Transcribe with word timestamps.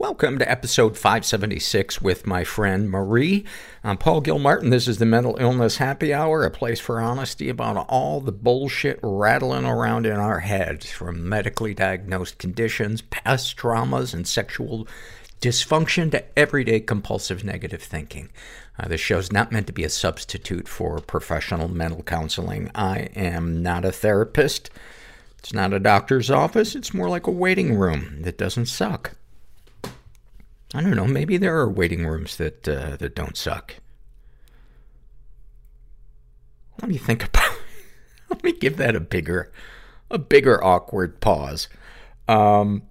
Welcome 0.00 0.38
to 0.38 0.50
episode 0.50 0.96
576 0.96 2.00
with 2.00 2.26
my 2.26 2.42
friend 2.42 2.88
Marie. 2.88 3.44
I'm 3.84 3.98
Paul 3.98 4.22
Gilmartin. 4.22 4.70
This 4.70 4.88
is 4.88 4.96
the 4.96 5.04
Mental 5.04 5.36
Illness 5.38 5.76
Happy 5.76 6.14
Hour, 6.14 6.42
a 6.42 6.50
place 6.50 6.80
for 6.80 7.02
honesty 7.02 7.50
about 7.50 7.84
all 7.86 8.22
the 8.22 8.32
bullshit 8.32 8.98
rattling 9.02 9.66
around 9.66 10.06
in 10.06 10.14
our 10.14 10.40
heads, 10.40 10.90
from 10.90 11.28
medically 11.28 11.74
diagnosed 11.74 12.38
conditions, 12.38 13.02
past 13.02 13.58
traumas, 13.58 14.14
and 14.14 14.26
sexual 14.26 14.88
dysfunction 15.42 16.10
to 16.12 16.24
everyday 16.38 16.80
compulsive 16.80 17.44
negative 17.44 17.82
thinking. 17.82 18.30
Uh, 18.78 18.88
this 18.88 19.02
show's 19.02 19.30
not 19.30 19.52
meant 19.52 19.66
to 19.66 19.72
be 19.74 19.84
a 19.84 19.90
substitute 19.90 20.66
for 20.66 21.00
professional 21.00 21.68
mental 21.68 22.02
counseling. 22.02 22.70
I 22.74 23.10
am 23.14 23.62
not 23.62 23.84
a 23.84 23.92
therapist. 23.92 24.70
It's 25.40 25.52
not 25.52 25.74
a 25.74 25.78
doctor's 25.78 26.30
office. 26.30 26.74
It's 26.74 26.94
more 26.94 27.10
like 27.10 27.26
a 27.26 27.30
waiting 27.30 27.74
room 27.74 28.22
that 28.22 28.38
doesn't 28.38 28.66
suck. 28.66 29.14
I 30.74 30.82
don't 30.82 30.96
know. 30.96 31.06
Maybe 31.06 31.36
there 31.36 31.56
are 31.58 31.68
waiting 31.68 32.06
rooms 32.06 32.36
that 32.36 32.68
uh, 32.68 32.96
that 32.96 33.14
don't 33.14 33.36
suck. 33.36 33.76
Let 36.80 36.88
me 36.88 36.96
think 36.96 37.24
about. 37.28 37.52
let 38.28 38.44
me 38.44 38.52
give 38.52 38.76
that 38.76 38.94
a 38.94 39.00
bigger, 39.00 39.52
a 40.10 40.18
bigger 40.18 40.62
awkward 40.62 41.20
pause. 41.20 41.68
Um, 42.28 42.82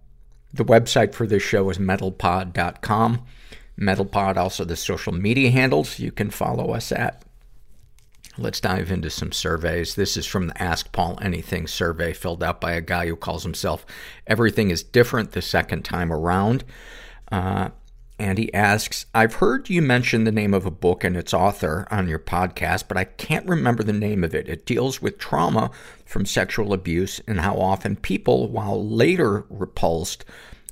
the 0.54 0.66
website 0.66 1.14
for 1.14 1.26
this 1.26 1.44
show 1.44 1.70
is 1.70 1.78
mentalpod.com. 1.78 3.26
Mentalpod 3.80 4.36
also 4.36 4.66
the 4.66 4.76
social 4.76 5.14
media 5.14 5.52
handles 5.52 6.00
you 6.00 6.12
can 6.12 6.30
follow 6.30 6.74
us 6.74 6.92
at. 6.92 7.24
Let's 8.38 8.60
dive 8.60 8.92
into 8.92 9.10
some 9.10 9.32
surveys. 9.32 9.96
This 9.96 10.16
is 10.16 10.26
from 10.26 10.48
the 10.48 10.62
Ask 10.62 10.92
Paul 10.92 11.18
Anything 11.22 11.68
survey 11.68 12.14
filled 12.14 12.44
out 12.44 12.62
by 12.62 12.74
a 12.74 12.82
guy 12.82 13.08
who 13.08 13.16
calls 13.16 13.44
himself 13.44 13.86
Everything 14.28 14.70
is 14.70 14.84
Different 14.84 15.32
the 15.32 15.42
Second 15.42 15.84
Time 15.84 16.12
Around. 16.12 16.64
Uh, 17.32 17.70
and 18.20 18.38
he 18.38 18.54
asks, 18.54 19.06
I've 19.16 19.36
heard 19.36 19.70
you 19.70 19.82
mention 19.82 20.26
the 20.26 20.32
name 20.32 20.54
of 20.54 20.66
a 20.66 20.72
book 20.72 21.06
and 21.06 21.16
its 21.16 21.34
author 21.34 21.88
on 21.90 22.10
your 22.10 22.20
podcast, 22.20 22.90
but 22.90 22.98
I 22.98 23.06
can't 23.06 23.48
remember 23.48 23.82
the 23.82 23.94
name 23.94 24.26
of 24.26 24.36
it. 24.36 24.50
It 24.50 24.66
deals 24.66 25.02
with 25.02 25.18
trauma 25.18 25.72
from 26.06 26.26
sexual 26.26 26.74
abuse 26.74 27.22
and 27.28 27.40
how 27.40 27.56
often 27.56 27.96
people, 27.96 28.50
while 28.50 28.86
later 28.86 29.46
repulsed, 29.50 30.26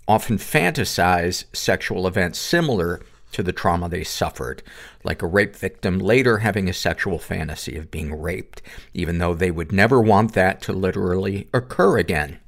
often 0.10 0.38
fantasize 0.38 1.46
sexual 1.56 2.06
events 2.06 2.38
similar 2.38 3.02
to 3.32 3.44
the 3.44 3.54
trauma 3.54 3.88
they 3.88 4.04
suffered, 4.04 4.62
like 5.04 5.22
a 5.22 5.28
rape 5.28 5.56
victim 5.56 6.00
later 6.00 6.40
having 6.40 6.70
a 6.70 6.74
sexual 6.74 7.20
fantasy 7.20 7.78
of 7.78 7.92
being 7.92 8.20
raped, 8.20 8.62
even 8.94 9.20
though 9.20 9.34
they 9.34 9.52
would 9.52 9.72
never 9.72 10.02
want 10.02 10.34
that 10.34 10.62
to 10.62 10.74
literally 10.74 11.48
occur 11.54 11.98
again. 11.98 12.40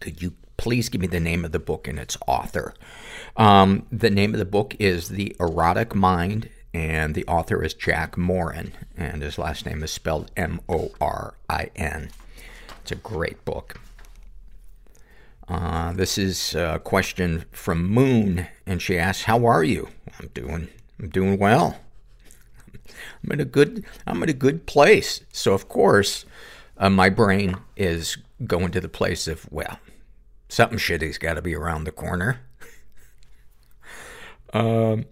Could 0.00 0.22
you 0.22 0.34
please 0.56 0.88
give 0.88 1.00
me 1.00 1.06
the 1.06 1.20
name 1.20 1.44
of 1.44 1.52
the 1.52 1.58
book 1.58 1.88
and 1.88 1.98
its 1.98 2.16
author? 2.26 2.74
Um, 3.36 3.86
the 3.90 4.10
name 4.10 4.34
of 4.34 4.38
the 4.38 4.44
book 4.44 4.74
is 4.78 5.08
The 5.08 5.34
Erotic 5.40 5.94
Mind, 5.94 6.48
and 6.72 7.14
the 7.14 7.26
author 7.26 7.62
is 7.62 7.74
Jack 7.74 8.16
Morin, 8.16 8.72
and 8.96 9.22
his 9.22 9.38
last 9.38 9.66
name 9.66 9.82
is 9.82 9.90
spelled 9.90 10.30
M-O-R-I-N. 10.36 12.10
It's 12.82 12.92
a 12.92 12.96
great 12.96 13.44
book. 13.44 13.80
Uh, 15.46 15.92
this 15.92 16.16
is 16.16 16.54
a 16.54 16.80
question 16.82 17.44
from 17.52 17.86
Moon, 17.86 18.46
and 18.66 18.80
she 18.80 18.98
asks, 18.98 19.24
"How 19.24 19.44
are 19.44 19.62
you?" 19.62 19.88
I'm 20.18 20.30
doing, 20.34 20.68
I'm 20.98 21.10
doing 21.10 21.38
well. 21.38 21.80
I'm 23.22 23.32
in 23.32 23.40
a 23.40 23.44
good, 23.44 23.84
I'm 24.06 24.22
in 24.22 24.28
a 24.28 24.34
good 24.34 24.66
place. 24.66 25.20
So 25.32 25.52
of 25.52 25.68
course, 25.68 26.24
uh, 26.78 26.90
my 26.90 27.08
brain 27.08 27.56
is 27.76 28.16
going 28.46 28.70
to 28.72 28.80
the 28.80 28.88
place 28.88 29.28
of, 29.28 29.50
well, 29.50 29.78
something 30.48 30.78
shitty's 30.78 31.18
got 31.18 31.34
to 31.34 31.42
be 31.42 31.54
around 31.54 31.84
the 31.84 31.92
corner. 31.92 32.40
Um, 34.52 35.06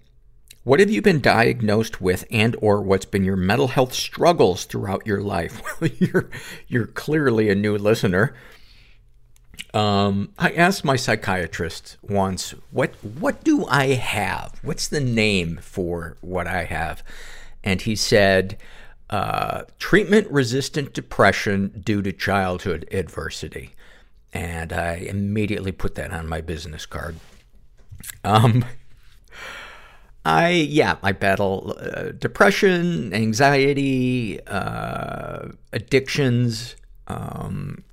what 0.65 0.79
have 0.79 0.91
you 0.91 1.03
been 1.03 1.21
diagnosed 1.21 2.01
with 2.01 2.25
and 2.31 2.55
or 2.61 2.81
what's 2.81 3.05
been 3.05 3.25
your 3.25 3.37
mental 3.37 3.67
health 3.69 3.93
struggles 3.93 4.65
throughout 4.65 5.05
your 5.07 5.21
life? 5.21 5.61
Well, 5.81 5.91
you're, 5.99 6.31
you're 6.69 6.87
clearly 6.87 7.51
a 7.51 7.57
new 7.57 7.77
listener. 7.77 8.35
Um, 9.75 10.33
I 10.39 10.53
asked 10.53 10.85
my 10.85 10.95
psychiatrist 10.95 11.97
once, 12.03 12.55
what, 12.71 12.95
what 13.03 13.43
do 13.43 13.67
I 13.67 13.95
have? 13.95 14.61
What's 14.63 14.87
the 14.87 15.01
name 15.01 15.59
for 15.61 16.17
what 16.21 16.47
I 16.47 16.65
have? 16.65 17.03
And 17.65 17.81
he 17.81 17.97
said, 17.97 18.59
uh, 19.11 19.63
treatment 19.79 20.31
resistant 20.31 20.93
depression 20.93 21.83
due 21.85 22.03
to 22.03 22.13
childhood 22.13 22.87
adversity. 22.93 23.75
And 24.33 24.73
I 24.73 24.95
immediately 24.95 25.73
put 25.73 25.95
that 25.97 26.11
on 26.11 26.27
my 26.27 26.41
business 26.41 26.87
card. 26.87 27.17
Um, 28.25 28.65
I, 30.25 30.51
yeah, 30.51 30.97
I 31.03 31.13
battle 31.13 31.77
uh, 31.79 32.13
depression, 32.13 33.13
anxiety, 33.13 34.41
uh, 34.47 35.49
addictions. 35.73 36.77
Um, 37.09 37.85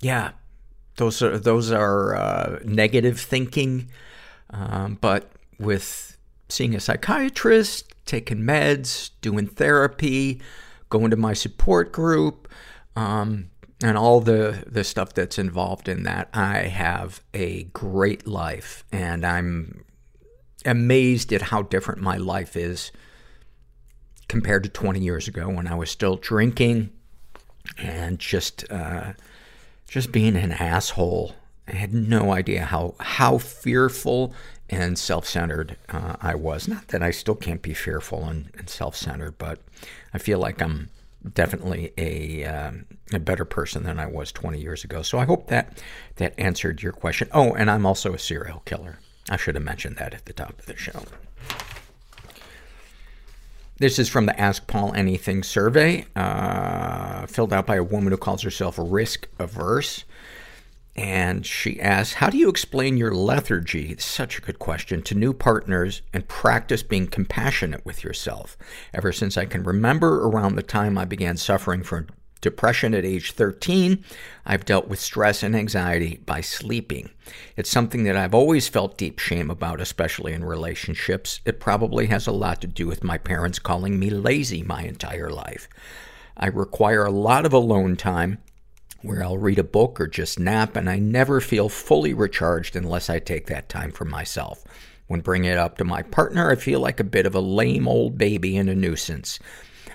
yeah, 0.00 0.32
those 0.96 1.22
are, 1.22 1.38
those 1.38 1.70
are, 1.70 2.16
uh, 2.16 2.58
negative 2.64 3.18
thinking. 3.18 3.90
Um, 4.50 4.98
but 5.00 5.30
with 5.58 6.18
seeing 6.48 6.74
a 6.74 6.80
psychiatrist, 6.80 7.92
taking 8.04 8.38
meds, 8.38 9.10
doing 9.20 9.46
therapy, 9.46 10.40
going 10.90 11.10
to 11.10 11.16
my 11.16 11.32
support 11.32 11.92
group, 11.92 12.48
um, 12.96 13.50
and 13.82 13.98
all 13.98 14.20
the, 14.20 14.64
the 14.66 14.84
stuff 14.84 15.14
that's 15.14 15.38
involved 15.38 15.88
in 15.88 16.04
that, 16.04 16.28
I 16.32 16.58
have 16.58 17.20
a 17.32 17.64
great 17.64 18.26
life 18.26 18.84
and 18.92 19.24
I'm 19.24 19.84
amazed 20.64 21.32
at 21.32 21.42
how 21.42 21.62
different 21.62 22.00
my 22.00 22.16
life 22.16 22.56
is 22.56 22.92
compared 24.28 24.64
to 24.64 24.70
20 24.70 25.00
years 25.00 25.28
ago 25.28 25.48
when 25.48 25.66
I 25.66 25.74
was 25.74 25.90
still 25.90 26.16
drinking 26.16 26.90
and 27.78 28.18
just, 28.18 28.70
uh, 28.70 29.12
just 29.88 30.12
being 30.12 30.36
an 30.36 30.52
asshole. 30.52 31.34
I 31.68 31.72
had 31.72 31.92
no 31.92 32.32
idea 32.32 32.64
how, 32.64 32.94
how 33.00 33.38
fearful 33.38 34.34
and 34.70 34.98
self-centered 34.98 35.76
uh, 35.88 36.16
I 36.20 36.34
was. 36.34 36.68
Not 36.68 36.88
that 36.88 37.02
I 37.02 37.10
still 37.10 37.34
can't 37.34 37.62
be 37.62 37.74
fearful 37.74 38.24
and, 38.24 38.50
and 38.56 38.68
self-centered, 38.68 39.36
but 39.38 39.60
I 40.12 40.18
feel 40.18 40.38
like 40.38 40.62
I'm 40.62 40.90
definitely 41.32 41.92
a, 41.96 42.44
uh, 42.44 42.72
a 43.12 43.18
better 43.18 43.44
person 43.44 43.84
than 43.84 43.98
I 43.98 44.06
was 44.06 44.32
20 44.32 44.60
years 44.60 44.84
ago. 44.84 45.02
So 45.02 45.18
I 45.18 45.24
hope 45.24 45.48
that 45.48 45.82
that 46.16 46.38
answered 46.38 46.82
your 46.82 46.92
question. 46.92 47.28
Oh, 47.32 47.54
and 47.54 47.70
I'm 47.70 47.86
also 47.86 48.14
a 48.14 48.18
serial 48.18 48.62
killer. 48.64 48.98
I 49.30 49.36
should 49.36 49.54
have 49.54 49.64
mentioned 49.64 49.96
that 49.96 50.12
at 50.12 50.26
the 50.26 50.32
top 50.32 50.58
of 50.58 50.66
the 50.66 50.76
show. 50.76 51.02
This 53.78 53.98
is 53.98 54.08
from 54.08 54.26
the 54.26 54.38
Ask 54.40 54.68
Paul 54.68 54.92
Anything 54.94 55.42
survey, 55.42 56.06
uh, 56.14 57.26
filled 57.26 57.52
out 57.52 57.66
by 57.66 57.76
a 57.76 57.82
woman 57.82 58.12
who 58.12 58.16
calls 58.16 58.42
herself 58.42 58.76
risk 58.78 59.26
averse. 59.38 60.04
And 60.96 61.44
she 61.44 61.80
asks, 61.80 62.14
How 62.14 62.30
do 62.30 62.38
you 62.38 62.48
explain 62.48 62.96
your 62.96 63.12
lethargy? 63.12 63.90
It's 63.90 64.04
such 64.04 64.38
a 64.38 64.42
good 64.42 64.58
question 64.58 65.02
to 65.02 65.14
new 65.14 65.32
partners 65.32 66.02
and 66.12 66.28
practice 66.28 66.82
being 66.84 67.08
compassionate 67.08 67.84
with 67.84 68.04
yourself. 68.04 68.56
Ever 68.92 69.12
since 69.12 69.36
I 69.36 69.44
can 69.46 69.64
remember 69.64 70.24
around 70.24 70.54
the 70.54 70.62
time 70.62 70.96
I 70.96 71.04
began 71.04 71.36
suffering 71.36 71.82
from 71.82 72.06
depression 72.40 72.94
at 72.94 73.04
age 73.04 73.32
13, 73.32 74.04
I've 74.46 74.66
dealt 74.66 74.86
with 74.86 75.00
stress 75.00 75.42
and 75.42 75.56
anxiety 75.56 76.20
by 76.26 76.42
sleeping. 76.42 77.10
It's 77.56 77.70
something 77.70 78.04
that 78.04 78.16
I've 78.16 78.34
always 78.34 78.68
felt 78.68 78.98
deep 78.98 79.18
shame 79.18 79.50
about, 79.50 79.80
especially 79.80 80.32
in 80.32 80.44
relationships. 80.44 81.40
It 81.44 81.58
probably 81.58 82.06
has 82.06 82.26
a 82.26 82.32
lot 82.32 82.60
to 82.60 82.66
do 82.68 82.86
with 82.86 83.02
my 83.02 83.18
parents 83.18 83.58
calling 83.58 83.98
me 83.98 84.10
lazy 84.10 84.62
my 84.62 84.82
entire 84.82 85.30
life. 85.30 85.68
I 86.36 86.48
require 86.48 87.04
a 87.04 87.10
lot 87.10 87.46
of 87.46 87.52
alone 87.52 87.96
time 87.96 88.38
where 89.04 89.22
I'll 89.22 89.38
read 89.38 89.58
a 89.58 89.64
book 89.64 90.00
or 90.00 90.06
just 90.06 90.40
nap, 90.40 90.76
and 90.76 90.88
I 90.88 90.98
never 90.98 91.40
feel 91.40 91.68
fully 91.68 92.14
recharged 92.14 92.74
unless 92.74 93.10
I 93.10 93.18
take 93.18 93.46
that 93.46 93.68
time 93.68 93.92
for 93.92 94.04
myself. 94.04 94.64
When 95.06 95.20
bringing 95.20 95.50
it 95.50 95.58
up 95.58 95.76
to 95.78 95.84
my 95.84 96.02
partner, 96.02 96.50
I 96.50 96.56
feel 96.56 96.80
like 96.80 96.98
a 96.98 97.04
bit 97.04 97.26
of 97.26 97.34
a 97.34 97.40
lame 97.40 97.86
old 97.86 98.16
baby 98.16 98.56
and 98.56 98.70
a 98.70 98.74
nuisance. 98.74 99.38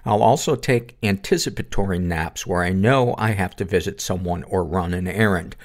I'll 0.06 0.24
also 0.24 0.56
take 0.56 0.98
anticipatory 1.04 2.00
naps 2.00 2.46
where 2.46 2.64
I 2.64 2.70
know 2.70 3.16
I 3.18 3.32
have 3.32 3.56
to 3.58 3.66
visit 3.66 4.00
someone 4.00 4.44
or 4.44 4.64
run 4.64 4.94
an 4.94 5.08
errand. 5.08 5.56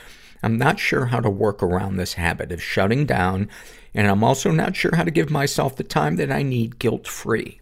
I'm 0.43 0.59
not 0.59 0.79
sure 0.79 1.07
how 1.07 1.21
to 1.21 1.31
work 1.31 1.63
around 1.63 1.97
this 1.97 2.15
habit 2.15 2.53
of 2.53 2.63
shutting 2.63 3.07
down, 3.07 3.49
and 3.95 4.07
I'm 4.07 4.25
also 4.25 4.51
not 4.51 4.77
sure 4.77 4.97
how 4.97 5.05
to 5.05 5.11
give 5.11 5.31
myself 5.31 5.77
the 5.77 5.85
time 5.85 6.17
that 6.17 6.33
I 6.33 6.43
need 6.43 6.79
guilt 6.79 7.07
free. 7.07 7.61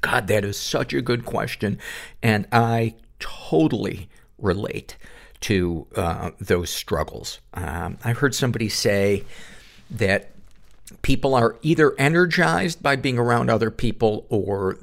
God, 0.00 0.28
that 0.28 0.44
is 0.44 0.56
such 0.56 0.92
a 0.92 1.02
good 1.02 1.24
question, 1.24 1.78
and 2.22 2.46
I 2.52 2.94
totally 3.18 4.08
relate 4.38 4.96
to 5.40 5.86
uh, 5.94 6.30
those 6.40 6.70
struggles. 6.70 7.40
Um, 7.54 7.98
I 8.04 8.12
heard 8.12 8.34
somebody 8.34 8.68
say 8.68 9.24
that 9.90 10.30
people 11.02 11.34
are 11.34 11.56
either 11.62 11.94
energized 11.98 12.82
by 12.82 12.96
being 12.96 13.18
around 13.18 13.50
other 13.50 13.70
people 13.70 14.26
or 14.28 14.78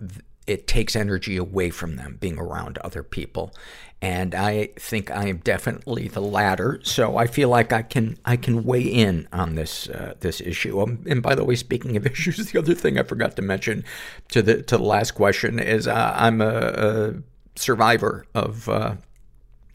it 0.47 0.67
takes 0.67 0.95
energy 0.95 1.37
away 1.37 1.69
from 1.69 1.95
them 1.95 2.17
being 2.19 2.37
around 2.37 2.77
other 2.79 3.03
people. 3.03 3.53
And 4.01 4.35
I 4.35 4.67
think 4.77 5.09
I 5.09 5.27
am 5.27 5.37
definitely 5.37 6.07
the 6.07 6.21
latter. 6.21 6.79
So 6.83 7.17
I 7.17 7.25
feel 7.25 7.49
like 7.49 7.73
I 7.73 7.81
can, 7.81 8.17
I 8.23 8.37
can 8.37 8.63
weigh 8.63 8.83
in 8.83 9.27
on 9.33 9.55
this, 9.55 9.89
uh, 9.89 10.13
this 10.19 10.41
issue. 10.41 10.79
Um, 10.79 11.03
and 11.07 11.23
by 11.23 11.33
the 11.33 11.43
way, 11.43 11.55
speaking 11.55 11.97
of 11.97 12.05
issues, 12.05 12.51
the 12.51 12.59
other 12.59 12.75
thing 12.75 12.99
I 12.99 13.03
forgot 13.03 13.35
to 13.37 13.41
mention 13.41 13.83
to 14.29 14.41
the, 14.41 14.61
to 14.63 14.77
the 14.77 14.83
last 14.83 15.11
question 15.11 15.59
is, 15.59 15.87
uh, 15.87 16.13
I'm 16.15 16.41
a, 16.41 16.45
a, 16.47 17.13
survivor 17.57 18.25
of, 18.35 18.67
uh, 18.67 18.95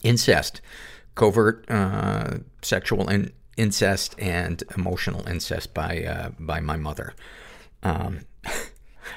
incest, 0.02 0.60
covert, 1.14 1.64
uh, 1.70 2.38
sexual 2.62 3.08
in, 3.08 3.32
incest 3.56 4.14
and 4.18 4.62
emotional 4.76 5.26
incest 5.28 5.74
by, 5.74 6.04
uh, 6.04 6.30
by 6.38 6.60
my 6.60 6.76
mother. 6.76 7.14
Um, 7.82 8.20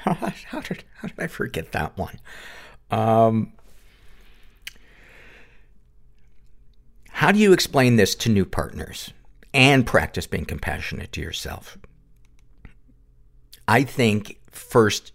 how 0.04 0.60
did 0.62 0.84
how 0.96 1.08
did 1.08 1.20
I 1.20 1.28
forget 1.28 1.72
that 1.72 1.98
one? 1.98 2.20
Um, 2.92 3.54
how 7.10 7.32
do 7.32 7.40
you 7.40 7.54
explain 7.54 7.96
this 7.96 8.16
to 8.16 8.30
new 8.30 8.46
partners 8.46 9.14
and 9.54 9.86
practice 9.86 10.28
being 10.28 10.46
compassionate 10.46 11.12
to 11.14 11.22
yourself? 11.22 11.78
I 13.68 13.84
think 13.84 14.40
first, 14.52 15.13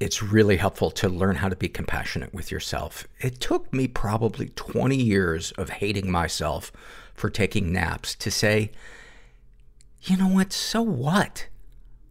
it's 0.00 0.22
really 0.22 0.56
helpful 0.56 0.90
to 0.90 1.08
learn 1.08 1.36
how 1.36 1.48
to 1.48 1.56
be 1.56 1.68
compassionate 1.68 2.34
with 2.34 2.50
yourself. 2.50 3.06
It 3.20 3.40
took 3.40 3.72
me 3.72 3.86
probably 3.86 4.48
20 4.50 4.96
years 4.96 5.52
of 5.52 5.70
hating 5.70 6.10
myself 6.10 6.72
for 7.14 7.30
taking 7.30 7.72
naps 7.72 8.14
to 8.16 8.30
say, 8.30 8.72
you 10.02 10.16
know 10.16 10.28
what? 10.28 10.52
So 10.52 10.82
what? 10.82 11.46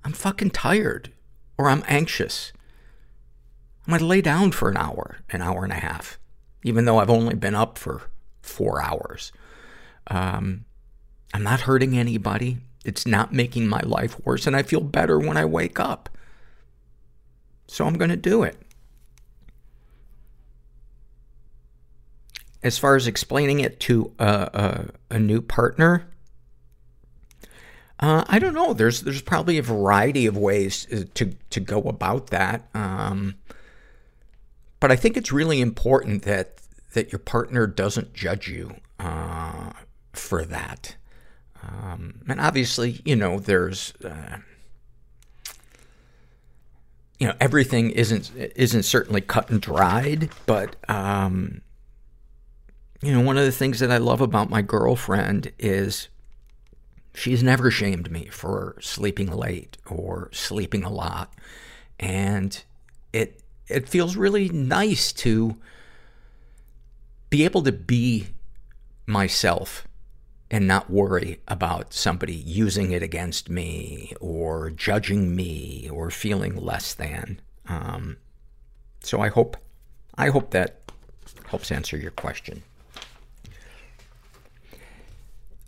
I'm 0.03 0.13
fucking 0.13 0.51
tired 0.51 1.12
or 1.57 1.69
I'm 1.69 1.83
anxious. 1.88 2.53
I'm 3.85 3.91
going 3.91 4.00
to 4.00 4.06
lay 4.06 4.21
down 4.21 4.51
for 4.51 4.69
an 4.69 4.77
hour, 4.77 5.18
an 5.30 5.41
hour 5.41 5.63
and 5.63 5.74
a 5.74 5.77
half, 5.77 6.18
even 6.63 6.85
though 6.85 7.00
I've 7.00 7.09
only 7.09 7.35
been 7.35 7.56
up 7.56 7.77
for 7.77 8.03
four 8.41 8.81
hours. 8.81 9.31
Um, 10.07 10.65
I'm 11.33 11.44
not 11.44 11.62
hurting 11.62 11.97
anybody. 11.97 12.59
It's 12.85 13.06
not 13.06 13.33
making 13.33 13.68
my 13.68 13.81
life 13.81 14.19
worse, 14.25 14.47
and 14.47 14.56
I 14.56 14.63
feel 14.63 14.81
better 14.81 15.19
when 15.19 15.38
I 15.38 15.45
wake 15.45 15.80
up. 15.80 16.09
So 17.68 17.86
I'm 17.86 17.98
going 17.98 18.10
to 18.10 18.18
do 18.18 18.44
it. 18.44 18.57
As 22.62 22.77
far 22.77 22.95
as 22.95 23.07
explaining 23.07 23.60
it 23.60 23.80
to 23.81 24.13
a, 24.19 24.25
a, 25.12 25.15
a 25.15 25.19
new 25.19 25.42
partner, 25.42 26.07
uh, 28.00 28.24
I 28.27 28.39
don't 28.39 28.54
know. 28.54 28.74
There's 28.74 29.01
there's 29.01 29.21
probably 29.21 29.57
a 29.57 29.63
variety 29.63 30.25
of 30.25 30.38
ways 30.38 30.88
uh, 30.92 31.04
to 31.13 31.36
to 31.50 31.60
go 31.60 31.81
about 31.83 32.27
that. 32.27 32.68
Um, 32.74 33.36
but 34.80 34.92
I 34.92 34.95
think 34.95 35.16
it's 35.16 35.31
really 35.31 35.62
important 35.62 36.24
that 36.24 36.57
that 36.94 37.12
your 37.12 37.19
partner 37.19 37.68
doesn't 37.68 38.13
judge 38.13 38.48
you 38.48 38.75
uh, 39.00 39.71
for 40.13 40.45
that. 40.45 40.95
Um, 41.62 42.21
and 42.27 42.42
obviously, 42.42 43.01
you 43.06 43.16
know, 43.16 43.39
there's 43.39 43.94
uh, 44.04 44.38
you 47.23 47.29
know 47.29 47.35
everything 47.39 47.91
isn't 47.91 48.31
isn't 48.35 48.83
certainly 48.83 49.21
cut 49.21 49.49
and 49.49 49.61
dried, 49.61 50.29
but 50.45 50.75
um, 50.89 51.61
you 53.01 53.13
know, 53.13 53.21
one 53.21 53.37
of 53.37 53.45
the 53.45 53.51
things 53.51 53.79
that 53.79 53.91
I 53.91 53.97
love 53.97 54.19
about 54.21 54.49
my 54.49 54.61
girlfriend 54.61 55.53
is 55.57 56.09
She's 57.15 57.43
never 57.43 57.69
shamed 57.69 58.09
me 58.09 58.25
for 58.25 58.75
sleeping 58.81 59.31
late 59.31 59.77
or 59.85 60.29
sleeping 60.31 60.83
a 60.83 60.89
lot. 60.89 61.31
And 61.99 62.63
it, 63.11 63.39
it 63.67 63.87
feels 63.87 64.15
really 64.15 64.49
nice 64.49 65.13
to 65.13 65.55
be 67.29 67.45
able 67.45 67.61
to 67.63 67.71
be 67.71 68.27
myself 69.05 69.87
and 70.53 70.67
not 70.67 70.88
worry 70.88 71.39
about 71.47 71.95
somebody 71.95 72.35
using 72.35 72.91
it 72.91 73.01
against 73.01 73.50
me 73.50 74.13
or 74.21 74.69
judging 74.69 75.35
me 75.35 75.89
or 75.92 76.11
feeling 76.11 76.56
less 76.56 76.94
than. 76.94 77.42
Um, 77.68 78.18
so 79.01 79.19
I 79.19 79.30
hope, 79.30 79.57
I 80.16 80.30
hope 80.30 80.51
that 80.51 80.80
helps 81.47 81.71
answer 81.71 81.97
your 81.97 82.11
question. 82.11 82.61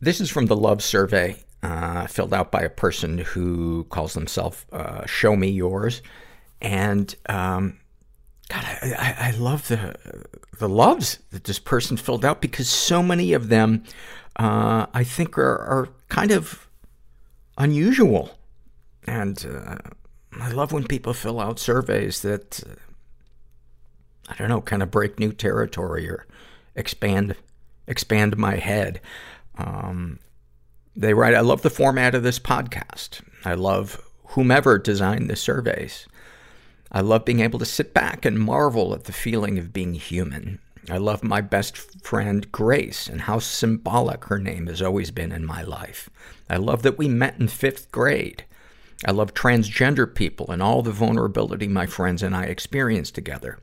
This 0.01 0.21
is 0.21 0.29
from 0.29 0.45
the 0.45 0.55
Love 0.55 0.83
Survey, 0.83 1.43
uh, 1.63 2.05
filled 2.05 2.31
out 2.36 2.51
by 2.51 2.62
a 2.62 2.69
person 2.69 3.17
who 3.17 3.86
calls 3.86 4.13
themselves 4.13 4.67
uh, 4.71 5.03
Show 5.07 5.36
Me 5.36 5.48
Yours. 5.50 6.03
And, 6.62 7.15
um, 7.25 7.79
God, 8.50 8.63
I, 8.65 8.93
I, 9.00 9.27
I 9.29 9.31
love 9.31 9.67
the, 9.67 9.95
the 10.60 10.69
loves 10.69 11.17
that 11.31 11.45
this 11.45 11.57
person 11.57 11.98
filled 11.98 12.24
out 12.24 12.39
because 12.39 12.69
so 12.69 13.01
many 13.01 13.33
of 13.33 13.50
them, 13.50 13.83
uh, 14.36 14.88
I 14.94 15.04
think 15.04 15.38
are, 15.38 15.58
are 15.58 15.89
kind 16.10 16.32
of 16.32 16.68
unusual. 17.58 18.38
And, 19.06 19.46
uh, 19.46 19.77
I 20.39 20.51
love 20.51 20.74
when 20.74 20.86
people 20.86 21.13
fill 21.13 21.39
out 21.39 21.60
surveys 21.60 22.22
that, 22.22 22.62
uh, 22.68 22.75
I 24.27 24.36
don't 24.36 24.50
know, 24.50 24.62
kind 24.62 24.84
of 24.84 24.92
break 24.92 25.20
new 25.20 25.32
territory 25.32 26.10
or 26.10 26.25
expand, 26.75 27.36
expand 27.88 28.36
my 28.38 28.56
head. 28.56 29.00
Um, 29.58 30.20
they 30.96 31.13
write, 31.13 31.36
I 31.36 31.42
love 31.42 31.62
the 31.62 31.70
format 31.70 32.15
of 32.15 32.24
this 32.24 32.39
podcast. 32.39 33.22
I 33.46 33.54
love 33.54 34.01
whomever 34.30 34.77
designed 34.77 35.30
the 35.30 35.36
surveys. 35.36 36.08
I 36.92 37.01
love 37.01 37.25
being 37.25 37.42
able 37.42 37.60
to 37.60 37.65
sit 37.65 37.94
back 37.94 38.25
and 38.25 38.39
marvel 38.39 38.94
at 38.94 39.06
the 39.06 39.13
feeling 39.13 39.58
of 39.58 39.74
being 39.74 39.94
human. 39.94 40.60
I 40.89 40.98
love 40.98 41.24
my 41.24 41.42
best 41.42 42.04
friend 42.04 42.51
Grace 42.51 43.08
and 43.08 43.22
how 43.22 43.39
symbolic 43.39 44.25
her 44.25 44.38
name 44.38 44.68
has 44.68 44.82
always 44.82 45.10
been 45.10 45.32
in 45.32 45.46
my 45.46 45.63
life. 45.63 46.10
I 46.50 46.58
love 46.58 46.84
that 46.84 46.98
we 46.98 47.08
met 47.08 47.39
in 47.39 47.48
fifth 47.48 47.92
grade. 47.92 48.46
I 49.04 49.12
love 49.12 49.34
transgender 49.34 50.13
people 50.13 50.51
and 50.51 50.62
all 50.62 50.82
the 50.82 50.92
vulnerability 50.92 51.68
my 51.68 51.86
friends 51.86 52.22
and 52.22 52.36
I 52.36 52.44
experience 52.44 53.10
together. 53.10 53.60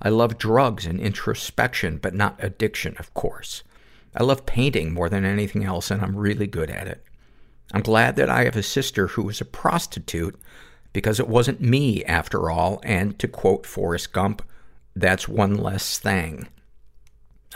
I 0.00 0.08
love 0.08 0.38
drugs 0.38 0.86
and 0.86 1.00
introspection, 1.00 1.98
but 1.98 2.14
not 2.14 2.42
addiction, 2.42 2.96
of 2.98 3.12
course. 3.14 3.62
I 4.14 4.22
love 4.22 4.46
painting 4.46 4.94
more 4.94 5.08
than 5.08 5.24
anything 5.24 5.64
else, 5.64 5.90
and 5.90 6.00
I'm 6.00 6.16
really 6.16 6.46
good 6.46 6.70
at 6.70 6.86
it. 6.86 7.04
I'm 7.72 7.82
glad 7.82 8.16
that 8.16 8.30
I 8.30 8.44
have 8.44 8.56
a 8.56 8.62
sister 8.62 9.08
who 9.08 9.28
is 9.28 9.40
a 9.40 9.44
prostitute 9.44 10.40
because 10.92 11.20
it 11.20 11.28
wasn't 11.28 11.60
me 11.60 12.04
after 12.04 12.50
all, 12.50 12.80
and 12.82 13.18
to 13.18 13.28
quote 13.28 13.66
Forrest 13.66 14.12
Gump, 14.12 14.42
that's 14.96 15.28
one 15.28 15.56
less 15.56 15.98
thing. 15.98 16.48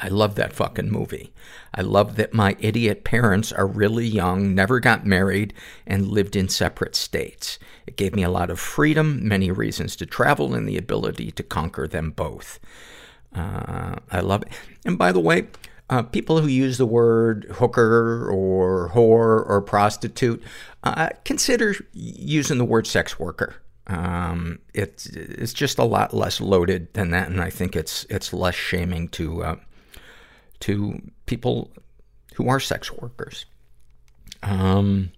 I 0.01 0.09
love 0.09 0.35
that 0.35 0.53
fucking 0.53 0.91
movie. 0.91 1.33
I 1.73 1.83
love 1.83 2.17
that 2.17 2.35
my 2.35 2.57
idiot 2.59 3.05
parents 3.05 3.53
are 3.53 3.67
really 3.67 4.07
young, 4.07 4.55
never 4.55 4.81
got 4.81 5.07
married, 5.07 5.55
and 5.87 6.09
lived 6.09 6.35
in 6.35 6.49
separate 6.49 6.97
states. 6.97 7.61
It 7.87 7.97
gave 7.97 8.15
me 8.15 8.25
a 8.25 8.31
lot 8.31 8.51
of 8.51 8.59
freedom, 8.59 9.27
many 9.27 9.53
reasons 9.53 9.95
to 9.97 10.07
travel, 10.07 10.53
and 10.53 10.69
the 10.69 10.77
ability 10.77 11.31
to 11.33 11.43
conquer 11.45 11.87
them 11.87 12.11
both. 12.11 12.59
Uh, 13.35 13.97
I 14.11 14.21
love 14.21 14.43
it. 14.43 14.49
And 14.85 14.99
by 14.99 15.13
the 15.13 15.21
way, 15.21 15.47
uh, 15.91 16.03
people 16.03 16.41
who 16.41 16.49
use 16.49 16.79
the 16.79 16.87
word 16.87 17.47
hooker 17.53 18.29
or 18.29 18.91
whore 18.95 19.49
or 19.49 19.63
prostitute, 19.63 20.43
uh, 20.83 21.11
consider 21.25 21.75
using 21.93 22.59
the 22.59 22.65
word 22.65 22.87
sex 22.87 23.19
worker. 23.19 23.57
Um, 23.87 24.59
it's, 24.73 25.07
it's 25.07 25.53
just 25.53 25.79
a 25.79 25.85
lot 25.85 26.15
less 26.15 26.41
loaded 26.41 26.93
than 26.95 27.11
that, 27.11 27.29
and 27.29 27.41
I 27.41 27.51
think 27.51 27.77
it's, 27.77 28.07
it's 28.09 28.33
less 28.33 28.55
shaming 28.55 29.09
to, 29.11 29.45
uh, 29.45 29.57
to 30.61 31.01
people 31.27 31.71
who 32.35 32.49
are 32.49 32.61
sex 32.61 32.93
workers. 32.93 33.47
Um, 34.43 35.13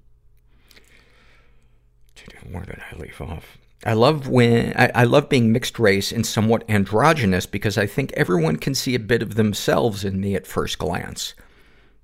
where 2.51 2.65
did 2.65 2.81
I 2.93 2.97
leave 2.97 3.21
off? 3.21 3.59
I 3.85 3.93
love 3.93 4.29
when, 4.29 4.73
I, 4.77 4.91
I 4.95 5.05
love 5.05 5.29
being 5.29 5.53
mixed 5.53 5.79
race 5.79 6.11
and 6.11 6.27
somewhat 6.27 6.69
androgynous 6.69 7.47
because 7.47 7.79
I 7.79 7.87
think 7.87 8.13
everyone 8.13 8.57
can 8.57 8.75
see 8.75 8.95
a 8.95 9.01
bit 9.01 9.23
of 9.23 9.35
themselves 9.35 10.05
in 10.05 10.21
me 10.21 10.35
at 10.35 10.47
first 10.47 10.79
glance. 10.79 11.35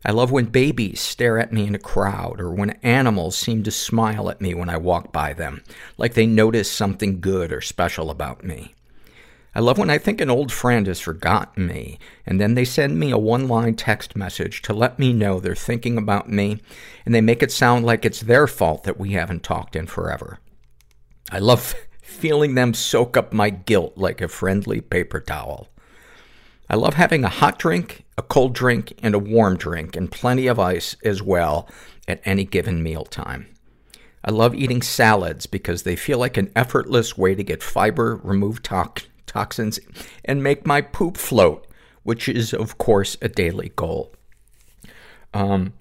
I 0.04 0.10
love 0.10 0.30
when 0.30 0.46
babies 0.46 1.00
stare 1.00 1.38
at 1.38 1.52
me 1.52 1.66
in 1.66 1.74
a 1.74 1.80
crowd 1.80 2.40
or 2.40 2.50
when 2.50 2.70
animals 2.82 3.36
seem 3.36 3.62
to 3.62 3.70
smile 3.70 4.28
at 4.30 4.40
me 4.40 4.52
when 4.52 4.68
I 4.68 4.76
walk 4.76 5.12
by 5.12 5.32
them, 5.32 5.62
like 5.96 6.14
they 6.14 6.26
notice 6.26 6.70
something 6.70 7.20
good 7.20 7.52
or 7.52 7.60
special 7.60 8.10
about 8.10 8.44
me. 8.44 8.74
I 9.54 9.60
love 9.60 9.76
when 9.76 9.90
I 9.90 9.98
think 9.98 10.20
an 10.20 10.30
old 10.30 10.50
friend 10.50 10.86
has 10.86 10.98
forgotten 10.98 11.66
me, 11.66 11.98
and 12.24 12.40
then 12.40 12.54
they 12.54 12.64
send 12.64 12.98
me 12.98 13.10
a 13.10 13.18
one-line 13.18 13.74
text 13.74 14.16
message 14.16 14.62
to 14.62 14.72
let 14.72 14.98
me 14.98 15.12
know 15.12 15.40
they're 15.40 15.54
thinking 15.54 15.98
about 15.98 16.30
me, 16.30 16.62
and 17.04 17.14
they 17.14 17.20
make 17.20 17.42
it 17.42 17.52
sound 17.52 17.84
like 17.84 18.04
it's 18.04 18.20
their 18.20 18.46
fault 18.46 18.84
that 18.84 18.98
we 18.98 19.12
haven't 19.12 19.42
talked 19.42 19.76
in 19.76 19.86
forever. 19.86 20.38
I 21.30 21.38
love 21.38 21.74
feeling 22.02 22.54
them 22.54 22.72
soak 22.72 23.16
up 23.16 23.34
my 23.34 23.50
guilt 23.50 23.98
like 23.98 24.22
a 24.22 24.28
friendly 24.28 24.80
paper 24.80 25.20
towel. 25.20 25.68
I 26.70 26.76
love 26.76 26.94
having 26.94 27.22
a 27.22 27.28
hot 27.28 27.58
drink, 27.58 28.04
a 28.16 28.22
cold 28.22 28.54
drink, 28.54 28.94
and 29.02 29.14
a 29.14 29.18
warm 29.18 29.58
drink, 29.58 29.96
and 29.96 30.10
plenty 30.10 30.46
of 30.46 30.58
ice 30.58 30.96
as 31.04 31.22
well 31.22 31.68
at 32.08 32.22
any 32.24 32.44
given 32.44 32.82
meal 32.82 33.04
time. 33.04 33.48
I 34.24 34.30
love 34.30 34.54
eating 34.54 34.80
salads 34.80 35.46
because 35.46 35.82
they 35.82 35.96
feel 35.96 36.16
like 36.18 36.38
an 36.38 36.50
effortless 36.56 37.18
way 37.18 37.34
to 37.34 37.42
get 37.42 37.62
fiber, 37.62 38.20
remove 38.22 38.62
tox- 38.62 39.08
toxins, 39.32 39.80
and 40.24 40.42
make 40.42 40.66
my 40.66 40.80
poop 40.80 41.16
float, 41.16 41.66
which 42.02 42.28
is, 42.28 42.52
of 42.52 42.78
course, 42.78 43.16
a 43.22 43.28
daily 43.28 43.72
goal. 43.76 44.14
Um, 45.32 45.72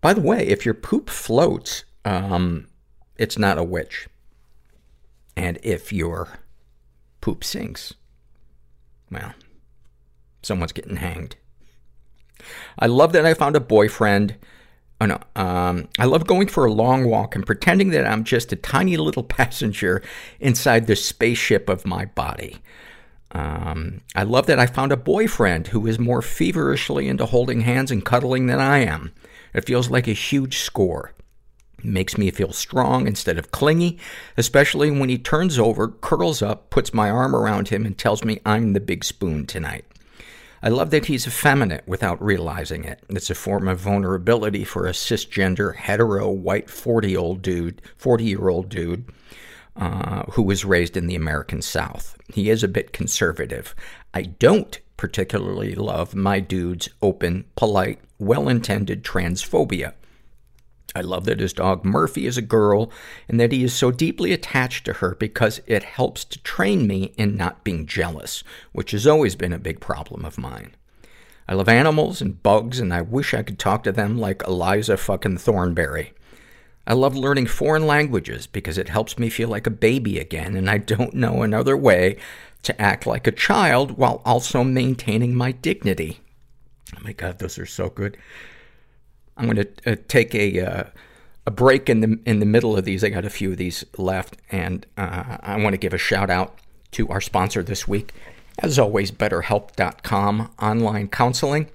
by 0.00 0.14
the 0.14 0.20
way, 0.20 0.46
if 0.46 0.64
your 0.64 0.74
poop 0.74 1.10
floats, 1.10 1.84
um, 2.04 2.68
it's 3.16 3.38
not 3.38 3.58
a 3.58 3.64
witch. 3.64 4.08
And 5.36 5.58
if 5.62 5.92
your 5.92 6.40
poop 7.20 7.44
sinks, 7.44 7.94
well, 9.10 9.34
someone's 10.42 10.72
getting 10.72 10.96
hanged. 10.96 11.36
I 12.78 12.86
love 12.86 13.12
that 13.12 13.26
I 13.26 13.34
found 13.34 13.56
a 13.56 13.60
boyfriend. 13.60 14.36
Oh 15.00 15.06
no, 15.06 15.18
um, 15.34 15.88
I 15.98 16.04
love 16.04 16.26
going 16.26 16.48
for 16.48 16.66
a 16.66 16.72
long 16.72 17.06
walk 17.06 17.34
and 17.34 17.46
pretending 17.46 17.90
that 17.90 18.06
I'm 18.06 18.22
just 18.22 18.52
a 18.52 18.56
tiny 18.56 18.96
little 18.98 19.22
passenger 19.38 20.02
inside 20.40 20.86
the 20.86 20.96
spaceship 20.96 21.68
of 21.68 21.86
my 21.86 22.04
body. 22.04 22.58
Um, 23.32 24.00
I 24.14 24.24
love 24.24 24.46
that 24.46 24.58
I 24.58 24.66
found 24.66 24.92
a 24.92 24.96
boyfriend 24.96 25.68
who 25.68 25.86
is 25.86 25.98
more 25.98 26.20
feverishly 26.20 27.08
into 27.08 27.26
holding 27.26 27.62
hands 27.62 27.90
and 27.90 28.04
cuddling 28.04 28.46
than 28.46 28.60
I 28.60 28.78
am. 28.78 29.12
It 29.54 29.64
feels 29.64 29.88
like 29.88 30.08
a 30.08 30.12
huge 30.12 30.58
score. 30.58 31.12
It 31.78 31.84
makes 31.84 32.18
me 32.18 32.30
feel 32.30 32.52
strong 32.52 33.06
instead 33.06 33.38
of 33.38 33.52
clingy, 33.52 33.98
especially 34.36 34.90
when 34.90 35.08
he 35.08 35.16
turns 35.16 35.58
over, 35.58 35.88
curls 35.88 36.42
up, 36.42 36.70
puts 36.70 36.92
my 36.92 37.08
arm 37.08 37.34
around 37.34 37.68
him, 37.68 37.86
and 37.86 37.96
tells 37.96 38.24
me 38.24 38.40
I'm 38.44 38.72
the 38.74 38.80
big 38.80 39.04
spoon 39.04 39.46
tonight. 39.46 39.84
I 40.62 40.68
love 40.68 40.90
that 40.90 41.06
he's 41.06 41.26
effeminate 41.26 41.86
without 41.86 42.22
realizing 42.22 42.84
it. 42.84 43.02
It's 43.08 43.30
a 43.30 43.34
form 43.34 43.66
of 43.66 43.80
vulnerability 43.80 44.64
for 44.64 44.86
a 44.86 44.92
cisgender, 44.92 45.74
hetero, 45.74 46.28
white, 46.30 46.66
40-old 46.66 47.40
dude, 47.40 47.80
40-year-old 47.98 48.68
dude, 48.68 49.06
uh, 49.76 50.24
who 50.32 50.42
was 50.42 50.64
raised 50.64 50.96
in 50.96 51.06
the 51.06 51.14
American 51.14 51.62
South. 51.62 52.16
He 52.32 52.50
is 52.50 52.62
a 52.62 52.68
bit 52.68 52.92
conservative. 52.92 53.74
I 54.12 54.22
don't 54.22 54.78
particularly 54.98 55.74
love 55.74 56.14
my 56.14 56.40
dude's 56.40 56.90
open, 57.00 57.46
polite, 57.56 58.00
well-intended 58.18 59.02
transphobia. 59.02 59.94
I 60.94 61.02
love 61.02 61.24
that 61.26 61.40
his 61.40 61.52
dog 61.52 61.84
Murphy 61.84 62.26
is 62.26 62.36
a 62.36 62.42
girl 62.42 62.90
and 63.28 63.38
that 63.38 63.52
he 63.52 63.62
is 63.62 63.72
so 63.72 63.90
deeply 63.90 64.32
attached 64.32 64.84
to 64.86 64.94
her 64.94 65.14
because 65.14 65.60
it 65.66 65.84
helps 65.84 66.24
to 66.24 66.42
train 66.42 66.86
me 66.86 67.12
in 67.16 67.36
not 67.36 67.62
being 67.62 67.86
jealous, 67.86 68.42
which 68.72 68.90
has 68.90 69.06
always 69.06 69.36
been 69.36 69.52
a 69.52 69.58
big 69.58 69.80
problem 69.80 70.24
of 70.24 70.38
mine. 70.38 70.74
I 71.48 71.54
love 71.54 71.68
animals 71.68 72.20
and 72.20 72.42
bugs 72.42 72.80
and 72.80 72.92
I 72.92 73.02
wish 73.02 73.34
I 73.34 73.42
could 73.42 73.58
talk 73.58 73.84
to 73.84 73.92
them 73.92 74.18
like 74.18 74.42
Eliza 74.46 74.96
fucking 74.96 75.38
Thornberry. 75.38 76.12
I 76.86 76.94
love 76.94 77.14
learning 77.14 77.46
foreign 77.46 77.86
languages 77.86 78.48
because 78.48 78.78
it 78.78 78.88
helps 78.88 79.18
me 79.18 79.28
feel 79.28 79.48
like 79.48 79.66
a 79.66 79.70
baby 79.70 80.18
again 80.18 80.56
and 80.56 80.68
I 80.68 80.78
don't 80.78 81.14
know 81.14 81.42
another 81.42 81.76
way 81.76 82.16
to 82.62 82.80
act 82.80 83.06
like 83.06 83.26
a 83.26 83.32
child 83.32 83.92
while 83.92 84.22
also 84.24 84.64
maintaining 84.64 85.34
my 85.34 85.52
dignity. 85.52 86.20
Oh 86.96 87.00
my 87.02 87.12
god, 87.12 87.38
those 87.38 87.58
are 87.58 87.66
so 87.66 87.88
good. 87.88 88.16
I'm 89.36 89.44
going 89.46 89.56
to 89.56 89.92
uh, 89.92 89.96
take 90.08 90.34
a 90.34 90.60
uh, 90.60 90.84
a 91.46 91.50
break 91.50 91.88
in 91.88 92.00
the 92.00 92.18
in 92.26 92.40
the 92.40 92.46
middle 92.46 92.76
of 92.76 92.84
these. 92.84 93.02
I 93.02 93.08
got 93.08 93.24
a 93.24 93.30
few 93.30 93.52
of 93.52 93.56
these 93.56 93.84
left, 93.96 94.36
and 94.50 94.86
uh, 94.96 95.38
I 95.40 95.56
want 95.62 95.74
to 95.74 95.78
give 95.78 95.94
a 95.94 95.98
shout 95.98 96.30
out 96.30 96.58
to 96.92 97.08
our 97.08 97.20
sponsor 97.20 97.62
this 97.62 97.88
week. 97.88 98.12
As 98.58 98.78
always, 98.78 99.10
BetterHelp.com 99.10 100.50
online 100.60 101.08
counseling. 101.08 101.68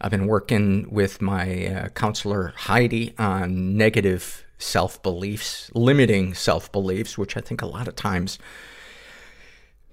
I've 0.00 0.12
been 0.12 0.28
working 0.28 0.86
with 0.90 1.20
my 1.20 1.66
uh, 1.66 1.88
counselor 1.88 2.54
Heidi 2.56 3.14
on 3.18 3.76
negative 3.76 4.44
self 4.58 5.02
beliefs, 5.02 5.70
limiting 5.74 6.34
self 6.34 6.70
beliefs, 6.70 7.18
which 7.18 7.36
I 7.36 7.40
think 7.40 7.62
a 7.62 7.66
lot 7.66 7.88
of 7.88 7.96
times 7.96 8.38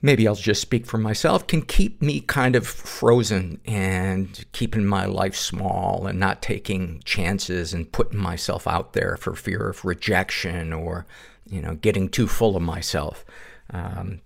maybe 0.06 0.28
I'll 0.28 0.36
just 0.36 0.62
speak 0.62 0.86
for 0.86 1.00
myself, 1.00 1.48
can 1.48 1.64
keep 1.64 2.00
me 2.00 2.20
kind 2.20 2.56
of 2.56 2.68
frozen 2.68 3.60
and 3.66 4.46
keeping 4.52 4.86
my 4.86 5.06
life 5.06 5.36
small 5.36 6.06
and 6.06 6.20
not 6.20 6.44
taking 6.44 7.02
chances 7.06 7.74
and 7.74 7.92
putting 7.92 8.20
myself 8.20 8.68
out 8.68 8.94
there 8.94 9.18
for 9.18 9.34
fear 9.34 9.68
of 9.68 9.84
rejection 9.84 10.72
or, 10.72 11.08
you 11.50 11.60
know, 11.60 11.74
getting 11.74 12.08
too 12.08 12.28
full 12.28 12.56
of 12.56 12.62
myself. 12.62 13.26
Um, 13.72 14.22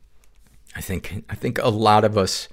I 0.76 0.82
think, 0.82 1.24
I 1.30 1.36
think 1.36 1.58
a 1.60 1.70
lot 1.70 2.04
of 2.04 2.18
us, 2.18 2.50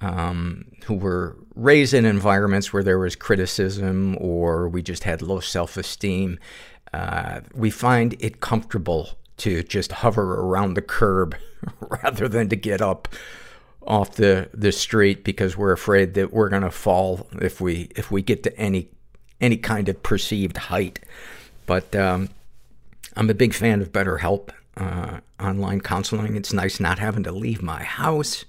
um, 0.00 0.64
who 0.84 0.94
were 0.94 1.36
raised 1.54 1.92
in 1.92 2.06
environments 2.06 2.72
where 2.72 2.82
there 2.82 2.98
was 2.98 3.14
criticism 3.16 4.16
or 4.18 4.66
we 4.66 4.80
just 4.80 5.04
had 5.04 5.20
low 5.20 5.40
self-esteem, 5.40 6.38
uh, 6.94 7.40
we 7.54 7.68
find 7.68 8.16
it 8.18 8.40
comfortable 8.40 9.18
to 9.42 9.62
just 9.62 9.92
hover 9.92 10.34
around 10.40 10.74
the 10.74 10.82
curb 10.82 11.36
rather 12.02 12.28
than 12.28 12.48
to 12.48 12.56
get 12.56 12.80
up 12.80 13.08
off 13.86 14.14
the, 14.14 14.48
the 14.54 14.72
street 14.72 15.24
because 15.24 15.56
we're 15.56 15.72
afraid 15.72 16.14
that 16.14 16.32
we're 16.32 16.48
going 16.48 16.62
to 16.62 16.70
fall 16.70 17.26
if 17.40 17.60
we, 17.60 17.88
if 17.96 18.10
we 18.10 18.22
get 18.22 18.42
to 18.44 18.56
any, 18.56 18.88
any 19.40 19.56
kind 19.56 19.88
of 19.88 20.02
perceived 20.02 20.56
height. 20.56 21.00
But, 21.66 21.94
um, 21.96 22.28
I'm 23.16 23.28
a 23.28 23.34
big 23.34 23.54
fan 23.54 23.80
of 23.80 23.92
BetterHelp, 23.92 24.50
uh, 24.76 25.20
online 25.38 25.80
counseling. 25.80 26.36
It's 26.36 26.52
nice 26.52 26.80
not 26.80 26.98
having 26.98 27.22
to 27.24 27.32
leave 27.32 27.62
my 27.62 27.82
house. 27.82 28.44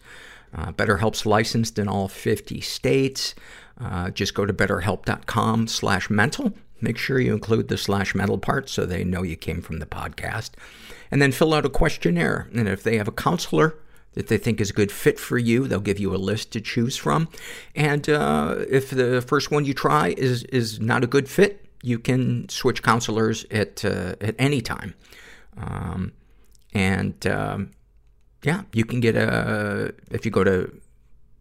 Uh, 0.56 0.72
BetterHelp's 0.72 1.26
licensed 1.26 1.80
in 1.80 1.88
all 1.88 2.08
50 2.08 2.62
states. 2.62 3.36
Uh, 3.80 4.10
just 4.12 4.34
go 4.34 4.46
to 4.46 4.54
betterhelp.com 4.54 5.68
slash 5.68 6.10
mental. 6.10 6.54
Make 6.84 6.98
sure 6.98 7.18
you 7.18 7.34
include 7.34 7.70
the 7.70 7.78
slash 7.78 8.14
mental 8.14 8.38
part 8.38 8.68
so 8.68 8.86
they 8.86 9.06
know 9.06 9.24
you 9.24 9.38
came 9.38 9.62
from 9.62 9.80
the 9.80 9.86
podcast. 9.86 10.52
And 11.10 11.22
then 11.22 11.32
fill 11.32 11.54
out 11.54 11.66
a 11.66 11.70
questionnaire. 11.70 12.50
And 12.54 12.68
if 12.68 12.84
they 12.84 12.98
have 12.98 13.08
a 13.08 13.14
counselor 13.14 13.76
that 14.16 14.28
they 14.28 14.38
think 14.38 14.60
is 14.60 14.72
a 14.72 14.74
good 14.74 14.92
fit 14.92 15.18
for 15.18 15.38
you, 15.38 15.66
they'll 15.66 15.80
give 15.80 15.98
you 15.98 16.14
a 16.14 16.18
list 16.18 16.52
to 16.52 16.60
choose 16.60 16.98
from. 16.98 17.30
And 17.74 18.10
uh, 18.10 18.66
if 18.70 18.90
the 18.90 19.22
first 19.22 19.50
one 19.50 19.64
you 19.64 19.74
try 19.74 20.10
is, 20.18 20.44
is 20.46 20.82
not 20.82 21.06
a 21.06 21.08
good 21.08 21.30
fit, 21.30 21.66
you 21.82 22.00
can 22.00 22.50
switch 22.50 22.84
counselors 22.84 23.46
at, 23.50 23.86
uh, 23.86 24.16
at 24.20 24.36
any 24.38 24.60
time. 24.60 24.94
Um, 25.56 26.12
and 26.74 27.26
um, 27.28 27.72
yeah, 28.44 28.64
you 28.74 28.84
can 28.84 29.00
get 29.00 29.16
a, 29.16 29.94
if 30.12 30.26
you 30.26 30.32
go 30.32 30.44
to 30.44 30.70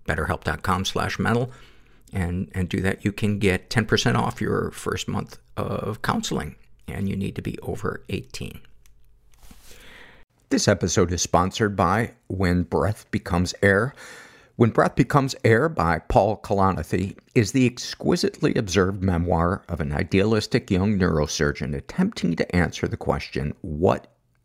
betterhelp.com 0.07 0.85
slash 0.85 1.19
mental 1.19 1.51
and, 2.13 2.51
and 2.55 2.69
do 2.69 2.81
that, 2.81 3.05
you 3.05 3.13
can 3.13 3.39
get 3.39 3.71
10% 3.71 4.17
off 4.17 4.41
your 4.41 4.71
first 4.71 5.09
month 5.09 5.39
of 5.57 6.03
counseling. 6.03 6.57
And 6.89 7.09
you 7.09 7.17
need 7.17 7.37
to 7.37 7.43
be 7.43 7.59
over 7.61 8.03
18. 8.09 8.61
This 10.51 10.69
episode 10.69 11.13
is 11.13 11.23
sponsored 11.23 11.75
by 11.77 12.13
When 12.27 12.65
Breath 12.65 13.11
Becomes 13.11 13.55
Air. 13.63 13.95
When 14.57 14.69
Breath 14.69 14.97
Becomes 14.97 15.35
Air 15.45 15.71
by 15.71 16.01
Paul 16.01 16.37
Kalanithi 16.37 17.17
is 17.35 17.53
the 17.53 17.65
exquisitely 17.65 18.55
observed 18.55 19.03
memoir 19.03 19.63
of 19.69 19.81
an 19.81 19.93
idealistic 19.93 20.71
young 20.71 20.99
neurosurgeon 20.99 21.75
attempting 21.75 22.37
to 22.37 22.55
answer 22.55 22.87
the 22.87 22.99
question, 22.99 23.55
what 23.63 24.12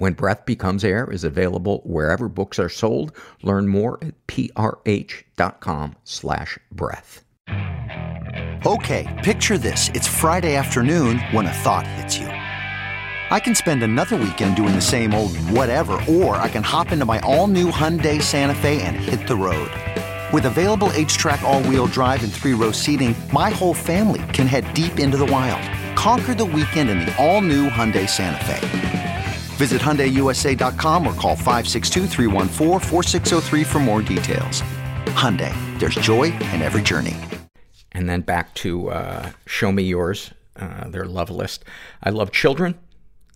When 0.00 0.14
Breath 0.14 0.46
Becomes 0.46 0.82
Air 0.82 1.12
is 1.12 1.24
available 1.24 1.82
wherever 1.84 2.26
books 2.26 2.58
are 2.58 2.70
sold. 2.70 3.14
Learn 3.42 3.68
more 3.68 3.98
at 4.00 4.14
prh.com 4.26 5.94
slash 6.04 6.58
breath. 6.72 7.22
Okay, 8.64 9.20
picture 9.22 9.58
this. 9.58 9.90
It's 9.90 10.08
Friday 10.08 10.56
afternoon 10.56 11.18
when 11.32 11.44
a 11.44 11.52
thought 11.52 11.86
hits 11.86 12.16
you. 12.16 12.28
I 12.28 13.38
can 13.40 13.54
spend 13.54 13.82
another 13.82 14.16
weekend 14.16 14.56
doing 14.56 14.74
the 14.74 14.80
same 14.80 15.12
old 15.12 15.36
whatever, 15.50 16.02
or 16.08 16.36
I 16.36 16.48
can 16.48 16.62
hop 16.62 16.92
into 16.92 17.04
my 17.04 17.18
all-new 17.20 17.70
Hyundai 17.70 18.22
Santa 18.22 18.54
Fe 18.54 18.80
and 18.80 18.96
hit 18.96 19.28
the 19.28 19.36
road. 19.36 19.70
With 20.32 20.46
available 20.46 20.88
H-Track 20.94 21.42
all-wheel 21.42 21.88
drive 21.88 22.24
and 22.24 22.32
three-row 22.32 22.72
seating, 22.72 23.14
my 23.34 23.50
whole 23.50 23.74
family 23.74 24.22
can 24.32 24.46
head 24.46 24.72
deep 24.72 24.98
into 24.98 25.18
the 25.18 25.26
wild. 25.26 25.62
Conquer 25.94 26.34
the 26.34 26.46
weekend 26.46 26.88
in 26.88 27.00
the 27.00 27.14
all-new 27.22 27.68
Hyundai 27.68 28.08
Santa 28.08 28.42
Fe. 28.46 29.19
Visit 29.60 29.82
HyundaiUSA.com 29.82 31.06
or 31.06 31.12
call 31.12 31.36
562 31.36 32.06
for 33.62 33.78
more 33.78 34.00
details. 34.00 34.62
Hyundai, 35.20 35.52
there's 35.78 35.96
joy 35.96 36.32
in 36.54 36.62
every 36.62 36.80
journey. 36.80 37.14
And 37.92 38.08
then 38.08 38.22
back 38.22 38.54
to 38.54 38.88
uh, 38.88 39.32
Show 39.44 39.70
Me 39.70 39.82
Yours, 39.82 40.30
uh, 40.56 40.88
their 40.88 41.04
love 41.04 41.28
list. 41.28 41.66
I 42.02 42.08
love 42.08 42.32
children. 42.32 42.78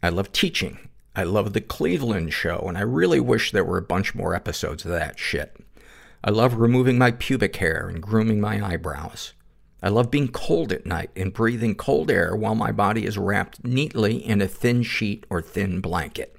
I 0.02 0.08
love 0.08 0.32
teaching. 0.32 0.88
I 1.14 1.24
love 1.24 1.52
the 1.52 1.60
Cleveland 1.60 2.32
show, 2.32 2.64
and 2.68 2.78
I 2.78 2.82
really 2.82 3.20
wish 3.20 3.52
there 3.52 3.62
were 3.62 3.76
a 3.76 3.82
bunch 3.82 4.14
more 4.14 4.34
episodes 4.34 4.86
of 4.86 4.92
that 4.92 5.18
shit. 5.18 5.54
I 6.24 6.30
love 6.30 6.54
removing 6.54 6.96
my 6.96 7.10
pubic 7.10 7.56
hair 7.56 7.86
and 7.86 8.00
grooming 8.00 8.40
my 8.40 8.66
eyebrows. 8.66 9.34
I 9.84 9.88
love 9.88 10.10
being 10.10 10.28
cold 10.28 10.72
at 10.72 10.86
night 10.86 11.10
and 11.14 11.30
breathing 11.30 11.74
cold 11.74 12.10
air 12.10 12.34
while 12.34 12.54
my 12.54 12.72
body 12.72 13.04
is 13.04 13.18
wrapped 13.18 13.62
neatly 13.66 14.16
in 14.16 14.40
a 14.40 14.48
thin 14.48 14.82
sheet 14.82 15.26
or 15.28 15.42
thin 15.42 15.82
blanket. 15.82 16.34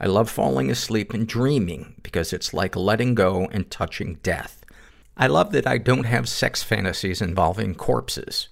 I 0.00 0.06
love 0.06 0.30
falling 0.30 0.70
asleep 0.70 1.12
and 1.12 1.26
dreaming 1.26 1.96
because 2.04 2.32
it's 2.32 2.54
like 2.54 2.76
letting 2.76 3.16
go 3.16 3.48
and 3.50 3.68
touching 3.68 4.20
death. 4.22 4.64
I 5.16 5.26
love 5.26 5.50
that 5.50 5.66
I 5.66 5.78
don't 5.78 6.04
have 6.04 6.28
sex 6.28 6.62
fantasies 6.62 7.20
involving 7.20 7.74
corpses. 7.74 8.46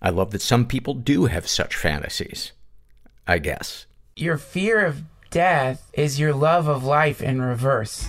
I 0.00 0.10
love 0.10 0.30
that 0.30 0.40
some 0.40 0.64
people 0.64 0.94
do 0.94 1.24
have 1.24 1.48
such 1.48 1.74
fantasies. 1.74 2.52
I 3.26 3.38
guess. 3.40 3.86
Your 4.14 4.38
fear 4.38 4.86
of 4.86 5.02
death 5.30 5.90
is 5.94 6.20
your 6.20 6.32
love 6.32 6.68
of 6.68 6.84
life 6.84 7.20
in 7.20 7.42
reverse. 7.42 8.08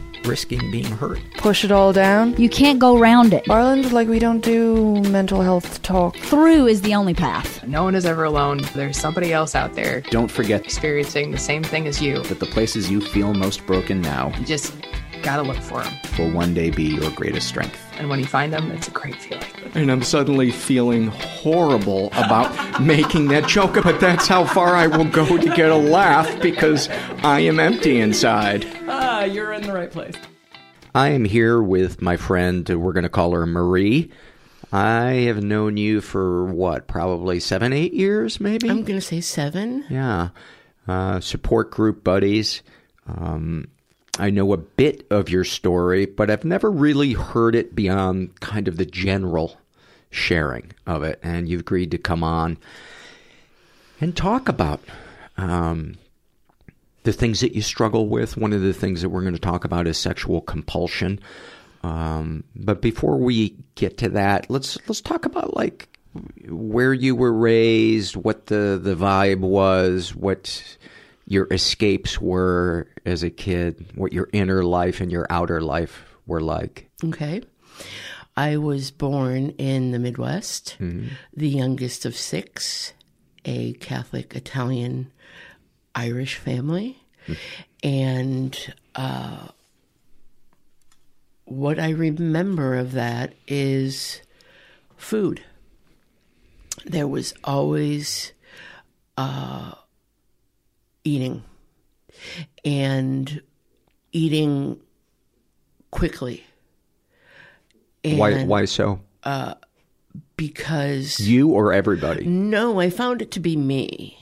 risking 0.25 0.71
being 0.71 0.85
hurt. 0.85 1.19
Push 1.37 1.63
it 1.65 1.71
all 1.71 1.93
down. 1.93 2.35
You 2.37 2.49
can't 2.49 2.79
go 2.79 2.97
around 2.97 3.33
it. 3.33 3.49
Ireland, 3.49 3.91
like 3.91 4.07
we 4.07 4.19
don't 4.19 4.41
do 4.41 5.01
mental 5.09 5.41
health 5.41 5.81
talk. 5.81 6.15
Through 6.17 6.67
is 6.67 6.81
the 6.81 6.93
only 6.95 7.13
path. 7.13 7.65
No 7.67 7.83
one 7.83 7.95
is 7.95 8.05
ever 8.05 8.23
alone. 8.23 8.61
There's 8.75 8.97
somebody 8.97 9.33
else 9.33 9.55
out 9.55 9.73
there 9.73 10.01
Don't 10.09 10.29
forget 10.31 10.63
experiencing 10.63 11.31
the 11.31 11.37
same 11.37 11.63
thing 11.63 11.87
as 11.87 12.01
you. 12.01 12.21
that 12.23 12.39
the 12.39 12.45
places 12.45 12.89
you 12.89 13.01
feel 13.01 13.33
most 13.33 13.65
broken 13.65 14.01
now 14.01 14.31
You 14.39 14.45
just 14.45 14.73
gotta 15.23 15.41
look 15.43 15.57
for 15.57 15.83
them. 15.83 15.93
will 16.17 16.31
one 16.31 16.53
day 16.53 16.69
be 16.69 16.83
your 16.83 17.11
greatest 17.11 17.47
strength. 17.47 17.79
And 18.01 18.09
when 18.09 18.19
you 18.19 18.25
find 18.25 18.51
them, 18.51 18.71
it's 18.71 18.87
a 18.87 18.91
great 18.91 19.13
feeling. 19.17 19.45
And 19.75 19.91
I'm 19.91 20.01
suddenly 20.01 20.49
feeling 20.49 21.09
horrible 21.09 22.07
about 22.13 22.81
making 22.81 23.27
that 23.27 23.47
joke, 23.47 23.75
but 23.83 23.99
that's 23.99 24.27
how 24.27 24.43
far 24.43 24.75
I 24.75 24.87
will 24.87 25.05
go 25.05 25.37
to 25.37 25.55
get 25.55 25.69
a 25.69 25.75
laugh 25.75 26.41
because 26.41 26.89
I 27.21 27.41
am 27.41 27.59
empty 27.59 27.99
inside. 27.99 28.65
Ah, 28.87 29.25
you're 29.25 29.53
in 29.53 29.61
the 29.61 29.71
right 29.71 29.91
place. 29.91 30.15
I 30.95 31.09
am 31.09 31.25
here 31.25 31.61
with 31.61 32.01
my 32.01 32.17
friend, 32.17 32.67
we're 32.67 32.91
going 32.91 33.03
to 33.03 33.09
call 33.09 33.33
her 33.33 33.45
Marie. 33.45 34.09
I 34.73 35.11
have 35.27 35.43
known 35.43 35.77
you 35.77 36.01
for 36.01 36.45
what, 36.45 36.87
probably 36.87 37.39
seven, 37.39 37.71
eight 37.71 37.93
years, 37.93 38.39
maybe? 38.39 38.67
I'm 38.67 38.83
going 38.83 38.99
to 38.99 39.05
say 39.05 39.21
seven. 39.21 39.85
Yeah. 39.91 40.29
Uh, 40.87 41.19
support 41.19 41.69
group 41.69 42.03
buddies. 42.03 42.63
Um, 43.05 43.67
I 44.19 44.29
know 44.29 44.53
a 44.53 44.57
bit 44.57 45.05
of 45.09 45.29
your 45.29 45.43
story, 45.43 46.05
but 46.05 46.29
I've 46.29 46.45
never 46.45 46.69
really 46.69 47.13
heard 47.13 47.55
it 47.55 47.73
beyond 47.75 48.39
kind 48.39 48.67
of 48.67 48.77
the 48.77 48.85
general 48.85 49.57
sharing 50.09 50.71
of 50.85 51.03
it. 51.03 51.19
And 51.23 51.47
you've 51.47 51.61
agreed 51.61 51.91
to 51.91 51.97
come 51.97 52.23
on 52.23 52.57
and 53.99 54.15
talk 54.15 54.49
about 54.49 54.81
um, 55.37 55.95
the 57.03 57.13
things 57.13 57.39
that 57.39 57.55
you 57.55 57.61
struggle 57.61 58.07
with. 58.07 58.37
One 58.37 58.53
of 58.53 58.61
the 58.61 58.73
things 58.73 59.01
that 59.01 59.09
we're 59.09 59.21
going 59.21 59.33
to 59.33 59.39
talk 59.39 59.63
about 59.63 59.87
is 59.87 59.97
sexual 59.97 60.41
compulsion. 60.41 61.19
Um, 61.83 62.43
but 62.55 62.81
before 62.81 63.17
we 63.17 63.55
get 63.75 63.97
to 63.99 64.09
that, 64.09 64.49
let's 64.49 64.77
let's 64.87 65.01
talk 65.01 65.25
about 65.25 65.55
like 65.55 65.87
where 66.47 66.93
you 66.93 67.15
were 67.15 67.33
raised, 67.33 68.15
what 68.15 68.47
the 68.47 68.79
the 68.81 68.95
vibe 68.95 69.39
was, 69.39 70.13
what 70.13 70.77
your 71.31 71.47
escapes 71.49 72.19
were 72.19 72.89
as 73.05 73.23
a 73.23 73.29
kid, 73.29 73.85
what 73.95 74.11
your 74.11 74.27
inner 74.33 74.65
life 74.65 74.99
and 74.99 75.09
your 75.09 75.25
outer 75.29 75.61
life 75.61 76.03
were 76.27 76.41
like. 76.41 76.91
Okay. 77.05 77.41
I 78.35 78.57
was 78.57 78.91
born 78.91 79.51
in 79.51 79.91
the 79.91 79.99
Midwest, 79.99 80.75
the 80.79 81.47
youngest 81.47 82.05
of 82.05 82.17
six, 82.17 82.91
a 83.45 83.71
Catholic 83.73 84.35
Italian 84.35 85.09
Irish 85.95 86.35
family. 86.35 87.01
And 87.81 88.73
uh, 88.95 89.47
what 91.45 91.79
I 91.79 91.91
remember 91.91 92.75
of 92.75 92.91
that 92.91 93.35
is 93.47 94.21
food. 94.97 95.41
There 96.85 97.07
was 97.07 97.33
always 97.45 98.33
uh, 99.15 99.75
eating 101.03 101.43
and 102.65 103.41
eating 104.11 104.79
quickly. 105.91 106.43
why 108.03 108.31
And 108.31 108.49
why 108.49 108.65
so? 108.65 108.99
because 110.35 111.19
You 111.19 111.49
or 111.49 111.71
everybody? 111.73 112.25
no, 112.25 112.79
I 112.79 112.89
found 112.89 113.21
it 113.21 113.31
to 113.31 113.39
be 113.39 113.55
me. 113.55 114.17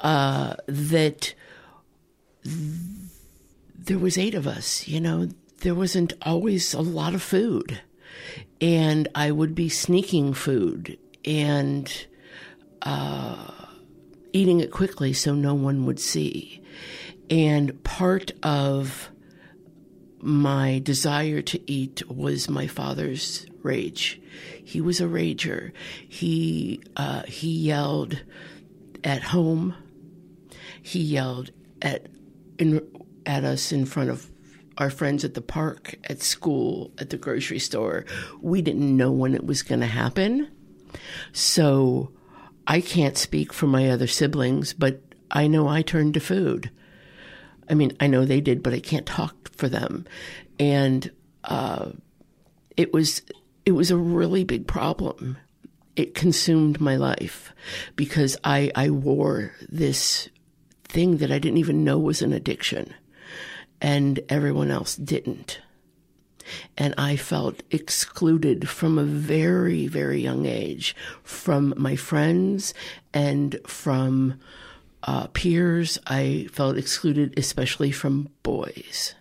Uh, 0.00 0.54
that 0.66 1.34
th- 2.44 2.56
there 3.78 3.98
was 3.98 4.16
eight 4.18 4.34
of 4.34 4.46
us. 4.46 4.86
You 4.88 5.00
know, 5.00 5.28
there 5.60 5.74
wasn't 5.74 6.12
always 6.22 6.74
a 6.74 6.80
lot 6.80 7.14
of 7.14 7.22
food, 7.22 7.80
and 8.60 9.08
I 9.14 9.30
would 9.30 9.54
be 9.54 9.68
sneaking 9.68 10.34
food, 10.34 10.98
and 11.24 11.92
uh, 12.82 13.50
eating 14.32 14.60
it 14.60 14.70
quickly 14.70 15.12
so 15.12 15.34
no 15.34 15.54
one 15.54 15.86
would 15.86 16.00
see. 16.00 16.62
And 17.30 17.82
part 17.84 18.32
of 18.42 19.10
my 20.20 20.80
desire 20.80 21.42
to 21.42 21.70
eat 21.70 22.08
was 22.08 22.48
my 22.48 22.66
father's 22.66 23.46
rage. 23.62 24.20
He 24.64 24.80
was 24.80 25.00
a 25.00 25.04
rager. 25.04 25.72
He 26.08 26.82
uh, 26.96 27.22
he 27.22 27.50
yelled 27.50 28.22
at 29.04 29.22
home. 29.22 29.74
He 30.82 31.00
yelled 31.00 31.50
at 31.80 32.06
in, 32.58 32.86
at 33.26 33.44
us 33.44 33.72
in 33.72 33.86
front 33.86 34.10
of 34.10 34.30
our 34.78 34.90
friends 34.90 35.24
at 35.24 35.34
the 35.34 35.42
park, 35.42 35.96
at 36.04 36.22
school, 36.22 36.92
at 36.98 37.10
the 37.10 37.16
grocery 37.16 37.58
store. 37.58 38.04
We 38.40 38.62
didn't 38.62 38.96
know 38.96 39.12
when 39.12 39.34
it 39.34 39.44
was 39.44 39.62
going 39.62 39.80
to 39.80 39.86
happen. 39.86 40.50
So 41.32 42.12
I 42.66 42.80
can't 42.80 43.16
speak 43.16 43.52
for 43.52 43.66
my 43.66 43.90
other 43.90 44.06
siblings, 44.06 44.72
but 44.72 45.00
I 45.30 45.46
know 45.46 45.68
I 45.68 45.82
turned 45.82 46.14
to 46.14 46.20
food. 46.20 46.70
I 47.68 47.74
mean, 47.74 47.96
I 48.00 48.06
know 48.06 48.24
they 48.24 48.40
did, 48.40 48.62
but 48.62 48.74
I 48.74 48.80
can't 48.80 49.06
talk 49.06 49.50
for 49.56 49.68
them. 49.68 50.06
And 50.58 51.10
uh, 51.44 51.90
it 52.76 52.92
was 52.92 53.22
it 53.64 53.72
was 53.72 53.90
a 53.90 53.96
really 53.96 54.44
big 54.44 54.66
problem. 54.66 55.38
It 55.94 56.14
consumed 56.14 56.80
my 56.80 56.96
life 56.96 57.52
because 57.96 58.36
I 58.44 58.70
I 58.74 58.90
wore 58.90 59.52
this 59.68 60.28
thing 60.84 61.18
that 61.18 61.32
I 61.32 61.38
didn't 61.38 61.58
even 61.58 61.84
know 61.84 61.98
was 61.98 62.22
an 62.22 62.32
addiction, 62.32 62.94
and 63.80 64.20
everyone 64.28 64.70
else 64.70 64.96
didn't. 64.96 65.60
And 66.76 66.94
I 66.98 67.16
felt 67.16 67.62
excluded 67.70 68.68
from 68.68 68.98
a 68.98 69.04
very, 69.04 69.86
very 69.86 70.20
young 70.20 70.46
age 70.46 70.94
from 71.22 71.74
my 71.76 71.96
friends 71.96 72.74
and 73.12 73.58
from 73.66 74.40
uh, 75.02 75.26
peers. 75.28 75.98
I 76.06 76.48
felt 76.52 76.76
excluded, 76.76 77.38
especially 77.38 77.90
from 77.90 78.28
boys. 78.42 79.14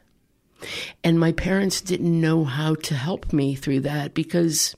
And 1.03 1.19
my 1.19 1.31
parents 1.31 1.81
didn't 1.81 2.21
know 2.21 2.43
how 2.43 2.75
to 2.75 2.95
help 2.95 3.33
me 3.33 3.55
through 3.55 3.81
that 3.81 4.13
because 4.13 4.75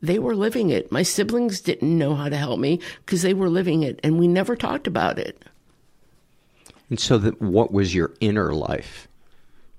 they 0.00 0.18
were 0.18 0.34
living 0.34 0.70
it. 0.70 0.90
My 0.90 1.02
siblings 1.02 1.60
didn't 1.60 1.96
know 1.96 2.14
how 2.14 2.28
to 2.28 2.36
help 2.36 2.58
me 2.58 2.80
because 3.04 3.22
they 3.22 3.34
were 3.34 3.48
living 3.48 3.82
it, 3.82 4.00
and 4.02 4.18
we 4.18 4.26
never 4.26 4.56
talked 4.56 4.86
about 4.86 5.18
it. 5.18 5.42
And 6.90 6.98
so, 6.98 7.18
that 7.18 7.40
what 7.40 7.72
was 7.72 7.94
your 7.94 8.12
inner 8.20 8.52
life 8.52 9.08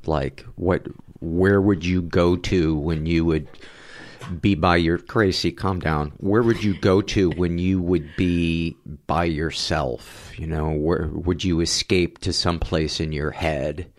like? 0.06 0.45
What, 0.56 0.88
where 1.23 1.62
would 1.62 1.86
you 1.86 2.01
go 2.01 2.36
to 2.36 2.75
when 2.75 3.05
you 3.05 3.23
would 3.23 3.47
be 4.41 4.55
by 4.55 4.75
your 4.75 4.97
Gracie? 4.97 5.51
Calm 5.51 5.79
down. 5.79 6.12
Where 6.17 6.43
would 6.43 6.63
you 6.63 6.77
go 6.79 7.01
to 7.01 7.29
when 7.31 7.57
you 7.57 7.81
would 7.81 8.15
be 8.17 8.75
by 9.07 9.25
yourself? 9.25 10.33
You 10.38 10.47
know, 10.47 10.71
where 10.71 11.07
would 11.13 11.43
you 11.43 11.62
escape 11.62 12.19
to 12.19 12.33
some 12.33 12.59
place 12.59 12.99
in 12.99 13.13
your 13.13 13.31
head? 13.31 13.91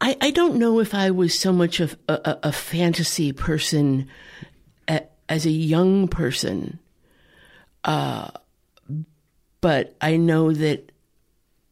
I, 0.00 0.16
I 0.20 0.30
don't 0.30 0.56
know 0.56 0.80
if 0.80 0.94
I 0.94 1.10
was 1.10 1.38
so 1.38 1.52
much 1.52 1.80
of 1.80 1.96
a, 2.08 2.12
a, 2.12 2.38
a 2.44 2.52
fantasy 2.52 3.32
person 3.32 4.08
a, 4.88 5.02
as 5.28 5.46
a 5.46 5.50
young 5.50 6.08
person, 6.08 6.78
uh, 7.84 8.30
but 9.60 9.96
I 10.00 10.16
know 10.16 10.52
that 10.52 10.92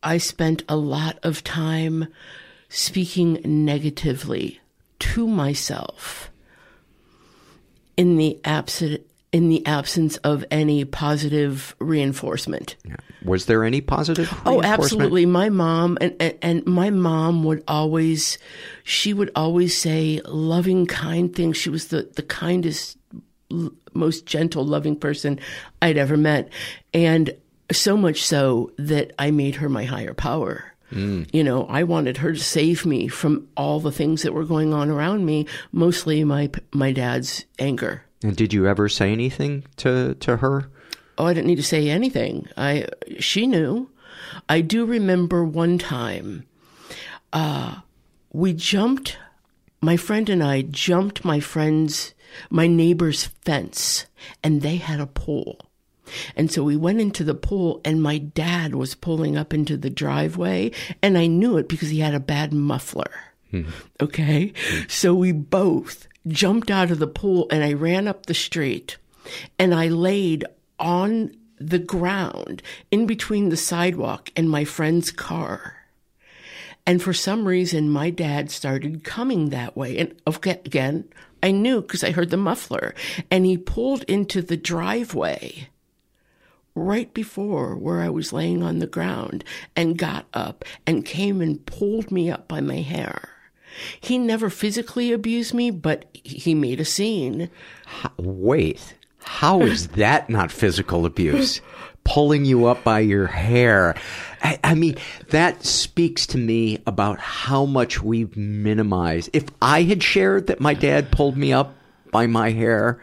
I 0.03 0.19
spent 0.19 0.65
a 0.69 0.77
lot 0.77 1.19
of 1.23 1.45
time 1.45 2.09
speaking 2.73 3.39
negatively 3.45 4.59
to 4.99 5.27
myself 5.27 6.31
in 7.97 8.17
the 8.17 8.41
absence 8.45 9.03
in 9.31 9.49
the 9.49 9.65
absence 9.67 10.19
of 10.19 10.45
any 10.51 10.85
positive 10.85 11.75
reinforcement. 11.79 12.77
Was 13.25 13.47
there 13.47 13.65
any 13.65 13.81
positive? 13.81 14.31
Oh, 14.45 14.63
absolutely. 14.63 15.25
My 15.25 15.49
mom 15.49 15.97
and, 16.03 16.15
and 16.21 16.39
and 16.43 16.67
my 16.67 16.91
mom 16.91 17.43
would 17.45 17.65
always, 17.67 18.37
she 18.85 19.15
would 19.15 19.31
always 19.35 19.77
say 19.77 20.21
loving, 20.27 20.87
kind 20.87 21.35
things. 21.35 21.57
She 21.57 21.71
was 21.71 21.89
the 21.89 22.11
the 22.15 22.23
kindest, 22.23 22.99
most 23.95 24.27
gentle, 24.27 24.67
loving 24.67 24.97
person 24.97 25.41
I'd 25.81 25.97
ever 25.97 26.17
met, 26.19 26.51
and 26.93 27.35
so 27.71 27.97
much 27.97 28.23
so 28.25 28.73
that 28.77 29.13
I 29.19 29.31
made 29.31 29.57
her 29.57 29.69
my 29.69 29.85
higher 29.85 30.15
power. 30.15 30.72
Mm. 30.93 31.29
You 31.33 31.43
know, 31.43 31.65
I 31.67 31.83
wanted 31.85 32.19
her 32.19 32.33
to 32.33 32.39
save 32.39 32.85
me 32.85 33.09
from 33.09 33.49
all 33.57 33.81
the 33.81 33.93
things 33.93 34.23
that 34.23 34.35
were 34.35 34.45
going 34.45 34.75
on 34.75 34.91
around 34.91 35.25
me, 35.25 35.47
mostly 35.73 36.23
my 36.25 36.51
my 36.73 36.93
dad's 36.93 37.45
anger. 37.59 38.05
And 38.23 38.37
did 38.37 38.53
you 38.53 38.67
ever 38.67 38.89
say 38.89 39.11
anything 39.11 39.65
to 39.79 40.15
to 40.15 40.37
her? 40.39 40.71
Oh, 41.19 41.27
I 41.27 41.35
didn't 41.35 41.47
need 41.49 41.57
to 41.57 41.63
say 41.63 41.89
anything. 41.89 42.49
I 42.57 42.87
she 43.19 43.47
knew. 43.47 43.91
I 44.49 44.61
do 44.61 44.85
remember 44.85 45.45
one 45.45 45.79
time 45.79 46.47
uh, 47.33 47.77
we 48.33 48.53
jumped 48.53 49.19
my 49.81 49.97
friend 49.97 50.29
and 50.29 50.43
I 50.43 50.63
jumped 50.63 51.25
my 51.25 51.41
friend's 51.41 52.15
my 52.51 52.67
neighbor's 52.67 53.25
fence 53.25 54.07
and 54.43 54.63
they 54.63 54.77
had 54.77 55.01
a 55.01 55.07
pool. 55.07 55.59
And 56.37 56.51
so 56.51 56.63
we 56.63 56.77
went 56.77 57.01
into 57.01 57.25
the 57.25 57.35
pool 57.35 57.81
and 57.85 58.03
my 58.03 58.19
dad 58.19 58.75
was 58.75 58.95
pulling 58.95 59.37
up 59.37 59.53
into 59.53 59.77
the 59.77 59.91
driveway 59.91 60.73
and 61.03 61.17
I 61.17 61.27
knew 61.27 61.57
it 61.57 61.69
because 61.69 61.91
he 61.91 62.01
had 62.01 62.15
a 62.15 62.21
bad 62.21 62.53
muffler. 62.53 63.11
Hmm. 63.51 63.65
Okay. 64.01 64.53
So 64.89 65.15
we 65.15 65.33
both 65.33 66.09
jumped 66.29 66.71
out 66.71 66.91
of 66.91 66.99
the 66.99 67.07
pool 67.07 67.47
and 67.51 67.63
I 67.65 67.73
ran 67.73 68.09
up 68.09 68.27
the 68.27 68.35
street 68.35 68.97
and 69.59 69.75
I 69.75 69.89
laid 69.89 70.45
on 70.79 71.35
the 71.59 71.79
ground 71.79 72.63
in 72.91 73.07
between 73.07 73.49
the 73.49 73.57
sidewalk 73.57 74.31
and 74.37 74.51
my 74.51 74.65
friend's 74.65 75.11
car. 75.11 75.77
And 76.87 77.01
for 77.01 77.13
some 77.13 77.47
reason, 77.47 77.91
my 77.91 78.11
dad 78.11 78.51
started 78.51 79.05
coming 79.05 79.51
that 79.51 79.77
way. 79.77 79.99
And 79.99 80.21
again, 80.45 81.09
I 81.43 81.53
knew 81.53 81.81
because 81.81 82.03
I 82.03 82.11
heard 82.11 82.31
the 82.31 82.37
muffler. 82.37 82.95
And 83.31 83.47
he 83.47 83.57
pulled 83.57 84.03
into 84.05 84.43
the 84.43 84.57
driveway 84.57 85.69
right 86.75 87.13
before 87.13 87.77
where 87.77 88.01
I 88.01 88.09
was 88.09 88.33
laying 88.33 88.63
on 88.63 88.79
the 88.79 88.87
ground 88.87 89.45
and 89.77 89.99
got 89.99 90.27
up 90.33 90.65
and 90.87 91.05
came 91.05 91.41
and 91.41 91.65
pulled 91.67 92.11
me 92.11 92.31
up 92.31 92.49
by 92.49 92.61
my 92.61 92.77
hair. 92.77 93.29
He 94.01 94.19
never 94.19 94.51
physically 94.51 95.13
abused 95.13 95.55
me, 95.55 95.71
but 95.71 96.05
he 96.13 96.55
made 96.55 96.81
a 96.81 96.85
scene. 96.85 97.51
Wait, 98.19 98.95
how 99.25 99.63
is 99.63 99.89
that 99.89 100.29
not 100.29 100.53
physical 100.53 101.07
abuse? 101.07 101.61
Pulling 102.05 102.45
you 102.45 102.67
up 102.67 102.83
by 102.83 103.01
your 103.01 103.29
hair. 103.29 103.95
I, 104.43 104.59
I, 104.65 104.75
mean, 104.75 104.97
that 105.29 105.65
speaks 105.65 106.27
to 106.29 106.39
me 106.39 106.83
about 106.87 107.21
how 107.21 107.65
much 107.65 108.03
we've 108.03 108.37
minimized. 108.37 109.31
If 109.33 109.45
I 109.63 109.83
had 109.83 110.03
shared 110.03 110.49
that 110.49 110.61
my 110.61 110.75
dad 110.75 111.13
pulled 111.13 111.37
me 111.37 111.53
up 111.53 111.77
by 112.11 112.27
my 112.27 112.51
hair, 112.51 113.01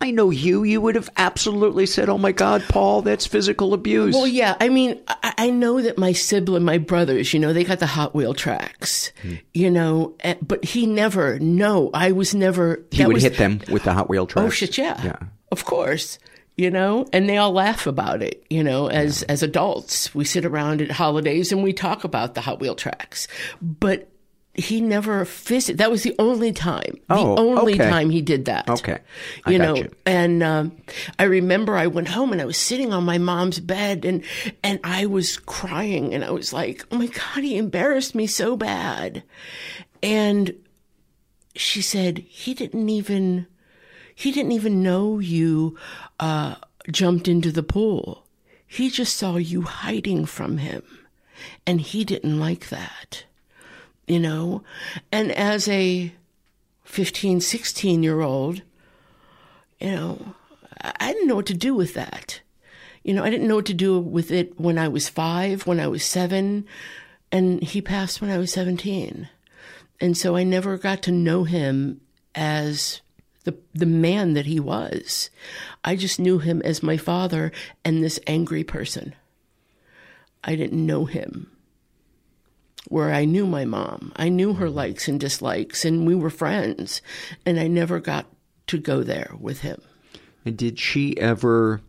I 0.00 0.10
know 0.12 0.30
you, 0.30 0.62
you 0.62 0.80
would 0.80 0.94
have 0.94 1.10
absolutely 1.16 1.84
said, 1.86 2.08
Oh 2.08 2.18
my 2.18 2.30
God, 2.32 2.62
Paul, 2.68 3.02
that's 3.02 3.26
physical 3.26 3.74
abuse. 3.74 4.14
Well, 4.14 4.26
yeah. 4.28 4.56
I 4.60 4.68
mean, 4.68 5.00
I, 5.08 5.34
I 5.38 5.50
know 5.50 5.80
that 5.82 5.98
my 5.98 6.12
sibling, 6.12 6.62
my 6.64 6.78
brothers, 6.78 7.34
you 7.34 7.40
know, 7.40 7.52
they 7.52 7.64
got 7.64 7.80
the 7.80 7.86
Hot 7.86 8.14
Wheel 8.14 8.32
tracks, 8.34 9.12
Hmm. 9.22 9.34
you 9.54 9.70
know, 9.70 10.14
eh, 10.20 10.34
but 10.40 10.64
he 10.64 10.86
never, 10.86 11.38
no, 11.40 11.90
I 11.92 12.12
was 12.12 12.34
never. 12.34 12.84
he 12.92 13.04
would 13.04 13.14
was- 13.14 13.22
hit 13.24 13.36
them 13.38 13.60
with 13.68 13.82
the 13.84 13.92
Hot 13.92 14.08
Wheel 14.08 14.26
tracks. 14.26 14.46
Oh, 14.46 14.50
shit, 14.50 14.78
yeah. 14.78 15.02
Yeah. 15.04 15.16
Of 15.50 15.64
course. 15.64 16.18
You 16.56 16.70
know, 16.72 17.06
and 17.12 17.28
they 17.28 17.36
all 17.36 17.52
laugh 17.52 17.86
about 17.86 18.20
it, 18.20 18.44
you 18.50 18.64
know, 18.64 18.88
as, 18.90 19.22
as 19.24 19.44
adults. 19.44 20.12
We 20.12 20.24
sit 20.24 20.44
around 20.44 20.82
at 20.82 20.90
holidays 20.90 21.52
and 21.52 21.62
we 21.62 21.72
talk 21.72 22.02
about 22.02 22.34
the 22.34 22.40
Hot 22.40 22.58
Wheel 22.60 22.74
tracks. 22.74 23.28
But 23.62 24.08
he 24.58 24.80
never 24.80 25.24
visited. 25.24 25.78
That 25.78 25.90
was 25.90 26.02
the 26.02 26.14
only 26.18 26.50
time. 26.52 26.94
The 27.08 27.14
Oh, 27.14 27.36
only 27.36 27.74
okay. 27.74 27.88
time 27.88 28.10
he 28.10 28.20
did 28.20 28.46
that. 28.46 28.68
Okay. 28.68 28.98
I 29.46 29.50
You 29.52 29.58
got 29.58 29.64
know, 29.64 29.76
you. 29.76 29.90
and 30.04 30.42
um, 30.42 30.76
I 31.18 31.24
remember 31.24 31.76
I 31.76 31.86
went 31.86 32.08
home 32.08 32.32
and 32.32 32.42
I 32.42 32.44
was 32.44 32.56
sitting 32.56 32.92
on 32.92 33.04
my 33.04 33.18
mom's 33.18 33.60
bed 33.60 34.04
and 34.04 34.24
and 34.64 34.80
I 34.82 35.06
was 35.06 35.38
crying 35.38 36.12
and 36.12 36.24
I 36.24 36.30
was 36.32 36.52
like, 36.52 36.84
"Oh 36.90 36.98
my 36.98 37.06
god, 37.06 37.44
he 37.44 37.56
embarrassed 37.56 38.14
me 38.16 38.26
so 38.26 38.56
bad." 38.56 39.22
And 40.02 40.54
she 41.54 41.80
said, 41.80 42.18
"He 42.18 42.52
didn't 42.52 42.88
even 42.88 43.46
he 44.14 44.32
didn't 44.32 44.52
even 44.52 44.82
know 44.82 45.20
you 45.20 45.76
uh, 46.18 46.56
jumped 46.90 47.28
into 47.28 47.52
the 47.52 47.62
pool. 47.62 48.26
He 48.66 48.90
just 48.90 49.16
saw 49.16 49.36
you 49.36 49.62
hiding 49.62 50.26
from 50.26 50.58
him, 50.58 50.82
and 51.64 51.80
he 51.80 52.04
didn't 52.04 52.40
like 52.40 52.70
that." 52.70 53.24
You 54.08 54.18
know, 54.18 54.62
and 55.12 55.30
as 55.32 55.68
a 55.68 56.12
15, 56.84 57.40
16 57.40 58.02
year 58.02 58.20
old, 58.20 58.62
you 59.78 59.92
know, 59.92 60.34
I 60.80 61.12
didn't 61.12 61.28
know 61.28 61.36
what 61.36 61.46
to 61.46 61.54
do 61.54 61.74
with 61.74 61.94
that. 61.94 62.40
You 63.02 63.14
know, 63.14 63.22
I 63.22 63.30
didn't 63.30 63.48
know 63.48 63.56
what 63.56 63.66
to 63.66 63.74
do 63.74 63.98
with 63.98 64.30
it 64.30 64.58
when 64.58 64.78
I 64.78 64.88
was 64.88 65.08
five, 65.08 65.66
when 65.66 65.80
I 65.80 65.86
was 65.88 66.04
seven, 66.04 66.66
and 67.30 67.62
he 67.62 67.80
passed 67.80 68.20
when 68.20 68.30
I 68.30 68.38
was 68.38 68.52
17. 68.52 69.28
And 70.00 70.16
so 70.16 70.36
I 70.36 70.44
never 70.44 70.78
got 70.78 71.02
to 71.02 71.12
know 71.12 71.44
him 71.44 72.00
as 72.34 73.00
the 73.44 73.56
the 73.72 73.86
man 73.86 74.34
that 74.34 74.46
he 74.46 74.60
was. 74.60 75.30
I 75.84 75.96
just 75.96 76.20
knew 76.20 76.38
him 76.38 76.60
as 76.62 76.82
my 76.82 76.96
father 76.96 77.52
and 77.84 78.02
this 78.02 78.20
angry 78.26 78.64
person. 78.64 79.14
I 80.44 80.54
didn't 80.54 80.84
know 80.84 81.04
him. 81.04 81.50
Where 82.88 83.12
I 83.12 83.26
knew 83.26 83.46
my 83.46 83.66
mom, 83.66 84.12
I 84.16 84.30
knew 84.30 84.54
her 84.54 84.70
likes 84.70 85.08
and 85.08 85.20
dislikes, 85.20 85.84
and 85.84 86.06
we 86.06 86.14
were 86.14 86.30
friends, 86.30 87.02
and 87.44 87.60
I 87.60 87.68
never 87.68 88.00
got 88.00 88.26
to 88.68 88.78
go 88.78 89.02
there 89.02 89.34
with 89.38 89.60
him. 89.60 89.82
And 90.46 90.56
did 90.56 90.78
she 90.78 91.16
ever 91.18 91.82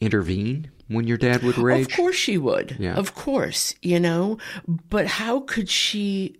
intervene 0.00 0.70
when 0.86 1.08
your 1.08 1.16
dad 1.16 1.42
would 1.42 1.58
rage? 1.58 1.86
Of 1.88 1.96
course 1.96 2.14
she 2.14 2.38
would. 2.38 2.76
Yeah. 2.78 2.94
Of 2.94 3.16
course, 3.16 3.74
you 3.82 3.98
know. 3.98 4.38
But 4.68 5.06
how 5.06 5.40
could 5.40 5.68
she 5.68 6.36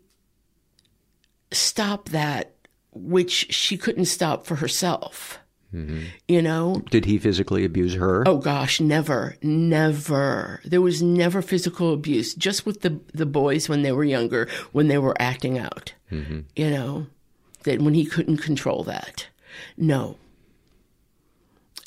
stop 1.51 2.11
that 2.11 2.55
which 2.93 3.53
she 3.53 3.77
couldn't 3.77 4.05
stop 4.05 4.47
for 4.47 4.57
herself? 4.57 5.41
Mhm. 5.75 6.05
You 6.29 6.41
know? 6.41 6.83
Did 6.91 7.05
he 7.05 7.19
physically 7.19 7.65
abuse 7.65 7.95
her? 7.95 8.23
Oh 8.27 8.39
gosh, 8.39 8.81
never, 8.81 9.35
never. 9.43 10.61
There 10.65 10.81
was 10.81 11.03
never 11.03 11.43
physical 11.43 11.93
abuse, 11.93 12.33
just 12.35 12.65
with 12.65 12.83
the 12.83 13.01
the 13.13 13.27
boys 13.27 13.69
when 13.69 13.83
they 13.83 13.91
were 13.93 14.05
younger, 14.05 14.49
when 14.73 14.87
they 14.89 14.99
were 14.99 15.17
acting 15.21 15.59
out. 15.59 15.95
hmm 16.11 16.41
You 16.55 16.71
know, 16.71 17.07
that 17.65 17.83
when 17.83 17.95
he 17.95 18.05
couldn't 18.05 18.39
control 18.39 18.85
that. 18.85 19.27
No. 19.77 20.17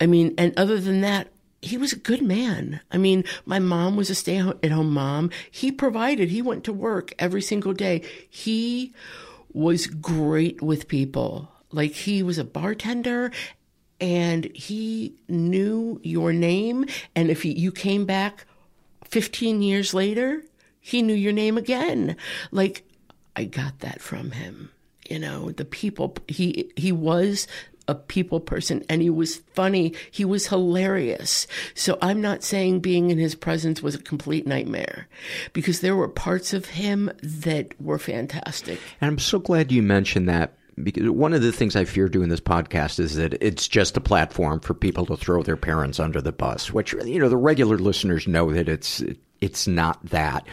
I 0.01 0.05
mean, 0.05 0.33
and 0.37 0.53
other 0.57 0.79
than 0.79 1.01
that, 1.01 1.29
he 1.61 1.77
was 1.77 1.91
a 1.93 1.97
good 1.99 2.21
man. 2.21 2.81
I 2.91 2.97
mean, 2.97 3.23
my 3.45 3.57
mom 3.59 3.95
was 3.95 4.09
a 4.09 4.15
stay 4.15 4.37
at 4.37 4.71
home 4.71 4.91
mom. 4.93 5.31
He 5.49 5.71
provided, 5.71 6.29
he 6.29 6.41
went 6.41 6.63
to 6.65 6.73
work 6.73 7.13
every 7.17 7.41
single 7.41 7.73
day. 7.73 8.03
He 8.29 8.93
was 9.51 9.87
great 9.87 10.61
with 10.61 10.87
people. 10.87 11.49
Like, 11.71 11.93
he 11.93 12.21
was 12.21 12.37
a 12.37 12.43
bartender 12.45 13.31
and 13.99 14.45
he 14.53 15.15
knew 15.27 15.99
your 16.03 16.33
name. 16.33 16.85
And 17.15 17.29
if 17.29 17.43
he, 17.43 17.51
you 17.51 17.71
came 17.71 18.05
back 18.05 18.45
15 19.05 19.61
years 19.61 19.93
later, 19.93 20.43
he 20.79 21.01
knew 21.01 21.13
your 21.13 21.33
name 21.33 21.57
again. 21.57 22.15
Like, 22.51 22.83
I 23.35 23.45
got 23.45 23.79
that 23.79 24.01
from 24.01 24.31
him. 24.31 24.71
You 25.09 25.19
know, 25.19 25.51
the 25.51 25.65
people, 25.65 26.15
he, 26.27 26.71
he 26.75 26.91
was 26.91 27.47
a 27.87 27.95
people 27.95 28.39
person 28.39 28.83
and 28.89 29.01
he 29.01 29.09
was 29.09 29.37
funny. 29.53 29.93
He 30.11 30.25
was 30.25 30.47
hilarious. 30.47 31.47
So 31.73 31.97
I'm 32.01 32.21
not 32.21 32.43
saying 32.43 32.81
being 32.81 33.09
in 33.09 33.17
his 33.17 33.35
presence 33.35 33.81
was 33.81 33.95
a 33.95 33.99
complete 33.99 34.45
nightmare 34.45 35.07
because 35.53 35.79
there 35.79 35.95
were 35.95 36.09
parts 36.09 36.53
of 36.53 36.65
him 36.65 37.09
that 37.23 37.79
were 37.81 37.99
fantastic. 37.99 38.79
And 38.99 39.11
I'm 39.11 39.19
so 39.19 39.39
glad 39.39 39.71
you 39.71 39.81
mentioned 39.81 40.27
that 40.27 40.53
because 40.81 41.09
one 41.09 41.33
of 41.33 41.41
the 41.41 41.51
things 41.51 41.75
I 41.75 41.85
fear 41.85 42.07
doing 42.07 42.29
this 42.29 42.39
podcast 42.39 42.99
is 42.99 43.15
that 43.15 43.33
it's 43.41 43.67
just 43.67 43.97
a 43.97 44.01
platform 44.01 44.59
for 44.59 44.73
people 44.73 45.05
to 45.07 45.17
throw 45.17 45.41
their 45.41 45.57
parents 45.57 45.99
under 45.99 46.21
the 46.21 46.31
bus, 46.31 46.71
which, 46.71 46.93
you 46.93 47.19
know, 47.19 47.29
the 47.29 47.37
regular 47.37 47.77
listeners 47.77 48.27
know 48.27 48.51
that 48.51 48.69
it's, 48.69 49.03
it's 49.41 49.67
not 49.67 50.03
that. 50.05 50.45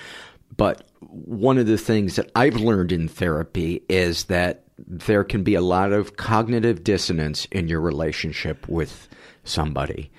But 0.56 0.88
one 1.00 1.58
of 1.58 1.66
the 1.66 1.78
things 1.78 2.16
that 2.16 2.30
I've 2.34 2.56
learned 2.56 2.92
in 2.92 3.08
therapy 3.08 3.82
is 3.88 4.24
that 4.24 4.62
there 4.78 5.24
can 5.24 5.42
be 5.42 5.54
a 5.54 5.60
lot 5.60 5.92
of 5.92 6.16
cognitive 6.16 6.82
dissonance 6.82 7.46
in 7.52 7.68
your 7.68 7.80
relationship 7.80 8.66
with 8.68 9.08
somebody, 9.44 10.10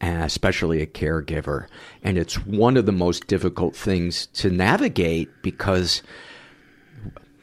especially 0.00 0.82
a 0.82 0.86
caregiver. 0.86 1.66
And 2.02 2.18
it's 2.18 2.44
one 2.44 2.76
of 2.76 2.86
the 2.86 2.92
most 2.92 3.26
difficult 3.26 3.74
things 3.74 4.26
to 4.34 4.50
navigate 4.50 5.30
because 5.42 6.02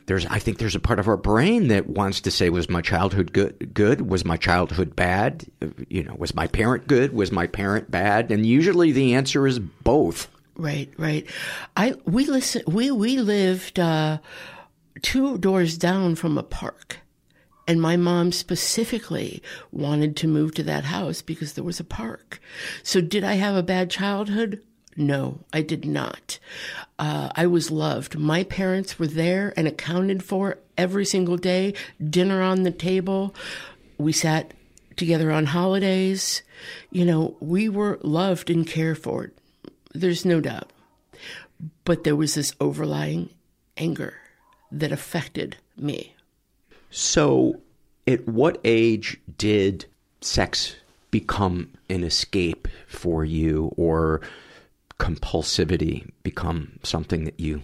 there's 0.06 0.26
I 0.26 0.40
think 0.40 0.58
there's 0.58 0.76
a 0.76 0.80
part 0.80 1.00
of 1.00 1.08
our 1.08 1.18
brain 1.18 1.68
that 1.70 1.88
wants 1.88 2.22
to 2.22 2.32
say 2.32 2.50
was 2.50 2.70
my 2.70 2.82
childhood 2.82 3.34
good 3.34 3.74
good 3.74 4.10
was 4.10 4.26
my 4.26 4.38
childhood 4.38 4.96
bad 4.96 5.46
you 5.88 6.04
know 6.04 6.16
was 6.18 6.36
my 6.36 6.48
parent 6.48 6.88
good 6.88 7.14
was 7.14 7.32
my 7.32 7.48
parent 7.48 7.90
bad 7.90 8.32
and 8.32 8.46
usually 8.46 8.92
the 8.92 9.14
answer 9.14 9.48
is 9.48 9.60
both 9.60 10.28
Right, 10.56 10.94
right. 10.98 11.28
I 11.76 11.96
we 12.06 12.26
listen. 12.26 12.62
We 12.68 12.92
we 12.92 13.18
lived 13.18 13.80
uh, 13.80 14.20
two 15.02 15.38
doors 15.40 15.78
down 15.78 16.16
from 16.16 16.38
a 16.38 16.44
park, 16.44 17.00
and 17.68 17.82
my 17.82 17.98
mom 17.98 18.32
specifically 18.32 19.42
wanted 19.72 20.16
to 20.18 20.28
move 20.28 20.54
to 20.56 20.64
that 20.64 20.84
house 20.84 21.24
because 21.24 21.54
there 21.54 21.64
was 21.64 21.80
a 21.80 21.84
park. 21.84 22.40
So, 22.84 23.02
did 23.02 23.24
I 23.24 23.34
have 23.34 23.56
a 23.56 23.64
bad 23.64 23.90
childhood? 23.90 24.62
No, 24.96 25.40
I 25.52 25.62
did 25.62 25.86
not. 25.86 26.40
Uh, 27.00 27.30
I 27.36 27.48
was 27.48 27.72
loved. 27.72 28.18
My 28.18 28.44
parents 28.44 29.00
were 29.00 29.08
there 29.08 29.54
and 29.58 29.68
accounted 29.68 30.24
for 30.24 30.60
every 30.78 31.06
single 31.06 31.38
day. 31.38 31.74
Dinner 32.04 32.42
on 32.42 32.64
the 32.64 32.72
table. 32.72 33.34
We 33.98 34.12
sat 34.12 34.54
together 34.96 35.32
on 35.32 35.48
holidays. 35.48 36.44
You 36.92 37.06
know, 37.06 37.36
we 37.40 37.70
were 37.70 38.00
loved 38.04 38.50
and 38.50 38.68
cared 38.68 39.00
for. 39.00 39.32
There's 39.94 40.26
no 40.26 40.40
doubt. 40.40 40.72
But 41.86 42.04
there 42.04 42.16
was 42.16 42.36
this 42.36 42.54
overlying 42.60 43.30
anger 43.78 44.16
that 44.72 44.92
affected 44.92 45.58
me. 45.78 46.16
so 46.90 47.60
at 48.06 48.28
what 48.28 48.60
age 48.64 49.20
did 49.38 49.86
sex 50.22 50.76
become 51.10 51.70
an 51.90 52.04
escape 52.04 52.68
for 52.88 53.24
you 53.24 53.72
or 53.78 54.22
compulsivity 55.00 56.10
become 56.24 56.80
something 56.84 57.26
that 57.26 57.40
you 57.40 57.62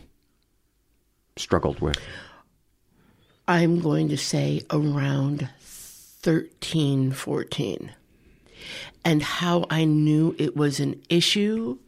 struggled 1.37 1.79
with 1.79 1.97
I'm 3.49 3.79
going 3.79 4.09
to 4.09 4.17
say 4.17 4.61
around 4.69 5.49
13, 5.59 7.11
14. 7.11 7.91
And 9.03 9.23
how 9.23 9.65
I 9.71 9.85
knew 9.85 10.35
it 10.37 10.55
was 10.55 10.79
an 10.79 11.01
issue, 11.09 11.79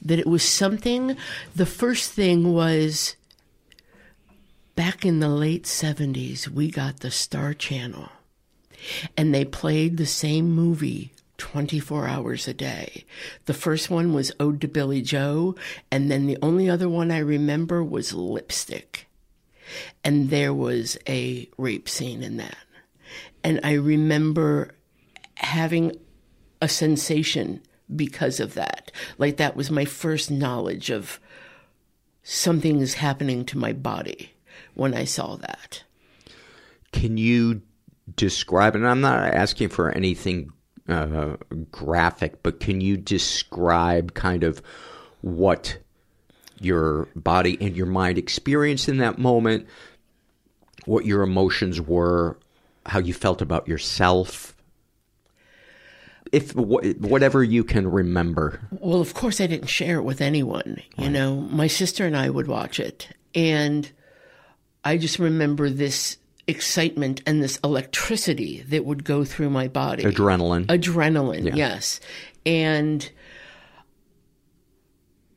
that 0.00 0.18
it 0.18 0.26
was 0.26 0.42
something. 0.42 1.18
The 1.54 1.66
first 1.66 2.12
thing 2.12 2.54
was 2.54 3.14
back 4.74 5.04
in 5.04 5.20
the 5.20 5.28
late 5.28 5.64
70s, 5.64 6.48
we 6.48 6.70
got 6.70 7.00
the 7.00 7.10
Star 7.10 7.52
Channel, 7.52 8.08
and 9.18 9.34
they 9.34 9.44
played 9.44 9.98
the 9.98 10.06
same 10.06 10.50
movie 10.50 11.11
24 11.42 12.06
hours 12.06 12.46
a 12.46 12.54
day. 12.54 13.04
The 13.46 13.52
first 13.52 13.90
one 13.90 14.14
was 14.14 14.30
Ode 14.38 14.60
to 14.60 14.68
Billy 14.68 15.02
Joe, 15.02 15.56
and 15.90 16.08
then 16.08 16.26
the 16.26 16.38
only 16.40 16.70
other 16.70 16.88
one 16.88 17.10
I 17.10 17.18
remember 17.18 17.82
was 17.82 18.14
Lipstick. 18.14 19.08
And 20.04 20.30
there 20.30 20.54
was 20.54 20.96
a 21.08 21.50
rape 21.58 21.88
scene 21.88 22.22
in 22.22 22.36
that. 22.36 22.56
And 23.42 23.58
I 23.64 23.72
remember 23.72 24.76
having 25.34 25.98
a 26.60 26.68
sensation 26.68 27.60
because 27.94 28.38
of 28.38 28.54
that. 28.54 28.92
Like 29.18 29.36
that 29.38 29.56
was 29.56 29.68
my 29.68 29.84
first 29.84 30.30
knowledge 30.30 30.90
of 30.90 31.18
something 32.22 32.78
is 32.78 32.94
happening 32.94 33.44
to 33.46 33.58
my 33.58 33.72
body 33.72 34.32
when 34.74 34.94
I 34.94 35.06
saw 35.06 35.34
that. 35.34 35.82
Can 36.92 37.16
you 37.16 37.62
describe, 38.14 38.76
and 38.76 38.86
I'm 38.86 39.00
not 39.00 39.34
asking 39.34 39.70
for 39.70 39.90
anything 39.90 40.52
uh, 40.88 41.36
graphic, 41.70 42.42
but 42.42 42.60
can 42.60 42.80
you 42.80 42.96
describe 42.96 44.14
kind 44.14 44.44
of 44.44 44.62
what 45.20 45.78
your 46.60 47.08
body 47.16 47.56
and 47.60 47.76
your 47.76 47.86
mind 47.86 48.18
experienced 48.18 48.88
in 48.88 48.98
that 48.98 49.18
moment, 49.18 49.66
what 50.84 51.04
your 51.04 51.22
emotions 51.22 51.80
were, 51.80 52.38
how 52.86 52.98
you 52.98 53.14
felt 53.14 53.42
about 53.42 53.68
yourself? 53.68 54.56
If 56.32 56.52
wh- 56.52 56.98
whatever 56.98 57.44
you 57.44 57.62
can 57.62 57.90
remember. 57.90 58.60
Well, 58.70 59.00
of 59.00 59.12
course, 59.12 59.40
I 59.40 59.46
didn't 59.46 59.68
share 59.68 59.98
it 59.98 60.04
with 60.04 60.20
anyone. 60.20 60.80
You 60.96 61.10
know, 61.10 61.36
my 61.36 61.66
sister 61.66 62.06
and 62.06 62.16
I 62.16 62.30
would 62.30 62.46
watch 62.46 62.80
it. 62.80 63.08
And 63.34 63.90
I 64.84 64.96
just 64.96 65.18
remember 65.18 65.68
this 65.68 66.16
excitement 66.46 67.22
and 67.26 67.42
this 67.42 67.58
electricity 67.62 68.62
that 68.68 68.84
would 68.84 69.04
go 69.04 69.24
through 69.24 69.50
my 69.50 69.68
body. 69.68 70.02
Adrenaline. 70.02 70.66
Adrenaline, 70.66 71.46
Yeah. 71.46 71.54
yes. 71.54 72.00
And 72.44 73.08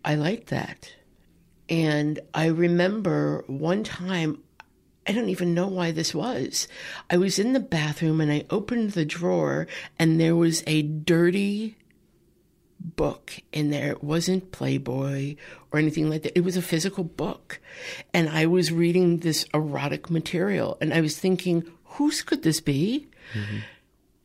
I 0.04 0.16
liked 0.16 0.48
that. 0.48 0.94
And 1.70 2.20
I 2.34 2.48
remember 2.48 3.44
one 3.48 3.84
time, 3.84 4.40
I 5.08 5.12
don't 5.12 5.30
even 5.30 5.54
know 5.54 5.68
why 5.68 5.92
this 5.92 6.14
was. 6.14 6.68
I 7.10 7.18
was 7.18 7.38
in 7.40 7.54
the 7.54 7.60
bathroom 7.60 8.22
and 8.22 8.32
I 8.32 8.46
opened 8.50 8.92
the 8.92 9.06
drawer 9.06 9.68
and 10.00 10.20
there 10.20 10.36
was 10.36 10.64
a 10.68 10.82
dirty 10.84 11.76
book 12.86 13.40
in 13.52 13.70
there. 13.70 13.92
It 13.92 14.04
wasn't 14.04 14.52
Playboy 14.52 15.36
or 15.72 15.80
anything 15.80 16.10
like 16.10 16.24
that. 16.24 16.38
It 16.38 16.44
was 16.44 16.58
a 16.58 16.62
physical 16.62 17.04
book. 17.04 17.60
And 18.14 18.30
I 18.30 18.46
was 18.46 18.72
reading 18.72 19.18
this 19.18 19.46
erotic 19.54 20.10
material 20.10 20.78
and 20.82 20.94
I 20.94 21.02
was 21.02 21.18
thinking, 21.18 21.70
whose 21.84 22.22
could 22.22 22.44
this 22.44 22.62
be? 22.62 23.08
Mm-hmm. 23.34 23.58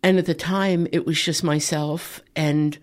And 0.02 0.18
at 0.18 0.26
the 0.26 0.34
time, 0.34 0.86
it 0.92 1.06
was 1.06 1.20
just 1.22 1.44
myself 1.44 2.22
and 2.34 2.78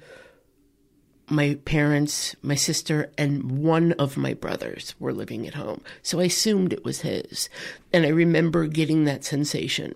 my 1.29 1.55
parents, 1.65 2.35
my 2.41 2.55
sister, 2.55 3.11
and 3.17 3.59
one 3.59 3.91
of 3.93 4.17
my 4.17 4.33
brothers 4.33 4.95
were 4.99 5.13
living 5.13 5.45
at 5.45 5.55
home. 5.55 5.81
So 6.01 6.19
I 6.19 6.25
assumed 6.25 6.71
it 6.71 6.85
was 6.85 7.01
his. 7.01 7.49
And 7.91 8.05
I 8.05 8.09
remember 8.09 8.67
getting 8.67 9.03
that 9.05 9.25
sensation, 9.25 9.95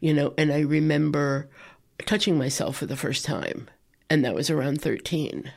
you 0.00 0.12
know, 0.12 0.34
and 0.36 0.52
I 0.52 0.60
remember 0.60 1.48
touching 2.04 2.36
myself 2.36 2.76
for 2.76 2.86
the 2.86 2.96
first 2.96 3.24
time. 3.24 3.68
And 4.10 4.24
that 4.24 4.34
was 4.34 4.50
around 4.50 4.80
13. 4.80 5.50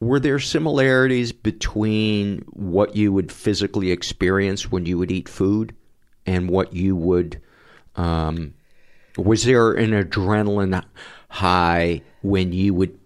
Were 0.00 0.18
there 0.18 0.38
similarities 0.38 1.32
between 1.32 2.38
what 2.50 2.96
you 2.96 3.12
would 3.12 3.30
physically 3.30 3.92
experience 3.92 4.70
when 4.70 4.86
you 4.86 4.98
would 4.98 5.12
eat 5.12 5.28
food 5.28 5.74
and 6.26 6.48
what 6.48 6.72
you 6.72 6.96
would? 6.96 7.40
Um, 7.94 8.54
was 9.16 9.44
there 9.44 9.72
an 9.72 9.90
adrenaline 9.90 10.82
high 11.28 12.02
when 12.22 12.52
you 12.52 12.74
would 12.74 12.98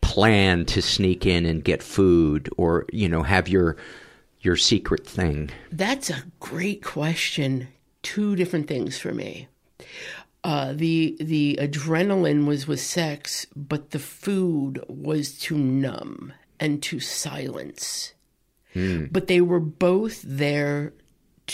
plan 0.00 0.64
to 0.66 0.82
sneak 0.82 1.26
in 1.26 1.46
and 1.46 1.64
get 1.64 1.82
food, 1.82 2.48
or 2.56 2.86
you 2.92 3.08
know, 3.08 3.22
have 3.22 3.48
your 3.48 3.76
your 4.40 4.56
secret 4.56 5.06
thing? 5.06 5.50
That's 5.72 6.10
a 6.10 6.24
great 6.40 6.82
question. 6.82 7.68
Two 8.02 8.36
different 8.36 8.68
things 8.68 8.98
for 8.98 9.12
me. 9.12 9.48
Uh, 10.46 10.72
the 10.74 11.16
the 11.18 11.58
adrenaline 11.60 12.46
was 12.46 12.68
with 12.68 12.78
sex, 12.80 13.46
but 13.56 13.90
the 13.90 13.98
food 13.98 14.80
was 14.86 15.36
to 15.38 15.58
numb 15.58 16.32
and 16.60 16.80
to 16.84 17.00
silence. 17.00 18.14
Hmm. 18.72 19.06
But 19.10 19.26
they 19.26 19.40
were 19.40 19.58
both 19.58 20.22
there 20.24 20.92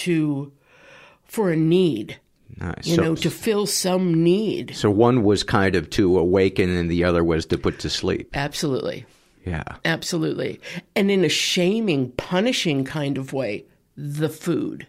to 0.05 0.53
for 1.25 1.51
a 1.51 1.57
need, 1.57 2.19
Nice. 2.61 2.87
you 2.87 2.97
So- 2.97 3.03
know, 3.03 3.15
to 3.15 3.31
fill 3.31 3.65
some 3.65 4.23
need. 4.23 4.73
So 4.77 4.91
one 4.91 5.23
was 5.25 5.43
kind 5.43 5.75
of 5.75 5.89
to 5.91 6.19
awaken, 6.19 6.69
and 6.69 6.91
the 6.91 7.03
other 7.05 7.25
was 7.25 7.47
to 7.47 7.57
put 7.57 7.79
to 7.79 7.89
sleep. 7.89 8.29
Absolutely. 8.35 9.07
Yeah. 9.47 9.65
Absolutely. 9.87 10.61
And 10.95 11.11
in 11.11 11.25
a 11.25 11.31
shaming, 11.31 12.11
punishing 12.13 12.85
kind 12.85 13.17
of 13.17 13.33
way, 13.33 13.65
the 13.97 14.29
food. 14.29 14.87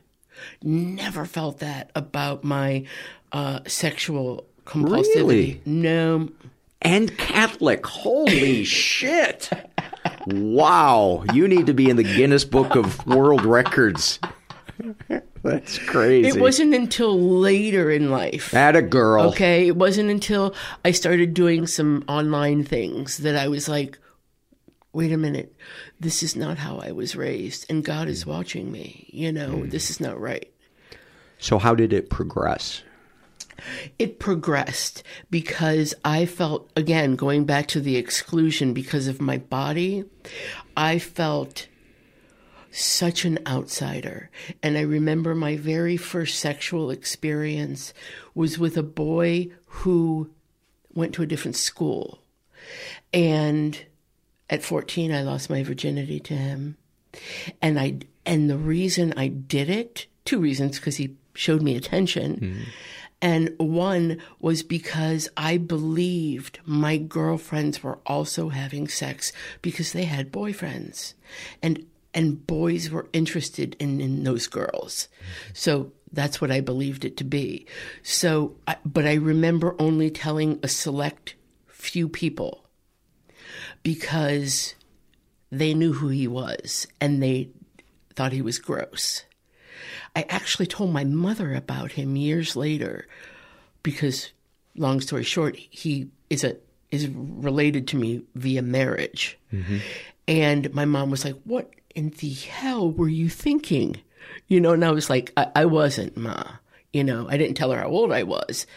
Never 0.61 1.25
felt 1.25 1.59
that 1.59 1.91
about 1.95 2.43
my 2.43 2.85
uh, 3.31 3.59
sexual 3.67 4.45
compulsivity. 4.65 5.15
Really? 5.15 5.61
No. 5.65 6.29
And 6.81 7.17
Catholic. 7.17 7.85
Holy 7.85 8.63
shit. 8.63 9.49
Wow. 10.27 11.23
You 11.33 11.47
need 11.47 11.65
to 11.67 11.73
be 11.73 11.89
in 11.89 11.95
the 11.95 12.03
Guinness 12.03 12.45
Book 12.45 12.75
of 12.75 13.05
World 13.07 13.45
Records. 13.45 14.19
That's 15.43 15.77
crazy. 15.79 16.29
It 16.29 16.41
wasn't 16.41 16.73
until 16.73 17.19
later 17.19 17.91
in 17.91 18.09
life. 18.09 18.51
That 18.51 18.75
a 18.75 18.81
girl. 18.81 19.27
Okay. 19.29 19.67
It 19.67 19.75
wasn't 19.75 20.09
until 20.09 20.55
I 20.85 20.91
started 20.91 21.33
doing 21.33 21.67
some 21.67 22.03
online 22.07 22.63
things 22.63 23.17
that 23.17 23.35
I 23.35 23.47
was 23.49 23.67
like, 23.67 23.99
wait 24.93 25.11
a 25.11 25.17
minute. 25.17 25.53
This 25.99 26.23
is 26.23 26.35
not 26.35 26.57
how 26.57 26.77
I 26.77 26.91
was 26.91 27.15
raised. 27.15 27.65
And 27.69 27.83
God 27.83 28.07
is 28.07 28.23
mm. 28.23 28.27
watching 28.27 28.71
me. 28.71 29.09
You 29.11 29.31
know, 29.31 29.49
mm. 29.49 29.71
this 29.71 29.89
is 29.89 29.99
not 29.99 30.19
right. 30.19 30.49
So 31.39 31.57
how 31.57 31.75
did 31.75 31.91
it 31.91 32.09
progress? 32.09 32.83
It 33.99 34.19
progressed 34.19 35.03
because 35.29 35.93
I 36.05 36.25
felt, 36.25 36.69
again, 36.75 37.15
going 37.15 37.45
back 37.45 37.67
to 37.69 37.81
the 37.81 37.97
exclusion 37.97 38.73
because 38.73 39.07
of 39.07 39.21
my 39.21 39.37
body, 39.37 40.05
I 40.75 40.99
felt 40.99 41.67
such 42.71 43.23
an 43.25 43.39
outsider. 43.45 44.29
And 44.61 44.77
I 44.77 44.81
remember 44.81 45.35
my 45.35 45.55
very 45.55 45.97
first 45.97 46.39
sexual 46.39 46.89
experience 46.89 47.93
was 48.33 48.57
with 48.57 48.77
a 48.77 48.83
boy 48.83 49.49
who 49.65 50.31
went 50.93 51.13
to 51.15 51.23
a 51.23 51.27
different 51.27 51.55
school. 51.55 52.19
And 53.13 53.79
at 54.53 54.63
14, 54.63 55.11
I 55.11 55.23
lost 55.23 55.49
my 55.49 55.63
virginity 55.63 56.19
to 56.19 56.35
him. 56.35 56.77
And 57.59 57.79
I, 57.79 57.97
and 58.23 58.49
the 58.49 58.57
reason 58.57 59.13
I 59.17 59.27
did 59.27 59.67
it, 59.67 60.05
two 60.25 60.39
reasons, 60.39 60.77
because 60.77 60.97
he 60.97 61.15
showed 61.33 61.63
me 61.63 61.75
attention. 61.75 62.35
Mm-hmm. 62.35 62.61
And 63.19 63.55
one 63.57 64.21
was 64.39 64.61
because 64.61 65.27
I 65.35 65.57
believed 65.57 66.59
my 66.65 66.97
girlfriends 66.97 67.81
were 67.81 67.97
also 68.05 68.49
having 68.49 68.87
sex 68.87 69.33
because 69.63 69.91
they 69.91 70.03
had 70.03 70.31
boyfriends. 70.31 71.15
And 71.61 71.85
and 72.13 72.45
boys 72.45 72.91
were 72.91 73.09
interested 73.11 73.75
in, 73.79 73.99
in 73.99 74.23
those 74.23 74.45
girls. 74.45 75.07
Mm-hmm. 75.15 75.51
So 75.53 75.91
that's 76.11 76.39
what 76.39 76.51
I 76.51 76.61
believed 76.61 77.05
it 77.05 77.17
to 77.17 77.23
be. 77.23 77.65
So 78.03 78.55
I, 78.67 78.75
but 78.85 79.07
I 79.07 79.15
remember 79.15 79.75
only 79.79 80.11
telling 80.11 80.59
a 80.61 80.67
select 80.67 81.33
few 81.65 82.07
people 82.07 82.62
because 83.83 84.75
they 85.51 85.73
knew 85.73 85.93
who 85.93 86.07
he 86.07 86.27
was 86.27 86.87
and 86.99 87.21
they 87.21 87.49
thought 88.15 88.31
he 88.31 88.41
was 88.41 88.59
gross. 88.59 89.23
I 90.15 90.25
actually 90.29 90.67
told 90.67 90.91
my 90.91 91.03
mother 91.03 91.53
about 91.53 91.93
him 91.93 92.15
years 92.15 92.55
later 92.55 93.07
because 93.81 94.31
long 94.75 95.01
story 95.01 95.23
short, 95.23 95.55
he 95.55 96.09
is 96.29 96.43
a 96.43 96.57
is 96.91 97.07
related 97.07 97.87
to 97.87 97.97
me 97.97 98.21
via 98.35 98.61
marriage. 98.61 99.37
Mm-hmm. 99.51 99.77
And 100.27 100.73
my 100.73 100.85
mom 100.85 101.09
was 101.09 101.25
like, 101.25 101.35
What 101.43 101.71
in 101.95 102.11
the 102.19 102.31
hell 102.33 102.91
were 102.91 103.09
you 103.09 103.29
thinking? 103.29 103.99
You 104.47 104.61
know, 104.61 104.73
and 104.73 104.85
I 104.85 104.91
was 104.91 105.09
like, 105.09 105.33
I, 105.35 105.47
I 105.55 105.65
wasn't, 105.65 106.15
Ma. 106.15 106.43
You 106.93 107.03
know, 107.03 107.27
I 107.27 107.37
didn't 107.37 107.55
tell 107.55 107.71
her 107.71 107.79
how 107.79 107.87
old 107.87 108.11
I 108.11 108.23
was. 108.23 108.67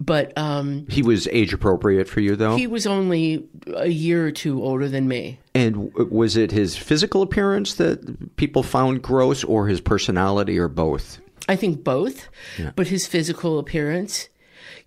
But 0.00 0.36
um, 0.36 0.86
He 0.88 1.02
was 1.02 1.28
age 1.28 1.52
appropriate 1.52 2.08
for 2.08 2.20
you, 2.20 2.34
though? 2.36 2.56
he 2.56 2.66
was 2.66 2.86
only 2.86 3.46
a 3.76 3.86
year 3.88 4.26
or 4.26 4.32
two 4.32 4.62
older 4.62 4.88
than 4.88 5.06
me. 5.08 5.38
and 5.54 5.90
w- 5.92 6.08
was 6.10 6.36
it 6.36 6.50
his 6.50 6.76
physical 6.76 7.22
appearance 7.22 7.74
that 7.74 8.36
people 8.36 8.62
found 8.64 9.02
gross 9.02 9.44
or 9.44 9.68
his 9.68 9.80
personality 9.80 10.58
or 10.58 10.68
both? 10.68 11.20
I 11.48 11.56
think 11.56 11.84
both, 11.84 12.28
Yeah. 12.58 12.72
but 12.74 12.88
his 12.88 13.06
physical 13.06 13.58
appearance, 13.58 14.28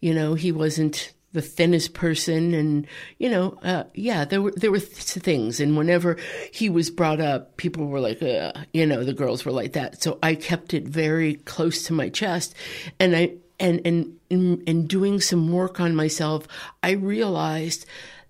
you 0.02 0.14
know, 0.14 0.34
he 0.34 0.52
wasn't 0.52 1.14
the 1.34 1.42
thinnest 1.42 1.94
person, 1.94 2.54
and 2.54 2.88
you 3.20 3.30
know, 3.30 3.58
uh, 3.64 3.84
yeah, 3.94 4.26
there 4.26 4.42
were 4.42 4.54
there 4.56 4.72
were 4.72 4.80
th- 4.80 5.24
things, 5.24 5.60
and 5.60 5.78
whenever 5.78 6.18
he 6.52 6.68
was 6.70 6.90
brought 6.90 7.22
up, 7.22 7.58
people 7.58 7.86
were 7.88 8.00
like, 8.00 8.22
uh, 8.24 8.52
you 8.74 8.86
know, 8.88 9.04
the 9.04 9.14
girls 9.14 9.46
were 9.46 9.52
like 9.52 9.74
that. 9.74 10.02
So 10.02 10.18
I 10.24 10.34
kept 10.36 10.74
it 10.74 10.88
very 10.88 11.36
close 11.36 11.84
to 11.84 11.94
my 11.94 12.10
chest, 12.10 12.56
and 13.00 13.16
I 13.16 13.34
and 13.60 13.82
and 13.86 14.20
in 14.30 14.88
doing 14.88 15.22
some 15.22 15.52
work 15.52 15.80
on 15.80 15.96
myself, 15.96 16.48
I 16.84 16.92
realized 16.92 17.86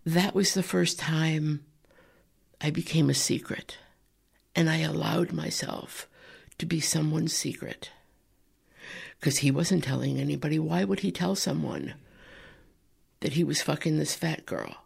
that 0.05 0.33
was 0.33 0.53
the 0.53 0.63
first 0.63 0.99
time 0.99 1.65
I 2.61 2.69
became 2.69 3.09
a 3.09 3.13
secret, 3.13 3.77
and 4.55 4.69
I 4.69 4.77
allowed 4.77 5.33
myself 5.33 6.07
to 6.57 6.65
be 6.65 6.79
someone's 6.79 7.33
secret 7.33 7.91
because 9.19 9.39
he 9.39 9.51
wasn't 9.51 9.83
telling 9.83 10.19
anybody. 10.19 10.59
Why 10.59 10.83
would 10.83 11.01
he 11.01 11.11
tell 11.11 11.35
someone 11.35 11.95
that 13.19 13.33
he 13.33 13.43
was 13.43 13.61
fucking 13.61 13.97
this 13.97 14.15
fat 14.15 14.45
girl? 14.45 14.77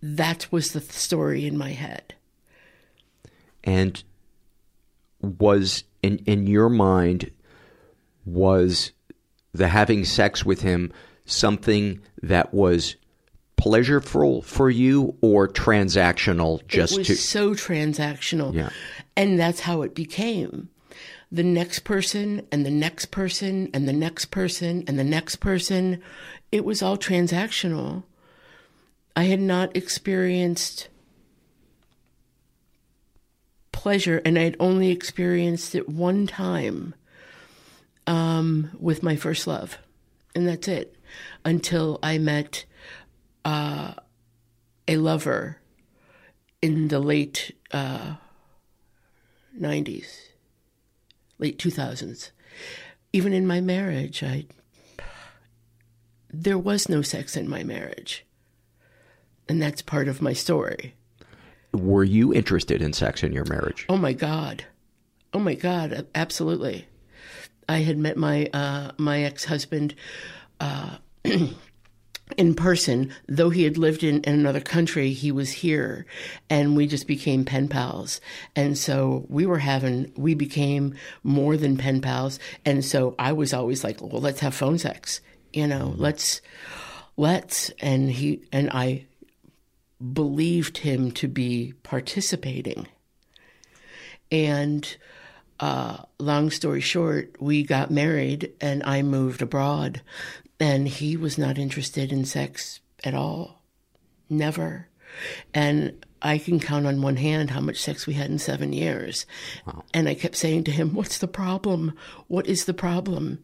That 0.00 0.46
was 0.52 0.72
the 0.72 0.80
th- 0.80 0.92
story 0.92 1.46
in 1.46 1.58
my 1.58 1.72
head. 1.72 2.14
And 3.64 4.02
was, 5.20 5.84
in, 6.02 6.18
in 6.18 6.46
your 6.46 6.68
mind, 6.68 7.32
was 8.24 8.92
the 9.52 9.68
having 9.68 10.04
sex 10.04 10.44
with 10.44 10.62
him 10.62 10.92
something 11.24 12.00
that 12.22 12.52
was 12.52 12.96
pleasureful 13.56 14.44
for 14.44 14.70
you 14.70 15.16
or 15.20 15.48
transactional 15.48 16.66
just 16.68 16.94
it 16.94 16.98
was 16.98 17.06
to. 17.08 17.16
so 17.16 17.50
transactional. 17.50 18.54
Yeah. 18.54 18.70
And 19.16 19.38
that's 19.38 19.60
how 19.60 19.82
it 19.82 19.94
became. 19.94 20.70
The 21.30 21.42
next 21.42 21.80
person 21.80 22.46
and 22.50 22.64
the 22.64 22.70
next 22.70 23.06
person 23.06 23.68
and 23.74 23.86
the 23.86 23.92
next 23.92 24.26
person 24.26 24.84
and 24.86 24.98
the 24.98 25.04
next 25.04 25.36
person. 25.36 26.00
It 26.50 26.64
was 26.64 26.82
all 26.82 26.96
transactional. 26.96 28.04
I 29.14 29.24
had 29.24 29.40
not 29.40 29.76
experienced 29.76 30.88
pleasure 33.72 34.22
and 34.24 34.38
I 34.38 34.42
had 34.42 34.56
only 34.58 34.90
experienced 34.90 35.74
it 35.74 35.88
one 35.88 36.26
time 36.26 36.94
um, 38.08 38.70
with 38.80 39.02
my 39.02 39.14
first 39.14 39.46
love. 39.46 39.78
And 40.34 40.48
that's 40.48 40.66
it. 40.66 40.96
Until 41.44 41.98
I 42.02 42.18
met 42.18 42.64
uh, 43.44 43.92
a 44.88 44.96
lover 44.96 45.58
in 46.60 46.88
the 46.88 46.98
late 46.98 47.54
uh, 47.70 48.14
90s, 49.60 50.06
late 51.38 51.58
2000s. 51.58 52.30
Even 53.12 53.32
in 53.32 53.46
my 53.46 53.60
marriage, 53.60 54.22
I 54.22 54.46
there 56.30 56.58
was 56.58 56.90
no 56.90 57.00
sex 57.00 57.36
in 57.36 57.48
my 57.48 57.62
marriage. 57.62 58.26
And 59.48 59.62
that's 59.62 59.80
part 59.80 60.08
of 60.08 60.20
my 60.20 60.34
story. 60.34 60.94
Were 61.72 62.04
you 62.04 62.34
interested 62.34 62.82
in 62.82 62.92
sex 62.92 63.22
in 63.22 63.32
your 63.32 63.46
marriage? 63.46 63.86
Oh 63.88 63.96
my 63.96 64.12
God. 64.12 64.64
Oh 65.32 65.38
my 65.38 65.54
God, 65.54 66.06
absolutely. 66.14 66.86
I 67.68 67.78
had 67.78 67.98
met 67.98 68.16
my 68.16 68.48
uh, 68.52 68.92
my 68.96 69.22
ex 69.22 69.44
husband 69.44 69.94
uh, 70.60 70.96
in 72.36 72.54
person, 72.54 73.12
though 73.26 73.50
he 73.50 73.64
had 73.64 73.78
lived 73.78 74.02
in, 74.02 74.20
in 74.22 74.34
another 74.34 74.60
country, 74.60 75.12
he 75.12 75.32
was 75.32 75.50
here 75.50 76.06
and 76.50 76.76
we 76.76 76.86
just 76.86 77.06
became 77.06 77.44
pen 77.44 77.68
pals. 77.68 78.20
And 78.54 78.76
so 78.76 79.24
we 79.28 79.46
were 79.46 79.58
having, 79.58 80.12
we 80.16 80.34
became 80.34 80.94
more 81.22 81.56
than 81.56 81.76
pen 81.76 82.00
pals. 82.00 82.38
And 82.64 82.84
so 82.84 83.14
I 83.18 83.32
was 83.32 83.54
always 83.54 83.82
like, 83.84 84.00
well, 84.00 84.20
let's 84.20 84.40
have 84.40 84.54
phone 84.54 84.78
sex, 84.78 85.20
you 85.52 85.66
know, 85.66 85.94
let's, 85.96 86.40
let's. 87.16 87.70
And 87.80 88.10
he, 88.10 88.42
and 88.52 88.70
I 88.70 89.06
believed 90.12 90.78
him 90.78 91.12
to 91.12 91.28
be 91.28 91.74
participating. 91.82 92.86
And, 94.30 94.96
uh, 95.60 95.98
long 96.18 96.50
story 96.50 96.80
short, 96.80 97.36
we 97.40 97.62
got 97.62 97.90
married 97.90 98.52
and 98.60 98.82
I 98.84 99.02
moved 99.02 99.42
abroad 99.42 100.02
and 100.60 100.88
he 100.88 101.16
was 101.16 101.38
not 101.38 101.58
interested 101.58 102.12
in 102.12 102.24
sex 102.24 102.80
at 103.04 103.14
all. 103.14 103.62
Never. 104.28 104.88
And 105.54 106.04
I 106.20 106.38
can 106.38 106.60
count 106.60 106.86
on 106.86 107.02
one 107.02 107.16
hand 107.16 107.50
how 107.50 107.60
much 107.60 107.80
sex 107.80 108.06
we 108.06 108.14
had 108.14 108.30
in 108.30 108.38
seven 108.38 108.72
years. 108.72 109.26
Wow. 109.66 109.84
And 109.94 110.08
I 110.08 110.14
kept 110.14 110.36
saying 110.36 110.64
to 110.64 110.70
him, 110.70 110.94
What's 110.94 111.18
the 111.18 111.28
problem? 111.28 111.94
What 112.26 112.46
is 112.46 112.64
the 112.64 112.74
problem? 112.74 113.42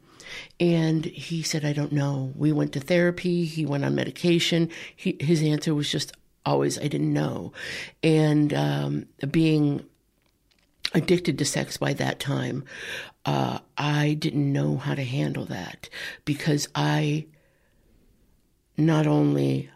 And 0.59 1.05
he 1.05 1.43
said, 1.43 1.65
I 1.65 1.73
don't 1.73 1.93
know. 1.93 2.33
We 2.37 2.53
went 2.53 2.73
to 2.73 2.81
therapy. 2.81 3.45
He 3.45 3.67
went 3.67 3.85
on 3.85 3.95
medication. 3.95 4.71
He, 4.97 5.17
his 5.21 5.43
answer 5.43 5.75
was 5.75 5.91
just 5.91 6.13
always, 6.47 6.79
I 6.79 6.89
didn't 6.89 7.13
know. 7.13 7.53
And 8.03 8.53
um, 8.53 9.07
being 9.31 9.85
addicted 10.95 11.39
to 11.39 11.45
sex 11.45 11.77
by 11.77 11.93
that 11.95 12.21
time, 12.21 12.65
uh, 13.27 13.59
I 13.77 14.15
didn't 14.15 14.53
know 14.53 14.77
how 14.77 14.95
to 14.95 15.05
handle 15.05 15.45
that 15.47 15.89
because 16.25 16.69
I 16.75 17.27
not 18.77 19.07
only 19.07 19.71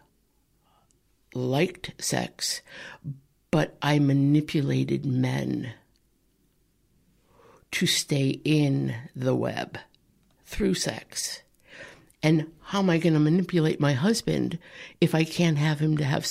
liked 1.33 1.93
sex, 1.99 2.61
but 3.51 3.75
I 3.81 3.99
manipulated 3.99 5.05
men 5.05 5.73
to 7.71 7.85
stay 7.85 8.41
in 8.43 8.95
the 9.15 9.35
web 9.35 9.77
through 10.45 10.73
sex. 10.73 11.41
And 12.21 12.51
how 12.63 12.79
am 12.79 12.89
I 12.89 12.97
going 12.97 13.13
to 13.13 13.19
manipulate 13.19 13.79
my 13.79 13.93
husband 13.93 14.59
if 14.99 15.15
I 15.15 15.23
can't 15.23 15.57
have 15.57 15.79
him 15.79 15.97
to 15.97 16.03
have 16.03 16.27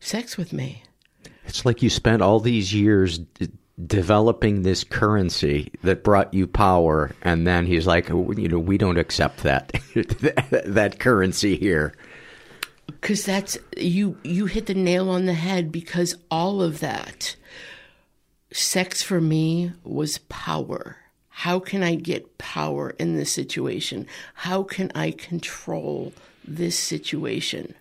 sex 0.00 0.36
with 0.36 0.52
me? 0.52 0.82
It's 1.46 1.64
like 1.64 1.82
you 1.82 1.90
spent 1.90 2.22
all 2.22 2.40
these 2.40 2.74
years 2.74 3.20
developing 3.86 4.62
this 4.62 4.84
currency 4.84 5.72
that 5.82 6.04
brought 6.04 6.32
you 6.32 6.46
power, 6.46 7.12
and 7.22 7.46
then 7.46 7.66
he's 7.66 7.86
like, 7.86 8.08
you 8.08 8.48
know, 8.48 8.58
we 8.58 8.78
don't 8.78 8.98
accept 8.98 9.42
that 9.42 9.72
that 9.94 10.96
currency 10.98 11.56
here. 11.56 11.94
Because 12.86 13.24
that's 13.24 13.58
you. 13.76 14.16
You 14.22 14.46
hit 14.46 14.66
the 14.66 14.74
nail 14.74 15.08
on 15.08 15.26
the 15.26 15.34
head. 15.34 15.72
Because 15.72 16.14
all 16.30 16.62
of 16.62 16.80
that, 16.80 17.36
sex 18.52 19.02
for 19.02 19.20
me 19.20 19.72
was 19.84 20.18
power. 20.28 20.96
How 21.28 21.58
can 21.58 21.82
I 21.82 21.94
get 21.94 22.38
power 22.38 22.90
in 22.98 23.16
this 23.16 23.32
situation? 23.32 24.06
How 24.34 24.62
can 24.62 24.92
I 24.94 25.12
control 25.12 26.12
this 26.44 26.78
situation? 26.78 27.74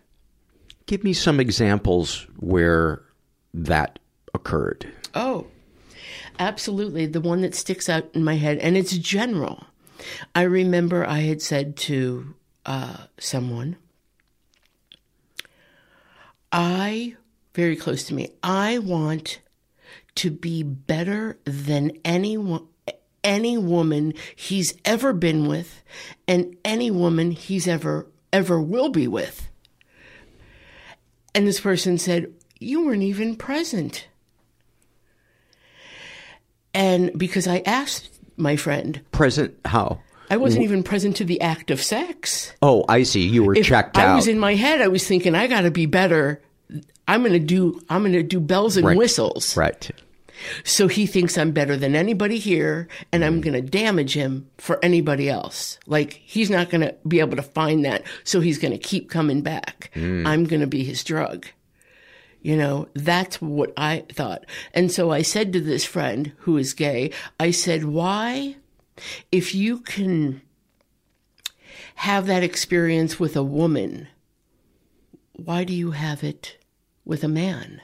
Give 0.85 1.03
me 1.03 1.13
some 1.13 1.39
examples 1.39 2.25
where 2.39 3.01
that 3.53 3.99
occurred. 4.33 4.91
Oh, 5.13 5.47
absolutely. 6.41 7.05
The 7.05 7.21
one 7.21 7.41
that 7.41 7.55
sticks 7.55 7.87
out 7.87 8.09
in 8.13 8.23
my 8.23 8.35
head, 8.35 8.57
and 8.57 8.75
it's 8.75 8.97
general. 8.97 9.67
I 10.33 10.41
remember 10.41 11.05
I 11.05 11.19
had 11.19 11.41
said 11.41 11.77
to 11.77 12.33
uh, 12.65 12.97
someone, 13.19 13.77
I, 16.51 17.15
very 17.53 17.75
close 17.75 18.03
to 18.05 18.13
me, 18.13 18.31
I 18.43 18.79
want 18.79 19.39
to 20.15 20.31
be 20.31 20.63
better 20.63 21.37
than 21.45 21.91
anyone 22.03 22.67
any 23.23 23.55
woman 23.55 24.15
he's 24.35 24.73
ever 24.83 25.13
been 25.13 25.47
with 25.47 25.83
and 26.27 26.57
any 26.65 26.89
woman 26.89 27.29
he's 27.29 27.67
ever 27.67 28.07
ever 28.33 28.59
will 28.59 28.89
be 28.89 29.07
with. 29.07 29.47
And 31.35 31.45
this 31.45 31.59
person 31.59 31.99
said, 31.99 32.33
"You 32.59 32.83
weren't 32.83 33.03
even 33.03 33.35
present." 33.35 34.07
And 36.73 37.17
because 37.17 37.47
I 37.47 37.59
asked 37.65 38.09
my 38.37 38.55
friend, 38.55 39.01
Present 39.11 39.55
how? 39.65 39.99
I 40.29 40.37
wasn't 40.37 40.63
even 40.63 40.81
present 40.83 41.17
to 41.17 41.25
the 41.25 41.41
act 41.41 41.71
of 41.71 41.81
sex. 41.83 42.53
Oh, 42.61 42.85
I 42.87 43.03
see. 43.03 43.27
You 43.27 43.43
were 43.43 43.53
If 43.55 43.65
checked 43.65 43.97
I 43.97 44.05
out. 44.05 44.15
was 44.15 44.27
in 44.29 44.39
my 44.39 44.55
head. 44.55 44.79
I 44.81 44.87
was 44.87 45.05
thinking, 45.05 45.35
I 45.35 45.47
got 45.47 45.61
to 45.61 45.71
be 45.71 45.85
better. 45.85 46.41
I'm 47.05 47.21
going 47.21 47.33
to 47.33 47.39
do. 47.39 47.81
I'm 47.89 48.01
going 48.03 48.13
to 48.13 48.23
do 48.23 48.39
bells 48.39 48.77
and 48.77 48.85
Right. 48.85 48.97
whistles. 48.97 49.57
right. 49.57 49.91
So 50.63 50.87
he 50.87 51.05
thinks 51.05 51.37
I'm 51.37 51.51
better 51.51 51.75
than 51.77 51.95
anybody 51.95 52.39
here, 52.39 52.87
and 53.11 53.23
I'm 53.25 53.41
going 53.41 53.53
to 53.53 53.61
damage 53.61 54.13
him 54.15 54.47
for 54.57 54.79
anybody 54.83 55.29
else. 55.29 55.77
Like 55.85 56.13
he's 56.25 56.49
not 56.49 56.69
going 56.69 56.81
to 56.81 56.95
be 57.07 57.19
able 57.19 57.35
to 57.35 57.43
find 57.43 57.83
that, 57.85 58.03
so 58.23 58.39
he's 58.39 58.57
going 58.57 58.71
to 58.71 58.77
keep 58.79 59.09
coming 59.09 59.41
back. 59.41 59.91
Hmm. 59.93 60.25
I'm 60.25 60.45
going 60.45 60.61
to 60.61 60.67
be 60.67 60.83
his 60.85 61.03
drug. 61.03 61.45
You 62.41 62.57
know, 62.57 62.87
that's 62.95 63.39
what 63.39 63.71
I 63.77 64.05
thought. 64.11 64.45
And 64.73 64.91
so 64.91 65.11
I 65.11 65.21
said 65.21 65.53
to 65.53 65.61
this 65.61 65.85
friend 65.85 66.33
who 66.39 66.57
is 66.57 66.73
gay, 66.73 67.11
I 67.39 67.51
said, 67.51 67.85
why, 67.85 68.55
if 69.31 69.53
you 69.53 69.79
can 69.79 70.41
have 71.95 72.25
that 72.25 72.43
experience 72.43 73.19
with 73.19 73.35
a 73.35 73.43
woman, 73.43 74.07
why 75.33 75.63
do 75.63 75.73
you 75.73 75.91
have 75.91 76.23
it 76.23 76.57
with 77.05 77.23
a 77.23 77.27
man? 77.27 77.81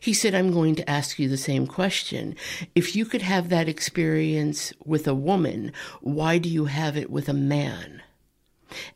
He 0.00 0.14
said, 0.14 0.34
I'm 0.34 0.50
going 0.50 0.76
to 0.76 0.90
ask 0.90 1.18
you 1.18 1.28
the 1.28 1.36
same 1.36 1.66
question. 1.66 2.36
If 2.74 2.96
you 2.96 3.04
could 3.04 3.20
have 3.20 3.50
that 3.50 3.68
experience 3.68 4.72
with 4.82 5.06
a 5.06 5.14
woman, 5.14 5.72
why 6.00 6.38
do 6.38 6.48
you 6.48 6.66
have 6.66 6.96
it 6.96 7.10
with 7.10 7.28
a 7.28 7.34
man? 7.34 8.02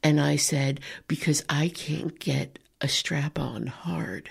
And 0.03 0.19
I 0.19 0.37
said, 0.37 0.81
because 1.07 1.45
I 1.49 1.69
can't 1.69 2.19
get 2.19 2.59
a 2.81 2.89
strap 2.89 3.39
on 3.39 3.67
hard. 3.67 4.31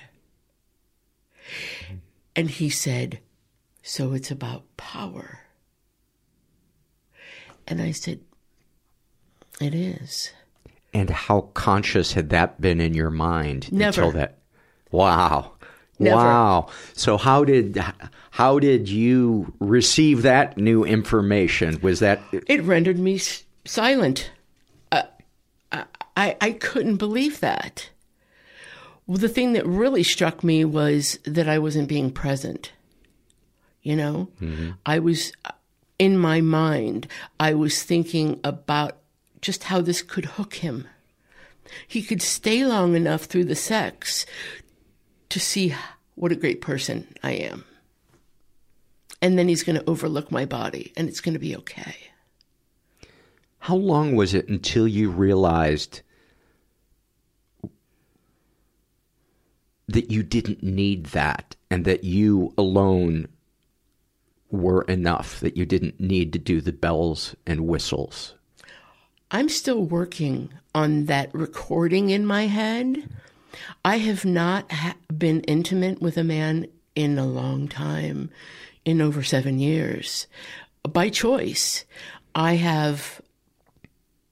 And 2.35 2.49
he 2.49 2.69
said, 2.69 3.19
so 3.81 4.13
it's 4.13 4.31
about 4.31 4.63
power. 4.77 5.39
And 7.67 7.81
I 7.81 7.91
said, 7.91 8.19
it 9.59 9.73
is. 9.73 10.31
And 10.93 11.09
how 11.09 11.41
conscious 11.53 12.13
had 12.13 12.29
that 12.29 12.61
been 12.61 12.79
in 12.79 12.93
your 12.93 13.09
mind 13.09 13.71
Never. 13.71 14.01
until 14.03 14.19
that? 14.19 14.37
Wow. 14.91 15.53
Never. 15.99 16.15
Wow. 16.15 16.67
So 16.93 17.17
how 17.17 17.43
did 17.43 17.83
how 18.31 18.59
did 18.59 18.87
you 18.87 19.53
receive 19.59 20.21
that 20.21 20.57
new 20.57 20.83
information? 20.83 21.79
Was 21.81 21.99
that 21.99 22.21
It 22.31 22.63
rendered 22.63 22.99
me 22.99 23.15
s- 23.15 23.43
silent. 23.65 24.31
Uh, 24.91 25.03
I, 25.71 25.85
I, 26.15 26.37
I 26.39 26.51
couldn't 26.51 26.97
believe 26.97 27.39
that. 27.39 27.89
Well, 29.07 29.17
the 29.17 29.29
thing 29.29 29.53
that 29.53 29.65
really 29.65 30.03
struck 30.03 30.43
me 30.43 30.65
was 30.65 31.17
that 31.23 31.47
I 31.47 31.57
wasn't 31.59 31.87
being 31.87 32.11
present. 32.11 32.73
You 33.81 33.95
know, 33.95 34.27
mm-hmm. 34.41 34.71
I 34.85 34.99
was 34.99 35.31
uh, 35.45 35.51
in 35.97 36.17
my 36.17 36.41
mind, 36.41 37.07
I 37.39 37.53
was 37.53 37.81
thinking 37.83 38.39
about 38.43 38.97
just 39.41 39.63
how 39.63 39.81
this 39.81 40.01
could 40.01 40.25
hook 40.25 40.55
him. 40.55 40.87
He 41.87 42.01
could 42.03 42.21
stay 42.21 42.65
long 42.65 42.95
enough 42.95 43.23
through 43.23 43.45
the 43.45 43.55
sex 43.55 44.25
to 45.29 45.39
see 45.39 45.73
what 46.15 46.31
a 46.31 46.35
great 46.35 46.61
person 46.61 47.07
I 47.23 47.31
am. 47.31 47.63
And 49.21 49.37
then 49.37 49.47
he's 49.47 49.63
going 49.63 49.79
to 49.79 49.89
overlook 49.89 50.31
my 50.31 50.45
body 50.45 50.91
and 50.97 51.07
it's 51.07 51.21
going 51.21 51.33
to 51.33 51.39
be 51.39 51.55
okay. 51.57 51.95
how 53.59 53.75
long 53.75 54.15
was 54.15 54.33
it 54.33 54.47
until 54.47 54.87
you 54.87 55.09
realized 55.09 56.01
that 59.87 60.11
you 60.11 60.23
didn't 60.23 60.63
need 60.63 61.07
that 61.07 61.55
and 61.69 61.85
that 61.85 62.03
you 62.03 62.53
alone 62.57 63.27
were 64.49 64.83
enough 64.83 65.39
that 65.41 65.57
you 65.57 65.65
didn't 65.65 65.99
need 65.99 66.31
to 66.33 66.39
do 66.39 66.61
the 66.61 66.71
bells 66.71 67.35
and 67.45 67.67
whistles 67.67 68.33
I'm 69.29 69.49
still 69.49 69.83
working 69.83 70.53
on 70.73 71.05
that 71.05 71.33
recording 71.33 72.11
in 72.11 72.25
my 72.25 72.47
head. 72.47 73.09
I 73.83 73.97
have 73.97 74.23
not 74.23 74.71
ha- 74.71 74.95
been 75.15 75.41
intimate 75.41 76.01
with 76.01 76.17
a 76.17 76.23
man 76.23 76.67
in 76.95 77.17
a 77.17 77.25
long 77.25 77.67
time, 77.67 78.29
in 78.85 79.01
over 79.01 79.23
seven 79.23 79.59
years, 79.59 80.27
by 80.83 81.09
choice. 81.09 81.83
I 82.33 82.53
have. 82.53 83.21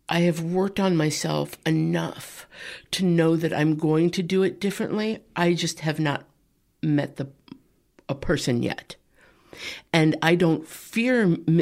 I 0.08 0.22
have 0.22 0.41
worked 0.41 0.80
on 0.80 0.95
myself 0.95 1.58
enough 1.66 2.47
to 2.91 3.06
know 3.06 3.36
that 3.36 3.53
I'm 3.53 3.76
going 3.76 4.12
to 4.12 4.24
do 4.24 4.43
it 4.43 4.60
differently. 4.60 5.24
I 5.36 5.53
just 5.53 5.80
have 5.80 5.99
not 5.99 6.26
met 6.82 7.16
the 7.16 7.30
a 8.08 8.14
person 8.14 8.62
yet, 8.62 8.95
and 9.91 10.16
I 10.22 10.36
don't 10.36 10.68
fear 10.68 11.24
m- 11.24 11.62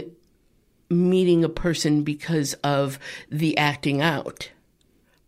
meeting 0.89 1.44
a 1.44 1.50
person 1.50 2.04
because 2.04 2.54
of 2.56 3.00
the 3.30 3.58
acting 3.58 4.02
out 4.02 4.50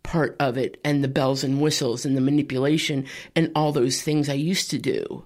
part 0.02 0.36
of 0.38 0.56
it 0.56 0.78
and 0.84 1.02
the 1.02 1.08
bells 1.08 1.42
and 1.42 1.60
whistles 1.60 2.06
and 2.06 2.16
the 2.16 2.20
manipulation 2.20 3.04
and 3.34 3.50
all 3.54 3.72
those 3.72 4.02
things 4.02 4.28
I 4.28 4.34
used 4.34 4.70
to 4.70 4.78
do. 4.78 5.24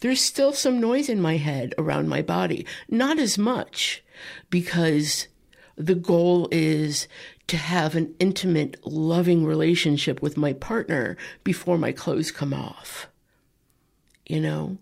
There's 0.00 0.20
still 0.20 0.52
some 0.52 0.80
noise 0.80 1.08
in 1.08 1.20
my 1.20 1.36
head 1.36 1.74
around 1.76 2.08
my 2.08 2.22
body. 2.22 2.66
Not 2.88 3.18
as 3.18 3.36
much 3.36 4.02
because 4.50 5.28
the 5.76 5.94
goal 5.94 6.48
is 6.50 7.08
to 7.48 7.56
have 7.56 7.94
an 7.94 8.14
intimate, 8.18 8.78
loving 8.86 9.44
relationship 9.44 10.22
with 10.22 10.36
my 10.36 10.52
partner 10.52 11.16
before 11.44 11.78
my 11.78 11.92
clothes 11.92 12.30
come 12.30 12.54
off. 12.54 13.08
You 14.26 14.40
know? 14.40 14.78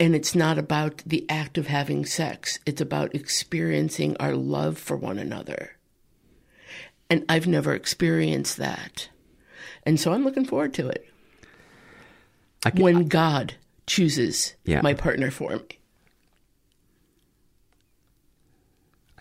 And 0.00 0.14
it's 0.16 0.34
not 0.34 0.58
about 0.58 0.98
the 1.06 1.24
act 1.28 1.58
of 1.58 1.68
having 1.68 2.04
sex, 2.04 2.58
it's 2.66 2.80
about 2.80 3.14
experiencing 3.14 4.16
our 4.18 4.34
love 4.34 4.78
for 4.78 4.96
one 4.96 5.18
another. 5.18 5.76
And 7.08 7.24
I've 7.28 7.46
never 7.46 7.74
experienced 7.74 8.56
that. 8.56 9.08
And 9.84 10.00
so 10.00 10.12
I'm 10.12 10.24
looking 10.24 10.44
forward 10.44 10.74
to 10.74 10.88
it. 10.88 11.06
when 12.74 13.08
God 13.08 13.54
chooses 13.86 14.54
Yeah. 14.64 14.80
my 14.82 14.94
partner 14.94 15.30
for 15.30 15.50
me. 15.56 15.78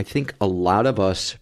I 0.02 0.04
think 0.04 0.34
a 0.42 0.48
lot 0.48 0.88
of 0.88 1.00
us 1.00 1.38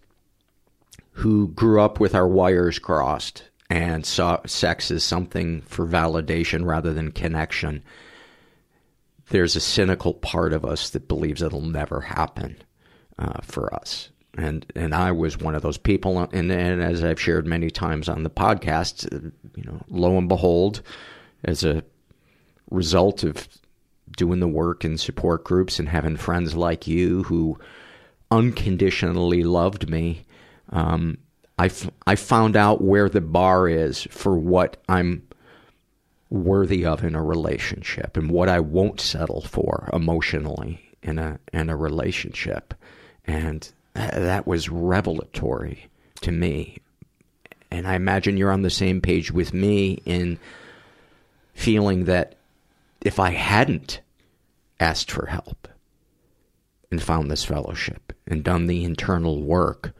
who 1.12 1.48
grew 1.48 1.80
up 1.80 1.98
with 1.98 2.14
our 2.14 2.28
wires 2.28 2.78
crossed 2.78 3.44
and 3.70 4.04
saw 4.04 4.38
sex 4.44 4.90
as 4.90 5.02
something 5.02 5.62
for 5.62 5.86
validation 5.86 6.66
rather 6.66 6.92
than 6.92 7.10
connection, 7.10 7.82
there's 9.30 9.56
a 9.56 9.60
cynical 9.60 10.12
part 10.12 10.52
of 10.52 10.66
us 10.66 10.90
that 10.90 11.08
believes 11.08 11.40
it'll 11.40 11.62
never 11.62 12.02
happen 12.02 12.58
uh, 13.18 13.40
for 13.40 13.74
us. 13.74 14.10
And 14.36 14.70
and 14.76 14.94
I 14.94 15.12
was 15.12 15.38
one 15.38 15.54
of 15.54 15.62
those 15.62 15.78
people. 15.78 16.28
And, 16.30 16.52
and 16.52 16.82
as 16.82 17.02
I've 17.02 17.18
shared 17.18 17.46
many 17.46 17.70
times 17.70 18.10
on 18.10 18.24
the 18.24 18.28
podcast, 18.30 19.10
you 19.56 19.64
know, 19.64 19.80
lo 19.88 20.18
and 20.18 20.28
behold, 20.28 20.82
as 21.44 21.64
a 21.64 21.82
result 22.70 23.24
of 23.24 23.48
doing 24.18 24.40
the 24.40 24.48
work 24.48 24.84
in 24.84 24.98
support 24.98 25.44
groups 25.44 25.78
and 25.78 25.88
having 25.88 26.18
friends 26.18 26.54
like 26.54 26.86
you 26.86 27.22
who 27.22 27.58
unconditionally 28.30 29.42
loved 29.42 29.88
me, 29.88 30.24
um, 30.70 31.18
I, 31.58 31.66
f- 31.66 31.90
I 32.06 32.16
found 32.16 32.56
out 32.56 32.80
where 32.80 33.08
the 33.08 33.20
bar 33.20 33.68
is 33.68 34.04
for 34.10 34.38
what 34.38 34.78
I'm 34.88 35.26
worthy 36.30 36.86
of 36.86 37.02
in 37.02 37.14
a 37.14 37.22
relationship 37.22 38.16
and 38.16 38.30
what 38.30 38.48
I 38.48 38.60
won't 38.60 39.00
settle 39.00 39.42
for 39.42 39.90
emotionally 39.92 40.80
in 41.02 41.18
a 41.18 41.38
in 41.52 41.68
a 41.68 41.76
relationship, 41.76 42.74
and 43.26 43.62
th- 43.96 44.10
that 44.12 44.46
was 44.46 44.68
revelatory 44.68 45.86
to 46.20 46.30
me. 46.30 46.78
And 47.70 47.86
I 47.86 47.94
imagine 47.94 48.36
you're 48.36 48.52
on 48.52 48.62
the 48.62 48.70
same 48.70 49.00
page 49.00 49.30
with 49.32 49.52
me 49.54 50.02
in 50.04 50.38
feeling 51.54 52.04
that 52.04 52.36
if 53.00 53.18
I 53.18 53.30
hadn't 53.30 54.00
asked 54.78 55.10
for 55.10 55.26
help 55.26 55.68
and 56.90 57.02
found 57.02 57.30
this 57.30 57.44
fellowship 57.44 58.12
and 58.26 58.42
done 58.42 58.66
the 58.66 58.84
internal 58.84 59.42
work, 59.42 59.92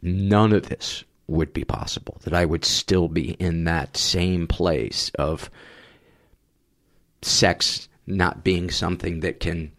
none 0.00 0.52
of 0.52 0.68
this 0.68 1.04
would 1.26 1.52
be 1.52 1.64
possible. 1.64 2.18
That 2.24 2.34
I 2.34 2.44
would 2.44 2.64
still 2.64 3.08
be 3.08 3.32
in 3.32 3.64
that 3.64 3.96
same 3.96 4.46
place 4.46 5.10
of 5.18 5.50
sex 7.22 7.88
not 8.06 8.42
being 8.42 8.70
something 8.70 9.20
that 9.20 9.40
can 9.40 9.72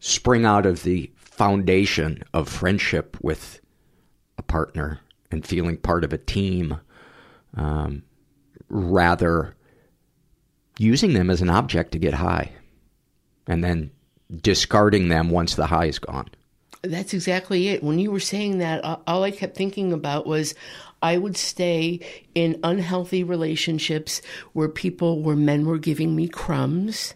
spring 0.00 0.44
out 0.44 0.66
of 0.66 0.82
the 0.82 1.10
foundation 1.16 2.22
of 2.32 2.48
friendship 2.48 3.16
with 3.20 3.60
a 4.38 4.42
partner 4.42 5.00
and 5.30 5.46
feeling 5.46 5.76
part 5.76 6.04
of 6.04 6.12
a 6.12 6.18
team, 6.18 6.78
um, 7.54 8.02
rather 8.68 9.54
using 10.78 11.12
them 11.12 11.30
as 11.30 11.42
an 11.42 11.50
object 11.50 11.92
to 11.92 11.98
get 11.98 12.14
high 12.14 12.50
and 13.46 13.62
then 13.62 13.90
discarding 14.40 15.08
them 15.08 15.30
once 15.30 15.54
the 15.54 15.66
high 15.66 15.86
is 15.86 15.98
gone. 15.98 16.28
That's 16.82 17.14
exactly 17.14 17.68
it. 17.68 17.82
When 17.82 17.98
you 17.98 18.10
were 18.10 18.20
saying 18.20 18.58
that, 18.58 18.84
all 19.06 19.22
I 19.22 19.30
kept 19.30 19.56
thinking 19.56 19.92
about 19.92 20.26
was 20.26 20.54
I 21.00 21.16
would 21.16 21.36
stay 21.36 22.00
in 22.34 22.58
unhealthy 22.62 23.24
relationships 23.24 24.22
where 24.52 24.68
people, 24.68 25.20
where 25.20 25.36
men 25.36 25.64
were 25.66 25.78
giving 25.78 26.16
me 26.16 26.28
crumbs, 26.28 27.14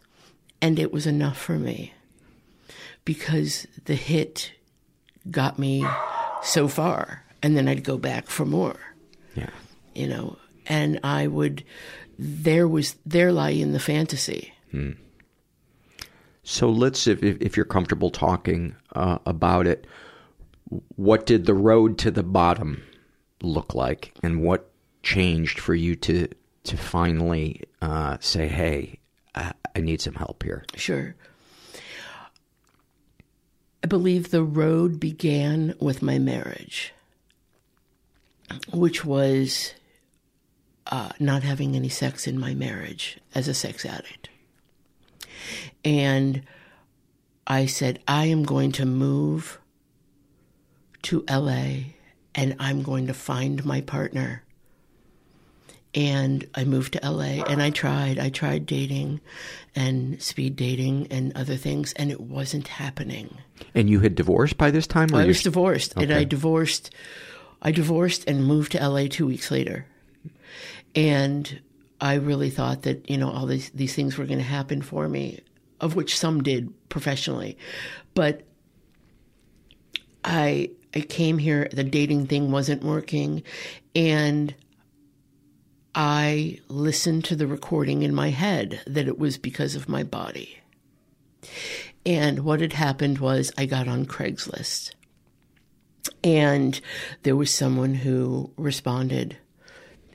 and 0.60 0.78
it 0.78 0.92
was 0.92 1.06
enough 1.06 1.38
for 1.38 1.58
me 1.58 1.92
because 3.04 3.66
the 3.84 3.94
hit 3.94 4.52
got 5.30 5.58
me 5.58 5.86
so 6.42 6.68
far, 6.68 7.24
and 7.42 7.56
then 7.56 7.68
I'd 7.68 7.84
go 7.84 7.98
back 7.98 8.26
for 8.26 8.44
more. 8.44 8.76
Yeah. 9.34 9.50
You 9.94 10.08
know, 10.08 10.36
and 10.66 11.00
I 11.02 11.26
would, 11.26 11.64
there 12.18 12.68
was, 12.68 12.96
there 13.04 13.32
lie 13.32 13.50
in 13.50 13.72
the 13.72 13.80
fantasy. 13.80 14.52
Hmm. 14.70 14.92
So 16.48 16.70
let's, 16.70 17.08
if, 17.08 17.20
if 17.24 17.56
you're 17.56 17.66
comfortable 17.66 18.08
talking 18.08 18.76
uh, 18.94 19.18
about 19.26 19.66
it, 19.66 19.84
what 20.94 21.26
did 21.26 21.44
the 21.44 21.54
road 21.54 21.98
to 21.98 22.10
the 22.12 22.22
bottom 22.22 22.84
look 23.42 23.74
like, 23.74 24.14
and 24.22 24.44
what 24.44 24.70
changed 25.02 25.58
for 25.58 25.74
you 25.74 25.96
to 25.96 26.28
to 26.62 26.76
finally 26.76 27.62
uh, 27.82 28.18
say, 28.20 28.46
"Hey, 28.46 29.00
I, 29.34 29.54
I 29.74 29.80
need 29.80 30.00
some 30.00 30.14
help 30.14 30.44
here." 30.44 30.64
Sure. 30.76 31.16
I 33.82 33.88
believe 33.88 34.30
the 34.30 34.44
road 34.44 35.00
began 35.00 35.74
with 35.80 36.00
my 36.00 36.20
marriage, 36.20 36.94
which 38.72 39.04
was 39.04 39.74
uh, 40.86 41.10
not 41.18 41.42
having 41.42 41.74
any 41.74 41.88
sex 41.88 42.28
in 42.28 42.38
my 42.38 42.54
marriage 42.54 43.18
as 43.34 43.48
a 43.48 43.54
sex 43.54 43.84
addict. 43.84 44.28
And 45.84 46.42
I 47.46 47.66
said, 47.66 48.00
I 48.08 48.26
am 48.26 48.42
going 48.44 48.72
to 48.72 48.86
move 48.86 49.60
to 51.02 51.24
LA 51.30 51.92
and 52.34 52.56
I'm 52.58 52.82
going 52.82 53.06
to 53.06 53.14
find 53.14 53.64
my 53.64 53.80
partner. 53.80 54.42
And 55.94 56.46
I 56.54 56.64
moved 56.64 56.92
to 56.92 57.10
LA 57.10 57.42
and 57.48 57.62
I 57.62 57.70
tried. 57.70 58.18
I 58.18 58.28
tried 58.28 58.66
dating 58.66 59.20
and 59.74 60.20
speed 60.20 60.56
dating 60.56 61.06
and 61.10 61.34
other 61.34 61.56
things, 61.56 61.94
and 61.94 62.10
it 62.10 62.20
wasn't 62.20 62.68
happening. 62.68 63.38
And 63.74 63.88
you 63.88 64.00
had 64.00 64.14
divorced 64.14 64.58
by 64.58 64.70
this 64.70 64.86
time, 64.86 65.14
or 65.14 65.20
I 65.20 65.26
was 65.26 65.42
divorced, 65.42 65.94
and 65.96 66.12
I 66.12 66.24
divorced. 66.24 66.90
I 67.62 67.70
divorced 67.70 68.28
and 68.28 68.44
moved 68.44 68.72
to 68.72 68.88
LA 68.88 69.06
two 69.08 69.26
weeks 69.26 69.50
later, 69.50 69.86
and 70.94 71.60
I 72.00 72.14
really 72.14 72.50
thought 72.50 72.82
that 72.82 73.08
you 73.08 73.16
know 73.16 73.30
all 73.30 73.46
these 73.46 73.70
these 73.70 73.94
things 73.94 74.18
were 74.18 74.26
going 74.26 74.38
to 74.38 74.44
happen 74.44 74.82
for 74.82 75.08
me, 75.08 75.40
of 75.80 75.96
which 75.96 76.18
some 76.18 76.42
did 76.42 76.72
professionally, 76.88 77.56
but 78.14 78.42
I 80.24 80.70
I 80.94 81.00
came 81.00 81.38
here. 81.38 81.68
The 81.72 81.84
dating 81.84 82.26
thing 82.26 82.50
wasn't 82.50 82.82
working, 82.82 83.42
and 83.94 84.54
I 85.94 86.60
listened 86.68 87.24
to 87.24 87.36
the 87.36 87.46
recording 87.46 88.02
in 88.02 88.14
my 88.14 88.28
head 88.28 88.82
that 88.86 89.08
it 89.08 89.18
was 89.18 89.38
because 89.38 89.74
of 89.74 89.88
my 89.88 90.02
body. 90.02 90.58
And 92.04 92.40
what 92.40 92.60
had 92.60 92.74
happened 92.74 93.18
was 93.18 93.50
I 93.56 93.64
got 93.64 93.88
on 93.88 94.04
Craigslist. 94.04 94.92
And 96.22 96.78
there 97.22 97.34
was 97.34 97.52
someone 97.52 97.94
who 97.94 98.52
responded. 98.58 99.38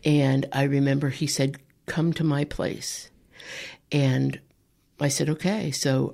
And 0.06 0.46
I 0.54 0.64
remember 0.64 1.10
he 1.10 1.28
said, 1.28 1.58
Come 1.86 2.14
to 2.14 2.24
my 2.24 2.46
place. 2.46 3.10
And 3.92 4.40
I 5.00 5.08
said, 5.10 5.30
Okay. 5.30 5.72
So 5.72 6.14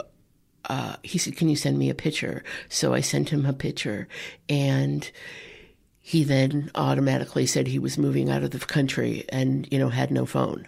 uh, 0.66 0.96
he 1.04 1.18
said, 1.18 1.36
Can 1.36 1.50
you 1.50 1.56
send 1.56 1.78
me 1.78 1.90
a 1.90 1.96
picture? 1.96 2.44
So 2.70 2.94
I 2.94 3.02
sent 3.02 3.30
him 3.30 3.46
a 3.46 3.54
picture. 3.54 4.08
And 4.50 5.10
he 6.00 6.24
then 6.24 6.72
automatically 6.76 7.46
said 7.46 7.68
he 7.68 7.80
was 7.80 7.98
moving 7.98 8.30
out 8.30 8.44
of 8.44 8.52
the 8.52 8.60
country 8.60 9.26
and, 9.30 9.68
you 9.72 9.78
know, 9.78 9.90
had 9.90 10.10
no 10.10 10.26
phone. 10.26 10.68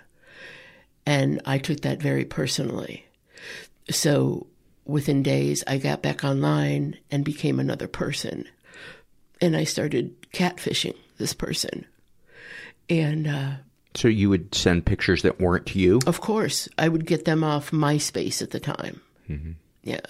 And 1.06 1.42
I 1.46 1.58
took 1.60 1.82
that 1.82 2.02
very 2.02 2.26
personally. 2.26 3.06
So 3.90 4.48
within 4.86 5.24
days, 5.24 5.64
I 5.66 5.78
got 5.78 6.02
back 6.02 6.24
online 6.24 6.98
and 7.10 7.24
became 7.24 7.60
another 7.60 7.88
person. 7.88 8.46
And 9.40 9.56
I 9.56 9.64
started 9.64 10.14
catfishing 10.34 10.96
this 11.18 11.34
person. 11.34 11.86
And 12.90 13.28
uh, 13.28 13.52
So 13.96 14.08
you 14.08 14.30
would 14.30 14.54
send 14.54 14.86
pictures 14.86 15.24
that 15.24 15.40
weren't 15.40 15.66
to 15.68 15.80
you. 15.80 16.00
of 16.06 16.22
course, 16.22 16.70
I 16.78 16.88
would 16.90 17.06
get 17.06 17.26
them 17.26 17.44
off 17.44 17.72
MySpace 17.72 18.42
at 18.42 18.52
the 18.52 18.60
time. 18.60 19.02
Mhm. 19.30 19.56
Yeah. 19.84 20.02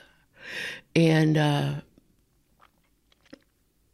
And 0.96 1.38
uh 1.38 1.74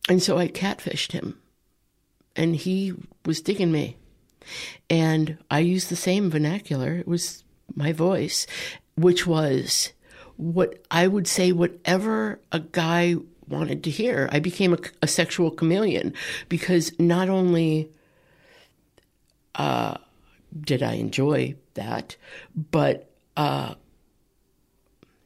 and 0.09 0.21
so 0.21 0.37
I 0.37 0.47
catfished 0.47 1.11
him. 1.11 1.37
And 2.35 2.55
he 2.55 2.93
was 3.25 3.41
digging 3.41 3.71
me. 3.71 3.97
And 4.89 5.37
I 5.49 5.59
used 5.59 5.89
the 5.89 5.95
same 5.95 6.29
vernacular. 6.29 6.93
It 6.97 7.07
was 7.07 7.43
my 7.75 7.91
voice, 7.93 8.45
which 8.95 9.25
was 9.25 9.91
what 10.37 10.83
I 10.91 11.07
would 11.07 11.27
say 11.27 11.51
whatever 11.51 12.39
a 12.51 12.59
guy 12.59 13.15
wanted 13.47 13.83
to 13.85 13.89
hear. 13.89 14.29
I 14.31 14.39
became 14.39 14.73
a, 14.73 14.77
a 15.01 15.07
sexual 15.07 15.49
chameleon 15.49 16.13
because 16.49 16.91
not 16.99 17.29
only 17.29 17.89
uh, 19.55 19.97
did 20.59 20.83
I 20.83 20.93
enjoy 20.93 21.55
that, 21.73 22.15
but 22.55 23.09
uh, 23.35 23.75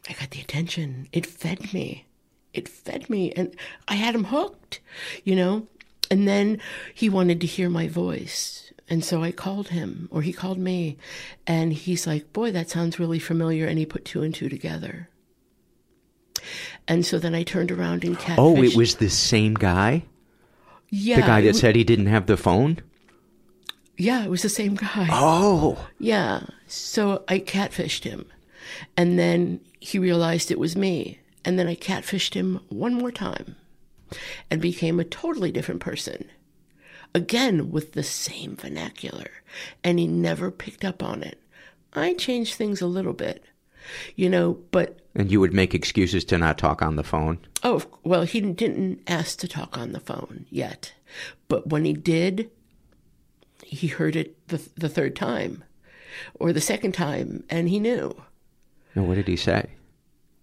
I 0.08 0.14
got 0.14 0.32
the 0.32 0.42
attention. 0.42 1.08
It 1.12 1.26
fed 1.26 1.74
me. 1.74 2.06
It 2.54 2.68
fed 2.68 3.10
me, 3.10 3.32
and 3.34 3.56
I 3.88 3.96
had 3.96 4.16
him 4.16 4.26
hooked, 4.26 4.80
you 5.24 5.36
know. 5.36 5.68
And 6.12 6.28
then 6.28 6.60
he 6.94 7.10
wanted 7.10 7.40
to 7.42 7.48
hear 7.48 7.70
my 7.70 7.88
voice. 7.88 8.74
And 8.90 9.06
so 9.06 9.22
I 9.22 9.32
called 9.32 9.68
him, 9.68 10.08
or 10.12 10.24
he 10.24 10.34
called 10.34 10.58
me, 10.58 10.98
and 11.46 11.72
he's 11.72 12.08
like, 12.08 12.34
Boy, 12.34 12.52
that 12.52 12.70
sounds 12.70 12.98
really 12.98 13.20
familiar. 13.20 13.68
And 13.68 13.78
he 13.78 13.86
put 13.86 14.06
two 14.06 14.24
and 14.24 14.34
two 14.34 14.50
together. 14.50 15.10
And 16.88 17.06
so 17.06 17.20
then 17.20 17.36
I 17.36 17.44
turned 17.44 17.72
around 17.72 18.04
and 18.04 18.18
catfished. 18.18 18.40
Oh, 18.40 18.64
it 18.64 18.76
was 18.76 18.96
the 18.96 19.10
same 19.10 19.54
guy? 19.54 20.06
yeah, 20.90 21.18
the 21.18 21.28
guy 21.28 21.42
that 21.42 21.56
said 21.56 21.76
he 21.76 21.84
didn't 21.84 22.08
have 22.08 22.26
the 22.26 22.38
phone? 22.38 22.80
Yeah, 24.00 24.24
it 24.24 24.30
was 24.30 24.44
the 24.44 24.50
same 24.50 24.76
guy. 24.76 25.10
Oh. 25.12 25.78
Yeah. 26.00 26.44
So 26.68 27.26
I 27.28 27.40
catfished 27.40 28.06
him. 28.06 28.26
And 28.96 29.20
then 29.20 29.60
he 29.82 30.00
realized 30.00 30.50
it 30.50 30.58
was 30.60 30.78
me. 30.78 31.20
And 31.44 31.60
then 31.60 31.68
I 31.68 31.76
catfished 31.76 32.34
him 32.34 32.62
one 32.70 32.94
more 32.94 33.12
time 33.12 33.58
and 34.50 34.62
became 34.62 35.00
a 35.00 35.04
totally 35.04 35.52
different 35.52 35.82
person. 35.82 36.30
Again, 37.14 37.72
with 37.72 37.92
the 37.92 38.04
same 38.04 38.56
vernacular. 38.56 39.32
And 39.84 40.00
he 40.00 40.08
never 40.08 40.50
picked 40.50 40.86
up 40.86 41.04
on 41.04 41.22
it. 41.22 41.38
I 41.92 42.14
changed 42.14 42.56
things 42.56 42.82
a 42.82 42.88
little 42.88 43.14
bit, 43.14 43.44
you 44.16 44.30
know, 44.30 44.60
but 44.72 45.00
And 45.16 45.30
you 45.30 45.42
would 45.42 45.54
make 45.54 45.74
excuses 45.74 46.24
to 46.26 46.38
not 46.38 46.58
talk 46.58 46.82
on 46.82 46.96
the 46.96 47.04
phone? 47.04 47.40
Oh, 47.64 47.84
well, 48.04 48.24
he 48.24 48.40
didn't 48.40 49.02
ask 49.08 49.40
to 49.40 49.48
talk 49.48 49.78
on 49.78 49.92
the 49.92 50.00
phone 50.00 50.46
yet. 50.50 50.94
But 51.48 51.68
when 51.68 51.84
he 51.84 51.94
did, 51.94 52.52
he 53.70 53.88
heard 53.88 54.16
it 54.16 54.48
the, 54.48 54.62
the 54.76 54.90
third 54.90 55.16
time 55.16 55.64
or 56.40 56.52
the 56.52 56.62
second 56.62 56.94
time, 56.94 57.44
and 57.50 57.70
he 57.70 57.80
knew. 57.80 58.20
And 58.96 59.08
what 59.08 59.16
did 59.16 59.28
he 59.28 59.36
say? 59.36 59.68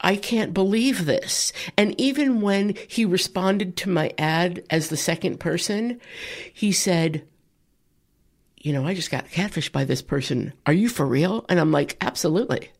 I 0.00 0.16
can't 0.16 0.54
believe 0.54 1.06
this. 1.06 1.52
And 1.76 1.98
even 2.00 2.40
when 2.40 2.76
he 2.86 3.04
responded 3.04 3.76
to 3.78 3.88
my 3.88 4.12
ad 4.18 4.64
as 4.70 4.88
the 4.88 4.96
second 4.96 5.40
person, 5.40 6.00
he 6.52 6.70
said, 6.70 7.26
You 8.58 8.72
know, 8.72 8.86
I 8.86 8.94
just 8.94 9.10
got 9.10 9.28
catfished 9.28 9.72
by 9.72 9.84
this 9.84 10.02
person. 10.02 10.52
Are 10.66 10.72
you 10.72 10.88
for 10.88 11.06
real? 11.06 11.44
And 11.48 11.58
I'm 11.58 11.72
like, 11.72 11.96
Absolutely. 12.00 12.70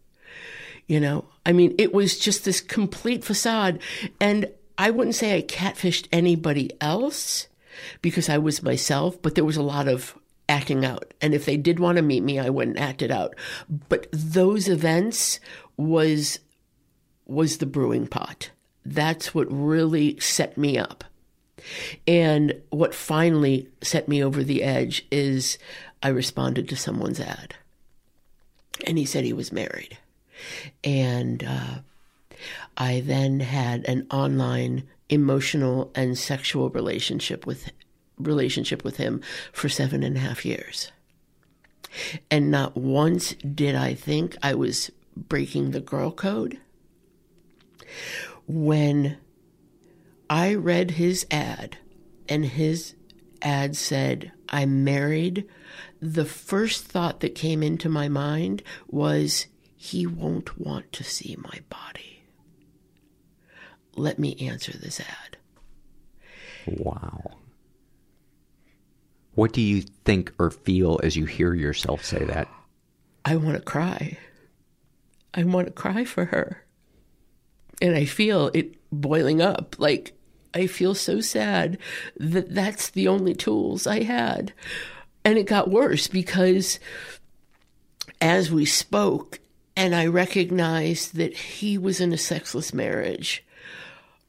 You 0.86 1.00
know, 1.00 1.24
I 1.44 1.52
mean, 1.52 1.74
it 1.78 1.92
was 1.92 2.18
just 2.18 2.44
this 2.44 2.60
complete 2.60 3.24
facade. 3.24 3.80
And 4.20 4.48
I 4.78 4.90
wouldn't 4.90 5.16
say 5.16 5.36
I 5.36 5.42
catfished 5.42 6.06
anybody 6.12 6.70
else 6.80 7.48
because 8.02 8.28
I 8.28 8.38
was 8.38 8.62
myself, 8.62 9.20
but 9.20 9.34
there 9.34 9.44
was 9.44 9.56
a 9.56 9.62
lot 9.62 9.88
of 9.88 10.16
acting 10.48 10.84
out. 10.84 11.12
And 11.20 11.34
if 11.34 11.44
they 11.44 11.56
did 11.56 11.80
want 11.80 11.96
to 11.96 12.02
meet 12.02 12.22
me, 12.22 12.38
I 12.38 12.50
wouldn't 12.50 12.78
act 12.78 13.02
it 13.02 13.10
out. 13.10 13.34
But 13.88 14.06
those 14.12 14.68
events 14.68 15.40
was 15.76 16.40
was 17.26 17.58
the 17.58 17.66
brewing 17.66 18.06
pot. 18.06 18.50
That's 18.84 19.34
what 19.34 19.48
really 19.50 20.18
set 20.20 20.56
me 20.56 20.78
up. 20.78 21.04
And 22.06 22.62
what 22.70 22.94
finally 22.94 23.68
set 23.82 24.06
me 24.06 24.22
over 24.22 24.44
the 24.44 24.62
edge 24.62 25.04
is 25.10 25.58
I 26.02 26.08
responded 26.08 26.68
to 26.68 26.76
someone's 26.76 27.18
ad. 27.18 27.56
And 28.86 28.96
he 28.96 29.04
said 29.04 29.24
he 29.24 29.32
was 29.32 29.50
married. 29.50 29.98
And 30.84 31.42
uh, 31.42 31.78
I 32.76 33.00
then 33.00 33.40
had 33.40 33.84
an 33.88 34.06
online 34.10 34.84
emotional 35.08 35.90
and 35.94 36.16
sexual 36.16 36.70
relationship 36.70 37.46
with 37.46 37.70
relationship 38.18 38.84
with 38.84 38.96
him 38.96 39.20
for 39.52 39.68
seven 39.68 40.02
and 40.02 40.16
a 40.16 40.20
half 40.20 40.44
years. 40.44 40.92
And 42.30 42.50
not 42.50 42.76
once 42.76 43.34
did 43.34 43.74
I 43.74 43.94
think 43.94 44.36
I 44.42 44.54
was 44.54 44.90
breaking 45.16 45.70
the 45.70 45.80
girl 45.80 46.10
code. 46.10 46.58
When 48.46 49.16
I 50.28 50.54
read 50.54 50.92
his 50.92 51.26
ad 51.30 51.78
and 52.28 52.44
his 52.44 52.94
ad 53.42 53.76
said, 53.76 54.32
I'm 54.48 54.84
married, 54.84 55.46
the 56.00 56.24
first 56.24 56.84
thought 56.84 57.20
that 57.20 57.34
came 57.34 57.62
into 57.62 57.88
my 57.88 58.08
mind 58.08 58.62
was, 58.88 59.46
he 59.76 60.06
won't 60.06 60.58
want 60.58 60.92
to 60.92 61.04
see 61.04 61.36
my 61.38 61.60
body. 61.68 62.22
Let 63.94 64.18
me 64.18 64.36
answer 64.40 64.76
this 64.76 65.00
ad. 65.00 65.36
Wow. 66.66 67.36
What 69.36 69.52
do 69.52 69.60
you 69.60 69.82
think 70.04 70.32
or 70.38 70.50
feel 70.50 70.98
as 71.02 71.14
you 71.14 71.26
hear 71.26 71.54
yourself 71.54 72.02
say 72.02 72.24
that? 72.24 72.48
I 73.24 73.36
want 73.36 73.56
to 73.56 73.62
cry. 73.62 74.18
I 75.34 75.44
want 75.44 75.66
to 75.66 75.72
cry 75.72 76.04
for 76.04 76.24
her. 76.24 76.64
And 77.82 77.94
I 77.94 78.06
feel 78.06 78.50
it 78.54 78.74
boiling 78.90 79.42
up. 79.42 79.76
Like, 79.78 80.14
I 80.54 80.66
feel 80.66 80.94
so 80.94 81.20
sad 81.20 81.76
that 82.16 82.54
that's 82.54 82.88
the 82.88 83.08
only 83.08 83.34
tools 83.34 83.86
I 83.86 84.04
had. 84.04 84.54
And 85.22 85.36
it 85.36 85.44
got 85.44 85.70
worse 85.70 86.08
because 86.08 86.80
as 88.22 88.50
we 88.50 88.64
spoke, 88.64 89.38
and 89.76 89.94
I 89.94 90.06
recognized 90.06 91.16
that 91.16 91.36
he 91.36 91.76
was 91.76 92.00
in 92.00 92.14
a 92.14 92.18
sexless 92.18 92.72
marriage, 92.72 93.44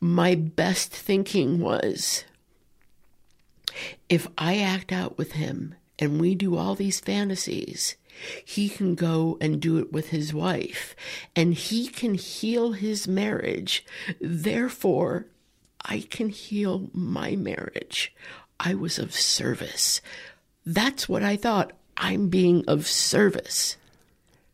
my 0.02 0.36
best 0.36 0.92
thinking 0.92 1.62
was 1.62 2.26
if 4.10 4.28
I 4.38 4.58
act 4.58 4.92
out 4.92 5.18
with 5.18 5.34
him 5.34 5.76
and 6.00 6.20
we 6.20 6.36
do 6.36 6.58
all 6.58 6.76
these 6.76 7.00
fantasies, 7.00 7.96
he 8.44 8.70
can 8.70 8.96
go 8.96 9.38
and 9.40 9.62
do 9.62 9.78
it 9.78 9.92
with 9.92 10.10
his 10.10 10.34
wife 10.34 10.96
and 11.36 11.54
he 11.54 11.88
can 11.88 12.16
heal 12.16 12.72
his 12.72 13.08
marriage. 13.08 13.86
Therefore, 14.20 15.28
I 15.84 16.02
can 16.10 16.30
heal 16.30 16.90
my 16.94 17.36
marriage. 17.36 18.14
I 18.60 18.74
was 18.74 18.98
of 18.98 19.14
service. 19.14 20.02
That's 20.66 21.08
what 21.08 21.24
I 21.24 21.36
thought. 21.36 21.74
I'm 21.96 22.30
being 22.30 22.66
of 22.68 22.88
service. 22.88 23.78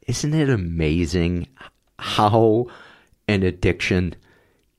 Isn't 0.08 0.34
it 0.34 0.50
amazing 0.50 1.48
how 1.98 2.68
an 3.28 3.44
addiction 3.44 4.16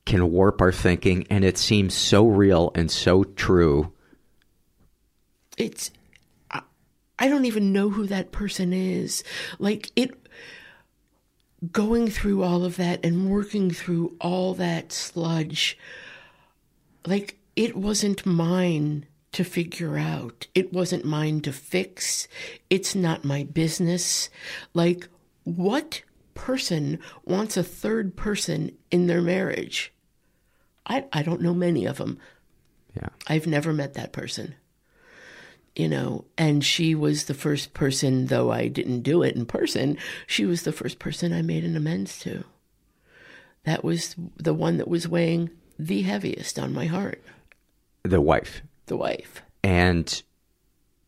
can 0.05 0.31
warp 0.31 0.61
our 0.61 0.73
thinking 0.73 1.27
and 1.31 1.45
it 1.45 1.57
seems 1.57 1.95
so 1.95 2.27
real 2.27 2.71
and 2.75 2.91
so 2.91 3.25
true? 3.25 3.93
It's 5.57 5.91
I, 6.51 6.63
I 7.19 7.29
don't 7.29 7.45
even 7.47 7.73
know 7.73 7.91
who 7.91 8.07
that 8.07 8.33
person 8.33 8.73
is. 8.73 9.25
Like 9.59 9.91
it 9.97 10.11
going 11.73 12.09
through 12.09 12.43
all 12.43 12.65
of 12.65 12.77
that 12.77 13.05
and 13.05 13.31
working 13.31 13.71
through 13.71 14.15
all 14.21 14.53
that 14.55 14.93
sludge 14.93 15.79
like 17.07 17.39
it 17.57 17.77
wasn't 17.77 18.27
mine 18.27 19.07
to 19.33 19.45
figure 19.45 19.99
out. 19.99 20.47
It 20.55 20.73
wasn't 20.73 21.05
mine 21.05 21.41
to 21.41 21.53
fix. 21.53 22.29
It's 22.71 22.95
not 22.95 23.25
my 23.25 23.45
business. 23.45 24.31
Like 24.73 25.09
what 25.45 26.03
person 26.35 26.99
wants 27.25 27.57
a 27.57 27.63
third 27.63 28.17
person 28.17 28.73
in 28.91 29.07
their 29.07 29.23
marriage? 29.23 29.93
I 30.87 31.05
I 31.13 31.23
don't 31.23 31.41
know 31.41 31.55
many 31.55 31.85
of 31.85 31.99
them. 31.99 32.19
Yeah. 32.97 33.09
I've 33.27 33.47
never 33.47 33.73
met 33.73 33.95
that 33.95 34.13
person. 34.13 34.55
You 35.77 35.89
know, 35.89 36.25
and 36.39 36.65
she 36.65 36.95
was 36.95 37.25
the 37.25 37.35
first 37.35 37.75
person, 37.75 38.27
though 38.27 38.53
I 38.53 38.69
didn't 38.69 39.01
do 39.01 39.23
it 39.25 39.35
in 39.35 39.45
person, 39.45 39.99
she 40.27 40.45
was 40.45 40.63
the 40.63 40.71
first 40.73 41.01
person 41.01 41.33
I 41.33 41.43
made 41.43 41.65
an 41.65 41.77
amends 41.77 42.19
to. 42.21 42.45
That 43.65 43.83
was 43.83 44.15
the 44.37 44.55
one 44.55 44.77
that 44.77 44.87
was 44.87 45.09
weighing 45.09 45.51
the 45.79 46.03
heaviest 46.03 46.59
on 46.61 46.73
my 46.73 46.87
heart, 46.87 47.21
The 48.05 48.21
wife. 48.21 48.63
the 48.87 48.97
wife. 48.97 49.43
And 49.65 50.23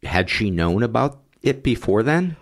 had 0.03 0.29
she 0.31 0.51
known 0.51 0.83
about 0.83 1.21
it 1.43 1.63
before 1.63 2.03
then? 2.03 2.35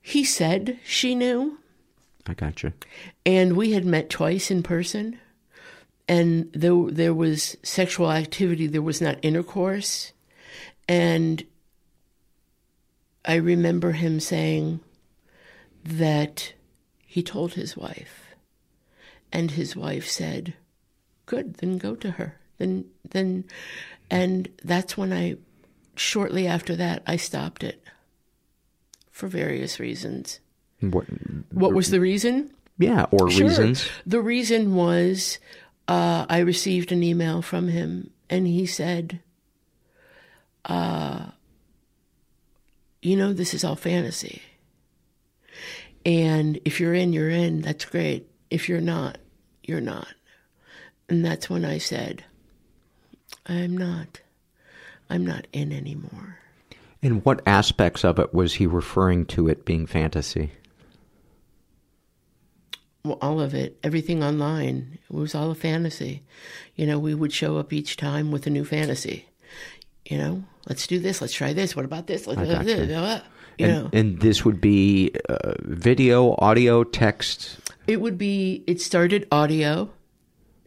He 0.00 0.22
said 0.22 0.78
she 0.84 1.14
knew, 1.16 1.58
I 2.26 2.34
gotcha. 2.34 2.74
and 3.26 3.56
we 3.56 3.72
had 3.72 3.84
met 3.84 4.08
twice 4.10 4.50
in 4.52 4.62
person, 4.62 5.18
and 6.06 6.50
though 6.54 6.90
there 6.90 7.14
was 7.14 7.56
sexual 7.62 8.12
activity. 8.12 8.66
There 8.66 8.82
was 8.82 9.00
not 9.00 9.18
intercourse, 9.22 10.12
and 10.88 11.44
I 13.24 13.36
remember 13.36 13.92
him 13.92 14.20
saying 14.20 14.80
that 15.84 16.52
he 17.06 17.22
told 17.22 17.54
his 17.54 17.76
wife, 17.76 18.34
and 19.32 19.52
his 19.52 19.74
wife 19.74 20.08
said, 20.08 20.54
"Good, 21.26 21.54
then 21.54 21.78
go 21.78 21.94
to 21.96 22.12
her." 22.12 22.38
Then 22.58 22.86
then, 23.08 23.44
and 24.10 24.48
that's 24.62 24.96
when 24.96 25.12
I, 25.12 25.36
shortly 25.96 26.46
after 26.46 26.76
that, 26.76 27.02
I 27.06 27.16
stopped 27.16 27.62
it. 27.64 27.82
For 29.10 29.28
various 29.28 29.78
reasons. 29.78 30.40
What, 30.80 31.06
What 31.52 31.72
was 31.72 31.90
the 31.90 32.00
reason? 32.00 32.50
Yeah, 32.78 33.06
or 33.12 33.30
Sure. 33.30 33.46
reasons. 33.46 33.88
The 34.04 34.20
reason 34.20 34.74
was 34.74 35.38
uh, 35.86 36.26
I 36.28 36.38
received 36.38 36.90
an 36.90 37.02
email 37.04 37.40
from 37.40 37.68
him, 37.68 38.10
and 38.28 38.46
he 38.48 38.66
said, 38.66 39.20
uh, 40.64 41.26
"You 43.02 43.16
know, 43.16 43.32
this 43.32 43.54
is 43.54 43.64
all 43.64 43.76
fantasy, 43.76 44.42
and 46.04 46.60
if 46.64 46.80
you're 46.80 46.94
in, 46.94 47.12
you're 47.12 47.30
in. 47.30 47.60
That's 47.62 47.84
great. 47.84 48.28
If 48.50 48.68
you're 48.68 48.80
not, 48.80 49.18
you're 49.62 49.80
not." 49.80 50.08
And 51.08 51.24
that's 51.24 51.50
when 51.50 51.64
I 51.64 51.78
said, 51.78 52.24
"I'm 53.46 53.76
not. 53.76 54.20
I'm 55.10 55.24
not 55.26 55.46
in 55.52 55.72
anymore." 55.72 56.38
And 57.04 57.22
what 57.22 57.42
aspects 57.46 58.02
of 58.02 58.18
it 58.18 58.32
was 58.32 58.54
he 58.54 58.66
referring 58.66 59.26
to 59.26 59.46
it 59.46 59.66
being 59.66 59.86
fantasy? 59.86 60.52
Well, 63.04 63.18
all 63.20 63.38
of 63.42 63.52
it, 63.54 63.78
everything 63.84 64.24
online, 64.24 64.98
it 65.10 65.14
was 65.14 65.34
all 65.34 65.50
a 65.50 65.54
fantasy. 65.54 66.22
You 66.74 66.86
know, 66.86 66.98
we 66.98 67.14
would 67.14 67.34
show 67.34 67.58
up 67.58 67.74
each 67.74 67.98
time 67.98 68.30
with 68.30 68.46
a 68.46 68.50
new 68.50 68.64
fantasy. 68.64 69.26
You 70.06 70.18
know, 70.18 70.44
let's 70.68 70.86
do 70.86 70.98
this, 70.98 71.20
let's 71.20 71.32
try 71.32 71.52
this. 71.52 71.74
What 71.74 71.84
about 71.84 72.06
this? 72.06 72.26
Let's 72.26 72.40
I 72.40 72.46
gotcha. 72.46 73.22
You 73.58 73.66
and, 73.66 73.84
know, 73.84 73.90
and 73.92 74.20
this 74.20 74.44
would 74.44 74.60
be 74.60 75.12
uh, 75.28 75.54
video, 75.60 76.34
audio, 76.38 76.82
text. 76.82 77.56
it 77.86 78.00
would 78.00 78.18
be. 78.18 78.64
It 78.66 78.80
started 78.80 79.28
audio, 79.30 79.90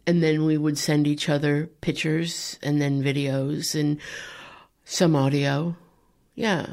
and 0.05 0.23
then 0.23 0.45
we 0.45 0.57
would 0.57 0.77
send 0.77 1.05
each 1.05 1.27
other 1.27 1.67
pictures 1.81 2.57
and 2.63 2.81
then 2.81 3.03
videos 3.03 3.77
and 3.77 3.99
some 4.85 5.15
audio. 5.15 5.75
Yeah, 6.35 6.67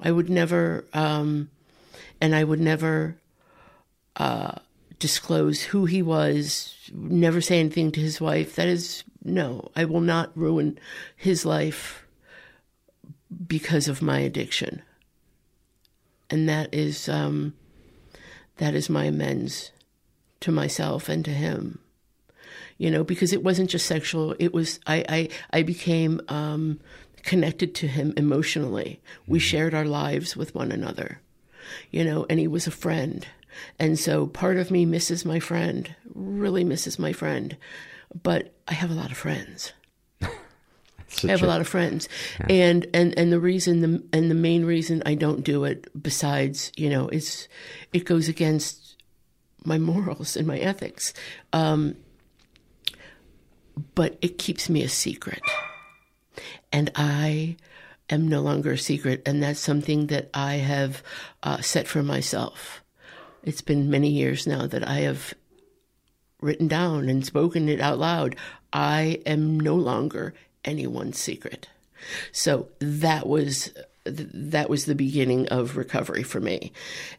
I 0.00 0.12
would 0.12 0.30
never, 0.30 0.84
um, 0.92 1.50
and 2.20 2.34
I 2.34 2.44
would 2.44 2.60
never 2.60 3.16
uh, 4.14 4.52
disclose 5.00 5.62
who 5.62 5.86
he 5.86 6.02
was. 6.02 6.72
Never 6.92 7.40
say 7.40 7.58
anything 7.58 7.90
to 7.92 8.00
his 8.00 8.20
wife. 8.20 8.54
That 8.54 8.68
is 8.68 9.02
no. 9.26 9.70
I 9.76 9.84
will 9.84 10.00
not 10.00 10.36
ruin 10.36 10.78
his 11.16 11.44
life 11.44 12.06
because 13.46 13.88
of 13.88 14.02
my 14.02 14.20
addiction, 14.20 14.82
and 16.30 16.48
that 16.48 16.72
is 16.72 17.08
um, 17.08 17.54
that 18.56 18.74
is 18.74 18.88
my 18.88 19.04
amends 19.04 19.72
to 20.40 20.52
myself 20.52 21.08
and 21.08 21.24
to 21.24 21.30
him. 21.30 21.80
You 22.78 22.90
know, 22.90 23.04
because 23.04 23.32
it 23.32 23.42
wasn't 23.42 23.70
just 23.70 23.86
sexual. 23.86 24.34
It 24.38 24.52
was 24.52 24.80
I 24.86 25.04
I 25.08 25.28
I 25.58 25.62
became 25.62 26.20
um, 26.28 26.80
connected 27.22 27.74
to 27.74 27.88
him 27.88 28.14
emotionally. 28.16 29.00
We 29.26 29.38
shared 29.38 29.74
our 29.74 29.84
lives 29.84 30.36
with 30.36 30.54
one 30.54 30.72
another. 30.72 31.20
You 31.90 32.04
know, 32.04 32.26
and 32.30 32.38
he 32.38 32.46
was 32.46 32.66
a 32.66 32.70
friend. 32.70 33.26
And 33.78 33.98
so 33.98 34.26
part 34.26 34.56
of 34.56 34.70
me 34.70 34.84
misses 34.84 35.24
my 35.24 35.40
friend, 35.40 35.94
really 36.14 36.64
misses 36.64 36.98
my 36.98 37.12
friend. 37.12 37.56
But 38.22 38.54
I 38.68 38.74
have 38.74 38.90
a 38.90 38.94
lot 38.94 39.10
of 39.10 39.16
friends. 39.16 39.72
I 40.22 41.28
have 41.28 41.42
a 41.42 41.46
lot 41.46 41.60
of 41.60 41.68
friends, 41.68 42.08
and 42.48 42.86
and 42.92 43.16
and 43.18 43.32
the 43.32 43.40
reason 43.40 43.80
the 43.80 44.02
and 44.12 44.30
the 44.30 44.34
main 44.34 44.64
reason 44.64 45.02
I 45.06 45.14
don't 45.14 45.44
do 45.44 45.64
it, 45.64 45.88
besides 46.00 46.72
you 46.76 46.90
know, 46.90 47.08
it's 47.08 47.48
it 47.92 48.04
goes 48.04 48.28
against 48.28 48.96
my 49.64 49.78
morals 49.78 50.36
and 50.36 50.46
my 50.46 50.58
ethics, 50.58 51.14
um, 51.52 51.96
but 53.94 54.18
it 54.20 54.38
keeps 54.38 54.68
me 54.68 54.82
a 54.82 54.88
secret, 54.88 55.40
and 56.72 56.90
I 56.96 57.56
am 58.10 58.28
no 58.28 58.40
longer 58.40 58.72
a 58.72 58.78
secret, 58.78 59.22
and 59.26 59.42
that's 59.42 59.60
something 59.60 60.08
that 60.08 60.30
I 60.34 60.54
have 60.56 61.02
uh, 61.42 61.60
set 61.60 61.88
for 61.88 62.02
myself. 62.02 62.82
It's 63.42 63.62
been 63.62 63.90
many 63.90 64.10
years 64.10 64.46
now 64.46 64.66
that 64.66 64.86
I 64.86 65.00
have 65.00 65.34
written 66.40 66.68
down 66.68 67.08
and 67.08 67.24
spoken 67.24 67.68
it 67.68 67.80
out 67.80 67.98
loud. 67.98 68.36
I 68.72 69.20
am 69.26 69.58
no 69.58 69.74
longer 69.74 70.34
anyone's 70.64 71.18
secret. 71.18 71.68
So 72.32 72.68
that 72.80 73.26
was 73.26 73.72
that 74.04 74.70
was 74.70 74.84
the 74.84 74.94
beginning 74.94 75.48
of 75.48 75.76
recovery 75.76 76.22
for 76.22 76.40
me. 76.40 76.72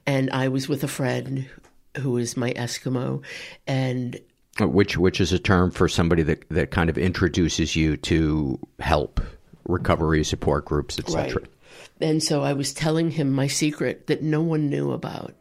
And 0.06 0.30
I 0.32 0.48
was 0.48 0.70
with 0.70 0.84
a 0.84 0.88
friend 0.88 1.50
who 1.98 2.18
is 2.18 2.38
my 2.38 2.54
Eskimo 2.54 3.24
and 3.66 4.20
uh, 4.62 4.68
Which 4.68 4.98
which 4.98 5.20
is 5.20 5.34
a 5.34 5.40
term 5.40 5.72
for 5.72 5.88
somebody 5.88 6.24
that, 6.24 6.48
that 6.50 6.72
kind 6.72 6.90
of 6.90 6.98
introduces 6.98 7.76
you 7.76 7.98
to 7.98 8.60
help, 8.80 9.22
recovery 9.68 10.24
support 10.24 10.66
groups, 10.66 10.98
etc. 10.98 11.42
Right. 11.42 11.52
And 12.00 12.24
so 12.24 12.44
I 12.44 12.54
was 12.54 12.74
telling 12.74 13.12
him 13.12 13.32
my 13.32 13.48
secret 13.48 14.08
that 14.08 14.24
no 14.24 14.42
one 14.42 14.70
knew 14.70 14.92
about. 14.92 15.36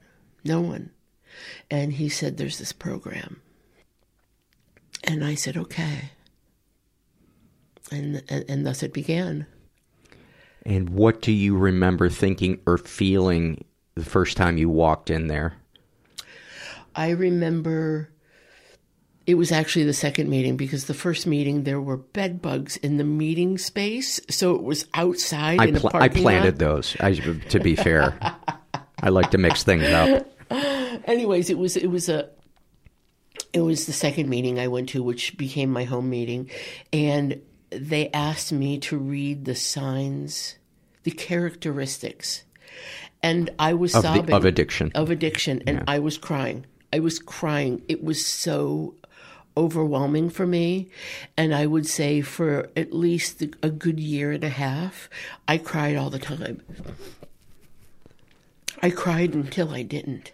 No 0.44 0.60
one. 0.60 0.90
And 1.70 1.92
he 1.92 2.08
said, 2.08 2.36
There's 2.36 2.58
this 2.58 2.72
program. 2.72 3.40
And 5.06 5.24
I 5.24 5.34
said, 5.34 5.56
Okay. 5.56 6.10
And, 7.90 8.22
and, 8.28 8.44
and 8.48 8.66
thus 8.66 8.82
it 8.82 8.92
began. 8.92 9.46
And 10.64 10.90
what 10.90 11.22
do 11.22 11.30
you 11.30 11.56
remember 11.56 12.08
thinking 12.08 12.60
or 12.66 12.76
feeling 12.78 13.64
the 13.94 14.04
first 14.04 14.36
time 14.36 14.58
you 14.58 14.68
walked 14.68 15.10
in 15.10 15.28
there? 15.28 15.54
I 16.96 17.10
remember 17.10 18.10
it 19.26 19.34
was 19.34 19.52
actually 19.52 19.84
the 19.84 19.92
second 19.92 20.28
meeting 20.28 20.56
because 20.56 20.86
the 20.86 20.94
first 20.94 21.26
meeting 21.26 21.64
there 21.64 21.80
were 21.80 21.96
bed 21.96 22.40
bugs 22.42 22.76
in 22.78 22.96
the 22.96 23.04
meeting 23.04 23.58
space, 23.58 24.20
so 24.30 24.54
it 24.54 24.62
was 24.62 24.86
outside 24.94 25.60
I, 25.60 25.72
pl- 25.72 25.90
I 25.94 26.08
planted 26.08 26.60
lot. 26.60 26.74
those. 26.74 26.96
I, 27.00 27.14
to 27.14 27.60
be 27.60 27.76
fair, 27.76 28.18
I 29.02 29.08
like 29.08 29.30
to 29.32 29.38
mix 29.38 29.62
things 29.62 29.84
up. 29.84 30.26
Anyways, 31.06 31.50
it 31.50 31.58
was 31.58 31.76
it 31.76 31.88
was 31.88 32.08
a 32.08 32.30
it 33.56 33.60
was 33.60 33.86
the 33.86 33.92
second 33.92 34.28
meeting 34.28 34.58
I 34.60 34.68
went 34.68 34.90
to, 34.90 35.02
which 35.02 35.36
became 35.38 35.70
my 35.70 35.84
home 35.84 36.10
meeting, 36.10 36.50
and 36.92 37.40
they 37.70 38.10
asked 38.10 38.52
me 38.52 38.78
to 38.80 38.98
read 38.98 39.46
the 39.46 39.54
signs, 39.54 40.56
the 41.04 41.10
characteristics, 41.10 42.44
and 43.22 43.48
I 43.58 43.72
was 43.72 43.94
Of 43.94 44.02
the- 44.02 44.08
sobbing 44.14 44.34
of 44.34 44.44
addiction. 44.44 44.92
of 44.94 45.10
addiction, 45.10 45.62
and 45.66 45.78
Yeah. 45.78 45.84
I 45.88 45.98
was 46.00 46.18
crying. 46.18 46.66
I 46.92 46.98
was 46.98 47.18
crying. 47.18 47.80
It 47.88 48.04
was 48.04 48.24
so 48.26 48.94
overwhelming 49.56 50.28
for 50.28 50.46
me, 50.46 50.88
and 51.34 51.54
I 51.54 51.64
would 51.64 51.86
say 51.86 52.20
for 52.20 52.68
at 52.76 52.92
least 52.92 53.42
a 53.62 53.70
good 53.70 53.98
year 53.98 54.32
and 54.32 54.44
a 54.44 54.50
half, 54.50 55.08
I 55.48 55.56
cried 55.56 55.96
all 55.96 56.10
the 56.10 56.18
time. 56.18 56.60
I 58.82 58.90
cried 58.90 59.32
until 59.32 59.70
I 59.70 59.82
didn't. 59.82 60.32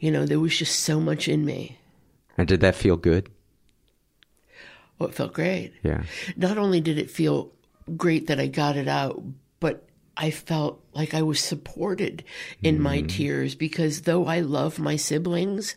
You 0.00 0.10
know, 0.10 0.26
there 0.26 0.40
was 0.40 0.56
just 0.58 0.80
so 0.80 0.98
much 0.98 1.28
in 1.28 1.44
me. 1.44 1.78
And 2.38 2.48
did 2.48 2.60
that 2.60 2.76
feel 2.76 2.96
good? 2.96 3.28
Well, 4.98 5.08
it 5.08 5.14
felt 5.14 5.32
great. 5.32 5.74
Yeah. 5.82 6.04
Not 6.36 6.58
only 6.58 6.80
did 6.80 6.98
it 6.98 7.10
feel 7.10 7.52
great 7.96 8.28
that 8.28 8.40
I 8.40 8.46
got 8.46 8.76
it 8.76 8.88
out, 8.88 9.22
but 9.60 9.88
I 10.16 10.30
felt 10.30 10.82
like 10.94 11.14
I 11.14 11.22
was 11.22 11.40
supported 11.40 12.24
in 12.62 12.80
my 12.80 13.02
mm. 13.02 13.08
tears 13.08 13.54
because 13.54 14.02
though 14.02 14.26
I 14.26 14.40
love 14.40 14.78
my 14.78 14.96
siblings, 14.96 15.76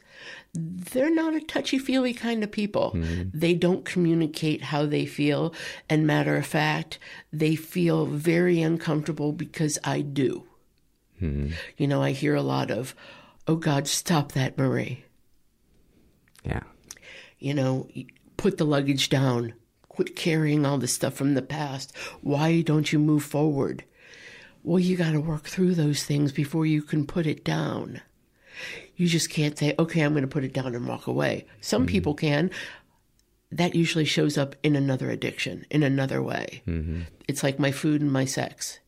they're 0.54 1.14
not 1.14 1.36
a 1.36 1.42
touchy 1.42 1.78
feely 1.78 2.14
kind 2.14 2.44
of 2.44 2.52
people. 2.52 2.94
Mm. 2.96 3.32
They 3.34 3.54
don't 3.54 3.86
communicate 3.86 4.64
how 4.64 4.86
they 4.88 5.06
feel. 5.06 5.54
And 5.90 6.08
matter 6.08 6.38
of 6.38 6.46
fact, 6.46 6.98
they 7.32 7.56
feel 7.56 8.08
very 8.08 8.62
uncomfortable 8.62 9.32
because 9.32 9.78
I 9.84 10.02
do. 10.02 10.46
Mm. 11.22 11.54
You 11.78 11.88
know, 11.88 12.02
I 12.02 12.12
hear 12.12 12.34
a 12.34 12.42
lot 12.42 12.72
of, 12.72 12.96
oh 13.48 13.56
God, 13.56 13.88
stop 13.88 14.32
that, 14.32 14.58
Marie. 14.58 15.06
Yeah. 16.44 16.64
You 17.40 17.54
know, 17.54 17.88
put 18.38 18.58
the 18.58 18.66
luggage 18.66 19.10
down. 19.10 19.54
Quit 19.90 20.16
carrying 20.16 20.66
all 20.66 20.78
this 20.78 20.94
stuff 20.94 21.14
from 21.14 21.34
the 21.34 21.42
past. 21.42 21.96
Why 22.22 22.62
don't 22.62 22.94
you 22.94 23.00
move 23.00 23.24
forward? 23.24 23.84
Well, 24.64 24.80
you 24.80 24.96
got 24.96 25.12
to 25.12 25.20
work 25.20 25.44
through 25.44 25.76
those 25.76 26.04
things 26.04 26.32
before 26.32 26.66
you 26.66 26.82
can 26.82 27.06
put 27.06 27.26
it 27.26 27.44
down. 27.44 28.02
You 28.96 29.08
just 29.08 29.30
can't 29.30 29.58
say, 29.58 29.74
okay, 29.80 30.02
I'm 30.02 30.14
going 30.14 30.22
to 30.22 30.28
put 30.28 30.44
it 30.44 30.54
down 30.54 30.76
and 30.76 30.88
walk 30.88 31.08
away. 31.08 31.46
Some 31.62 31.84
mm-hmm. 31.84 31.92
people 31.92 32.14
can. 32.14 32.52
That 33.52 33.76
usually 33.76 34.06
shows 34.06 34.38
up 34.38 34.56
in 34.64 34.76
another 34.76 35.10
addiction, 35.10 35.66
in 35.70 35.84
another 35.84 36.22
way. 36.22 36.62
Mm-hmm. 36.68 37.02
It's 37.28 37.44
like 37.44 37.60
my 37.60 37.72
food 37.72 38.02
and 38.02 38.12
my 38.12 38.26
sex. 38.26 38.80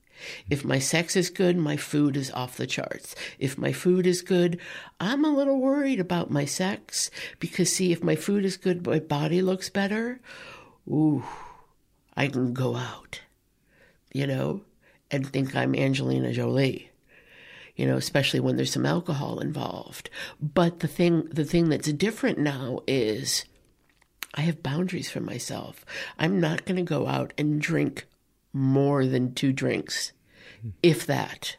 If 0.50 0.64
my 0.64 0.80
sex 0.80 1.16
is 1.16 1.30
good, 1.30 1.58
my 1.58 1.78
food 1.78 2.16
is 2.16 2.32
off 2.32 2.58
the 2.58 2.68
charts. 2.68 3.16
If 3.40 3.58
my 3.58 3.72
food 3.72 4.08
is 4.08 4.22
good, 4.22 4.60
I'm 5.00 5.26
a 5.26 5.36
little 5.36 5.60
worried 5.60 6.00
about 6.00 6.32
my 6.32 6.46
sex 6.46 7.10
because, 7.40 7.74
see, 7.74 7.92
if 7.92 8.04
my 8.04 8.16
food 8.16 8.46
is 8.46 8.58
good, 8.58 8.86
my 8.86 9.00
body 9.00 9.42
looks 9.42 9.70
better. 9.70 10.20
Ooh, 10.88 11.24
I 12.16 12.28
can 12.28 12.54
go 12.54 12.76
out, 12.76 13.22
you 14.14 14.28
know, 14.28 14.62
and 15.12 15.28
think 15.28 15.56
I'm 15.56 15.76
Angelina 15.76 16.34
Jolie. 16.34 16.90
You 17.76 17.88
know, 17.88 17.98
especially 17.98 18.40
when 18.40 18.56
there's 18.56 18.72
some 18.72 18.86
alcohol 18.86 19.40
involved. 19.40 20.12
But 20.40 20.82
the 20.82 20.88
thing, 20.88 21.28
the 21.32 21.44
thing 21.44 21.70
that's 21.70 21.92
different 21.92 22.38
now 22.38 22.82
is 22.86 23.46
I 24.36 24.42
have 24.42 24.62
boundaries 24.62 25.10
for 25.10 25.22
myself. 25.22 25.84
I'm 26.20 26.40
not 26.40 26.66
going 26.66 26.76
to 26.78 26.84
go 26.84 27.08
out 27.08 27.34
and 27.36 27.60
drink 27.60 28.06
more 28.54 29.06
than 29.06 29.34
two 29.34 29.52
drinks, 29.52 30.12
if 30.82 31.06
that. 31.08 31.58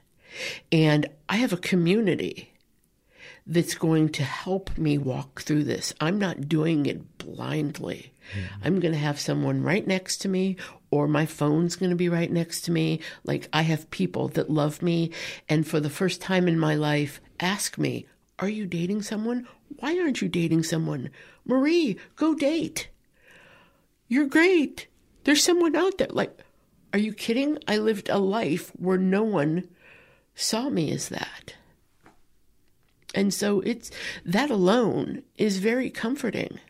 And 0.73 1.09
I 1.29 1.37
have 1.37 1.53
a 1.53 1.59
community 1.59 2.55
that's 3.47 3.75
going 3.75 4.09
to 4.09 4.23
help 4.23 4.77
me 4.79 4.97
walk 4.97 5.43
through 5.43 5.65
this. 5.65 5.93
I'm 6.01 6.19
not 6.19 6.49
doing 6.49 6.87
it 6.87 7.19
blindly. 7.19 8.13
Mm-hmm. 8.33 8.63
I'm 8.65 8.81
going 8.81 8.93
to 8.93 8.99
have 8.99 9.21
someone 9.21 9.63
right 9.63 9.87
next 9.87 10.19
to 10.19 10.29
me, 10.29 10.57
or 10.91 11.07
my 11.07 11.27
phone's 11.27 11.77
going 11.77 11.91
to 11.91 11.97
be 11.97 12.09
right 12.09 12.31
next 12.31 12.63
to 12.63 12.73
me. 12.73 13.01
Like 13.25 13.49
I 13.53 13.63
have 13.63 13.91
people 13.91 14.29
that 14.29 14.51
love 14.51 14.81
me, 14.81 15.11
and 15.49 15.67
for 15.67 15.79
the 15.79 15.91
first 15.91 16.23
time 16.23 16.49
in 16.49 16.59
my 16.59 16.75
life, 16.75 17.21
ask 17.39 17.77
me, 17.77 18.07
Are 18.39 18.49
you 18.49 18.67
dating 18.67 19.03
someone? 19.03 19.47
Why 19.79 19.99
aren't 19.99 20.23
you 20.23 20.29
dating 20.29 20.63
someone? 20.63 21.11
Marie, 21.45 21.99
go 22.17 22.35
date. 22.35 22.89
You're 24.09 24.27
great. 24.27 24.87
There's 25.25 25.43
someone 25.43 25.77
out 25.77 25.99
there. 25.99 26.09
Like, 26.11 26.39
are 26.95 26.99
you 26.99 27.13
kidding? 27.13 27.59
I 27.67 27.79
lived 27.79 28.09
a 28.09 28.21
life 28.21 28.71
where 28.79 28.97
no 28.97 29.25
one 29.25 29.67
saw 30.37 30.69
me 30.69 30.93
as 30.93 31.09
that. 31.09 31.57
And 33.17 33.35
so 33.35 33.61
it's 33.63 33.91
that 34.25 34.49
alone 34.49 35.25
is 35.37 35.59
very 35.59 35.91
comforting. 35.91 36.61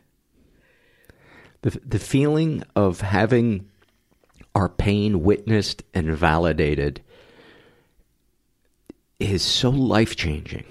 The, 1.61 1.79
the 1.85 1.99
feeling 1.99 2.63
of 2.75 3.01
having 3.01 3.69
our 4.55 4.67
pain 4.67 5.21
witnessed 5.21 5.83
and 5.93 6.09
validated 6.09 7.01
is 9.19 9.43
so 9.43 9.69
life 9.69 10.15
changing. 10.15 10.65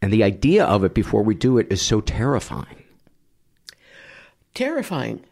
And 0.00 0.12
the 0.12 0.22
idea 0.22 0.64
of 0.64 0.84
it 0.84 0.94
before 0.94 1.24
we 1.24 1.34
do 1.34 1.58
it 1.58 1.66
is 1.68 1.82
so 1.82 2.00
terrifying. 2.00 2.84
Terrifying. 4.54 5.24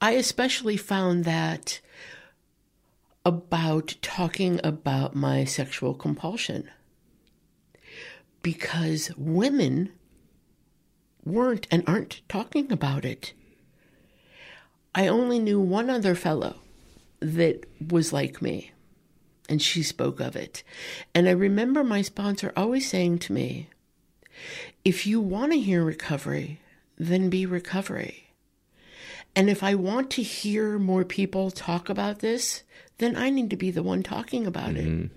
I 0.00 0.12
especially 0.12 0.76
found 0.76 1.24
that 1.24 1.80
about 3.24 3.96
talking 4.02 4.60
about 4.62 5.16
my 5.16 5.44
sexual 5.44 5.94
compulsion 5.94 6.70
because 8.42 9.10
women 9.16 9.90
weren't 11.24 11.66
and 11.70 11.82
aren't 11.86 12.20
talking 12.28 12.70
about 12.70 13.04
it. 13.04 13.32
I 14.94 15.08
only 15.08 15.38
knew 15.38 15.60
one 15.60 15.88
other 15.88 16.14
fellow 16.14 16.56
that 17.20 17.64
was 17.90 18.12
like 18.12 18.40
me, 18.42 18.72
and 19.48 19.60
she 19.60 19.82
spoke 19.82 20.20
of 20.20 20.36
it. 20.36 20.62
And 21.14 21.26
I 21.26 21.32
remember 21.32 21.82
my 21.82 22.02
sponsor 22.02 22.52
always 22.56 22.88
saying 22.88 23.18
to 23.20 23.32
me, 23.32 23.70
if 24.84 25.06
you 25.06 25.20
want 25.22 25.52
to 25.52 25.58
hear 25.58 25.82
recovery, 25.82 26.60
then 26.98 27.30
be 27.30 27.46
recovery. 27.46 28.25
And 29.36 29.50
if 29.50 29.62
I 29.62 29.74
want 29.74 30.10
to 30.12 30.22
hear 30.22 30.78
more 30.78 31.04
people 31.04 31.50
talk 31.50 31.88
about 31.90 32.20
this, 32.20 32.62
then 32.98 33.14
I 33.14 33.28
need 33.30 33.50
to 33.50 33.56
be 33.56 33.70
the 33.70 33.82
one 33.82 34.02
talking 34.02 34.46
about 34.46 34.76
it. 34.76 35.10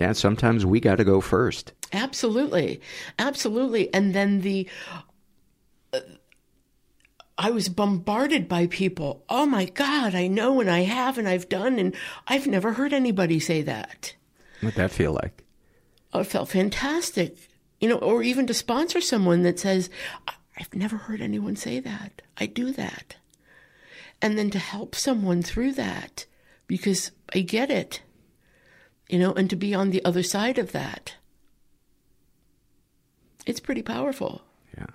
Yeah, 0.00 0.12
sometimes 0.12 0.64
we 0.64 0.80
got 0.80 0.96
to 0.96 1.04
go 1.04 1.20
first. 1.20 1.72
Absolutely. 1.92 2.80
Absolutely. 3.18 3.92
And 3.92 4.14
then 4.14 4.40
the. 4.40 4.68
uh, 5.92 6.00
I 7.36 7.50
was 7.50 7.68
bombarded 7.68 8.48
by 8.48 8.66
people. 8.68 9.24
Oh 9.28 9.44
my 9.44 9.64
God, 9.66 10.14
I 10.14 10.28
know 10.28 10.60
and 10.60 10.70
I 10.70 10.80
have 10.80 11.18
and 11.18 11.28
I've 11.28 11.48
done, 11.48 11.78
and 11.78 11.94
I've 12.28 12.46
never 12.46 12.72
heard 12.74 12.92
anybody 12.92 13.40
say 13.40 13.60
that. 13.62 14.14
What'd 14.60 14.78
that 14.78 14.92
feel 14.92 15.12
like? 15.12 15.44
Oh, 16.12 16.20
it 16.20 16.28
felt 16.28 16.48
fantastic. 16.48 17.36
You 17.80 17.88
know, 17.88 17.98
or 17.98 18.22
even 18.22 18.46
to 18.46 18.54
sponsor 18.54 19.00
someone 19.00 19.42
that 19.42 19.58
says, 19.58 19.90
I've 20.56 20.72
never 20.74 20.96
heard 20.96 21.20
anyone 21.20 21.56
say 21.56 21.80
that. 21.80 22.22
I 22.38 22.46
do 22.46 22.72
that. 22.72 23.16
And 24.22 24.38
then 24.38 24.50
to 24.50 24.58
help 24.58 24.94
someone 24.94 25.42
through 25.42 25.72
that 25.72 26.26
because 26.66 27.10
I 27.34 27.40
get 27.40 27.70
it, 27.70 28.00
you 29.08 29.18
know, 29.18 29.32
and 29.34 29.50
to 29.50 29.56
be 29.56 29.74
on 29.74 29.90
the 29.90 30.04
other 30.04 30.22
side 30.22 30.58
of 30.58 30.72
that. 30.72 31.14
It's 33.46 33.60
pretty 33.60 33.82
powerful. 33.82 34.40
Yeah. 34.78 34.86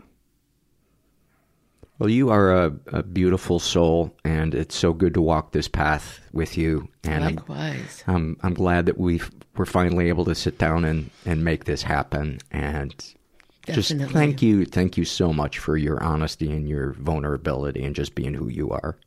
Well, 1.99 2.09
you 2.09 2.29
are 2.29 2.51
a, 2.65 2.73
a 2.87 3.03
beautiful 3.03 3.59
soul, 3.59 4.15
and 4.23 4.55
it's 4.55 4.75
so 4.75 4.93
good 4.93 5.13
to 5.15 5.21
walk 5.21 5.51
this 5.51 5.67
path 5.67 6.21
with 6.31 6.57
you. 6.57 6.87
And 7.03 7.23
I'm- 7.23 7.39
I'm, 8.07 8.37
I'm 8.41 8.53
glad 8.53 8.85
that 8.87 8.97
we 8.97 9.21
we're 9.57 9.65
finally 9.65 10.07
able 10.07 10.23
to 10.25 10.33
sit 10.35 10.57
down 10.57 10.85
and, 10.85 11.09
and 11.25 11.43
make 11.43 11.65
this 11.65 11.81
happen. 11.83 12.39
And 12.49 12.91
Definitely. 13.65 14.05
just 14.05 14.13
thank 14.13 14.41
you, 14.41 14.65
thank 14.65 14.95
you 14.97 15.03
so 15.03 15.33
much 15.33 15.59
for 15.59 15.75
your 15.75 16.01
honesty 16.01 16.49
and 16.51 16.67
your 16.69 16.93
vulnerability 16.93 17.83
and 17.83 17.93
just 17.93 18.15
being 18.15 18.33
who 18.33 18.47
you 18.47 18.69
are. 18.71 18.97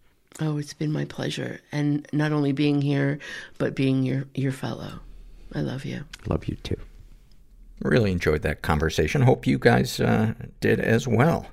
Oh, 0.40 0.58
it's 0.58 0.74
been 0.74 0.92
my 0.92 1.04
pleasure. 1.04 1.60
And 1.70 2.06
not 2.12 2.32
only 2.32 2.52
being 2.52 2.80
here, 2.82 3.18
but 3.58 3.74
being 3.74 4.02
your, 4.02 4.26
your 4.34 4.52
fellow. 4.52 5.00
I 5.54 5.60
love 5.60 5.84
you. 5.84 6.04
Love 6.26 6.46
you 6.46 6.56
too. 6.56 6.78
Really 7.82 8.12
enjoyed 8.12 8.42
that 8.42 8.62
conversation. 8.62 9.22
Hope 9.22 9.46
you 9.46 9.58
guys 9.58 10.00
uh, 10.00 10.34
did 10.60 10.80
as 10.80 11.06
well. 11.06 11.46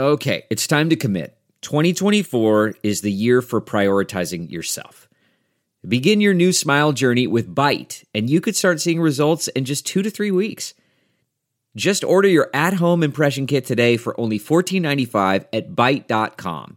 Okay, 0.00 0.44
it's 0.50 0.66
time 0.66 0.88
to 0.90 0.96
commit. 0.96 1.36
2024 1.60 2.74
is 2.82 3.02
the 3.02 3.12
year 3.12 3.40
for 3.40 3.60
prioritizing 3.60 4.50
yourself. 4.50 5.08
Begin 5.86 6.20
your 6.20 6.34
new 6.34 6.52
smile 6.52 6.92
journey 6.92 7.26
with 7.26 7.54
Byte, 7.54 8.04
and 8.14 8.30
you 8.30 8.40
could 8.40 8.56
start 8.56 8.80
seeing 8.80 9.00
results 9.00 9.48
in 9.48 9.64
just 9.64 9.86
two 9.86 10.02
to 10.02 10.10
three 10.10 10.30
weeks. 10.30 10.74
Just 11.76 12.04
order 12.04 12.28
your 12.28 12.50
at 12.54 12.74
home 12.74 13.02
impression 13.02 13.46
kit 13.46 13.64
today 13.66 13.96
for 13.96 14.18
only 14.18 14.38
$14.95 14.38 15.46
at 15.52 15.72
Byte.com. 15.72 16.76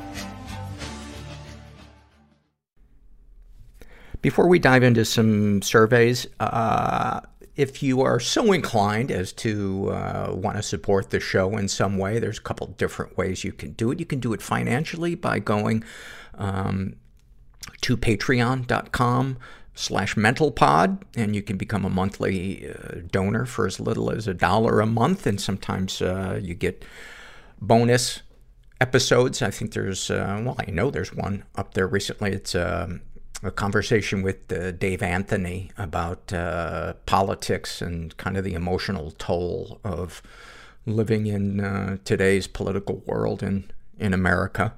Before 4.21 4.47
we 4.47 4.59
dive 4.59 4.83
into 4.83 5.03
some 5.03 5.61
surveys, 5.61 6.27
uh, 6.39 7.21
if 7.55 7.83
you 7.83 8.01
are 8.01 8.19
so 8.19 8.51
inclined 8.51 9.11
as 9.11 9.33
to 9.33 9.89
uh, 9.89 10.33
want 10.35 10.57
to 10.57 10.63
support 10.63 11.09
the 11.09 11.19
show 11.19 11.57
in 11.57 11.67
some 11.67 11.97
way, 11.97 12.19
there's 12.19 12.37
a 12.37 12.41
couple 12.41 12.67
different 12.67 13.17
ways 13.17 13.43
you 13.43 13.51
can 13.51 13.71
do 13.71 13.91
it. 13.91 13.99
You 13.99 14.05
can 14.05 14.19
do 14.19 14.33
it 14.33 14.41
financially 14.41 15.15
by 15.15 15.39
going 15.39 15.83
um, 16.35 16.95
to 17.81 17.97
patreon.com 17.97 19.37
slash 19.73 20.15
mentalpod 20.15 21.01
and 21.15 21.35
you 21.35 21.41
can 21.41 21.57
become 21.57 21.85
a 21.85 21.89
monthly 21.89 22.69
uh, 22.69 22.99
donor 23.09 23.45
for 23.45 23.65
as 23.65 23.79
little 23.79 24.11
as 24.11 24.27
a 24.27 24.33
dollar 24.33 24.81
a 24.81 24.85
month 24.85 25.25
and 25.25 25.39
sometimes 25.39 26.01
uh, 26.01 26.37
you 26.41 26.53
get 26.53 26.83
bonus 27.61 28.21
episodes 28.81 29.41
i 29.41 29.49
think 29.49 29.73
there's 29.73 30.11
uh, 30.11 30.41
well 30.43 30.57
i 30.59 30.69
know 30.69 30.91
there's 30.91 31.13
one 31.13 31.43
up 31.55 31.73
there 31.73 31.87
recently 31.87 32.31
it's 32.31 32.53
um, 32.53 33.01
a 33.43 33.51
conversation 33.51 34.21
with 34.21 34.51
uh, 34.51 34.71
dave 34.71 35.01
anthony 35.01 35.71
about 35.77 36.31
uh, 36.33 36.93
politics 37.05 37.81
and 37.81 38.15
kind 38.17 38.37
of 38.37 38.43
the 38.43 38.53
emotional 38.53 39.11
toll 39.11 39.79
of 39.83 40.21
living 40.85 41.27
in 41.27 41.59
uh, 41.59 41.97
today's 42.03 42.47
political 42.47 42.97
world 43.05 43.43
in, 43.43 43.69
in 43.99 44.13
america 44.13 44.73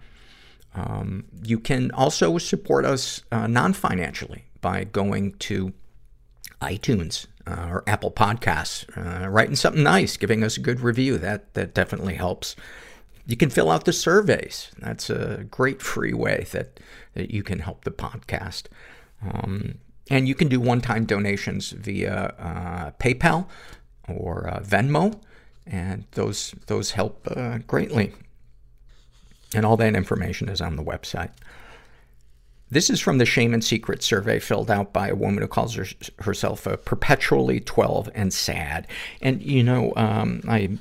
um, 0.76 1.26
you 1.43 1.59
can 1.59 1.91
also 1.91 2.38
support 2.38 2.86
us 2.86 3.22
uh, 3.32 3.47
non-financially 3.47 4.45
by 4.61 4.84
going 4.84 5.34
to 5.34 5.74
iTunes 6.61 7.28
uh, 7.45 7.68
or 7.70 7.84
Apple 7.88 8.11
Podcasts, 8.11 8.86
uh, 8.97 9.30
writing 9.30 9.55
something 9.55 9.84
nice, 9.84 10.18
giving 10.18 10.43
us 10.43 10.57
a 10.57 10.61
good 10.61 10.80
review. 10.80 11.18
That 11.18 11.53
that 11.53 11.74
definitely 11.74 12.16
helps. 12.16 12.55
You 13.26 13.38
can 13.38 13.49
fill 13.49 13.71
out 13.71 13.86
the 13.86 13.93
surveys. 13.93 14.71
That's 14.80 15.09
a 15.09 15.45
great 15.49 15.82
free 15.82 16.13
way 16.13 16.45
that, 16.51 16.80
that 17.13 17.32
you 17.32 17.43
can 17.43 17.59
help 17.59 17.84
the 17.84 17.91
podcast. 17.91 18.63
Um, 19.26 19.76
and 20.09 20.28
you 20.28 20.36
can 20.36 20.49
do 20.49 20.59
one-time 20.59 21.05
donations 21.05 21.71
via 21.71 22.34
uh, 22.38 22.91
PayPal 22.99 23.47
or 24.09 24.47
uh, 24.47 24.59
Venmo. 24.59 25.21
And 25.65 26.03
those, 26.11 26.53
those 26.67 26.91
help 26.91 27.26
uh, 27.34 27.59
greatly. 27.59 28.13
And 29.55 29.65
all 29.65 29.78
that 29.78 29.95
information 29.95 30.49
is 30.49 30.59
on 30.59 30.76
the 30.76 30.84
website. 30.84 31.32
This 32.69 32.89
is 32.89 32.99
from 32.99 33.19
the 33.19 33.26
Shame 33.26 33.53
and 33.53 33.63
Secret 33.63 34.01
survey 34.01 34.39
filled 34.39 34.71
out 34.71 34.91
by 34.91 35.09
a 35.09 35.15
woman 35.15 35.43
who 35.43 35.47
calls 35.47 35.76
her, 35.76 35.86
herself 36.19 36.65
a 36.65 36.76
perpetually 36.76 37.59
12 37.59 38.09
and 38.15 38.34
sad. 38.34 38.88
And, 39.21 39.43
you 39.43 39.63
know, 39.63 39.93
um, 39.95 40.41
I 40.47 40.80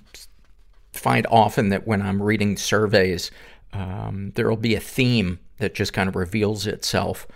find 1.03 1.27
often 1.31 1.69
that 1.71 1.87
when 1.87 2.03
I'm 2.03 2.23
reading 2.23 2.57
surveys, 2.57 3.31
um, 3.73 4.33
there 4.35 4.49
will 4.49 4.57
be 4.57 4.75
a 4.75 4.81
theme 4.81 5.39
that 5.59 5.75
just 5.75 5.93
kind 5.93 6.09
of 6.09 6.17
reveals 6.17 6.67
itself. 6.67 7.27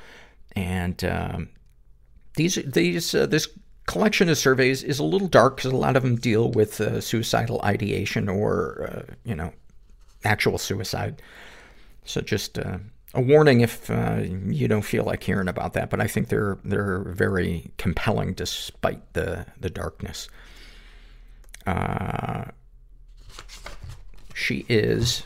And 0.54 1.02
um, 1.04 1.48
these, 2.36 2.54
these, 2.64 3.14
uh, 3.14 3.26
this 3.26 3.48
collection 3.86 4.28
of 4.28 4.38
surveys 4.38 4.82
is 4.82 4.98
a 4.98 5.04
little 5.04 5.28
dark 5.28 5.56
because 5.56 5.72
a 5.72 5.76
lot 5.76 5.96
of 5.96 6.02
them 6.02 6.16
deal 6.16 6.50
with 6.50 6.80
uh, 6.80 7.00
suicidal 7.00 7.60
ideation 7.62 8.28
or, 8.28 8.88
uh, 8.90 9.14
you 9.24 9.34
know, 9.34 9.52
actual 10.24 10.58
suicide. 10.58 11.22
So 12.04 12.20
just 12.20 12.58
uh, 12.58 12.78
a 13.14 13.20
warning 13.20 13.60
if 13.60 13.90
uh, 13.90 14.22
you 14.22 14.68
don't 14.68 14.82
feel 14.82 15.04
like 15.04 15.22
hearing 15.22 15.48
about 15.48 15.72
that, 15.72 15.90
but 15.90 16.00
I 16.00 16.06
think 16.06 16.28
they're 16.28 16.58
they're 16.64 17.00
very 17.00 17.70
compelling 17.78 18.34
despite 18.34 19.12
the 19.14 19.46
the 19.58 19.70
darkness. 19.70 20.28
Uh, 21.66 22.44
she 24.36 24.66
is 24.68 25.22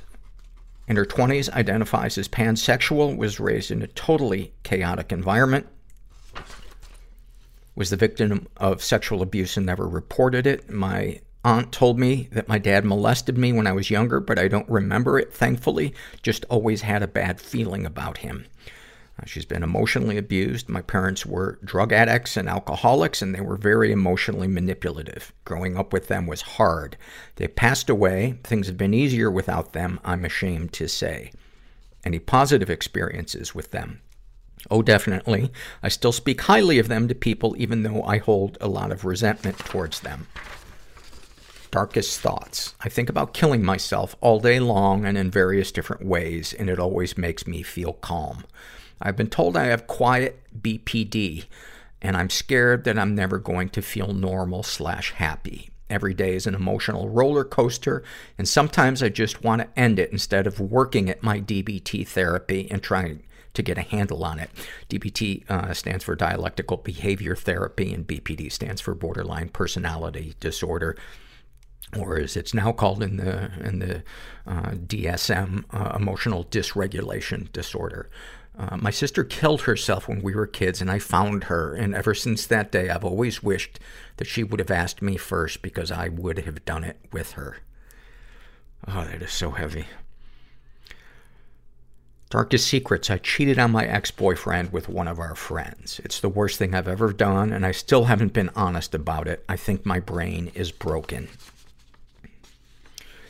in 0.87 0.95
her 0.95 1.05
20s, 1.05 1.51
identifies 1.51 2.17
as 2.17 2.29
pansexual, 2.29 3.17
was 3.17 3.41
raised 3.41 3.73
in 3.73 3.83
a 3.83 3.89
totally 3.89 4.53
chaotic 4.63 5.11
environment, 5.11 5.67
was 7.75 7.91
the 7.91 7.97
victim 7.97 8.47
of 8.57 8.85
sexual 8.85 9.21
abuse 9.21 9.57
and 9.57 9.67
never 9.67 9.89
reported 9.89 10.47
it. 10.47 10.71
My 10.71 11.21
aunt 11.45 11.73
told 11.73 11.99
me 11.99 12.29
that 12.31 12.47
my 12.47 12.59
dad 12.59 12.85
molested 12.85 13.37
me 13.37 13.53
when 13.53 13.67
I 13.67 13.73
was 13.73 13.91
younger, 13.91 14.21
but 14.21 14.39
I 14.39 14.47
don't 14.47 14.69
remember 14.69 15.19
it, 15.19 15.35
thankfully. 15.35 15.93
Just 16.23 16.45
always 16.49 16.83
had 16.83 17.03
a 17.03 17.09
bad 17.09 17.41
feeling 17.41 17.85
about 17.85 18.19
him. 18.19 18.47
Uh, 19.21 19.27
she's 19.27 19.45
been 19.45 19.63
emotionally 19.63 20.17
abused. 20.17 20.69
My 20.69 20.83
parents 20.83 21.27
were 21.27 21.59
drug 21.65 21.93
addicts 21.93 22.37
and 22.37 22.49
alcoholics, 22.49 23.23
and 23.23 23.35
they 23.35 23.41
were 23.41 23.57
very 23.57 23.93
emotionally 23.93 24.49
manipulative. 24.49 25.33
Growing 25.45 25.77
up 25.77 25.93
with 25.93 26.09
them 26.09 26.27
was 26.27 26.43
hard. 26.43 26.97
They 27.37 27.49
passed 27.49 27.91
away. 27.91 28.39
Things 28.45 28.67
have 28.67 28.77
been 28.77 28.95
easier 28.95 29.31
without 29.31 29.73
them, 29.73 30.01
I'm 30.05 30.25
ashamed 30.25 30.73
to 30.75 30.89
say. 30.89 31.33
Any 32.05 32.19
positive 32.19 32.71
experiences 32.71 33.55
with 33.55 33.71
them? 33.71 34.01
Oh, 34.71 34.83
definitely. 34.83 35.51
I 35.83 35.89
still 35.89 36.13
speak 36.13 36.43
highly 36.43 36.79
of 36.79 36.89
them 36.89 37.09
to 37.09 37.15
people, 37.15 37.55
even 37.59 37.83
though 37.83 38.03
I 38.03 38.19
hold 38.19 38.59
a 38.61 38.69
lot 38.69 38.93
of 38.93 39.05
resentment 39.05 39.59
towards 39.59 40.01
them 40.01 40.27
darkest 41.71 42.21
thoughts. 42.21 42.75
I 42.81 42.89
think 42.89 43.09
about 43.09 43.33
killing 43.33 43.65
myself 43.65 44.17
all 44.21 44.41
day 44.41 44.59
long 44.59 45.05
and 45.05 45.17
in 45.17 45.31
various 45.31 45.71
different 45.71 46.05
ways, 46.05 46.53
and 46.53 46.69
it 46.69 46.81
always 46.81 47.17
makes 47.17 47.47
me 47.47 47.63
feel 47.63 47.93
calm. 47.93 48.45
I've 49.01 49.17
been 49.17 49.31
told 49.31 49.57
I 49.57 49.67
have 49.67 49.87
quiet 49.87 50.41
BPD, 50.61 51.45
and 52.03 52.17
I'm 52.17 52.31
scared 52.31 52.85
that 52.85 52.99
I'm 52.99 53.15
never 53.15 53.39
going 53.39 53.69
to 53.71 53.83
feel 53.83 54.13
normal 54.13 54.63
slash 54.63 55.13
happy. 55.13 55.71
Every 55.89 56.15
day 56.15 56.35
is 56.35 56.47
an 56.47 56.55
emotional 56.55 57.09
roller 57.09 57.45
coaster, 57.45 58.05
and 58.39 58.49
sometimes 58.49 59.03
I 59.03 59.09
just 59.09 59.43
want 59.43 59.63
to 59.63 59.81
end 59.81 59.99
it 59.99 60.13
instead 60.13 60.47
of 60.47 60.61
working 60.61 61.11
at 61.11 61.23
my 61.23 61.41
DBT 61.41 62.07
therapy 62.07 62.69
and 62.71 62.83
trying 62.83 63.23
to 63.55 63.63
get 63.63 63.79
a 63.79 63.83
handle 63.83 64.25
on 64.25 64.39
it. 64.39 64.51
DBT 64.89 65.51
uh, 65.51 65.75
stands 65.75 66.05
for 66.05 66.15
dialectical 66.15 66.77
behavior 66.77 67.35
therapy, 67.35 67.93
and 67.93 68.07
BPD 68.07 68.53
stands 68.53 68.81
for 68.81 68.95
borderline 68.95 69.49
personality 69.49 70.35
disorder 70.39 70.97
or 71.99 72.19
as 72.19 72.37
it's 72.37 72.55
now 72.55 72.73
called 72.73 73.03
in 73.03 73.17
the 73.17 73.51
in 73.65 73.81
the 73.81 74.03
uh, 74.47 74.71
DSM, 74.71 75.65
uh, 75.73 75.97
emotional 75.97 76.45
dysregulation 76.45 77.51
disorder. 77.53 78.09
Uh, 78.61 78.77
my 78.77 78.91
sister 78.91 79.25
killed 79.25 79.63
herself 79.63 80.07
when 80.07 80.21
we 80.21 80.35
were 80.35 80.47
kids, 80.47 80.83
and 80.83 80.91
I 80.91 80.99
found 80.99 81.45
her. 81.45 81.75
And 81.75 81.95
ever 81.95 82.13
since 82.13 82.47
that 82.47 82.71
day, 82.71 82.91
I've 82.91 83.07
always 83.07 83.43
wished 83.43 83.81
that 84.19 84.27
she 84.27 84.45
would 84.45 84.61
have 84.61 84.71
asked 84.71 85.01
me 85.01 85.17
first 85.17 85.63
because 85.63 85.91
I 85.91 86.11
would 86.11 86.41
have 86.41 86.67
done 86.67 86.85
it 86.85 86.99
with 87.11 87.33
her. 87.33 87.57
Oh, 88.87 89.05
that 89.05 89.23
is 89.23 89.33
so 89.33 89.53
heavy. 89.53 89.87
Darkest 92.29 92.67
secrets. 92.67 93.09
I 93.09 93.17
cheated 93.17 93.59
on 93.59 93.71
my 93.71 93.87
ex-boyfriend 93.87 94.73
with 94.75 94.91
one 94.91 95.09
of 95.09 95.19
our 95.19 95.35
friends. 95.35 95.99
It's 96.05 96.21
the 96.21 96.29
worst 96.29 96.59
thing 96.59 96.75
I've 96.75 96.87
ever 96.87 97.15
done, 97.15 97.55
and 97.55 97.65
I 97.65 97.73
still 97.73 98.05
haven't 98.05 98.35
been 98.35 98.51
honest 98.55 98.95
about 98.95 99.27
it. 99.27 99.43
I 99.49 99.57
think 99.57 99.87
my 99.87 100.01
brain 100.01 100.53
is 100.55 100.71
broken. 100.71 101.29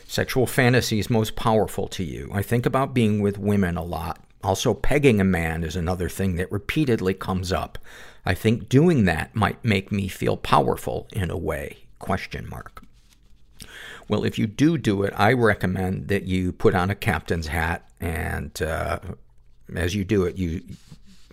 Sexual 0.07 0.45
fantasies 0.45 1.09
most 1.09 1.37
powerful 1.37 1.87
to 1.87 2.03
you. 2.03 2.29
I 2.33 2.41
think 2.41 2.65
about 2.65 2.93
being 2.93 3.21
with 3.21 3.37
women 3.37 3.77
a 3.77 3.83
lot. 3.83 4.19
Also, 4.43 4.73
pegging 4.73 5.21
a 5.21 5.25
man 5.25 5.63
is 5.63 5.75
another 5.75 6.09
thing 6.09 6.35
that 6.35 6.51
repeatedly 6.51 7.13
comes 7.13 7.51
up. 7.51 7.77
I 8.25 8.33
think 8.33 8.69
doing 8.69 9.05
that 9.05 9.35
might 9.35 9.63
make 9.63 9.91
me 9.91 10.07
feel 10.07 10.37
powerful 10.37 11.07
in 11.11 11.29
a 11.29 11.37
way. 11.37 11.85
Question 11.99 12.49
mark. 12.49 12.83
Well, 14.07 14.23
if 14.23 14.37
you 14.37 14.47
do 14.47 14.77
do 14.77 15.03
it, 15.03 15.13
I 15.15 15.33
recommend 15.33 16.07
that 16.09 16.23
you 16.23 16.51
put 16.51 16.75
on 16.75 16.89
a 16.89 16.95
captain's 16.95 17.47
hat 17.47 17.89
and, 17.99 18.61
uh, 18.61 18.99
as 19.75 19.95
you 19.95 20.03
do 20.03 20.23
it, 20.23 20.37
you, 20.37 20.61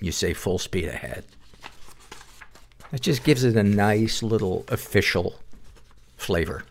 you 0.01 0.13
say 0.13 0.33
full 0.33 0.59
speed 0.59 0.87
ahead. 0.87 1.25
It 2.93 3.01
just 3.01 3.25
gives 3.25 3.45
it 3.45 3.57
a 3.57 3.63
nice 3.63 4.23
little 4.23 4.65
official 4.69 5.41
flavor. 6.17 6.65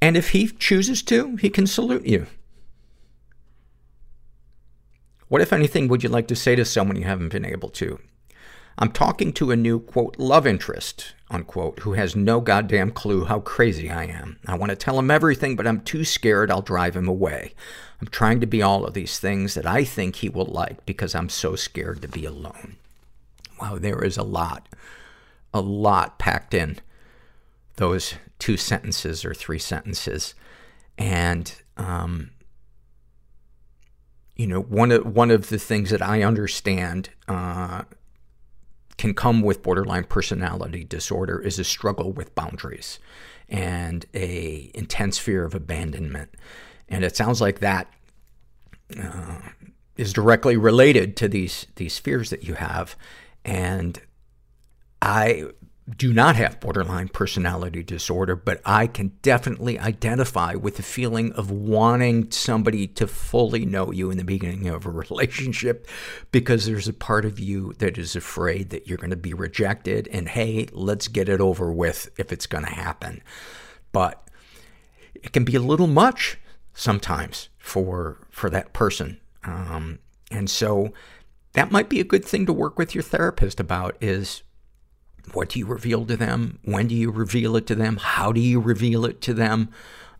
And 0.00 0.16
if 0.16 0.30
he 0.30 0.48
chooses 0.48 1.02
to, 1.04 1.36
he 1.36 1.48
can 1.48 1.66
salute 1.66 2.06
you. 2.06 2.26
What, 5.32 5.40
if 5.40 5.54
anything, 5.54 5.88
would 5.88 6.02
you 6.02 6.10
like 6.10 6.28
to 6.28 6.36
say 6.36 6.56
to 6.56 6.64
someone 6.66 6.98
you 6.98 7.04
haven't 7.04 7.30
been 7.30 7.46
able 7.46 7.70
to? 7.70 7.98
I'm 8.76 8.92
talking 8.92 9.32
to 9.32 9.50
a 9.50 9.56
new, 9.56 9.80
quote, 9.80 10.18
love 10.18 10.46
interest, 10.46 11.14
unquote, 11.30 11.78
who 11.78 11.94
has 11.94 12.14
no 12.14 12.38
goddamn 12.42 12.90
clue 12.90 13.24
how 13.24 13.40
crazy 13.40 13.88
I 13.88 14.04
am. 14.04 14.38
I 14.46 14.56
want 14.56 14.68
to 14.68 14.76
tell 14.76 14.98
him 14.98 15.10
everything, 15.10 15.56
but 15.56 15.66
I'm 15.66 15.80
too 15.80 16.04
scared 16.04 16.50
I'll 16.50 16.60
drive 16.60 16.94
him 16.94 17.08
away. 17.08 17.54
I'm 18.02 18.08
trying 18.08 18.40
to 18.40 18.46
be 18.46 18.60
all 18.60 18.84
of 18.84 18.92
these 18.92 19.18
things 19.18 19.54
that 19.54 19.64
I 19.64 19.84
think 19.84 20.16
he 20.16 20.28
will 20.28 20.44
like 20.44 20.84
because 20.84 21.14
I'm 21.14 21.30
so 21.30 21.56
scared 21.56 22.02
to 22.02 22.08
be 22.08 22.26
alone. 22.26 22.76
Wow, 23.58 23.78
there 23.78 24.04
is 24.04 24.18
a 24.18 24.22
lot, 24.22 24.68
a 25.54 25.62
lot 25.62 26.18
packed 26.18 26.52
in 26.52 26.78
those 27.76 28.16
two 28.38 28.58
sentences 28.58 29.24
or 29.24 29.32
three 29.32 29.58
sentences. 29.58 30.34
And, 30.98 31.54
um, 31.78 32.32
you 34.42 34.48
know, 34.48 34.60
one 34.60 34.90
of, 34.90 35.06
one 35.06 35.30
of 35.30 35.50
the 35.50 35.58
things 35.58 35.90
that 35.90 36.02
I 36.02 36.24
understand, 36.24 37.10
uh, 37.28 37.82
can 38.98 39.14
come 39.14 39.40
with 39.40 39.62
borderline 39.62 40.02
personality 40.02 40.82
disorder 40.82 41.38
is 41.38 41.60
a 41.60 41.64
struggle 41.64 42.10
with 42.10 42.34
boundaries 42.34 42.98
and 43.48 44.04
a 44.12 44.72
intense 44.74 45.16
fear 45.16 45.44
of 45.44 45.54
abandonment. 45.54 46.34
And 46.88 47.04
it 47.04 47.14
sounds 47.14 47.40
like 47.40 47.60
that, 47.60 47.86
uh, 49.00 49.38
is 49.96 50.12
directly 50.12 50.56
related 50.56 51.16
to 51.18 51.28
these, 51.28 51.68
these 51.76 51.98
fears 51.98 52.30
that 52.30 52.42
you 52.42 52.54
have. 52.54 52.96
And 53.44 54.00
I 55.00 55.50
do 55.96 56.12
not 56.12 56.36
have 56.36 56.60
borderline 56.60 57.08
personality 57.08 57.82
disorder, 57.82 58.36
but 58.36 58.60
I 58.64 58.86
can 58.86 59.12
definitely 59.20 59.78
identify 59.78 60.54
with 60.54 60.76
the 60.76 60.82
feeling 60.82 61.32
of 61.32 61.50
wanting 61.50 62.30
somebody 62.30 62.86
to 62.88 63.08
fully 63.08 63.66
know 63.66 63.90
you 63.90 64.10
in 64.10 64.16
the 64.16 64.24
beginning 64.24 64.68
of 64.68 64.86
a 64.86 64.90
relationship 64.90 65.88
because 66.30 66.66
there's 66.66 66.86
a 66.86 66.92
part 66.92 67.24
of 67.24 67.40
you 67.40 67.72
that 67.78 67.98
is 67.98 68.14
afraid 68.14 68.70
that 68.70 68.86
you're 68.86 68.98
going 68.98 69.10
to 69.10 69.16
be 69.16 69.34
rejected 69.34 70.08
and 70.12 70.28
hey, 70.28 70.68
let's 70.72 71.08
get 71.08 71.28
it 71.28 71.40
over 71.40 71.72
with 71.72 72.08
if 72.16 72.32
it's 72.32 72.46
going 72.46 72.64
to 72.64 72.70
happen. 72.70 73.20
But 73.90 74.22
it 75.14 75.32
can 75.32 75.44
be 75.44 75.56
a 75.56 75.60
little 75.60 75.88
much 75.88 76.38
sometimes 76.74 77.48
for, 77.58 78.18
for 78.30 78.48
that 78.50 78.72
person. 78.72 79.20
Um, 79.42 79.98
and 80.30 80.48
so 80.48 80.92
that 81.54 81.72
might 81.72 81.88
be 81.88 81.98
a 81.98 82.04
good 82.04 82.24
thing 82.24 82.46
to 82.46 82.52
work 82.52 82.78
with 82.78 82.94
your 82.94 83.02
therapist 83.02 83.58
about 83.58 83.96
is 84.00 84.44
what 85.32 85.50
do 85.50 85.58
you 85.58 85.66
reveal 85.66 86.04
to 86.06 86.16
them? 86.16 86.58
When 86.64 86.88
do 86.88 86.94
you 86.94 87.10
reveal 87.10 87.56
it 87.56 87.66
to 87.68 87.74
them? 87.74 87.96
How 87.96 88.32
do 88.32 88.40
you 88.40 88.60
reveal 88.60 89.04
it 89.04 89.20
to 89.22 89.34
them? 89.34 89.70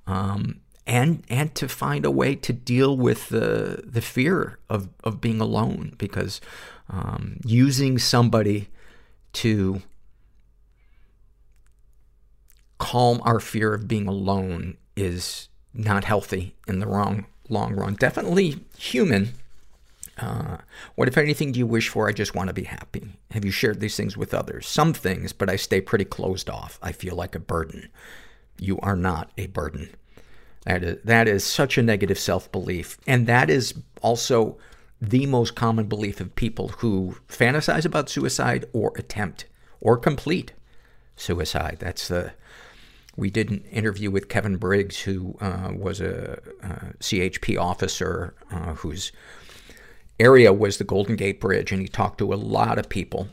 Um, 0.06 0.60
and, 0.86 1.22
and 1.28 1.54
to 1.54 1.68
find 1.68 2.04
a 2.04 2.10
way 2.10 2.34
to 2.36 2.52
deal 2.52 2.96
with 2.96 3.28
the, 3.28 3.82
the 3.84 4.00
fear 4.00 4.58
of, 4.68 4.88
of 5.04 5.20
being 5.20 5.40
alone 5.40 5.94
because, 5.98 6.40
um, 6.88 7.38
using 7.44 7.98
somebody 7.98 8.68
to 9.34 9.82
calm 12.78 13.20
our 13.24 13.38
fear 13.38 13.74
of 13.74 13.86
being 13.86 14.08
alone 14.08 14.76
is 14.96 15.48
not 15.72 16.04
healthy 16.04 16.56
in 16.66 16.80
the 16.80 16.86
wrong, 16.86 17.26
long 17.48 17.74
run. 17.74 17.94
Definitely 17.94 18.64
human, 18.76 19.34
uh, 20.22 20.58
what, 20.94 21.08
if 21.08 21.18
anything, 21.18 21.50
do 21.50 21.58
you 21.58 21.66
wish 21.66 21.88
for? 21.88 22.08
I 22.08 22.12
just 22.12 22.34
want 22.34 22.48
to 22.48 22.54
be 22.54 22.62
happy. 22.64 23.08
Have 23.32 23.44
you 23.44 23.50
shared 23.50 23.80
these 23.80 23.96
things 23.96 24.16
with 24.16 24.32
others? 24.32 24.68
Some 24.68 24.92
things, 24.94 25.32
but 25.32 25.50
I 25.50 25.56
stay 25.56 25.80
pretty 25.80 26.04
closed 26.04 26.48
off. 26.48 26.78
I 26.80 26.92
feel 26.92 27.16
like 27.16 27.34
a 27.34 27.40
burden. 27.40 27.88
You 28.58 28.78
are 28.80 28.94
not 28.94 29.32
a 29.36 29.48
burden. 29.48 29.90
That 30.64 30.84
is, 30.84 31.02
that 31.02 31.26
is 31.26 31.42
such 31.42 31.76
a 31.76 31.82
negative 31.82 32.20
self-belief. 32.20 32.98
And 33.04 33.26
that 33.26 33.50
is 33.50 33.74
also 34.00 34.58
the 35.00 35.26
most 35.26 35.56
common 35.56 35.86
belief 35.86 36.20
of 36.20 36.36
people 36.36 36.68
who 36.68 37.16
fantasize 37.28 37.84
about 37.84 38.08
suicide 38.08 38.66
or 38.72 38.92
attempt 38.94 39.46
or 39.80 39.96
complete 39.96 40.52
suicide. 41.16 41.78
That's 41.80 42.06
the, 42.06 42.32
we 43.16 43.28
did 43.28 43.50
an 43.50 43.64
interview 43.72 44.12
with 44.12 44.28
Kevin 44.28 44.56
Briggs, 44.56 45.00
who 45.00 45.36
uh, 45.40 45.72
was 45.76 46.00
a, 46.00 46.34
uh 46.62 46.92
CHP 47.00 47.58
officer 47.58 48.34
uh, 48.52 48.74
whose 48.74 49.10
area 50.22 50.52
was 50.52 50.78
the 50.78 50.84
Golden 50.84 51.16
Gate 51.16 51.40
Bridge, 51.40 51.72
and 51.72 51.82
he 51.82 51.88
talked 51.88 52.18
to 52.18 52.32
a 52.32 52.36
lot 52.36 52.78
of 52.78 52.88
people 52.88 53.28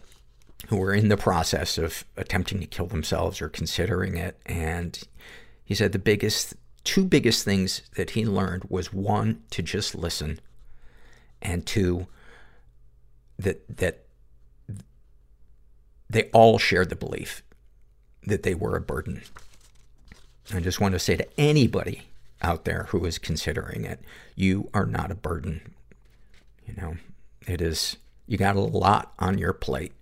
who 0.67 0.77
were 0.77 0.93
in 0.93 1.09
the 1.09 1.17
process 1.17 1.77
of 1.77 2.03
attempting 2.17 2.59
to 2.59 2.65
kill 2.65 2.87
themselves 2.87 3.41
or 3.41 3.49
considering 3.49 4.17
it. 4.17 4.39
And 4.45 5.01
he 5.63 5.75
said 5.75 5.91
the 5.91 5.99
biggest, 5.99 6.55
two 6.83 7.05
biggest 7.05 7.45
things 7.45 7.83
that 7.95 8.11
he 8.11 8.25
learned 8.25 8.65
was 8.69 8.91
one, 8.91 9.43
to 9.51 9.61
just 9.61 9.95
listen, 9.95 10.39
and 11.41 11.65
two, 11.65 12.07
that, 13.37 13.77
that 13.77 14.05
they 16.09 16.23
all 16.33 16.57
shared 16.57 16.89
the 16.89 16.95
belief 16.95 17.43
that 18.23 18.43
they 18.43 18.55
were 18.55 18.75
a 18.75 18.81
burden. 18.81 19.21
I 20.53 20.59
just 20.59 20.81
want 20.81 20.93
to 20.93 20.99
say 20.99 21.15
to 21.15 21.39
anybody 21.39 22.03
out 22.41 22.65
there 22.65 22.87
who 22.89 23.05
is 23.05 23.17
considering 23.17 23.85
it, 23.85 23.99
you 24.35 24.69
are 24.73 24.85
not 24.85 25.11
a 25.11 25.15
burden. 25.15 25.61
You 26.69 26.81
know, 26.81 26.97
it 27.47 27.61
is, 27.61 27.97
you 28.27 28.37
got 28.37 28.55
a 28.55 28.61
lot 28.61 29.13
on 29.17 29.37
your 29.37 29.53
plate. 29.53 29.93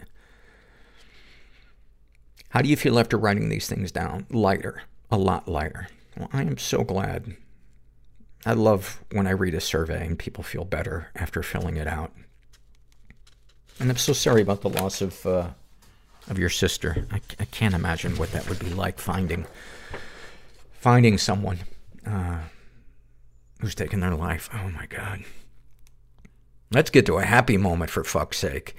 How 2.49 2.61
do 2.61 2.69
you 2.69 2.75
feel 2.75 2.99
after 2.99 3.17
writing 3.17 3.49
these 3.49 3.67
things 3.67 3.91
down? 3.91 4.25
Lighter. 4.29 4.83
A 5.09 5.17
lot 5.17 5.47
lighter. 5.47 5.87
Well, 6.17 6.29
I 6.33 6.41
am 6.41 6.57
so 6.57 6.83
glad. 6.83 7.37
I 8.45 8.53
love 8.53 9.03
when 9.11 9.27
I 9.27 9.31
read 9.31 9.53
a 9.53 9.61
survey 9.61 10.05
and 10.05 10.17
people 10.17 10.43
feel 10.43 10.65
better 10.65 11.09
after 11.15 11.43
filling 11.43 11.77
it 11.77 11.87
out. 11.87 12.11
And 13.79 13.89
I'm 13.89 13.97
so 13.97 14.13
sorry 14.13 14.41
about 14.41 14.61
the 14.61 14.69
loss 14.69 15.01
of, 15.01 15.25
uh, 15.25 15.49
of 16.29 16.39
your 16.39 16.49
sister. 16.49 17.05
I, 17.11 17.21
I 17.39 17.45
can't 17.45 17.75
imagine 17.75 18.17
what 18.17 18.31
that 18.31 18.49
would 18.49 18.59
be 18.59 18.73
like 18.73 18.99
finding, 18.99 19.45
finding 20.79 21.17
someone, 21.17 21.59
uh, 22.05 22.39
who's 23.61 23.75
taken 23.75 23.99
their 23.99 24.15
life. 24.15 24.49
Oh 24.53 24.69
my 24.69 24.87
God. 24.87 25.23
Let's 26.71 26.89
get 26.89 27.05
to 27.05 27.17
a 27.17 27.23
happy 27.23 27.57
moment 27.57 27.89
for 27.89 28.03
fuck's 28.03 28.37
sake. 28.37 28.75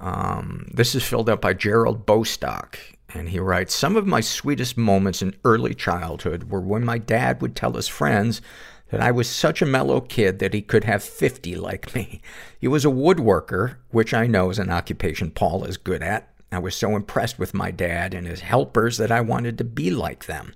Um, 0.00 0.68
this 0.72 0.94
is 0.94 1.04
filled 1.04 1.28
out 1.28 1.40
by 1.40 1.54
Gerald 1.54 2.06
Bostock. 2.06 2.78
And 3.14 3.28
he 3.28 3.38
writes, 3.38 3.74
Some 3.74 3.96
of 3.96 4.06
my 4.06 4.20
sweetest 4.20 4.76
moments 4.76 5.22
in 5.22 5.36
early 5.44 5.74
childhood 5.74 6.50
were 6.50 6.60
when 6.60 6.84
my 6.84 6.98
dad 6.98 7.40
would 7.40 7.54
tell 7.54 7.72
his 7.72 7.88
friends 7.88 8.42
that 8.90 9.00
I 9.00 9.10
was 9.10 9.28
such 9.28 9.62
a 9.62 9.66
mellow 9.66 10.00
kid 10.00 10.38
that 10.38 10.54
he 10.54 10.62
could 10.62 10.84
have 10.84 11.02
50 11.02 11.56
like 11.56 11.94
me. 11.94 12.20
He 12.58 12.68
was 12.68 12.84
a 12.84 12.88
woodworker, 12.88 13.76
which 13.90 14.14
I 14.14 14.26
know 14.26 14.50
is 14.50 14.58
an 14.58 14.70
occupation 14.70 15.30
Paul 15.30 15.64
is 15.64 15.76
good 15.76 16.02
at. 16.02 16.30
I 16.52 16.58
was 16.58 16.76
so 16.76 16.94
impressed 16.94 17.38
with 17.38 17.54
my 17.54 17.70
dad 17.70 18.14
and 18.14 18.26
his 18.26 18.40
helpers 18.40 18.98
that 18.98 19.10
I 19.10 19.20
wanted 19.20 19.58
to 19.58 19.64
be 19.64 19.90
like 19.90 20.26
them. 20.26 20.54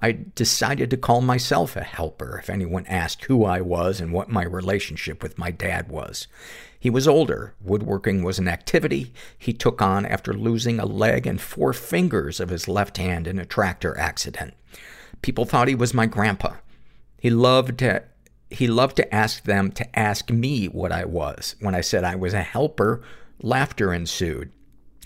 I 0.00 0.12
decided 0.12 0.90
to 0.90 0.96
call 0.96 1.20
myself 1.20 1.74
a 1.76 1.82
helper 1.82 2.38
if 2.38 2.48
anyone 2.48 2.86
asked 2.86 3.24
who 3.24 3.44
I 3.44 3.60
was 3.60 4.00
and 4.00 4.12
what 4.12 4.28
my 4.28 4.44
relationship 4.44 5.22
with 5.22 5.38
my 5.38 5.50
dad 5.50 5.88
was. 5.88 6.28
He 6.78 6.88
was 6.88 7.08
older. 7.08 7.54
Woodworking 7.60 8.22
was 8.22 8.38
an 8.38 8.46
activity 8.46 9.12
he 9.36 9.52
took 9.52 9.82
on 9.82 10.06
after 10.06 10.32
losing 10.32 10.78
a 10.78 10.86
leg 10.86 11.26
and 11.26 11.40
four 11.40 11.72
fingers 11.72 12.38
of 12.38 12.50
his 12.50 12.68
left 12.68 12.98
hand 12.98 13.26
in 13.26 13.40
a 13.40 13.44
tractor 13.44 13.98
accident. 13.98 14.54
People 15.20 15.44
thought 15.44 15.66
he 15.66 15.74
was 15.74 15.92
my 15.92 16.06
grandpa. 16.06 16.54
He 17.20 17.30
loved 17.30 17.78
to, 17.78 18.04
he 18.50 18.68
loved 18.68 18.96
to 18.96 19.14
ask 19.14 19.42
them 19.42 19.72
to 19.72 19.98
ask 19.98 20.30
me 20.30 20.66
what 20.66 20.92
I 20.92 21.04
was. 21.04 21.56
When 21.58 21.74
I 21.74 21.80
said 21.80 22.04
I 22.04 22.14
was 22.14 22.34
a 22.34 22.42
helper, 22.42 23.02
laughter 23.42 23.92
ensued. 23.92 24.52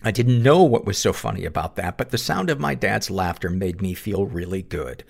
I 0.04 0.10
didn't 0.10 0.42
know 0.42 0.64
what 0.64 0.84
was 0.84 0.98
so 0.98 1.12
funny 1.12 1.44
about 1.44 1.76
that, 1.76 1.96
but 1.96 2.10
the 2.10 2.18
sound 2.18 2.50
of 2.50 2.58
my 2.58 2.74
dad's 2.74 3.08
laughter 3.08 3.48
made 3.48 3.80
me 3.80 3.94
feel 3.94 4.26
really 4.26 4.62
good. 4.62 5.04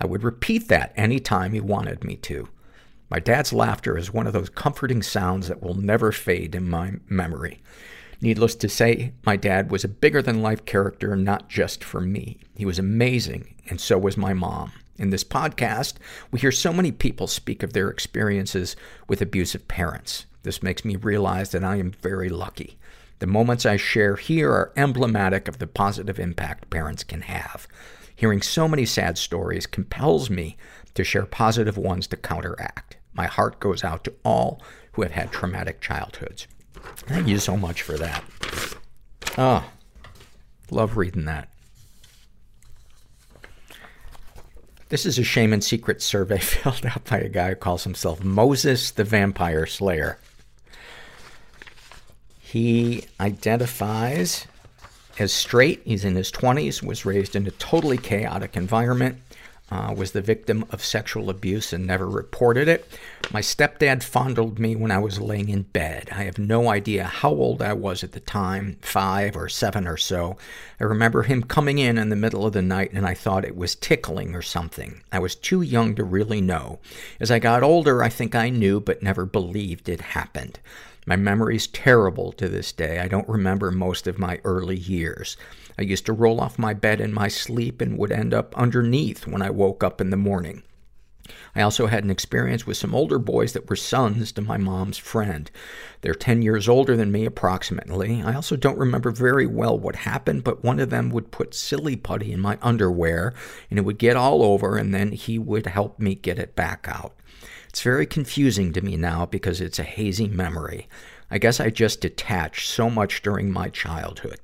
I 0.00 0.06
would 0.06 0.24
repeat 0.24 0.68
that 0.68 0.94
any 0.96 1.20
time 1.20 1.52
he 1.52 1.60
wanted 1.60 2.04
me 2.04 2.16
to. 2.16 2.48
My 3.10 3.18
dad's 3.18 3.52
laughter 3.52 3.98
is 3.98 4.14
one 4.14 4.26
of 4.26 4.32
those 4.32 4.48
comforting 4.48 5.02
sounds 5.02 5.48
that 5.48 5.62
will 5.62 5.74
never 5.74 6.10
fade 6.10 6.54
in 6.54 6.70
my 6.70 6.94
memory. 7.08 7.60
Needless 8.22 8.54
to 8.56 8.68
say, 8.68 9.12
my 9.26 9.36
dad 9.36 9.70
was 9.70 9.84
a 9.84 9.88
bigger 9.88 10.22
than 10.22 10.42
life 10.42 10.64
character, 10.64 11.16
not 11.16 11.48
just 11.48 11.84
for 11.84 12.00
me. 12.00 12.38
He 12.56 12.64
was 12.64 12.78
amazing, 12.78 13.54
and 13.68 13.80
so 13.80 13.98
was 13.98 14.16
my 14.16 14.32
mom. 14.32 14.72
In 14.96 15.10
this 15.10 15.24
podcast, 15.24 15.94
we 16.30 16.40
hear 16.40 16.52
so 16.52 16.72
many 16.72 16.92
people 16.92 17.26
speak 17.26 17.62
of 17.62 17.72
their 17.72 17.90
experiences 17.90 18.74
with 19.06 19.20
abusive 19.20 19.68
parents. 19.68 20.24
This 20.44 20.62
makes 20.62 20.84
me 20.84 20.96
realize 20.96 21.50
that 21.50 21.64
I 21.64 21.76
am 21.76 21.90
very 21.90 22.28
lucky. 22.30 22.78
The 23.20 23.26
moments 23.26 23.66
I 23.66 23.76
share 23.76 24.16
here 24.16 24.50
are 24.50 24.72
emblematic 24.76 25.46
of 25.46 25.58
the 25.58 25.66
positive 25.66 26.18
impact 26.18 26.70
parents 26.70 27.04
can 27.04 27.20
have. 27.22 27.68
Hearing 28.16 28.40
so 28.40 28.66
many 28.66 28.86
sad 28.86 29.18
stories 29.18 29.66
compels 29.66 30.30
me 30.30 30.56
to 30.94 31.04
share 31.04 31.26
positive 31.26 31.76
ones 31.76 32.06
to 32.08 32.16
counteract. 32.16 32.96
My 33.12 33.26
heart 33.26 33.60
goes 33.60 33.84
out 33.84 34.04
to 34.04 34.14
all 34.24 34.62
who 34.92 35.02
have 35.02 35.12
had 35.12 35.30
traumatic 35.30 35.82
childhoods. 35.82 36.46
Thank 36.96 37.28
you 37.28 37.38
so 37.38 37.58
much 37.58 37.82
for 37.82 37.98
that. 37.98 38.24
Oh, 39.36 39.70
love 40.70 40.96
reading 40.96 41.26
that. 41.26 41.50
This 44.88 45.04
is 45.04 45.18
a 45.18 45.24
shame 45.24 45.52
and 45.52 45.62
secret 45.62 46.00
survey 46.00 46.38
filled 46.40 46.86
out 46.86 47.04
by 47.04 47.18
a 47.18 47.28
guy 47.28 47.50
who 47.50 47.54
calls 47.56 47.84
himself 47.84 48.24
Moses 48.24 48.90
the 48.90 49.04
Vampire 49.04 49.66
Slayer. 49.66 50.18
He 52.50 53.04
identifies 53.20 54.48
as 55.20 55.32
straight. 55.32 55.82
He's 55.84 56.04
in 56.04 56.16
his 56.16 56.32
20s, 56.32 56.82
was 56.82 57.06
raised 57.06 57.36
in 57.36 57.46
a 57.46 57.52
totally 57.52 57.96
chaotic 57.96 58.56
environment, 58.56 59.18
uh, 59.70 59.94
was 59.96 60.10
the 60.10 60.20
victim 60.20 60.64
of 60.70 60.84
sexual 60.84 61.30
abuse 61.30 61.72
and 61.72 61.86
never 61.86 62.08
reported 62.08 62.66
it. 62.66 62.88
My 63.30 63.40
stepdad 63.40 64.02
fondled 64.02 64.58
me 64.58 64.74
when 64.74 64.90
I 64.90 64.98
was 64.98 65.20
laying 65.20 65.48
in 65.48 65.62
bed. 65.62 66.08
I 66.10 66.24
have 66.24 66.38
no 66.38 66.68
idea 66.68 67.04
how 67.04 67.30
old 67.30 67.62
I 67.62 67.72
was 67.72 68.02
at 68.02 68.10
the 68.10 68.18
time, 68.18 68.78
five 68.82 69.36
or 69.36 69.48
seven 69.48 69.86
or 69.86 69.96
so. 69.96 70.36
I 70.80 70.84
remember 70.84 71.22
him 71.22 71.44
coming 71.44 71.78
in 71.78 71.98
in 71.98 72.08
the 72.08 72.16
middle 72.16 72.44
of 72.44 72.52
the 72.52 72.62
night 72.62 72.90
and 72.92 73.06
I 73.06 73.14
thought 73.14 73.44
it 73.44 73.56
was 73.56 73.76
tickling 73.76 74.34
or 74.34 74.42
something. 74.42 75.02
I 75.12 75.20
was 75.20 75.36
too 75.36 75.62
young 75.62 75.94
to 75.94 76.02
really 76.02 76.40
know. 76.40 76.80
As 77.20 77.30
I 77.30 77.38
got 77.38 77.62
older, 77.62 78.02
I 78.02 78.08
think 78.08 78.34
I 78.34 78.48
knew 78.48 78.80
but 78.80 79.04
never 79.04 79.24
believed 79.24 79.88
it 79.88 80.00
happened. 80.00 80.58
My 81.06 81.16
memory's 81.16 81.66
terrible 81.66 82.32
to 82.32 82.48
this 82.48 82.72
day. 82.72 82.98
I 82.98 83.08
don't 83.08 83.28
remember 83.28 83.70
most 83.70 84.06
of 84.06 84.18
my 84.18 84.40
early 84.44 84.76
years. 84.76 85.36
I 85.78 85.82
used 85.82 86.06
to 86.06 86.12
roll 86.12 86.40
off 86.40 86.58
my 86.58 86.74
bed 86.74 87.00
in 87.00 87.12
my 87.14 87.28
sleep 87.28 87.80
and 87.80 87.96
would 87.96 88.12
end 88.12 88.34
up 88.34 88.56
underneath 88.56 89.26
when 89.26 89.42
I 89.42 89.50
woke 89.50 89.82
up 89.82 90.00
in 90.00 90.10
the 90.10 90.16
morning. 90.16 90.62
I 91.54 91.62
also 91.62 91.86
had 91.86 92.04
an 92.04 92.10
experience 92.10 92.66
with 92.66 92.76
some 92.76 92.94
older 92.94 93.18
boys 93.18 93.52
that 93.52 93.68
were 93.68 93.76
sons 93.76 94.32
to 94.32 94.42
my 94.42 94.56
mom's 94.56 94.98
friend. 94.98 95.50
They're 96.00 96.14
10 96.14 96.42
years 96.42 96.68
older 96.68 96.96
than 96.96 97.12
me, 97.12 97.24
approximately. 97.24 98.22
I 98.22 98.34
also 98.34 98.56
don't 98.56 98.78
remember 98.78 99.10
very 99.10 99.46
well 99.46 99.78
what 99.78 99.96
happened, 99.96 100.44
but 100.44 100.64
one 100.64 100.80
of 100.80 100.90
them 100.90 101.10
would 101.10 101.30
put 101.30 101.54
silly 101.54 101.96
putty 101.96 102.32
in 102.32 102.40
my 102.40 102.58
underwear, 102.62 103.34
and 103.68 103.78
it 103.78 103.82
would 103.82 103.98
get 103.98 104.16
all 104.16 104.42
over, 104.42 104.76
and 104.76 104.94
then 104.94 105.12
he 105.12 105.38
would 105.38 105.66
help 105.66 105.98
me 105.98 106.14
get 106.14 106.38
it 106.38 106.56
back 106.56 106.86
out. 106.88 107.14
It's 107.70 107.82
very 107.82 108.04
confusing 108.04 108.72
to 108.72 108.80
me 108.80 108.96
now 108.96 109.26
because 109.26 109.60
it's 109.60 109.78
a 109.78 109.84
hazy 109.84 110.26
memory. 110.26 110.88
I 111.30 111.38
guess 111.38 111.60
I 111.60 111.70
just 111.70 112.00
detached 112.00 112.68
so 112.68 112.90
much 112.90 113.22
during 113.22 113.52
my 113.52 113.68
childhood. 113.68 114.40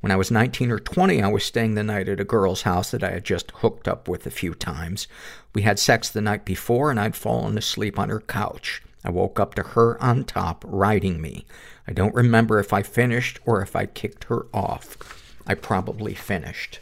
When 0.00 0.10
I 0.10 0.16
was 0.16 0.30
19 0.30 0.70
or 0.70 0.78
20, 0.78 1.22
I 1.22 1.28
was 1.28 1.44
staying 1.44 1.74
the 1.74 1.82
night 1.82 2.08
at 2.08 2.18
a 2.18 2.24
girl's 2.24 2.62
house 2.62 2.90
that 2.90 3.04
I 3.04 3.10
had 3.10 3.24
just 3.24 3.50
hooked 3.56 3.86
up 3.86 4.08
with 4.08 4.26
a 4.26 4.30
few 4.30 4.54
times. 4.54 5.06
We 5.54 5.62
had 5.62 5.78
sex 5.78 6.08
the 6.08 6.22
night 6.22 6.46
before 6.46 6.90
and 6.90 6.98
I'd 6.98 7.14
fallen 7.14 7.58
asleep 7.58 7.98
on 7.98 8.08
her 8.08 8.20
couch. 8.20 8.82
I 9.04 9.10
woke 9.10 9.38
up 9.38 9.54
to 9.56 9.62
her 9.62 10.02
on 10.02 10.24
top, 10.24 10.64
riding 10.66 11.20
me. 11.20 11.44
I 11.86 11.92
don't 11.92 12.14
remember 12.14 12.58
if 12.58 12.72
I 12.72 12.82
finished 12.82 13.38
or 13.44 13.60
if 13.60 13.76
I 13.76 13.84
kicked 13.84 14.24
her 14.24 14.46
off. 14.54 14.96
I 15.46 15.54
probably 15.54 16.14
finished. 16.14 16.80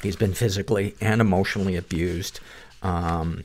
He's 0.00 0.16
been 0.16 0.32
physically 0.32 0.94
and 1.00 1.20
emotionally 1.20 1.74
abused. 1.74 2.38
Um, 2.82 3.42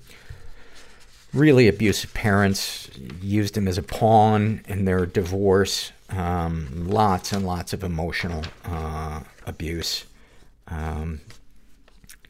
really 1.34 1.68
abusive 1.68 2.14
parents 2.14 2.90
used 3.22 3.58
him 3.58 3.68
as 3.68 3.78
a 3.78 3.84
pawn 3.84 4.62
in 4.68 4.86
their 4.86 5.06
divorce. 5.06 5.92
Um, 6.10 6.88
lots 6.88 7.32
and 7.32 7.46
lots 7.46 7.74
of 7.74 7.84
emotional 7.84 8.44
uh, 8.66 9.22
abuse. 9.46 10.06
Um, 10.68 11.22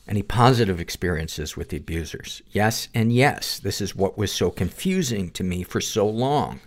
any 0.08 0.22
positive 0.22 0.80
experiences 0.80 1.56
with 1.58 1.70
the 1.70 1.78
abusers? 1.78 2.42
Yes 2.52 2.88
and 2.94 3.14
yes. 3.14 3.60
This 3.60 3.82
is 3.82 3.96
what 3.96 4.18
was 4.18 4.32
so 4.32 4.50
confusing 4.52 5.32
to 5.32 5.44
me 5.44 5.64
for 5.64 5.82
so 5.82 6.08
long. 6.08 6.62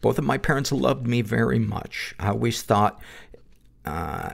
Both 0.00 0.18
of 0.18 0.24
my 0.24 0.38
parents 0.38 0.72
loved 0.72 1.06
me 1.06 1.22
very 1.22 1.58
much. 1.58 2.14
I 2.18 2.28
always 2.28 2.62
thought 2.62 3.00
uh, 3.84 4.30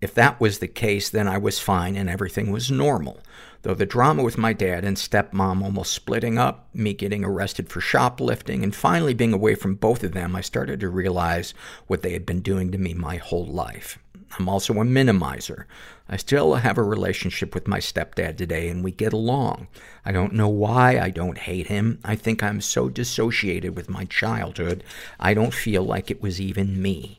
If 0.00 0.14
that 0.14 0.40
was 0.40 0.58
the 0.58 0.68
case, 0.68 1.10
then 1.10 1.28
I 1.28 1.38
was 1.38 1.58
fine 1.58 1.96
and 1.96 2.08
everything 2.08 2.50
was 2.50 2.70
normal. 2.70 3.20
Though 3.62 3.74
the 3.74 3.84
drama 3.84 4.22
with 4.22 4.38
my 4.38 4.54
dad 4.54 4.84
and 4.84 4.96
stepmom 4.96 5.62
almost 5.62 5.92
splitting 5.92 6.38
up, 6.38 6.68
me 6.72 6.94
getting 6.94 7.24
arrested 7.24 7.68
for 7.68 7.80
shoplifting, 7.80 8.64
and 8.64 8.74
finally 8.74 9.12
being 9.12 9.34
away 9.34 9.54
from 9.54 9.74
both 9.74 10.02
of 10.02 10.12
them, 10.12 10.34
I 10.34 10.40
started 10.40 10.80
to 10.80 10.88
realize 10.88 11.52
what 11.86 12.00
they 12.00 12.12
had 12.14 12.24
been 12.24 12.40
doing 12.40 12.72
to 12.72 12.78
me 12.78 12.94
my 12.94 13.16
whole 13.16 13.46
life. 13.46 13.98
I'm 14.38 14.48
also 14.48 14.72
a 14.74 14.84
minimizer. 14.84 15.64
I 16.08 16.16
still 16.16 16.54
have 16.54 16.78
a 16.78 16.82
relationship 16.82 17.54
with 17.54 17.68
my 17.68 17.78
stepdad 17.78 18.36
today 18.36 18.68
and 18.68 18.82
we 18.82 18.92
get 18.92 19.12
along. 19.12 19.68
I 20.04 20.12
don't 20.12 20.32
know 20.32 20.48
why 20.48 20.98
I 20.98 21.10
don't 21.10 21.38
hate 21.38 21.66
him. 21.66 21.98
I 22.04 22.16
think 22.16 22.42
I'm 22.42 22.60
so 22.60 22.88
dissociated 22.88 23.76
with 23.76 23.90
my 23.90 24.04
childhood, 24.06 24.84
I 25.18 25.34
don't 25.34 25.52
feel 25.52 25.82
like 25.82 26.10
it 26.10 26.22
was 26.22 26.40
even 26.40 26.80
me. 26.80 27.18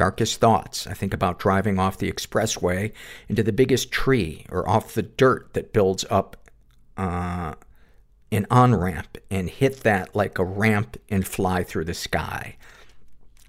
Darkest 0.00 0.40
thoughts. 0.40 0.86
I 0.86 0.94
think 0.94 1.12
about 1.12 1.38
driving 1.38 1.78
off 1.78 1.98
the 1.98 2.10
expressway 2.10 2.92
into 3.28 3.42
the 3.42 3.52
biggest 3.52 3.92
tree 3.92 4.46
or 4.48 4.66
off 4.66 4.94
the 4.94 5.02
dirt 5.02 5.52
that 5.52 5.74
builds 5.74 6.06
up 6.08 6.38
uh, 6.96 7.52
an 8.32 8.46
on 8.50 8.74
ramp 8.74 9.18
and 9.30 9.50
hit 9.50 9.80
that 9.82 10.16
like 10.16 10.38
a 10.38 10.44
ramp 10.44 10.96
and 11.10 11.26
fly 11.26 11.62
through 11.62 11.84
the 11.84 11.92
sky. 11.92 12.56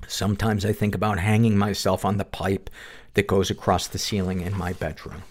Sometimes 0.10 0.66
I 0.66 0.74
think 0.74 0.94
about 0.94 1.20
hanging 1.20 1.58
myself 1.58 2.04
on 2.04 2.18
the 2.18 2.26
pipe 2.26 2.70
that 3.14 3.28
goes 3.28 3.50
across 3.50 3.88
the 3.88 3.98
ceiling 3.98 4.42
in 4.42 4.58
my 4.58 4.74
bedroom. 4.74 5.24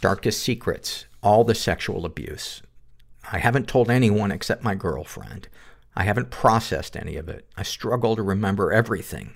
Darkest 0.00 0.40
secrets. 0.42 1.04
All 1.22 1.44
the 1.44 1.54
sexual 1.54 2.06
abuse. 2.06 2.62
I 3.30 3.36
haven't 3.36 3.68
told 3.68 3.90
anyone 3.90 4.32
except 4.32 4.64
my 4.64 4.74
girlfriend. 4.74 5.48
I 5.94 6.04
haven't 6.04 6.30
processed 6.30 6.96
any 6.96 7.16
of 7.16 7.28
it. 7.28 7.46
I 7.54 7.64
struggle 7.64 8.16
to 8.16 8.22
remember 8.22 8.72
everything. 8.72 9.34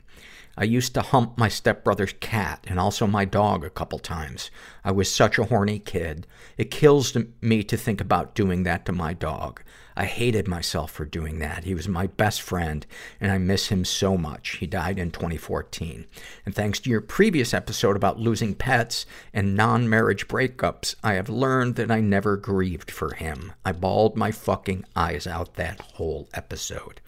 I 0.56 0.64
used 0.64 0.94
to 0.94 1.02
hump 1.02 1.36
my 1.36 1.48
stepbrother's 1.48 2.14
cat 2.20 2.64
and 2.68 2.78
also 2.78 3.06
my 3.06 3.24
dog 3.24 3.64
a 3.64 3.70
couple 3.70 3.98
times. 3.98 4.50
I 4.84 4.92
was 4.92 5.12
such 5.12 5.38
a 5.38 5.44
horny 5.44 5.78
kid. 5.78 6.26
It 6.56 6.70
kills 6.70 7.16
me 7.40 7.64
to 7.64 7.76
think 7.76 8.00
about 8.00 8.34
doing 8.34 8.62
that 8.62 8.86
to 8.86 8.92
my 8.92 9.14
dog. 9.14 9.62
I 9.96 10.06
hated 10.06 10.48
myself 10.48 10.90
for 10.90 11.04
doing 11.04 11.38
that. 11.38 11.64
He 11.64 11.74
was 11.74 11.88
my 11.88 12.08
best 12.08 12.42
friend, 12.42 12.84
and 13.20 13.30
I 13.30 13.38
miss 13.38 13.68
him 13.68 13.84
so 13.84 14.16
much. 14.16 14.56
He 14.56 14.66
died 14.66 14.98
in 14.98 15.12
2014. 15.12 16.06
And 16.44 16.54
thanks 16.54 16.80
to 16.80 16.90
your 16.90 17.00
previous 17.00 17.54
episode 17.54 17.94
about 17.94 18.18
losing 18.18 18.54
pets 18.54 19.06
and 19.32 19.54
non-marriage 19.56 20.26
breakups, 20.26 20.96
I 21.04 21.14
have 21.14 21.28
learned 21.28 21.76
that 21.76 21.92
I 21.92 22.00
never 22.00 22.36
grieved 22.36 22.90
for 22.90 23.14
him. 23.14 23.52
I 23.64 23.72
bawled 23.72 24.16
my 24.16 24.32
fucking 24.32 24.84
eyes 24.96 25.26
out 25.28 25.54
that 25.54 25.80
whole 25.80 26.28
episode. 26.34 27.00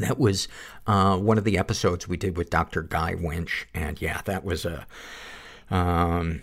That 0.00 0.18
was 0.18 0.48
uh, 0.86 1.16
one 1.16 1.38
of 1.38 1.44
the 1.44 1.56
episodes 1.56 2.06
we 2.06 2.18
did 2.18 2.36
with 2.36 2.50
Dr. 2.50 2.82
Guy 2.82 3.14
Winch, 3.14 3.66
and 3.74 4.00
yeah, 4.00 4.20
that 4.26 4.44
was 4.44 4.66
a 4.66 4.86
um, 5.70 6.42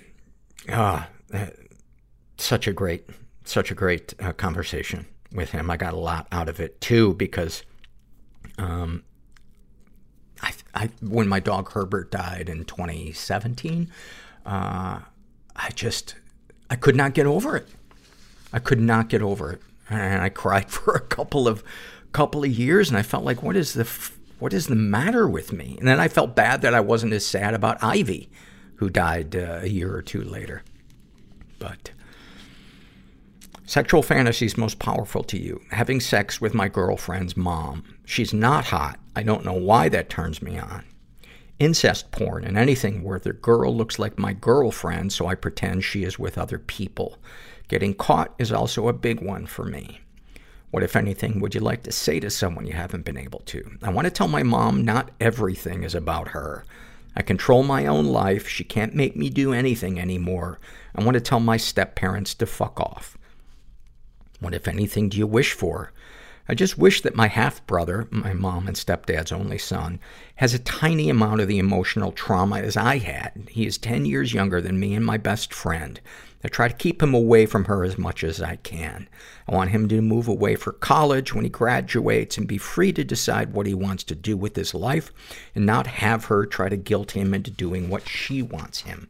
uh, 0.67 1.03
such 2.37 2.67
a 2.67 2.73
great, 2.73 3.07
such 3.43 3.71
a 3.71 3.75
great 3.75 4.13
uh, 4.19 4.33
conversation 4.33 5.05
with 5.31 5.51
him. 5.51 5.69
I 5.69 5.77
got 5.77 5.93
a 5.93 5.97
lot 5.97 6.27
out 6.31 6.49
of 6.49 6.59
it 6.59 6.81
too 6.81 7.13
because, 7.13 7.63
um, 8.57 9.03
I, 10.41 10.53
I 10.73 10.89
when 11.01 11.27
my 11.27 11.39
dog 11.39 11.71
Herbert 11.71 12.11
died 12.11 12.49
in 12.49 12.65
2017, 12.65 13.91
uh, 14.45 14.99
I 15.55 15.69
just 15.75 16.15
I 16.69 16.75
could 16.75 16.95
not 16.95 17.13
get 17.13 17.25
over 17.25 17.55
it. 17.55 17.67
I 18.51 18.59
could 18.59 18.79
not 18.79 19.09
get 19.09 19.21
over 19.21 19.51
it, 19.51 19.61
and 19.89 20.21
I 20.21 20.29
cried 20.29 20.69
for 20.71 20.93
a 20.93 21.01
couple 21.01 21.47
of 21.47 21.63
couple 22.15 22.45
of 22.45 22.49
years, 22.49 22.87
and 22.87 22.97
I 22.97 23.01
felt 23.01 23.25
like, 23.25 23.43
what 23.43 23.57
is 23.57 23.73
the 23.73 23.81
f- 23.81 24.17
what 24.39 24.53
is 24.53 24.67
the 24.67 24.75
matter 24.75 25.27
with 25.27 25.51
me? 25.51 25.75
And 25.79 25.87
then 25.87 25.99
I 25.99 26.07
felt 26.07 26.33
bad 26.33 26.61
that 26.61 26.73
I 26.73 26.79
wasn't 26.79 27.11
as 27.11 27.25
sad 27.25 27.53
about 27.53 27.83
Ivy, 27.83 28.29
who 28.75 28.89
died 28.89 29.35
uh, 29.35 29.59
a 29.61 29.67
year 29.67 29.93
or 29.93 30.01
two 30.01 30.23
later. 30.23 30.63
But 31.59 31.91
sexual 33.65 34.01
fantasies 34.01 34.55
most 34.55 34.79
powerful 34.79 35.23
to 35.25 35.37
you: 35.37 35.59
having 35.71 35.99
sex 35.99 36.39
with 36.39 36.53
my 36.53 36.69
girlfriend's 36.69 37.35
mom. 37.35 37.83
She's 38.05 38.33
not 38.33 38.63
hot. 38.63 38.97
I 39.13 39.23
don't 39.23 39.43
know 39.43 39.59
why 39.71 39.89
that 39.89 40.09
turns 40.09 40.41
me 40.41 40.57
on. 40.57 40.85
Incest 41.59 42.11
porn 42.11 42.45
and 42.45 42.57
anything 42.57 43.03
where 43.03 43.19
the 43.19 43.33
girl 43.33 43.75
looks 43.75 43.99
like 43.99 44.17
my 44.17 44.31
girlfriend, 44.31 45.11
so 45.11 45.27
I 45.27 45.35
pretend 45.35 45.83
she 45.83 46.05
is 46.05 46.17
with 46.17 46.37
other 46.37 46.59
people. 46.59 47.17
Getting 47.67 47.93
caught 47.93 48.33
is 48.37 48.53
also 48.53 48.87
a 48.87 48.93
big 48.93 49.21
one 49.21 49.45
for 49.47 49.65
me. 49.65 49.99
What, 50.75 50.83
if 50.83 50.97
anything, 50.97 51.39
would 51.39 51.55
you 51.55 51.61
like 51.61 51.83
to 51.83 51.91
say 51.93 52.19
to 52.19 52.29
someone 52.29 52.67
you 52.67 52.73
haven't 52.73 53.05
been 53.05 53.15
able 53.17 53.39
to? 53.45 53.77
I 53.81 53.91
want 53.91 54.07
to 54.07 54.11
tell 54.11 54.27
my 54.27 54.43
mom 54.43 54.83
not 54.83 55.09
everything 55.21 55.83
is 55.83 55.95
about 55.95 56.27
her. 56.31 56.65
I 57.15 57.21
control 57.21 57.63
my 57.63 57.85
own 57.85 58.07
life. 58.07 58.45
She 58.45 58.65
can't 58.65 58.93
make 58.93 59.15
me 59.15 59.29
do 59.29 59.53
anything 59.53 59.97
anymore. 59.97 60.59
I 60.93 61.01
want 61.01 61.15
to 61.15 61.21
tell 61.21 61.39
my 61.39 61.55
step 61.55 61.95
parents 61.95 62.33
to 62.33 62.45
fuck 62.45 62.77
off. 62.77 63.17
What, 64.41 64.53
if 64.53 64.67
anything, 64.67 65.07
do 65.07 65.17
you 65.17 65.25
wish 65.25 65.53
for? 65.53 65.93
I 66.49 66.55
just 66.55 66.77
wish 66.77 66.99
that 67.03 67.15
my 67.15 67.27
half 67.27 67.65
brother, 67.65 68.09
my 68.11 68.33
mom 68.33 68.67
and 68.67 68.75
stepdad's 68.75 69.31
only 69.31 69.57
son, 69.57 69.97
has 70.35 70.53
a 70.53 70.59
tiny 70.59 71.09
amount 71.09 71.39
of 71.39 71.47
the 71.47 71.57
emotional 71.57 72.11
trauma 72.11 72.57
as 72.57 72.75
I 72.75 72.97
had. 72.97 73.47
He 73.49 73.65
is 73.65 73.77
10 73.77 74.05
years 74.05 74.33
younger 74.33 74.59
than 74.59 74.77
me 74.77 74.93
and 74.93 75.05
my 75.05 75.15
best 75.15 75.53
friend. 75.53 76.01
I 76.45 76.47
try 76.47 76.67
to 76.67 76.75
keep 76.75 77.01
him 77.01 77.15
away 77.15 77.47
from 77.47 77.65
her 77.65 77.83
as 77.83 77.97
much 77.97 78.23
as 78.23 78.39
I 78.39 78.57
can. 78.57 79.09
I 79.47 79.55
want 79.55 79.71
him 79.71 79.87
to 79.87 79.99
move 79.99 80.27
away 80.27 80.55
for 80.55 80.73
college 80.73 81.33
when 81.33 81.43
he 81.43 81.49
graduates 81.49 82.37
and 82.37 82.47
be 82.47 82.59
free 82.59 82.93
to 82.93 83.03
decide 83.03 83.53
what 83.53 83.65
he 83.65 83.73
wants 83.73 84.03
to 84.03 84.15
do 84.15 84.37
with 84.37 84.55
his 84.55 84.75
life 84.75 85.11
and 85.55 85.65
not 85.65 85.87
have 85.87 86.25
her 86.25 86.45
try 86.45 86.69
to 86.69 86.77
guilt 86.77 87.11
him 87.11 87.33
into 87.33 87.49
doing 87.49 87.89
what 87.89 88.07
she 88.07 88.43
wants 88.43 88.81
him. 88.81 89.09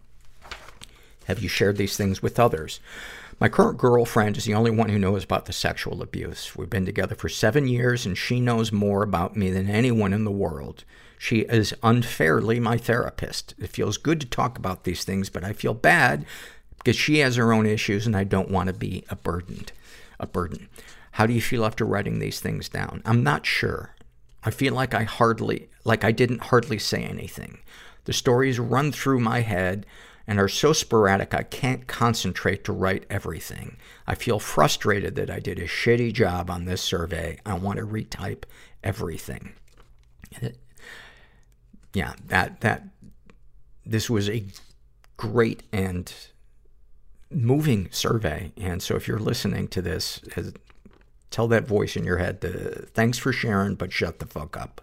Have 1.26 1.44
you 1.44 1.50
shared 1.50 1.76
these 1.76 1.98
things 1.98 2.22
with 2.22 2.40
others? 2.40 2.80
My 3.38 3.50
current 3.50 3.80
girlfriend 3.80 4.38
is 4.38 4.46
the 4.46 4.54
only 4.54 4.72
one 4.72 4.88
who 4.88 4.98
knows 4.98 5.26
about 5.26 5.46
the 5.46 5.52
sexual 5.52 6.02
abuse. 6.02 6.56
We've 6.56 6.70
been 6.70 6.86
together 6.86 7.16
for 7.16 7.28
seven 7.28 7.68
years 7.68 8.06
and 8.06 8.18
she 8.18 8.40
knows 8.40 8.72
more 8.72 9.04
about 9.04 9.36
me 9.36 9.50
than 9.50 9.70
anyone 9.70 10.14
in 10.14 10.24
the 10.24 10.32
world. 10.32 10.86
She 11.18 11.40
is 11.40 11.74
unfairly 11.84 12.60
my 12.60 12.78
therapist. 12.78 13.56
It 13.58 13.72
feels 13.72 13.98
good 13.98 14.22
to 14.22 14.28
talk 14.28 14.58
about 14.58 14.84
these 14.84 15.04
things, 15.04 15.30
but 15.30 15.44
I 15.44 15.54
feel 15.54 15.74
bad 15.74 16.26
because 16.86 16.96
she 16.96 17.18
has 17.18 17.36
her 17.36 17.52
own 17.52 17.66
issues 17.66 18.06
and 18.06 18.16
I 18.16 18.24
don't 18.26 18.52
want 18.52 18.68
to 18.68 18.74
be 18.74 19.04
a 19.10 19.16
burden. 19.16 19.66
A 20.20 20.28
burden. 20.28 20.70
How 21.14 21.26
do 21.26 21.34
you 21.34 21.42
feel 21.42 21.66
after 21.66 21.84
writing 21.84 22.20
these 22.20 22.40
things 22.40 22.70
down? 22.70 23.02
I'm 23.06 23.24
not 23.24 23.44
sure. 23.44 23.96
I 24.44 24.52
feel 24.52 24.76
like 24.76 24.94
I 24.94 25.02
hardly, 25.02 25.68
like 25.84 26.04
I 26.04 26.12
didn't 26.12 26.44
hardly 26.44 26.78
say 26.78 27.02
anything. 27.02 27.58
The 28.04 28.14
stories 28.14 28.60
run 28.60 28.92
through 28.92 29.20
my 29.20 29.42
head 29.42 29.88
and 30.28 30.40
are 30.40 30.48
so 30.48 30.74
sporadic 30.74 31.34
I 31.34 31.42
can't 31.42 31.88
concentrate 31.88 32.64
to 32.66 32.72
write 32.72 33.08
everything. 33.10 33.78
I 34.06 34.14
feel 34.14 34.38
frustrated 34.38 35.16
that 35.16 35.32
I 35.32 35.40
did 35.40 35.58
a 35.58 35.66
shitty 35.68 36.14
job 36.14 36.52
on 36.52 36.66
this 36.66 36.84
survey. 36.84 37.40
I 37.48 37.56
want 37.56 37.80
to 37.80 37.86
retype 37.86 38.44
everything. 38.84 39.54
Yeah, 41.94 42.14
that, 42.28 42.62
that, 42.62 42.84
this 43.84 44.08
was 44.08 44.30
a 44.30 44.46
great 45.18 45.64
and 45.72 46.14
moving 47.36 47.90
survey. 47.92 48.52
And 48.58 48.82
so 48.82 48.96
if 48.96 49.08
you're 49.08 49.20
listening 49.20 49.68
to 49.70 49.82
this, 49.82 50.22
tell 51.32 51.48
that 51.50 51.68
voice 51.68 51.96
in 51.96 52.04
your 52.04 52.18
head 52.18 52.42
to, 52.42 52.88
thanks 52.94 53.18
for 53.18 53.34
sharing, 53.34 53.76
but 53.76 53.92
shut 53.92 54.20
the 54.20 54.26
fuck 54.26 54.56
up. 54.56 54.82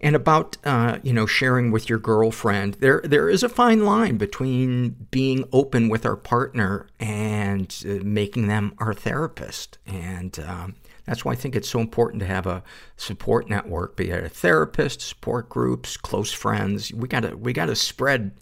And 0.00 0.14
about, 0.14 0.58
uh, 0.62 0.98
you 1.02 1.12
know, 1.12 1.26
sharing 1.26 1.72
with 1.72 1.88
your 1.88 1.98
girlfriend, 1.98 2.74
there, 2.74 3.00
there 3.02 3.30
is 3.30 3.42
a 3.42 3.48
fine 3.48 3.84
line 3.84 4.18
between 4.18 4.90
being 5.10 5.48
open 5.52 5.88
with 5.88 6.04
our 6.04 6.16
partner 6.16 6.86
and 7.00 7.74
uh, 7.88 8.04
making 8.04 8.46
them 8.46 8.74
our 8.78 8.92
therapist. 8.92 9.78
And, 9.86 10.38
um, 10.40 10.74
that's 11.06 11.24
why 11.24 11.32
I 11.32 11.36
think 11.36 11.54
it's 11.54 11.70
so 11.70 11.78
important 11.78 12.20
to 12.20 12.26
have 12.26 12.46
a 12.46 12.64
support 12.96 13.48
network, 13.48 13.96
be 13.96 14.10
it 14.10 14.24
a 14.24 14.28
therapist, 14.28 15.00
support 15.00 15.48
groups, 15.48 15.96
close 15.96 16.32
friends. 16.32 16.92
We 16.92 17.08
gotta, 17.08 17.36
we 17.36 17.52
gotta 17.52 17.76
spread, 17.76 18.32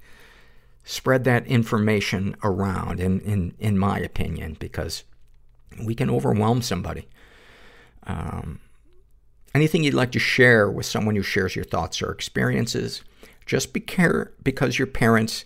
spread 0.85 1.24
that 1.24 1.47
information 1.47 2.36
around, 2.44 3.01
in, 3.01 3.20
in, 3.20 3.55
in 3.59 3.78
my 3.78 3.98
opinion, 3.98 4.56
because 4.61 5.05
we 5.82 5.94
can 5.94 6.11
overwhelm 6.11 6.62
somebody. 6.62 7.09
Um, 8.06 8.61
anything 9.55 9.82
you'd 9.82 9.94
like 9.94 10.12
to 10.12 10.19
share 10.19 10.70
with 10.70 10.86
someone 10.86 11.16
who 11.16 11.23
shares 11.23 11.56
your 11.56 11.65
thoughts 11.65 12.02
or 12.02 12.12
experiences, 12.12 13.02
just 13.47 13.73
be 13.73 13.81
care, 13.81 14.32
because 14.43 14.78
your 14.78 14.86
parents 14.86 15.44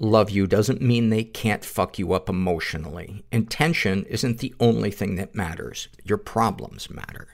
love 0.00 0.30
you 0.30 0.46
doesn't 0.46 0.80
mean 0.80 1.08
they 1.08 1.24
can't 1.24 1.64
fuck 1.64 1.98
you 1.98 2.12
up 2.12 2.28
emotionally. 2.28 3.24
Intention 3.32 4.04
isn't 4.04 4.38
the 4.38 4.54
only 4.60 4.92
thing 4.92 5.16
that 5.16 5.34
matters. 5.34 5.88
Your 6.04 6.18
problems 6.18 6.88
matter. 6.88 7.28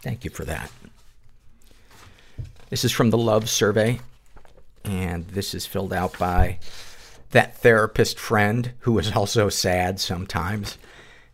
Thank 0.00 0.24
you 0.24 0.30
for 0.30 0.44
that. 0.44 0.70
This 2.70 2.84
is 2.84 2.92
from 2.92 3.10
the 3.10 3.18
Love 3.18 3.48
Survey, 3.48 4.00
and 4.84 5.28
this 5.28 5.54
is 5.54 5.66
filled 5.66 5.92
out 5.92 6.18
by 6.18 6.58
that 7.30 7.56
therapist 7.56 8.18
friend 8.18 8.72
who 8.80 8.98
is 8.98 9.12
also 9.12 9.48
sad 9.48 9.98
sometimes. 9.98 10.78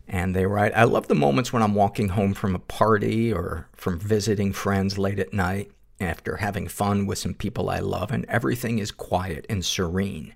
And 0.07 0.35
they 0.35 0.45
write, 0.45 0.73
I 0.75 0.83
love 0.83 1.07
the 1.07 1.15
moments 1.15 1.53
when 1.53 1.61
I'm 1.63 1.75
walking 1.75 2.09
home 2.09 2.33
from 2.33 2.55
a 2.55 2.59
party 2.59 3.31
or 3.31 3.67
from 3.73 3.99
visiting 3.99 4.51
friends 4.51 4.97
late 4.97 5.19
at 5.19 5.33
night 5.33 5.71
after 6.01 6.37
having 6.37 6.67
fun 6.67 7.05
with 7.05 7.19
some 7.19 7.33
people 7.33 7.69
I 7.69 7.79
love, 7.79 8.11
and 8.11 8.25
everything 8.25 8.79
is 8.79 8.91
quiet 8.91 9.45
and 9.47 9.63
serene. 9.63 10.33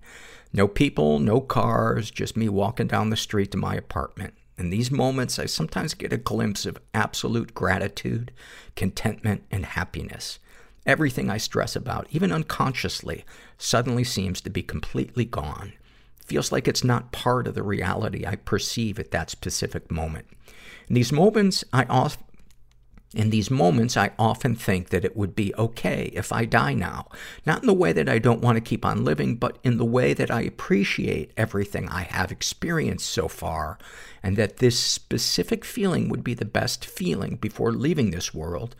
No 0.54 0.68
people, 0.68 1.20
no 1.20 1.42
cars, 1.42 2.12
just 2.12 2.38
me 2.38 2.48
walking 2.48 2.88
down 2.88 3.10
the 3.10 3.18
street 3.18 3.52
to 3.52 3.58
my 3.58 3.76
apartment. 3.76 4.36
In 4.58 4.70
these 4.70 4.92
moments, 4.92 5.38
I 5.38 5.48
sometimes 5.48 5.94
get 5.94 6.14
a 6.14 6.18
glimpse 6.18 6.66
of 6.66 6.80
absolute 6.94 7.54
gratitude, 7.54 8.32
contentment, 8.76 9.44
and 9.52 9.66
happiness. 9.66 10.40
Everything 10.86 11.30
I 11.30 11.38
stress 11.38 11.76
about, 11.76 12.07
even 12.12 12.32
unconsciously, 12.32 13.26
suddenly 13.57 14.03
seems 14.03 14.40
to 14.41 14.49
be 14.49 14.62
completely 14.62 15.26
gone. 15.26 15.74
Feels 16.26 16.52
like 16.52 16.68
it's 16.68 16.84
not 16.84 17.12
part 17.12 17.48
of 17.48 17.56
the 17.56 17.64
reality 17.64 18.26
I 18.26 18.36
perceive 18.36 18.99
at 18.99 19.12
that 19.12 19.30
specific 19.30 19.91
moment. 19.91 20.28
In 20.88 20.95
these 20.95 21.12
moments, 21.12 21.64
I 21.74 21.86
off, 21.86 22.18
in 23.14 23.30
these 23.30 23.49
moments, 23.49 23.95
I 23.95 24.12
often 24.20 24.56
think 24.56 24.90
that 24.90 25.06
it 25.06 25.16
would 25.16 25.36
be 25.36 25.56
okay 25.56 26.12
if 26.14 26.32
I 26.32 26.45
die 26.45 26.74
now. 26.74 27.10
Not 27.45 27.62
in 27.62 27.68
the 27.68 27.74
way 27.74 27.94
that 27.94 28.10
I 28.10 28.20
don't 28.20 28.41
want 28.41 28.57
to 28.57 28.62
keep 28.62 28.86
on 28.86 29.06
living, 29.06 29.36
but 29.38 29.57
in 29.64 29.78
the 29.78 29.86
way 29.86 30.14
that 30.14 30.30
I 30.30 30.41
appreciate 30.41 31.32
everything 31.38 31.90
I 31.90 32.03
have 32.03 32.32
experienced 32.32 33.10
so 33.10 33.28
far, 33.28 33.80
and 34.22 34.36
that 34.38 34.57
this 34.57 34.78
specific 34.78 35.64
feeling 35.64 36.10
would 36.10 36.24
be 36.24 36.34
the 36.34 36.45
best 36.45 36.86
feeling 36.86 37.38
before 37.38 37.72
leaving 37.72 38.12
this 38.12 38.34
world 38.34 38.76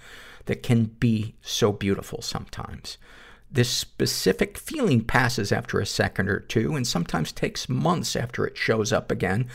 that 0.46 0.64
can 0.64 0.86
be 0.86 1.36
so 1.42 1.72
beautiful 1.72 2.22
sometimes. 2.22 2.98
This 3.52 3.70
specific 3.70 4.58
feeling 4.58 5.02
passes 5.02 5.52
after 5.52 5.80
a 5.80 5.86
second 5.86 6.30
or 6.30 6.40
two 6.40 6.76
and 6.76 6.86
sometimes 6.86 7.32
takes 7.32 7.70
months 7.70 8.16
after 8.16 8.46
it 8.46 8.58
shows 8.58 8.92
up 8.92 9.12
again. 9.12 9.48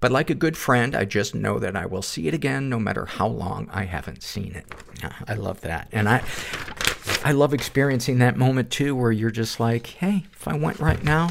But 0.00 0.12
like 0.12 0.28
a 0.28 0.34
good 0.34 0.56
friend, 0.56 0.94
I 0.94 1.04
just 1.04 1.34
know 1.34 1.58
that 1.58 1.76
I 1.76 1.86
will 1.86 2.02
see 2.02 2.26
it 2.26 2.34
again 2.34 2.68
no 2.68 2.78
matter 2.78 3.06
how 3.06 3.28
long 3.28 3.68
I 3.72 3.84
haven't 3.84 4.22
seen 4.22 4.54
it. 4.54 4.66
I 5.26 5.34
love 5.34 5.60
that. 5.62 5.88
And 5.92 6.08
I, 6.08 6.22
I 7.24 7.32
love 7.32 7.54
experiencing 7.54 8.18
that 8.18 8.36
moment 8.36 8.70
too 8.70 8.94
where 8.96 9.12
you're 9.12 9.30
just 9.30 9.60
like, 9.60 9.86
hey, 9.86 10.24
if 10.32 10.48
I 10.48 10.56
went 10.56 10.80
right 10.80 11.02
now, 11.02 11.30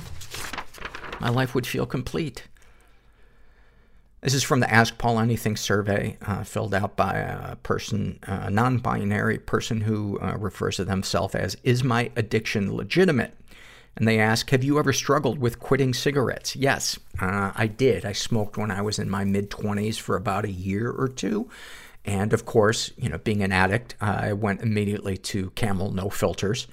my 1.19 1.29
life 1.29 1.53
would 1.53 1.67
feel 1.67 1.85
complete. 1.85 2.47
This 4.23 4.33
is 4.35 4.43
from 4.43 4.61
the 4.61 4.73
Ask 4.73 4.97
Paul 4.97 5.19
Anything 5.19 5.57
survey, 5.57 6.15
uh, 6.25 6.45
filled 6.45 6.73
out 6.73 6.95
by 6.95 7.15
a 7.15 7.57
person, 7.57 8.19
a 8.23 8.49
non-binary 8.49 9.39
person 9.39 9.81
who 9.81 10.17
uh, 10.21 10.37
refers 10.37 10.77
to 10.77 10.85
themselves 10.85 11.35
as, 11.35 11.57
is 11.65 11.83
my 11.83 12.09
addiction 12.15 12.73
legitimate? 12.73 13.35
And 13.97 14.07
they 14.07 14.19
ask, 14.19 14.49
have 14.51 14.63
you 14.63 14.79
ever 14.79 14.93
struggled 14.93 15.39
with 15.39 15.59
quitting 15.59 15.93
cigarettes? 15.93 16.55
Yes, 16.55 16.97
uh, 17.19 17.51
I 17.53 17.67
did. 17.67 18.05
I 18.05 18.13
smoked 18.13 18.55
when 18.55 18.71
I 18.71 18.81
was 18.81 18.97
in 18.97 19.09
my 19.09 19.25
mid 19.25 19.49
twenties 19.49 19.97
for 19.97 20.15
about 20.15 20.45
a 20.45 20.51
year 20.51 20.89
or 20.89 21.09
two. 21.09 21.49
And 22.05 22.31
of 22.31 22.45
course, 22.45 22.91
you 22.95 23.09
know, 23.09 23.17
being 23.17 23.43
an 23.43 23.51
addict, 23.51 23.95
I 23.99 24.31
went 24.31 24.61
immediately 24.61 25.17
to 25.17 25.49
Camel 25.51 25.91
No 25.91 26.09
Filters. 26.09 26.67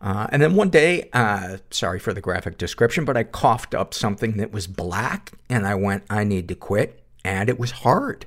Uh, 0.00 0.26
and 0.32 0.40
then 0.40 0.54
one 0.54 0.70
day, 0.70 1.10
uh, 1.12 1.58
sorry 1.70 1.98
for 1.98 2.14
the 2.14 2.20
graphic 2.20 2.56
description, 2.56 3.04
but 3.04 3.16
I 3.16 3.22
coughed 3.22 3.74
up 3.74 3.92
something 3.92 4.38
that 4.38 4.50
was 4.52 4.66
black 4.66 5.32
and 5.48 5.66
I 5.66 5.74
went, 5.74 6.04
I 6.08 6.24
need 6.24 6.48
to 6.48 6.54
quit. 6.54 7.02
And 7.22 7.50
it 7.50 7.58
was 7.58 7.70
hard. 7.70 8.24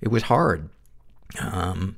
It 0.00 0.08
was 0.08 0.24
hard. 0.24 0.68
Um, 1.40 1.96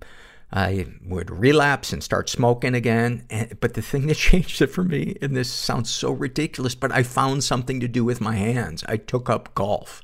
I 0.53 0.87
would 1.05 1.31
relapse 1.31 1.93
and 1.93 2.03
start 2.03 2.29
smoking 2.29 2.75
again. 2.75 3.25
And, 3.29 3.59
but 3.61 3.75
the 3.75 3.83
thing 3.83 4.07
that 4.09 4.17
changed 4.17 4.63
it 4.63 4.69
for 4.69 4.85
me, 4.85 5.17
and 5.21 5.37
this 5.37 5.51
sounds 5.51 5.91
so 5.91 6.13
ridiculous, 6.13 6.75
but 6.75 6.93
I 6.93 7.03
found 7.03 7.45
something 7.45 7.81
to 7.81 7.89
do 7.89 8.05
with 8.05 8.21
my 8.21 8.37
hands. 8.37 8.85
I 8.89 8.97
took 8.97 9.29
up 9.29 9.55
golf. 9.55 10.03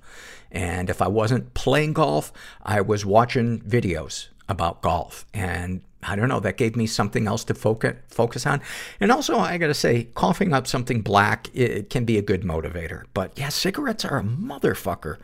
And 0.51 0.89
if 0.89 1.03
I 1.03 1.09
wasn't 1.09 1.55
playing 1.55 1.95
golf, 1.95 2.33
I 2.63 2.81
was 2.81 3.05
watching 3.05 3.61
videos 3.61 4.29
about 4.49 4.83
golf. 4.83 5.25
And 5.35 5.83
I 6.07 6.17
don't 6.17 6.29
know, 6.29 6.41
that 6.41 6.57
gave 6.57 6.77
me 6.77 6.87
something 6.87 7.27
else 7.27 7.45
to 7.45 7.55
focus, 7.55 7.97
focus 8.09 8.47
on. 8.47 8.61
And 9.01 9.11
also, 9.11 9.39
I 9.39 9.59
gotta 9.59 9.75
say, 9.75 10.05
coughing 10.15 10.53
up 10.53 10.67
something 10.67 11.01
black, 11.01 11.49
it, 11.55 11.71
it 11.71 11.91
can 11.91 12.05
be 12.05 12.19
a 12.19 12.23
good 12.23 12.43
motivator. 12.43 13.05
But 13.15 13.39
yeah, 13.39 13.49
cigarettes 13.49 14.05
are 14.05 14.19
a 14.19 14.23
motherfucker. 14.23 15.19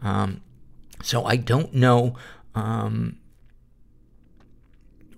Um, 0.00 0.42
so 1.02 1.24
I 1.24 1.36
don't 1.36 1.74
know, 1.74 2.14
um, 2.54 3.18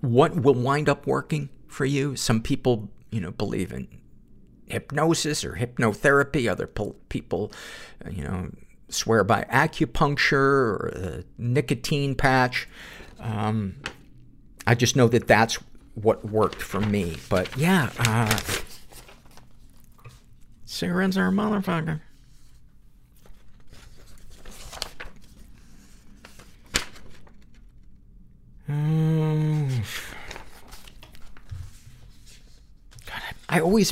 what 0.01 0.35
will 0.35 0.53
wind 0.53 0.87
up 0.89 1.07
working 1.07 1.49
for 1.67 1.85
you. 1.85 2.15
Some 2.15 2.41
people, 2.41 2.89
you 3.11 3.19
know, 3.19 3.31
believe 3.31 3.71
in 3.71 3.87
hypnosis 4.65 5.43
or 5.43 5.53
hypnotherapy. 5.53 6.49
Other 6.49 6.67
people, 6.67 7.51
you 8.09 8.23
know, 8.23 8.51
swear 8.89 9.23
by 9.23 9.45
acupuncture 9.51 10.31
or 10.33 10.91
the 10.93 11.25
nicotine 11.37 12.15
patch. 12.15 12.67
Um, 13.19 13.75
I 14.69 14.75
just 14.75 14.95
know 14.95 15.07
that 15.07 15.25
that's 15.25 15.55
what 15.95 16.23
worked 16.23 16.61
for 16.61 16.79
me. 16.79 17.17
But 17.27 17.57
yeah, 17.57 17.89
uh, 17.97 18.39
cigarettes 20.63 21.17
are 21.17 21.29
a 21.29 21.31
motherfucker. 21.31 22.01
God, 28.67 29.83
I 33.49 33.59
always 33.59 33.91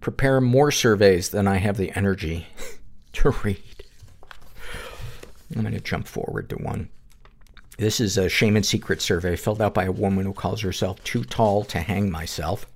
prepare 0.00 0.40
more 0.40 0.70
surveys 0.70 1.28
than 1.28 1.46
I 1.46 1.58
have 1.58 1.76
the 1.76 1.92
energy 1.94 2.46
to 3.12 3.28
read. 3.44 3.60
I'm 5.54 5.60
going 5.60 5.74
to 5.74 5.80
jump 5.80 6.08
forward 6.08 6.48
to 6.48 6.56
one. 6.56 6.88
This 7.76 8.00
is 8.00 8.16
a 8.16 8.28
shame 8.28 8.56
and 8.56 8.64
secret 8.64 9.02
survey 9.02 9.36
filled 9.36 9.60
out 9.60 9.74
by 9.74 9.84
a 9.84 9.92
woman 9.92 10.26
who 10.26 10.32
calls 10.32 10.60
herself 10.60 11.02
too 11.02 11.24
tall 11.24 11.64
to 11.64 11.78
hang 11.78 12.10
myself. 12.10 12.66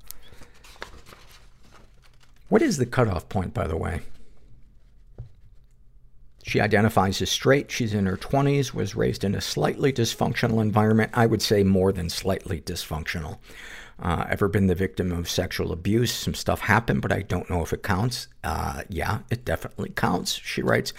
What 2.48 2.62
is 2.62 2.78
the 2.78 2.86
cutoff 2.86 3.28
point, 3.28 3.54
by 3.54 3.66
the 3.66 3.76
way? 3.76 4.00
She 6.42 6.60
identifies 6.60 7.20
as 7.20 7.30
straight. 7.30 7.70
She's 7.70 7.92
in 7.92 8.06
her 8.06 8.16
20s, 8.16 8.72
was 8.72 8.94
raised 8.94 9.22
in 9.22 9.34
a 9.34 9.40
slightly 9.40 9.92
dysfunctional 9.92 10.62
environment. 10.62 11.10
I 11.12 11.26
would 11.26 11.42
say 11.42 11.62
more 11.62 11.92
than 11.92 12.08
slightly 12.08 12.60
dysfunctional. 12.60 13.38
Uh, 14.00 14.24
ever 14.30 14.46
been 14.46 14.68
the 14.68 14.76
victim 14.76 15.10
of 15.10 15.28
sexual 15.28 15.72
abuse? 15.72 16.12
Some 16.12 16.34
stuff 16.34 16.60
happened, 16.60 17.02
but 17.02 17.10
I 17.10 17.22
don't 17.22 17.50
know 17.50 17.62
if 17.62 17.72
it 17.72 17.82
counts. 17.82 18.28
Uh, 18.44 18.82
yeah, 18.88 19.20
it 19.28 19.44
definitely 19.44 19.90
counts. 19.90 20.34
She 20.34 20.62
writes, 20.62 20.92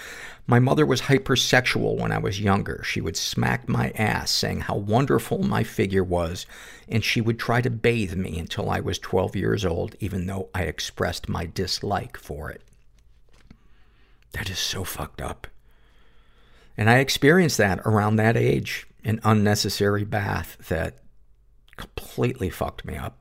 My 0.47 0.59
mother 0.59 0.85
was 0.85 1.03
hypersexual 1.03 1.97
when 1.97 2.11
I 2.11 2.17
was 2.17 2.41
younger. 2.41 2.83
She 2.83 2.99
would 2.99 3.15
smack 3.15 3.69
my 3.69 3.91
ass, 3.91 4.31
saying 4.31 4.61
how 4.61 4.75
wonderful 4.75 5.43
my 5.43 5.63
figure 5.63 6.03
was, 6.03 6.45
and 6.89 7.01
she 7.03 7.21
would 7.21 7.39
try 7.39 7.61
to 7.61 7.69
bathe 7.69 8.15
me 8.15 8.37
until 8.37 8.69
I 8.69 8.81
was 8.81 8.99
12 8.99 9.33
years 9.33 9.63
old, 9.63 9.95
even 10.01 10.25
though 10.25 10.49
I 10.53 10.63
expressed 10.63 11.29
my 11.29 11.45
dislike 11.45 12.17
for 12.17 12.49
it. 12.49 12.63
That 14.33 14.49
is 14.49 14.59
so 14.59 14.83
fucked 14.83 15.21
up. 15.21 15.47
And 16.77 16.89
I 16.89 16.97
experienced 16.97 17.57
that 17.57 17.79
around 17.85 18.17
that 18.17 18.35
age, 18.35 18.87
an 19.05 19.21
unnecessary 19.23 20.03
bath 20.03 20.57
that 20.67 20.97
completely 21.79 22.49
fucked 22.49 22.85
me 22.85 22.97
up. 22.97 23.15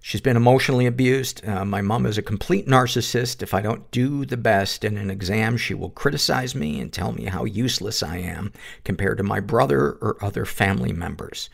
She's 0.00 0.20
been 0.22 0.36
emotionally 0.36 0.86
abused. 0.86 1.46
Uh, 1.46 1.64
my 1.66 1.82
mom 1.82 2.06
is 2.06 2.16
a 2.16 2.22
complete 2.22 2.66
narcissist. 2.66 3.42
If 3.42 3.52
I 3.52 3.60
don't 3.60 3.90
do 3.90 4.24
the 4.24 4.38
best 4.38 4.82
in 4.82 4.96
an 4.96 5.10
exam, 5.10 5.58
she 5.58 5.74
will 5.74 5.90
criticize 5.90 6.54
me 6.54 6.80
and 6.80 6.90
tell 6.90 7.12
me 7.12 7.24
how 7.24 7.44
useless 7.44 8.02
I 8.02 8.16
am 8.18 8.52
compared 8.84 9.18
to 9.18 9.24
my 9.24 9.40
brother 9.40 9.98
or 10.00 10.16
other 10.22 10.46
family 10.46 10.92
members. 10.92 11.50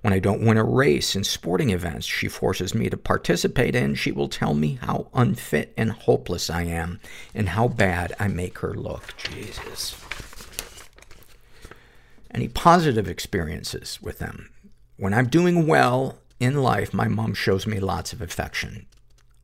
When 0.00 0.14
I 0.14 0.20
don't 0.20 0.46
win 0.46 0.56
a 0.56 0.64
race 0.64 1.14
in 1.16 1.24
sporting 1.24 1.70
events 1.70 2.06
she 2.06 2.28
forces 2.28 2.74
me 2.74 2.88
to 2.88 2.96
participate 2.96 3.74
in, 3.74 3.94
she 3.94 4.12
will 4.12 4.28
tell 4.28 4.54
me 4.54 4.78
how 4.80 5.08
unfit 5.12 5.74
and 5.76 5.90
hopeless 5.90 6.48
I 6.48 6.62
am 6.62 7.00
and 7.34 7.50
how 7.50 7.68
bad 7.68 8.14
I 8.18 8.28
make 8.28 8.60
her 8.60 8.72
look. 8.72 9.14
Jesus. 9.18 9.96
Any 12.30 12.48
positive 12.48 13.08
experiences 13.08 13.98
with 14.00 14.18
them? 14.18 14.50
When 14.98 15.14
I'm 15.14 15.28
doing 15.28 15.66
well 15.68 16.18
in 16.40 16.60
life, 16.60 16.92
my 16.92 17.06
mom 17.06 17.32
shows 17.32 17.68
me 17.68 17.78
lots 17.78 18.12
of 18.12 18.20
affection. 18.20 18.86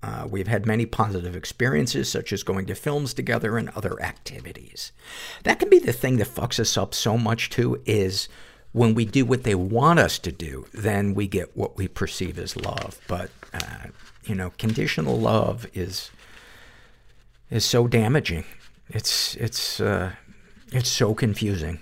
Uh, 0.02 0.26
we've 0.28 0.48
had 0.48 0.66
many 0.66 0.85
positive 0.85 1.36
experiences, 1.36 2.10
such 2.10 2.32
as 2.32 2.43
going 2.43 2.66
to 2.66 2.74
films 2.74 3.14
together 3.14 3.56
and 3.56 3.70
other 3.70 4.02
activities. 4.02 4.90
That 5.44 5.60
can 5.60 5.70
be 5.70 5.78
the 5.78 5.93
thing 5.93 6.16
that 6.16 6.26
fucks 6.26 6.59
us 6.59 6.76
up 6.76 6.93
so 6.93 7.16
much, 7.16 7.51
too, 7.51 7.81
is 7.86 8.28
when 8.72 8.94
we 8.94 9.05
do 9.05 9.24
what 9.24 9.44
they 9.44 9.55
want 9.55 10.01
us 10.01 10.18
to 10.18 10.32
do, 10.32 10.66
then 10.74 11.14
we 11.14 11.28
get 11.28 11.56
what 11.56 11.76
we 11.76 11.86
perceive 11.86 12.36
as 12.39 12.56
love. 12.56 13.01
But, 13.06 13.31
uh, 13.55 13.86
you 14.24 14.35
know, 14.35 14.51
conditional 14.59 15.16
love 15.16 15.66
is, 15.72 16.10
is 17.48 17.64
so 17.64 17.86
damaging. 17.86 18.44
It's, 18.89 19.36
it's, 19.36 19.81
uh, 19.81 20.14
it's 20.72 20.90
so 20.90 21.14
confusing. 21.14 21.78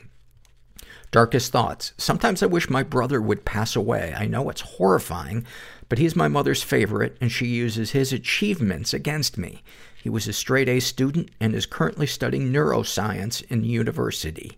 Darkest 1.13 1.53
thoughts. 1.53 1.93
Sometimes 1.99 2.43
I 2.43 2.47
wish 2.47 2.71
my 2.71 2.83
brother 2.83 3.21
would 3.21 3.45
pass 3.45 3.77
away. 3.77 4.15
I 4.17 4.27
know 4.27 4.49
it's 4.49 4.63
horrifying, 4.63 5.45
but 5.91 5.99
he's 5.99 6.17
my 6.17 6.27
mother's 6.27 6.63
favorite, 6.63 7.19
and 7.21 7.31
she 7.31 7.45
uses 7.47 7.91
his 7.91 8.15
achievements 8.15 8.95
against 8.95 9.37
me. 9.37 9.63
He 10.03 10.09
was 10.09 10.27
a 10.27 10.33
straight 10.33 10.71
A 10.71 10.81
student 10.81 11.31
and 11.39 11.55
is 11.55 11.67
currently 11.67 12.07
studying 12.07 12.51
neuroscience 12.51 13.45
in 13.51 13.63
university. 13.63 14.57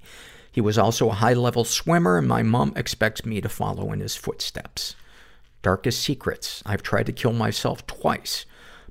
He 0.52 0.60
was 0.60 0.78
also 0.78 1.10
a 1.10 1.14
high-level 1.14 1.64
swimmer, 1.64 2.18
and 2.18 2.28
my 2.28 2.44
mom 2.44 2.72
expects 2.76 3.26
me 3.26 3.40
to 3.40 3.48
follow 3.48 3.90
in 3.90 3.98
his 3.98 4.14
footsteps. 4.14 4.94
Darkest 5.60 6.00
secrets. 6.00 6.62
I've 6.64 6.84
tried 6.84 7.06
to 7.06 7.12
kill 7.12 7.32
myself 7.32 7.84
twice. 7.88 8.46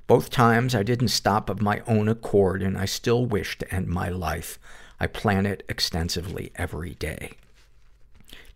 Both 0.06 0.32
times 0.32 0.76
I 0.76 0.84
didn't 0.84 1.08
stop 1.08 1.50
of 1.50 1.62
my 1.62 1.82
own 1.88 2.10
accord, 2.10 2.62
and 2.62 2.78
I 2.78 2.84
still 2.84 3.26
wish 3.26 3.58
to 3.60 3.74
end 3.74 3.88
my 3.88 4.10
life. 4.10 4.60
I 5.00 5.08
plan 5.08 5.46
it 5.46 5.64
extensively 5.70 6.52
every 6.56 6.96
day. 6.96 7.38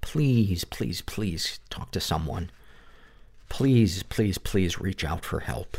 Please, 0.08 0.64
please, 0.64 1.02
please 1.02 1.60
talk 1.70 1.92
to 1.92 2.00
someone. 2.00 2.50
Please, 3.50 4.04
please, 4.04 4.38
please 4.38 4.80
reach 4.80 5.04
out 5.04 5.26
for 5.26 5.42
help. 5.42 5.76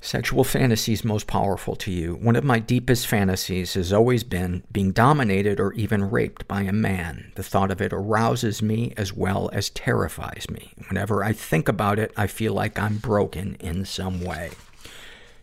Sexual 0.00 0.42
fantasies 0.42 1.04
most 1.04 1.28
powerful 1.28 1.76
to 1.76 1.92
you. 1.92 2.16
One 2.16 2.34
of 2.34 2.42
my 2.42 2.58
deepest 2.58 3.06
fantasies 3.06 3.74
has 3.74 3.92
always 3.92 4.24
been 4.24 4.64
being 4.72 4.90
dominated 4.90 5.60
or 5.60 5.72
even 5.74 6.10
raped 6.10 6.48
by 6.48 6.62
a 6.62 6.72
man. 6.72 7.30
The 7.36 7.44
thought 7.44 7.70
of 7.70 7.80
it 7.80 7.92
arouses 7.92 8.60
me 8.60 8.92
as 8.96 9.12
well 9.12 9.48
as 9.52 9.70
terrifies 9.70 10.50
me. 10.50 10.72
Whenever 10.88 11.22
I 11.22 11.32
think 11.32 11.68
about 11.68 12.00
it, 12.00 12.12
I 12.16 12.26
feel 12.26 12.54
like 12.54 12.76
I'm 12.76 12.96
broken 12.96 13.56
in 13.60 13.84
some 13.84 14.20
way. 14.20 14.50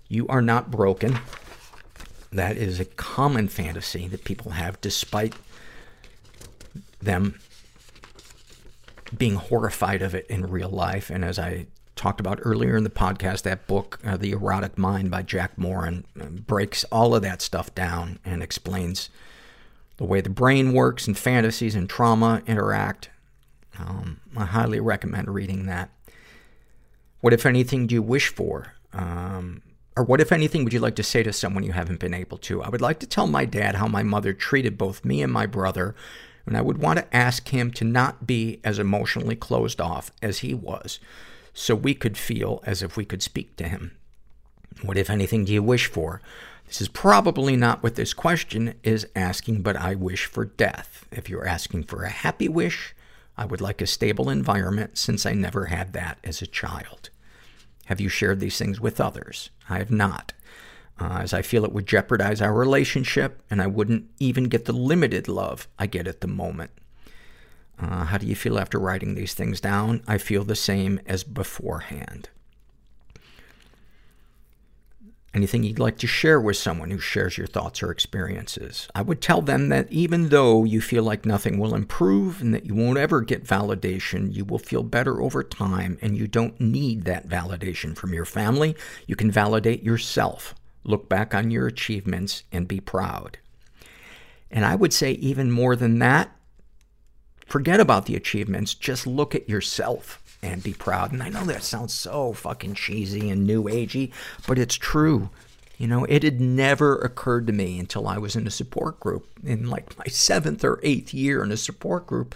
You 0.10 0.28
are 0.28 0.42
not 0.42 0.70
broken. 0.70 1.18
That 2.30 2.58
is 2.58 2.82
a 2.82 2.86
common 2.86 3.48
fantasy 3.48 4.10
that 4.10 4.26
people 4.26 4.52
have 4.52 4.82
despite 4.82 5.34
them 7.02 7.40
being 9.18 9.36
horrified 9.36 10.02
of 10.02 10.16
it 10.16 10.26
in 10.28 10.46
real 10.46 10.70
life. 10.70 11.10
And 11.10 11.26
as 11.26 11.38
I 11.38 11.68
talked 11.96 12.20
about 12.20 12.40
earlier 12.44 12.78
in 12.78 12.84
the 12.84 12.90
podcast, 12.90 13.44
that 13.44 13.68
book, 13.68 14.00
uh, 14.04 14.18
The 14.18 14.32
Erotic 14.32 14.78
Mind 14.78 15.12
by 15.12 15.22
Jack 15.22 15.58
Morin, 15.58 16.06
uh, 16.20 16.26
breaks 16.26 16.84
all 16.86 17.14
of 17.14 17.22
that 17.22 17.42
stuff 17.42 17.74
down 17.76 18.20
and 18.24 18.42
explains 18.42 19.10
the 19.98 20.06
way 20.06 20.22
the 20.22 20.30
brain 20.30 20.74
works 20.74 21.08
and 21.08 21.18
fantasies 21.18 21.76
and 21.76 21.90
trauma 21.90 22.42
interact. 22.48 23.10
Um, 23.78 24.20
I 24.36 24.46
highly 24.46 24.80
recommend 24.80 25.30
reading 25.30 25.66
that. 25.68 25.90
What, 27.20 27.34
if 27.34 27.46
anything, 27.46 27.86
do 27.86 27.96
you 27.96 28.02
wish 28.02 28.30
for? 28.30 28.74
Um, 28.94 29.62
or 29.96 30.04
what, 30.04 30.22
if 30.22 30.32
anything, 30.32 30.64
would 30.64 30.74
you 30.74 30.80
like 30.80 30.96
to 30.96 31.04
say 31.04 31.22
to 31.22 31.34
someone 31.34 31.64
you 31.64 31.74
haven't 31.74 32.00
been 32.00 32.14
able 32.14 32.38
to? 32.40 32.64
I 32.64 32.70
would 32.70 32.82
like 32.82 33.00
to 33.02 33.08
tell 33.08 33.28
my 33.28 33.46
dad 33.46 33.76
how 33.76 33.88
my 33.88 34.04
mother 34.04 34.34
treated 34.34 34.78
both 34.78 35.06
me 35.06 35.22
and 35.22 35.32
my 35.32 35.46
brother, 35.46 35.94
and 36.52 36.58
I 36.58 36.62
would 36.62 36.80
want 36.80 37.00
to 37.00 37.16
ask 37.16 37.48
him 37.48 37.72
to 37.72 37.86
not 37.86 38.28
be 38.28 38.60
as 38.62 38.78
emotionally 38.78 39.38
closed 39.38 39.80
off 39.80 40.12
as 40.22 40.40
he 40.40 40.54
was 40.54 41.00
so 41.54 41.74
we 41.74 41.94
could 41.94 42.18
feel 42.18 42.62
as 42.66 42.84
if 42.84 42.98
we 42.98 43.06
could 43.06 43.24
speak 43.24 43.56
to 43.56 43.70
him. 43.70 43.96
What, 44.82 44.98
if 44.98 45.10
anything, 45.10 45.46
do 45.46 45.54
you 45.54 45.64
wish 45.64 45.86
for? 45.86 46.22
This 46.68 46.82
is 46.82 46.90
probably 46.90 47.56
not 47.56 47.82
what 47.82 47.96
this 47.96 48.14
question 48.14 48.74
is 48.84 49.08
asking, 49.16 49.62
but 49.62 49.78
I 49.78 49.96
wish 49.96 50.26
for 50.26 50.44
death. 50.44 51.06
If 51.10 51.30
you're 51.30 51.48
asking 51.48 51.86
for 51.86 52.04
a 52.04 52.10
happy 52.10 52.50
wish, 52.50 52.94
I 53.38 53.46
would 53.46 53.62
like 53.62 53.82
a 53.82 53.88
stable 53.88 54.30
environment 54.30 54.98
since 54.98 55.26
I 55.26 55.32
never 55.32 55.68
had 55.68 55.94
that 55.94 56.18
as 56.22 56.42
a 56.42 56.48
child. 56.48 57.12
Have 57.86 58.02
you 58.02 58.10
shared 58.10 58.42
these 58.42 58.58
things 58.58 58.82
with 58.82 59.00
others? 59.00 59.52
I 59.70 59.78
have 59.78 59.90
not. 59.90 60.34
Uh, 61.02 61.18
as 61.22 61.34
I 61.34 61.42
feel 61.42 61.66
it 61.66 61.72
would 61.72 61.88
jeopardize 61.88 62.42
our 62.42 62.54
relationship 62.54 63.42
and 63.50 63.60
I 63.60 63.66
wouldn't 63.66 64.06
even 64.20 64.44
get 64.44 64.66
the 64.66 64.74
limited 64.74 65.28
love 65.28 65.68
I 65.80 65.88
get 65.88 66.08
at 66.08 66.22
the 66.22 66.28
moment. 66.28 66.70
Uh, 67.80 68.06
how 68.06 68.20
do 68.20 68.28
you 68.28 68.36
feel 68.36 68.60
after 68.60 68.78
writing 68.78 69.16
these 69.16 69.34
things 69.34 69.60
down? 69.60 70.04
I 70.08 70.20
feel 70.20 70.44
the 70.44 70.56
same 70.56 71.00
as 71.08 71.24
beforehand. 71.24 72.30
Anything 75.34 75.64
you'd 75.64 75.80
like 75.80 75.98
to 76.00 76.08
share 76.08 76.40
with 76.40 76.58
someone 76.58 76.92
who 76.92 77.00
shares 77.00 77.36
your 77.36 77.48
thoughts 77.48 77.82
or 77.82 77.90
experiences? 77.90 78.88
I 78.94 79.02
would 79.02 79.22
tell 79.22 79.42
them 79.42 79.70
that 79.70 79.92
even 79.92 80.30
though 80.30 80.66
you 80.66 80.82
feel 80.82 81.04
like 81.04 81.26
nothing 81.26 81.58
will 81.58 81.74
improve 81.74 82.42
and 82.42 82.54
that 82.54 82.66
you 82.68 82.76
won't 82.76 83.00
ever 83.00 83.22
get 83.22 83.44
validation, 83.44 84.32
you 84.36 84.46
will 84.46 84.60
feel 84.60 84.84
better 84.84 85.20
over 85.20 85.42
time 85.42 85.98
and 86.00 86.16
you 86.16 86.28
don't 86.28 86.62
need 86.62 87.06
that 87.06 87.28
validation 87.28 87.96
from 87.96 88.14
your 88.14 88.26
family. 88.26 88.76
You 89.08 89.16
can 89.16 89.32
validate 89.32 89.82
yourself. 89.82 90.54
Look 90.84 91.08
back 91.10 91.34
on 91.34 91.52
your 91.52 91.68
achievements 91.68 92.44
and 92.52 92.68
be 92.68 92.80
proud. 92.80 93.38
And 94.50 94.66
I 94.66 94.76
would 94.76 94.94
say 94.94 95.12
even 95.14 95.52
more 95.52 95.76
than 95.76 96.00
that, 96.00 96.36
forget 97.46 97.80
about 97.80 98.06
the 98.06 98.16
achievements. 98.16 98.74
Just 98.74 99.08
look 99.08 99.36
at 99.36 99.50
yourself 99.50 100.22
and 100.42 100.64
be 100.64 100.74
proud. 100.74 101.12
And 101.12 101.22
I 101.22 101.30
know 101.30 101.46
that 101.46 101.64
sounds 101.64 101.94
so 101.94 102.34
fucking 102.34 102.74
cheesy 102.74 103.30
and 103.30 103.46
new 103.46 103.64
agey, 103.66 104.12
but 104.48 104.58
it's 104.58 104.76
true. 104.76 105.30
You 105.78 105.88
know, 105.88 106.06
it 106.06 106.24
had 106.24 106.40
never 106.40 106.98
occurred 106.98 107.48
to 107.48 107.54
me 107.54 107.80
until 107.80 108.08
I 108.08 108.18
was 108.18 108.36
in 108.36 108.46
a 108.46 108.52
support 108.52 109.00
group 109.00 109.28
in 109.44 109.70
like 109.70 109.98
my 109.98 110.06
seventh 110.06 110.64
or 110.64 110.80
eighth 110.84 111.14
year 111.14 111.44
in 111.44 111.52
a 111.52 111.58
support 111.58 112.06
group 112.08 112.36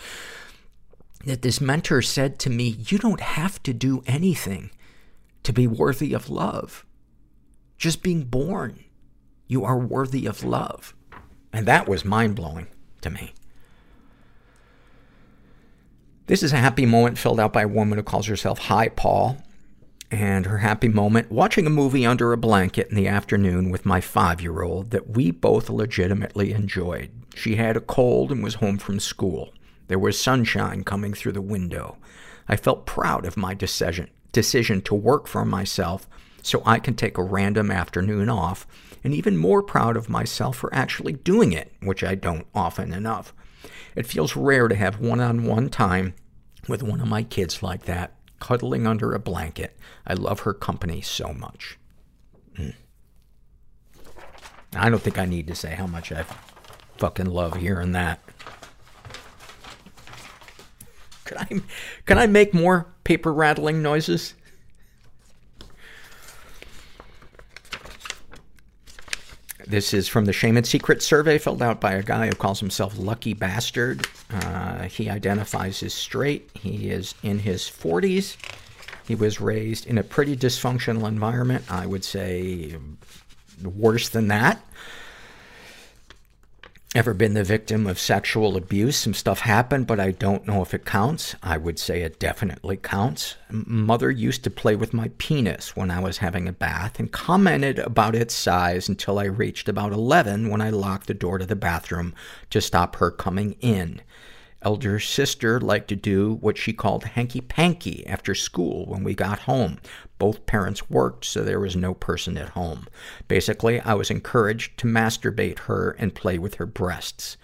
that 1.26 1.42
this 1.42 1.60
mentor 1.60 2.02
said 2.02 2.40
to 2.40 2.50
me, 2.50 2.78
you 2.88 2.98
don't 2.98 3.22
have 3.22 3.62
to 3.64 3.74
do 3.74 4.04
anything 4.08 4.72
to 5.44 5.54
be 5.54 5.68
worthy 5.68 6.14
of 6.14 6.30
love. 6.30 6.86
Just 7.78 8.04
being 8.04 8.24
born, 8.24 8.84
you 9.48 9.64
are 9.66 9.78
worthy 9.78 10.26
of 10.26 10.44
love. 10.44 10.96
And 11.52 11.66
that 11.68 11.88
was 11.88 12.04
mind 12.04 12.36
blowing 12.36 12.68
to 13.02 13.10
me. 13.10 13.34
This 16.28 16.42
is 16.42 16.54
a 16.54 16.58
happy 16.58 16.86
moment 16.86 17.18
filled 17.18 17.40
out 17.40 17.54
by 17.54 17.64
a 17.64 17.68
woman 17.68 17.98
who 17.98 18.04
calls 18.04 18.28
herself 18.28 18.60
Hi 18.60 18.90
Paul. 18.90 19.38
And 20.12 20.46
her 20.46 20.60
happy 20.60 20.88
moment, 20.88 21.32
watching 21.32 21.66
a 21.66 21.72
movie 21.72 22.06
under 22.06 22.32
a 22.32 22.38
blanket 22.38 22.88
in 22.90 22.96
the 22.96 23.08
afternoon 23.08 23.70
with 23.70 23.86
my 23.86 24.00
five-year-old 24.02 24.92
that 24.92 25.10
we 25.10 25.32
both 25.32 25.70
legitimately 25.70 26.54
enjoyed. 26.54 27.12
She 27.36 27.56
had 27.56 27.76
a 27.76 27.82
cold 27.82 28.32
and 28.32 28.44
was 28.44 28.56
home 28.56 28.78
from 28.78 29.00
school. 29.00 29.52
There 29.88 30.00
was 30.00 30.20
sunshine 30.20 30.84
coming 30.84 31.14
through 31.14 31.34
the 31.34 31.42
window. 31.42 31.98
I 32.48 32.56
felt 32.56 32.86
proud 32.86 33.26
of 33.26 33.36
my 33.36 33.54
decision, 33.54 34.10
decision 34.32 34.82
to 34.84 34.96
work 34.96 35.28
for 35.28 35.44
myself 35.44 36.08
so 36.46 36.62
I 36.64 36.78
can 36.78 36.94
take 36.94 37.18
a 37.18 37.24
random 37.24 37.72
afternoon 37.72 38.30
off, 38.30 38.68
and 39.04 39.16
even 39.16 39.36
more 39.36 39.64
proud 39.64 39.98
of 39.98 40.10
myself 40.10 40.58
for 40.58 40.74
actually 40.74 41.14
doing 41.14 41.52
it, 41.52 41.74
which 41.82 42.04
I 42.04 42.14
don't 42.14 42.46
often 42.54 42.94
enough. 42.94 43.34
It 43.96 44.06
feels 44.06 44.36
rare 44.36 44.68
to 44.68 44.76
have 44.76 45.00
one-on-one 45.00 45.70
time 45.70 46.14
with 46.68 46.84
one 46.84 47.02
of 47.02 47.08
my 47.08 47.24
kids 47.24 47.64
like 47.64 47.86
that, 47.86 48.14
cuddling 48.40 48.86
under 48.86 49.14
a 49.14 49.20
blanket. 49.20 49.76
I 50.06 50.14
love 50.14 50.42
her 50.42 50.54
company 50.54 51.02
so 51.02 51.34
much. 51.34 51.80
Mm. 52.60 52.76
I 54.76 54.90
don't 54.92 55.02
think 55.02 55.18
I 55.18 55.26
need 55.26 55.48
to 55.48 55.56
say 55.56 55.74
how 55.74 55.88
much 55.88 56.12
I 56.12 56.26
fucking 56.98 57.26
love 57.26 57.56
hearing 57.56 57.94
that. 57.94 58.20
Can 61.24 61.38
I, 61.40 61.48
can 62.06 62.20
I 62.20 62.28
make 62.28 62.54
more 62.54 62.94
paper 63.04 63.34
rattling 63.34 63.82
noises? 63.82 64.36
This 69.68 69.94
is 69.94 70.08
from 70.08 70.26
the 70.26 70.34
Shame 70.34 70.58
and 70.58 70.66
Secret 70.66 71.02
survey 71.02 71.40
filled 71.40 71.62
out 71.62 71.82
by 71.82 71.94
a 71.94 72.04
guy 72.04 72.28
who 72.28 72.36
calls 72.36 72.60
himself 72.60 72.98
Lucky 72.98 73.34
Bastard. 73.34 74.08
Uh, 74.30 74.84
he 74.84 75.10
identifies 75.10 75.82
as 75.82 75.94
straight. 75.94 76.52
He 76.54 76.90
is 76.90 77.16
in 77.24 77.40
his 77.40 77.64
40s. 77.64 78.38
He 79.08 79.16
was 79.16 79.42
raised 79.42 79.88
in 79.88 79.98
a 79.98 80.04
pretty 80.04 80.38
dysfunctional 80.38 81.08
environment. 81.08 81.64
I 81.70 81.88
would 81.88 82.04
say 82.04 82.76
worse 83.64 84.10
than 84.10 84.28
that. 84.28 84.64
Ever 86.96 87.14
been 87.14 87.34
the 87.34 87.44
victim 87.44 87.88
of 87.88 88.00
sexual 88.00 88.56
abuse? 88.56 88.96
Some 88.96 89.14
stuff 89.14 89.42
happened, 89.42 89.86
but 89.86 90.00
I 90.00 90.12
don't 90.12 90.48
know 90.48 90.62
if 90.62 90.74
it 90.74 90.86
counts. 90.86 91.36
I 91.44 91.58
would 91.58 91.78
say 91.78 92.04
it 92.04 92.22
definitely 92.22 92.78
counts. 92.78 93.36
Mother 93.52 94.10
used 94.10 94.46
to 94.46 94.50
play 94.50 94.78
with 94.78 94.94
my 94.94 95.12
penis 95.18 95.76
when 95.76 95.92
I 95.92 96.00
was 96.00 96.20
having 96.20 96.48
a 96.48 96.54
bath 96.54 96.98
and 96.98 97.12
commented 97.12 97.80
about 97.80 98.16
its 98.16 98.34
size 98.34 98.88
until 98.88 99.20
I 99.20 99.26
reached 99.26 99.68
about 99.68 99.92
11 99.92 100.50
when 100.50 100.62
I 100.62 100.70
locked 100.70 101.08
the 101.08 101.14
door 101.14 101.38
to 101.38 101.46
the 101.46 101.54
bathroom 101.54 102.16
to 102.52 102.62
stop 102.62 102.96
her 102.96 103.12
coming 103.12 103.58
in. 103.60 104.02
Elder 104.62 104.98
sister 105.00 105.60
liked 105.60 105.90
to 105.90 105.98
do 105.98 106.36
what 106.36 106.58
she 106.58 106.72
called 106.72 107.04
hanky-panky 107.04 108.08
after 108.08 108.34
school 108.34 108.86
when 108.86 109.04
we 109.04 109.14
got 109.14 109.40
home. 109.40 109.80
Both 110.18 110.46
parents 110.46 110.90
worked, 110.90 111.26
so 111.26 111.44
there 111.44 111.60
was 111.60 111.76
no 111.76 111.94
person 111.94 112.38
at 112.38 112.50
home. 112.50 112.88
Basically, 113.28 113.82
I 113.82 113.94
was 113.96 114.10
encouraged 114.10 114.78
to 114.78 114.88
masturbate 114.88 115.60
her 115.60 115.92
and 116.00 116.16
play 116.16 116.38
with 116.38 116.56
her 116.56 116.66
breasts. 116.66 117.38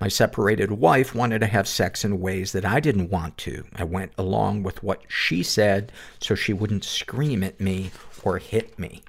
My 0.00 0.08
separated 0.08 0.72
wife 0.72 1.14
wanted 1.14 1.40
to 1.40 1.46
have 1.46 1.66
sex 1.66 2.04
in 2.04 2.20
ways 2.20 2.52
that 2.52 2.64
I 2.64 2.80
didn't 2.80 3.10
want 3.10 3.36
to. 3.38 3.64
I 3.74 3.84
went 3.84 4.12
along 4.16 4.62
with 4.62 4.82
what 4.82 5.02
she 5.08 5.42
said 5.42 5.92
so 6.20 6.34
she 6.34 6.52
wouldn't 6.52 6.84
scream 6.84 7.42
at 7.42 7.60
me 7.60 7.90
or 8.22 8.38
hit 8.38 8.78
me. 8.78 9.02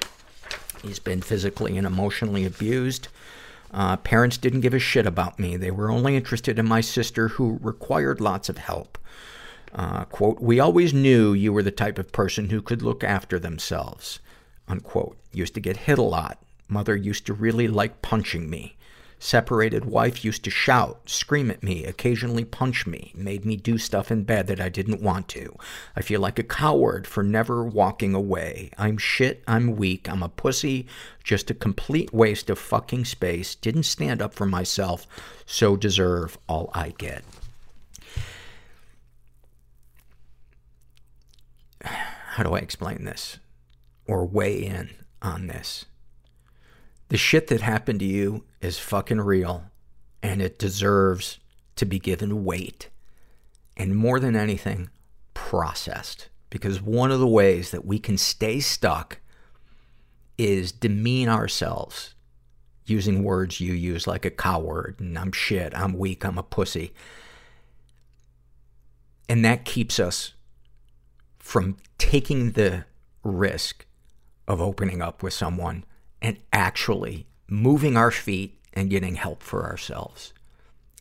He's 0.82 1.00
been 1.00 1.22
physically 1.22 1.78
and 1.78 1.88
emotionally 1.88 2.46
abused. 2.46 3.08
Uh, 3.72 3.98
parents 3.98 4.38
didn't 4.38 4.62
give 4.62 4.74
a 4.74 4.80
shit 4.80 5.08
about 5.08 5.40
me. 5.40 5.58
They 5.58 5.72
were 5.72 5.90
only 5.90 6.16
interested 6.16 6.60
in 6.60 6.68
my 6.68 6.82
sister 6.82 7.30
who 7.30 7.58
required 7.62 8.22
lots 8.22 8.50
of 8.50 8.58
help. 8.60 8.98
Uh, 9.74 10.06
quote, 10.06 10.40
we 10.40 10.60
always 10.60 10.94
knew 10.94 11.34
you 11.34 11.52
were 11.52 11.64
the 11.64 11.72
type 11.72 11.98
of 11.98 12.12
person 12.12 12.50
who 12.50 12.62
could 12.62 12.82
look 12.82 13.04
after 13.04 13.40
themselves. 13.40 14.20
Unquote. 14.68 15.18
Used 15.34 15.56
to 15.56 15.60
get 15.60 15.78
hit 15.78 15.98
a 15.98 16.04
lot. 16.04 16.38
Mother 16.70 16.96
used 16.96 17.26
to 17.26 17.34
really 17.34 17.68
like 17.68 18.02
punching 18.02 18.50
me. 18.50 18.76
Separated 19.24 19.86
wife 19.86 20.26
used 20.26 20.44
to 20.44 20.50
shout, 20.50 21.10
scream 21.10 21.50
at 21.50 21.64
me, 21.64 21.86
occasionally 21.86 22.44
punch 22.44 22.86
me, 22.86 23.14
made 23.16 23.46
me 23.46 23.56
do 23.56 23.78
stuff 23.78 24.12
in 24.12 24.24
bed 24.24 24.48
that 24.48 24.60
I 24.60 24.68
didn't 24.68 25.02
want 25.02 25.30
to. 25.30 25.56
I 25.96 26.02
feel 26.02 26.20
like 26.20 26.38
a 26.40 26.44
coward 26.44 27.08
for 27.08 27.24
never 27.24 27.64
walking 27.64 28.14
away. 28.14 28.70
I'm 28.78 28.98
shit, 28.98 29.42
I'm 29.48 29.78
weak, 29.78 30.10
I'm 30.10 30.24
a 30.24 30.28
pussy, 30.28 30.88
just 31.24 31.50
a 31.50 31.54
complete 31.54 32.14
waste 32.14 32.50
of 32.50 32.60
fucking 32.60 33.06
space, 33.06 33.56
didn't 33.56 33.84
stand 33.84 34.22
up 34.22 34.34
for 34.34 34.46
myself, 34.46 35.08
so 35.46 35.78
deserve 35.78 36.38
all 36.50 36.70
I 36.74 36.90
get. 36.90 37.24
How 42.34 42.44
do 42.44 42.54
I 42.54 42.60
explain 42.60 43.06
this? 43.06 43.40
Or 44.08 44.26
weigh 44.26 44.66
in 44.66 44.90
on 45.22 45.48
this? 45.48 45.86
The 47.10 47.18
shit 47.18 47.48
that 47.48 47.62
happened 47.62 48.00
to 48.00 48.06
you 48.06 48.46
is 48.62 48.80
fucking 48.80 49.22
real 49.22 49.66
and 50.22 50.42
it 50.42 50.58
deserves 50.58 51.40
to 51.76 51.86
be 51.86 52.00
given 52.00 52.46
weight. 52.46 52.90
And 53.76 53.96
more 53.96 54.20
than 54.20 54.36
anything, 54.36 54.90
processed. 55.34 56.30
Because 56.50 56.82
one 56.82 57.12
of 57.12 57.20
the 57.20 57.28
ways 57.28 57.72
that 57.72 57.86
we 57.86 58.00
can 58.00 58.18
stay 58.18 58.60
stuck 58.60 59.20
is 60.38 60.72
demean 60.72 61.30
ourselves 61.30 62.14
using 62.86 63.24
words 63.24 63.60
you 63.60 63.74
use 63.74 64.08
like 64.08 64.26
a 64.26 64.30
coward 64.30 65.00
and 65.00 65.18
I'm 65.18 65.32
shit, 65.32 65.76
I'm 65.76 65.94
weak, 65.94 66.26
I'm 66.26 66.38
a 66.38 66.44
pussy. 66.44 66.94
And 69.30 69.44
that 69.46 69.66
keeps 69.66 70.00
us 70.00 70.34
from 71.44 71.76
taking 71.98 72.52
the 72.52 72.86
risk 73.22 73.86
of 74.48 74.62
opening 74.62 75.02
up 75.02 75.22
with 75.22 75.34
someone 75.34 75.84
and 76.22 76.38
actually 76.54 77.28
moving 77.50 77.98
our 77.98 78.12
feet 78.12 78.58
and 78.74 78.90
getting 78.90 79.16
help 79.16 79.44
for 79.44 79.66
ourselves. 79.66 80.34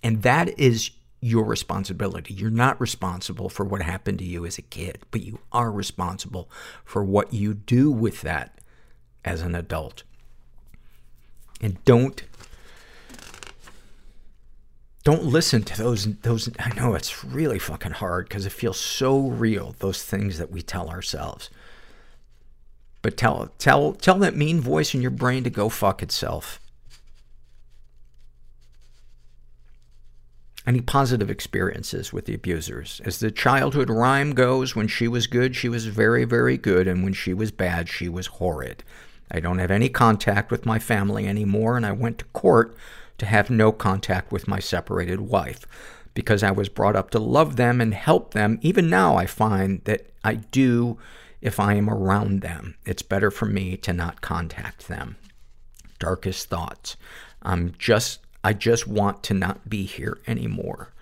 And 0.02 0.23
that 0.23 0.59
is 0.59 0.90
your 1.20 1.44
responsibility. 1.44 2.35
You're 2.35 2.51
not 2.51 2.81
responsible 2.81 3.48
for 3.48 3.64
what 3.64 3.82
happened 3.82 4.19
to 4.19 4.24
you 4.24 4.44
as 4.44 4.59
a 4.59 4.62
kid, 4.62 4.98
but 5.12 5.23
you 5.23 5.39
are 5.52 5.70
responsible 5.70 6.51
for 6.85 7.05
what 7.05 7.32
you 7.32 7.55
do 7.55 7.93
with 7.93 8.23
that 8.23 8.60
as 9.24 9.43
an 9.43 9.55
adult. 9.55 10.02
And 11.60 11.82
don't 11.85 12.20
don't 15.05 15.24
listen 15.24 15.62
to 15.65 15.77
those 15.77 16.16
those 16.19 16.49
I 16.59 16.74
know 16.74 16.95
it's 16.95 17.24
really 17.24 17.59
fucking 17.59 17.93
hard 17.93 18.31
cuz 18.31 18.47
it 18.47 18.53
feels 18.53 18.79
so 18.79 19.29
real 19.29 19.74
those 19.79 20.03
things 20.03 20.39
that 20.39 20.51
we 20.51 20.62
tell 20.62 20.89
ourselves. 20.89 21.51
But 23.03 23.16
tell 23.16 23.51
tell 23.59 23.93
tell 23.95 24.19
that 24.20 24.37
mean 24.37 24.61
voice 24.61 24.95
in 24.95 25.03
your 25.03 25.11
brain 25.11 25.45
to 25.45 25.51
go 25.51 25.69
fuck 25.69 26.03
itself. 26.03 26.61
Any 30.65 30.81
positive 30.81 31.29
experiences 31.29 32.12
with 32.12 32.27
the 32.27 32.35
abusers? 32.35 33.01
As 33.05 33.19
the 33.19 33.33
childhood 33.33 33.91
rhyme 33.91 34.33
goes, 34.33 34.77
when 34.77 34.87
she 34.87 35.09
was 35.09 35.27
good, 35.27 35.57
she 35.57 35.69
was 35.69 35.87
very, 35.87 36.24
very 36.24 36.57
good, 36.57 36.87
and 36.87 37.03
when 37.03 37.15
she 37.15 37.35
was 37.35 37.51
bad, 37.51 37.89
she 37.89 38.09
was 38.09 38.29
horrid. 38.29 38.85
I 39.29 39.41
don't 39.41 39.59
have 39.59 39.73
any 39.73 39.89
contact 39.89 40.53
with 40.53 40.65
my 40.65 40.79
family 40.79 41.27
anymore, 41.27 41.77
and 41.77 41.85
I 41.85 41.91
went 41.91 42.19
to 42.19 42.24
court 42.27 42.77
to 43.23 43.27
have 43.27 43.51
no 43.51 43.70
contact 43.70 44.32
with 44.32 44.49
my 44.49 44.59
separated 44.59 45.20
wife. 45.20 45.65
Because 46.12 46.43
I 46.43 46.51
was 46.51 46.69
brought 46.69 46.97
up 46.97 47.11
to 47.11 47.20
love 47.20 47.55
them 47.57 47.81
and 47.81 47.94
help 47.94 48.35
them, 48.35 48.59
even 48.62 48.90
now 48.90 49.16
I 49.16 49.27
find 49.27 49.82
that 49.85 50.12
I 50.24 50.35
do 50.35 50.99
if 51.40 51.61
I 51.61 51.74
am 51.74 51.89
around 51.89 52.40
them. 52.40 52.74
It's 52.85 53.03
better 53.03 53.31
for 53.31 53.47
me 53.47 53.77
to 53.78 53.93
not 53.93 54.20
contact 54.20 54.89
them. 54.89 55.16
Darkest 56.01 56.49
thoughts. 56.49 56.97
I'm 57.43 57.74
just, 57.78 58.20
I 58.43 58.53
just 58.53 58.89
want 58.89 59.23
to 59.24 59.35
not 59.35 59.70
be 59.70 59.85
here 59.85 60.19
anymore. 60.27 60.93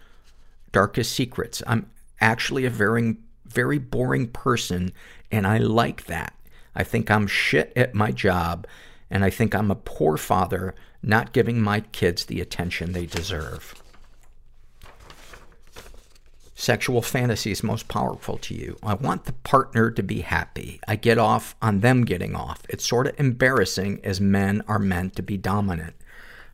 Darkest 0.72 1.12
secrets. 1.12 1.62
I'm 1.66 1.90
actually 2.20 2.66
a 2.66 2.70
very, 2.70 3.16
very 3.46 3.78
boring 3.78 4.28
person, 4.28 4.92
and 5.32 5.46
I 5.46 5.56
like 5.56 6.04
that. 6.04 6.34
I 6.74 6.84
think 6.84 7.10
I'm 7.10 7.26
shit 7.26 7.72
at 7.74 7.94
my 7.94 8.12
job, 8.12 8.66
and 9.10 9.24
I 9.24 9.30
think 9.30 9.54
I'm 9.54 9.70
a 9.70 9.74
poor 9.74 10.18
father 10.18 10.74
not 11.02 11.32
giving 11.32 11.60
my 11.60 11.80
kids 11.80 12.24
the 12.24 12.40
attention 12.40 12.92
they 12.92 13.06
deserve. 13.06 13.74
Sexual 16.54 17.00
fantasies 17.00 17.62
most 17.62 17.88
powerful 17.88 18.36
to 18.36 18.54
you. 18.54 18.76
I 18.82 18.92
want 18.92 19.24
the 19.24 19.32
partner 19.32 19.90
to 19.90 20.02
be 20.02 20.20
happy. 20.20 20.78
I 20.86 20.96
get 20.96 21.16
off 21.16 21.56
on 21.62 21.80
them 21.80 22.04
getting 22.04 22.36
off. 22.36 22.62
It's 22.68 22.86
sort 22.86 23.06
of 23.06 23.18
embarrassing 23.18 24.00
as 24.04 24.20
men 24.20 24.62
are 24.68 24.78
meant 24.78 25.16
to 25.16 25.22
be 25.22 25.38
dominant. 25.38 25.94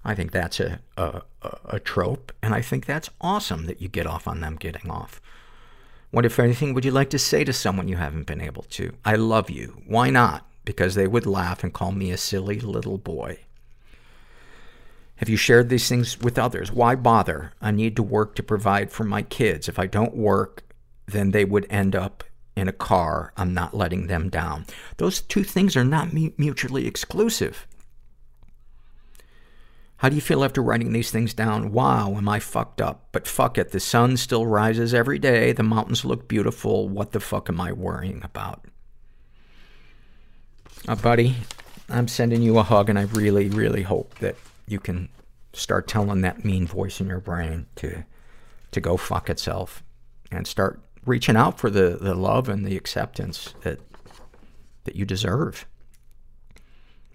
I 0.05 0.15
think 0.15 0.31
that's 0.31 0.61
a, 0.61 0.79
a, 0.97 1.23
a 1.65 1.81
trope, 1.81 2.31
and 2.41 2.55
I 2.55 2.63
think 2.63 2.87
that's 2.87 3.11
awesome 3.21 3.67
that 3.67 3.83
you 3.83 3.89
get 3.89 4.07
off 4.07 4.29
on 4.29 4.41
them 4.41 4.55
getting 4.55 4.89
off. 4.89 5.21
What, 6.13 6.25
if 6.25 6.39
anything, 6.39 6.73
would 6.73 6.85
you 6.85 6.93
like 6.93 7.11
to 7.11 7.19
say 7.19 7.43
to 7.43 7.53
someone 7.53 7.89
you 7.89 7.97
haven't 7.97 8.29
been 8.29 8.41
able 8.41 8.63
to? 8.63 8.93
I 9.05 9.17
love 9.17 9.51
you. 9.51 9.83
Why 9.89 10.11
not? 10.11 10.47
Because 10.65 10.95
they 10.95 11.09
would 11.09 11.27
laugh 11.27 11.65
and 11.65 11.75
call 11.75 11.91
me 11.91 12.13
a 12.13 12.17
silly 12.17 12.61
little 12.61 12.99
boy. 12.99 13.41
Have 15.17 15.29
you 15.29 15.37
shared 15.37 15.69
these 15.69 15.89
things 15.89 16.19
with 16.21 16.39
others? 16.39 16.71
Why 16.71 16.95
bother? 16.95 17.53
I 17.61 17.71
need 17.71 17.97
to 17.97 18.03
work 18.03 18.35
to 18.37 18.43
provide 18.43 18.91
for 18.91 19.05
my 19.05 19.23
kids. 19.23 19.69
If 19.69 19.79
I 19.79 19.87
don't 19.87 20.15
work, 20.15 20.63
then 21.07 21.31
they 21.31 21.45
would 21.45 21.67
end 21.71 21.97
up 21.97 22.23
in 22.55 22.69
a 22.69 22.73
car. 22.73 23.33
I'm 23.37 23.55
not 23.55 23.75
letting 23.75 24.07
them 24.07 24.29
down. 24.29 24.67
Those 24.99 25.21
two 25.23 25.45
things 25.45 25.77
are 25.77 25.85
not 25.85 26.13
mutually 26.13 26.87
exclusive. 26.87 27.67
How 29.99 30.11
do 30.11 30.15
you 30.15 30.21
feel 30.21 30.45
after 30.45 30.63
writing 30.63 30.93
these 30.93 31.11
things 31.11 31.33
down? 31.33 31.73
Wow, 31.73 32.17
am 32.17 32.29
I 32.29 32.39
fucked 32.39 32.83
up? 32.83 33.09
But 33.13 33.27
fuck 33.27 33.57
it, 33.57 33.71
the 33.73 33.81
sun 33.81 34.19
still 34.19 34.47
rises 34.47 34.93
every 34.93 35.19
day, 35.19 35.53
the 35.53 35.63
mountains 35.63 36.05
look 36.05 36.29
beautiful, 36.29 36.87
what 36.87 37.13
the 37.13 37.21
fuck 37.21 37.49
am 37.49 37.61
I 37.63 37.73
worrying 37.73 38.21
about? 38.23 38.67
Uh, 40.87 40.97
buddy, 40.97 41.37
I'm 41.89 42.09
sending 42.09 42.43
you 42.43 42.59
a 42.59 42.63
hug, 42.63 42.91
and 42.91 42.99
I 42.99 43.03
really, 43.05 43.49
really 43.49 43.83
hope 43.83 44.15
that 44.19 44.37
you 44.67 44.81
can 44.81 45.09
start 45.53 45.89
telling 45.89 46.21
that 46.21 46.45
mean 46.45 46.67
voice 46.67 47.01
in 47.01 47.09
your 47.09 47.21
brain 47.21 47.67
to, 47.77 48.05
to 48.73 48.81
go 48.81 48.97
fuck 48.97 49.31
itself 49.31 49.83
and 50.31 50.47
start 50.47 50.81
reaching 51.05 51.37
out 51.37 51.59
for 51.59 51.71
the, 51.71 51.99
the 52.01 52.15
love 52.15 52.49
and 52.49 52.67
the 52.67 52.77
acceptance 52.77 53.55
that, 53.63 53.81
that 54.85 54.97
you 54.97 55.05
deserve. 55.05 55.67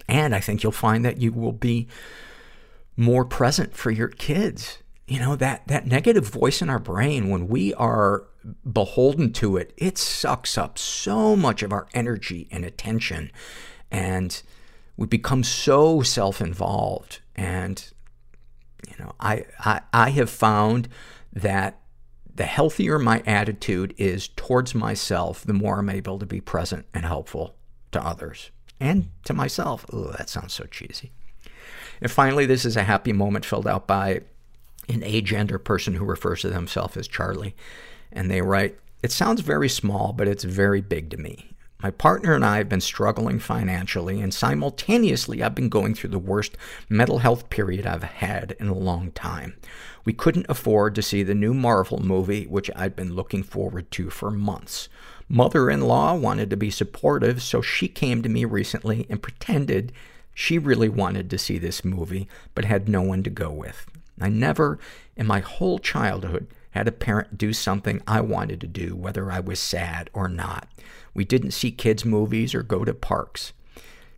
And 0.07 0.33
I 0.33 0.39
think 0.39 0.63
you'll 0.63 0.71
find 0.71 1.05
that 1.05 1.21
you 1.21 1.31
will 1.31 1.51
be 1.51 1.87
more 2.97 3.25
present 3.25 3.75
for 3.75 3.91
your 3.91 4.07
kids. 4.07 4.79
You 5.07 5.19
know, 5.19 5.35
that, 5.35 5.67
that 5.67 5.85
negative 5.85 6.27
voice 6.27 6.61
in 6.61 6.69
our 6.69 6.79
brain, 6.79 7.29
when 7.29 7.47
we 7.47 7.73
are 7.75 8.27
beholden 8.69 9.33
to 9.33 9.57
it, 9.57 9.73
it 9.77 9.97
sucks 9.97 10.57
up 10.57 10.77
so 10.77 11.35
much 11.35 11.63
of 11.63 11.71
our 11.71 11.87
energy 11.93 12.47
and 12.51 12.65
attention. 12.65 13.31
And 13.91 14.41
we 14.97 15.07
become 15.07 15.43
so 15.43 16.01
self-involved. 16.01 17.19
And, 17.35 17.83
you 18.87 18.95
know, 18.99 19.13
I, 19.19 19.45
I, 19.59 19.81
I 19.93 20.09
have 20.11 20.29
found 20.29 20.87
that 21.33 21.79
the 22.33 22.45
healthier 22.45 22.97
my 22.97 23.21
attitude 23.25 23.93
is 23.97 24.29
towards 24.29 24.73
myself, 24.73 25.43
the 25.43 25.53
more 25.53 25.79
I'm 25.79 25.89
able 25.89 26.19
to 26.19 26.25
be 26.25 26.41
present 26.41 26.85
and 26.93 27.05
helpful 27.05 27.55
to 27.91 28.05
others 28.05 28.51
and 28.79 29.09
to 29.25 29.33
myself. 29.33 29.85
Oh, 29.91 30.11
that 30.17 30.29
sounds 30.29 30.53
so 30.53 30.65
cheesy. 30.65 31.11
And 32.01 32.09
finally, 32.09 32.45
this 32.45 32.65
is 32.65 32.77
a 32.77 32.83
happy 32.83 33.13
moment 33.13 33.45
filled 33.45 33.67
out 33.67 33.85
by 33.85 34.21
an 34.89 35.01
agender 35.01 35.63
person 35.63 35.93
who 35.93 36.05
refers 36.05 36.41
to 36.41 36.49
themselves 36.49 36.97
as 36.97 37.07
Charlie. 37.07 37.55
And 38.11 38.29
they 38.29 38.41
write, 38.41 38.77
It 39.03 39.11
sounds 39.11 39.41
very 39.41 39.69
small, 39.69 40.13
but 40.13 40.27
it's 40.27 40.43
very 40.43 40.81
big 40.81 41.11
to 41.11 41.17
me. 41.17 41.50
My 41.83 41.89
partner 41.89 42.35
and 42.35 42.45
I 42.45 42.57
have 42.57 42.69
been 42.69 42.79
struggling 42.79 43.39
financially, 43.39 44.21
and 44.21 44.31
simultaneously, 44.31 45.41
I've 45.41 45.55
been 45.55 45.69
going 45.69 45.95
through 45.95 46.11
the 46.11 46.19
worst 46.19 46.55
mental 46.89 47.19
health 47.19 47.49
period 47.49 47.87
I've 47.87 48.03
had 48.03 48.55
in 48.59 48.67
a 48.67 48.75
long 48.75 49.11
time. 49.13 49.55
We 50.05 50.13
couldn't 50.13 50.45
afford 50.47 50.93
to 50.93 51.01
see 51.01 51.23
the 51.23 51.33
new 51.33 51.55
Marvel 51.55 51.97
movie, 51.97 52.45
which 52.45 52.69
I'd 52.75 52.95
been 52.95 53.15
looking 53.15 53.41
forward 53.41 53.89
to 53.91 54.11
for 54.11 54.29
months. 54.29 54.89
Mother-in-law 55.27 56.15
wanted 56.15 56.51
to 56.51 56.57
be 56.57 56.69
supportive, 56.69 57.41
so 57.41 57.63
she 57.63 57.87
came 57.87 58.21
to 58.21 58.29
me 58.29 58.45
recently 58.45 59.07
and 59.09 59.23
pretended 59.23 59.91
she 60.35 60.59
really 60.59 60.89
wanted 60.89 61.31
to 61.31 61.37
see 61.39 61.57
this 61.57 61.83
movie, 61.83 62.27
but 62.53 62.65
had 62.65 62.87
no 62.87 63.01
one 63.01 63.23
to 63.23 63.29
go 63.31 63.49
with. 63.49 63.87
I 64.19 64.29
never, 64.29 64.77
in 65.15 65.25
my 65.25 65.39
whole 65.39 65.79
childhood, 65.79 66.47
had 66.71 66.87
a 66.87 66.91
parent 66.91 67.37
do 67.37 67.53
something 67.53 68.01
I 68.05 68.21
wanted 68.21 68.61
to 68.61 68.67
do, 68.67 68.95
whether 68.95 69.31
I 69.31 69.39
was 69.39 69.59
sad 69.59 70.09
or 70.13 70.27
not. 70.27 70.67
We 71.13 71.25
didn't 71.25 71.51
see 71.51 71.71
kids' 71.71 72.05
movies 72.05 72.55
or 72.55 72.63
go 72.63 72.85
to 72.85 72.93
parks. 72.93 73.53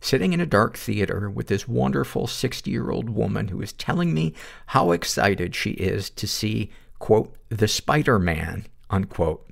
Sitting 0.00 0.32
in 0.32 0.40
a 0.40 0.46
dark 0.46 0.76
theater 0.76 1.30
with 1.30 1.46
this 1.46 1.66
wonderful 1.66 2.26
60-year-old 2.26 3.08
woman 3.08 3.48
who 3.48 3.60
is 3.62 3.72
telling 3.72 4.12
me 4.12 4.34
how 4.66 4.92
excited 4.92 5.54
she 5.54 5.70
is 5.70 6.10
to 6.10 6.26
see, 6.26 6.70
quote, 6.98 7.34
the 7.48 7.68
Spider-Man, 7.68 8.66
unquote. 8.90 9.48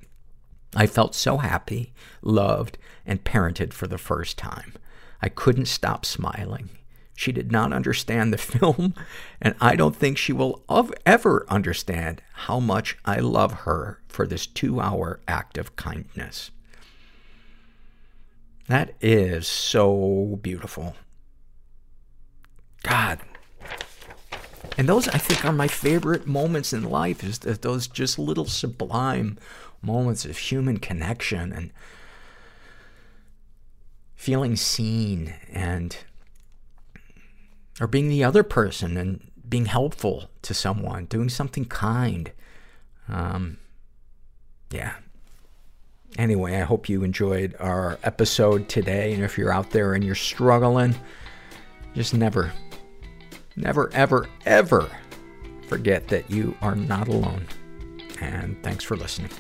I 0.75 0.87
felt 0.87 1.15
so 1.15 1.39
happy, 1.39 1.93
loved, 2.21 2.79
and 3.07 3.25
parented 3.25 3.73
for 3.73 3.87
the 3.87 3.99
first 3.99 4.37
time. 4.39 4.75
I 5.21 5.29
couldn't 5.29 5.67
stop 5.67 6.05
smiling. 6.05 6.71
She 7.15 7.33
did 7.33 7.53
not 7.53 7.73
understand 7.73 8.33
the 8.33 8.39
film, 8.39 8.95
and 9.41 9.55
I 9.61 9.77
don't 9.77 9.97
think 9.97 10.19
she 10.19 10.33
will 10.33 10.65
ever 11.07 11.47
understand 11.49 12.23
how 12.33 12.59
much 12.61 12.99
I 13.05 13.21
love 13.21 13.53
her 13.61 14.01
for 14.09 14.27
this 14.27 14.47
two 14.47 14.81
hour 14.81 15.21
act 15.29 15.57
of 15.57 15.77
kindness. 15.77 16.51
That 18.73 18.95
is 19.03 19.47
so 19.47 20.39
beautiful. 20.41 20.97
God. 22.83 23.21
And 24.79 24.89
those, 24.89 25.09
I 25.09 25.19
think, 25.19 25.45
are 25.45 25.53
my 25.53 25.69
favorite 25.69 26.27
moments 26.27 26.73
in 26.73 26.83
life, 26.83 27.23
is 27.23 27.41
that 27.41 27.61
those 27.61 27.87
just 27.87 28.19
little 28.19 28.47
sublime 28.47 29.39
moments 29.83 30.25
of 30.25 30.39
human 30.39 30.79
connection 30.79 31.53
and 31.53 31.71
feeling 34.15 34.57
seen 34.57 35.35
and 35.53 35.95
or 37.79 37.87
being 37.87 38.09
the 38.09 38.25
other 38.25 38.43
person 38.43 38.97
and 38.97 39.31
being 39.47 39.67
helpful 39.67 40.31
to 40.41 40.55
someone, 40.55 41.05
doing 41.05 41.29
something 41.29 41.67
kind. 41.67 42.33
Um, 43.07 43.59
yeah. 44.71 44.95
Anyway, 46.19 46.57
I 46.57 46.61
hope 46.61 46.89
you 46.89 47.05
enjoyed 47.05 47.57
our 47.59 47.99
episode 48.03 48.69
today. 48.69 49.15
And 49.15 49.25
if 49.25 49.39
you're 49.39 49.53
out 49.53 49.71
there 49.71 49.95
and 49.95 50.05
you're 50.05 50.15
struggling, 50.15 50.95
just 51.95 52.15
never, 52.15 52.53
never, 53.57 53.91
ever, 53.93 54.29
ever 54.45 54.91
forget 55.69 56.09
that 56.09 56.31
you 56.31 56.55
are 56.61 56.75
not 56.75 57.09
alone. 57.09 57.47
And 58.21 58.63
thanks 58.63 58.85
for 58.85 58.97
listening. 58.97 59.31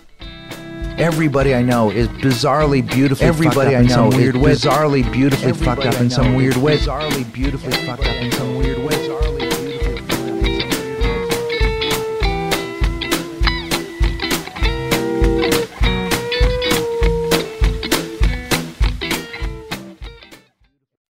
Everybody 0.99 1.55
I 1.55 1.63
know 1.63 1.91
is 1.91 2.09
bizarrely 2.09 2.87
beautifully 2.87 3.27
Everybody 3.27 3.55
fucked 3.55 3.69
up 3.69 3.75
I 3.75 3.81
in 3.81 3.87
know 3.87 3.95
some 3.95 4.09
is 4.09 4.17
weird 4.17 4.37
way. 4.37 4.53
bizarrely 4.53 5.13
beautifully 5.13 5.49
Everybody 5.51 5.83
fucked 5.83 5.95
up 5.95 6.01
in 6.01 6.11
some 6.11 6.35
weird 6.35 6.57
is 6.57 6.63
way. 6.63 6.77
Bizarrely 6.79 7.33
beautifully 7.33 7.73
fucked 7.73 8.07
up 8.07 8.17
in 8.17 8.33
some 8.33 8.57
weird 8.57 8.79
way. 8.79 9.32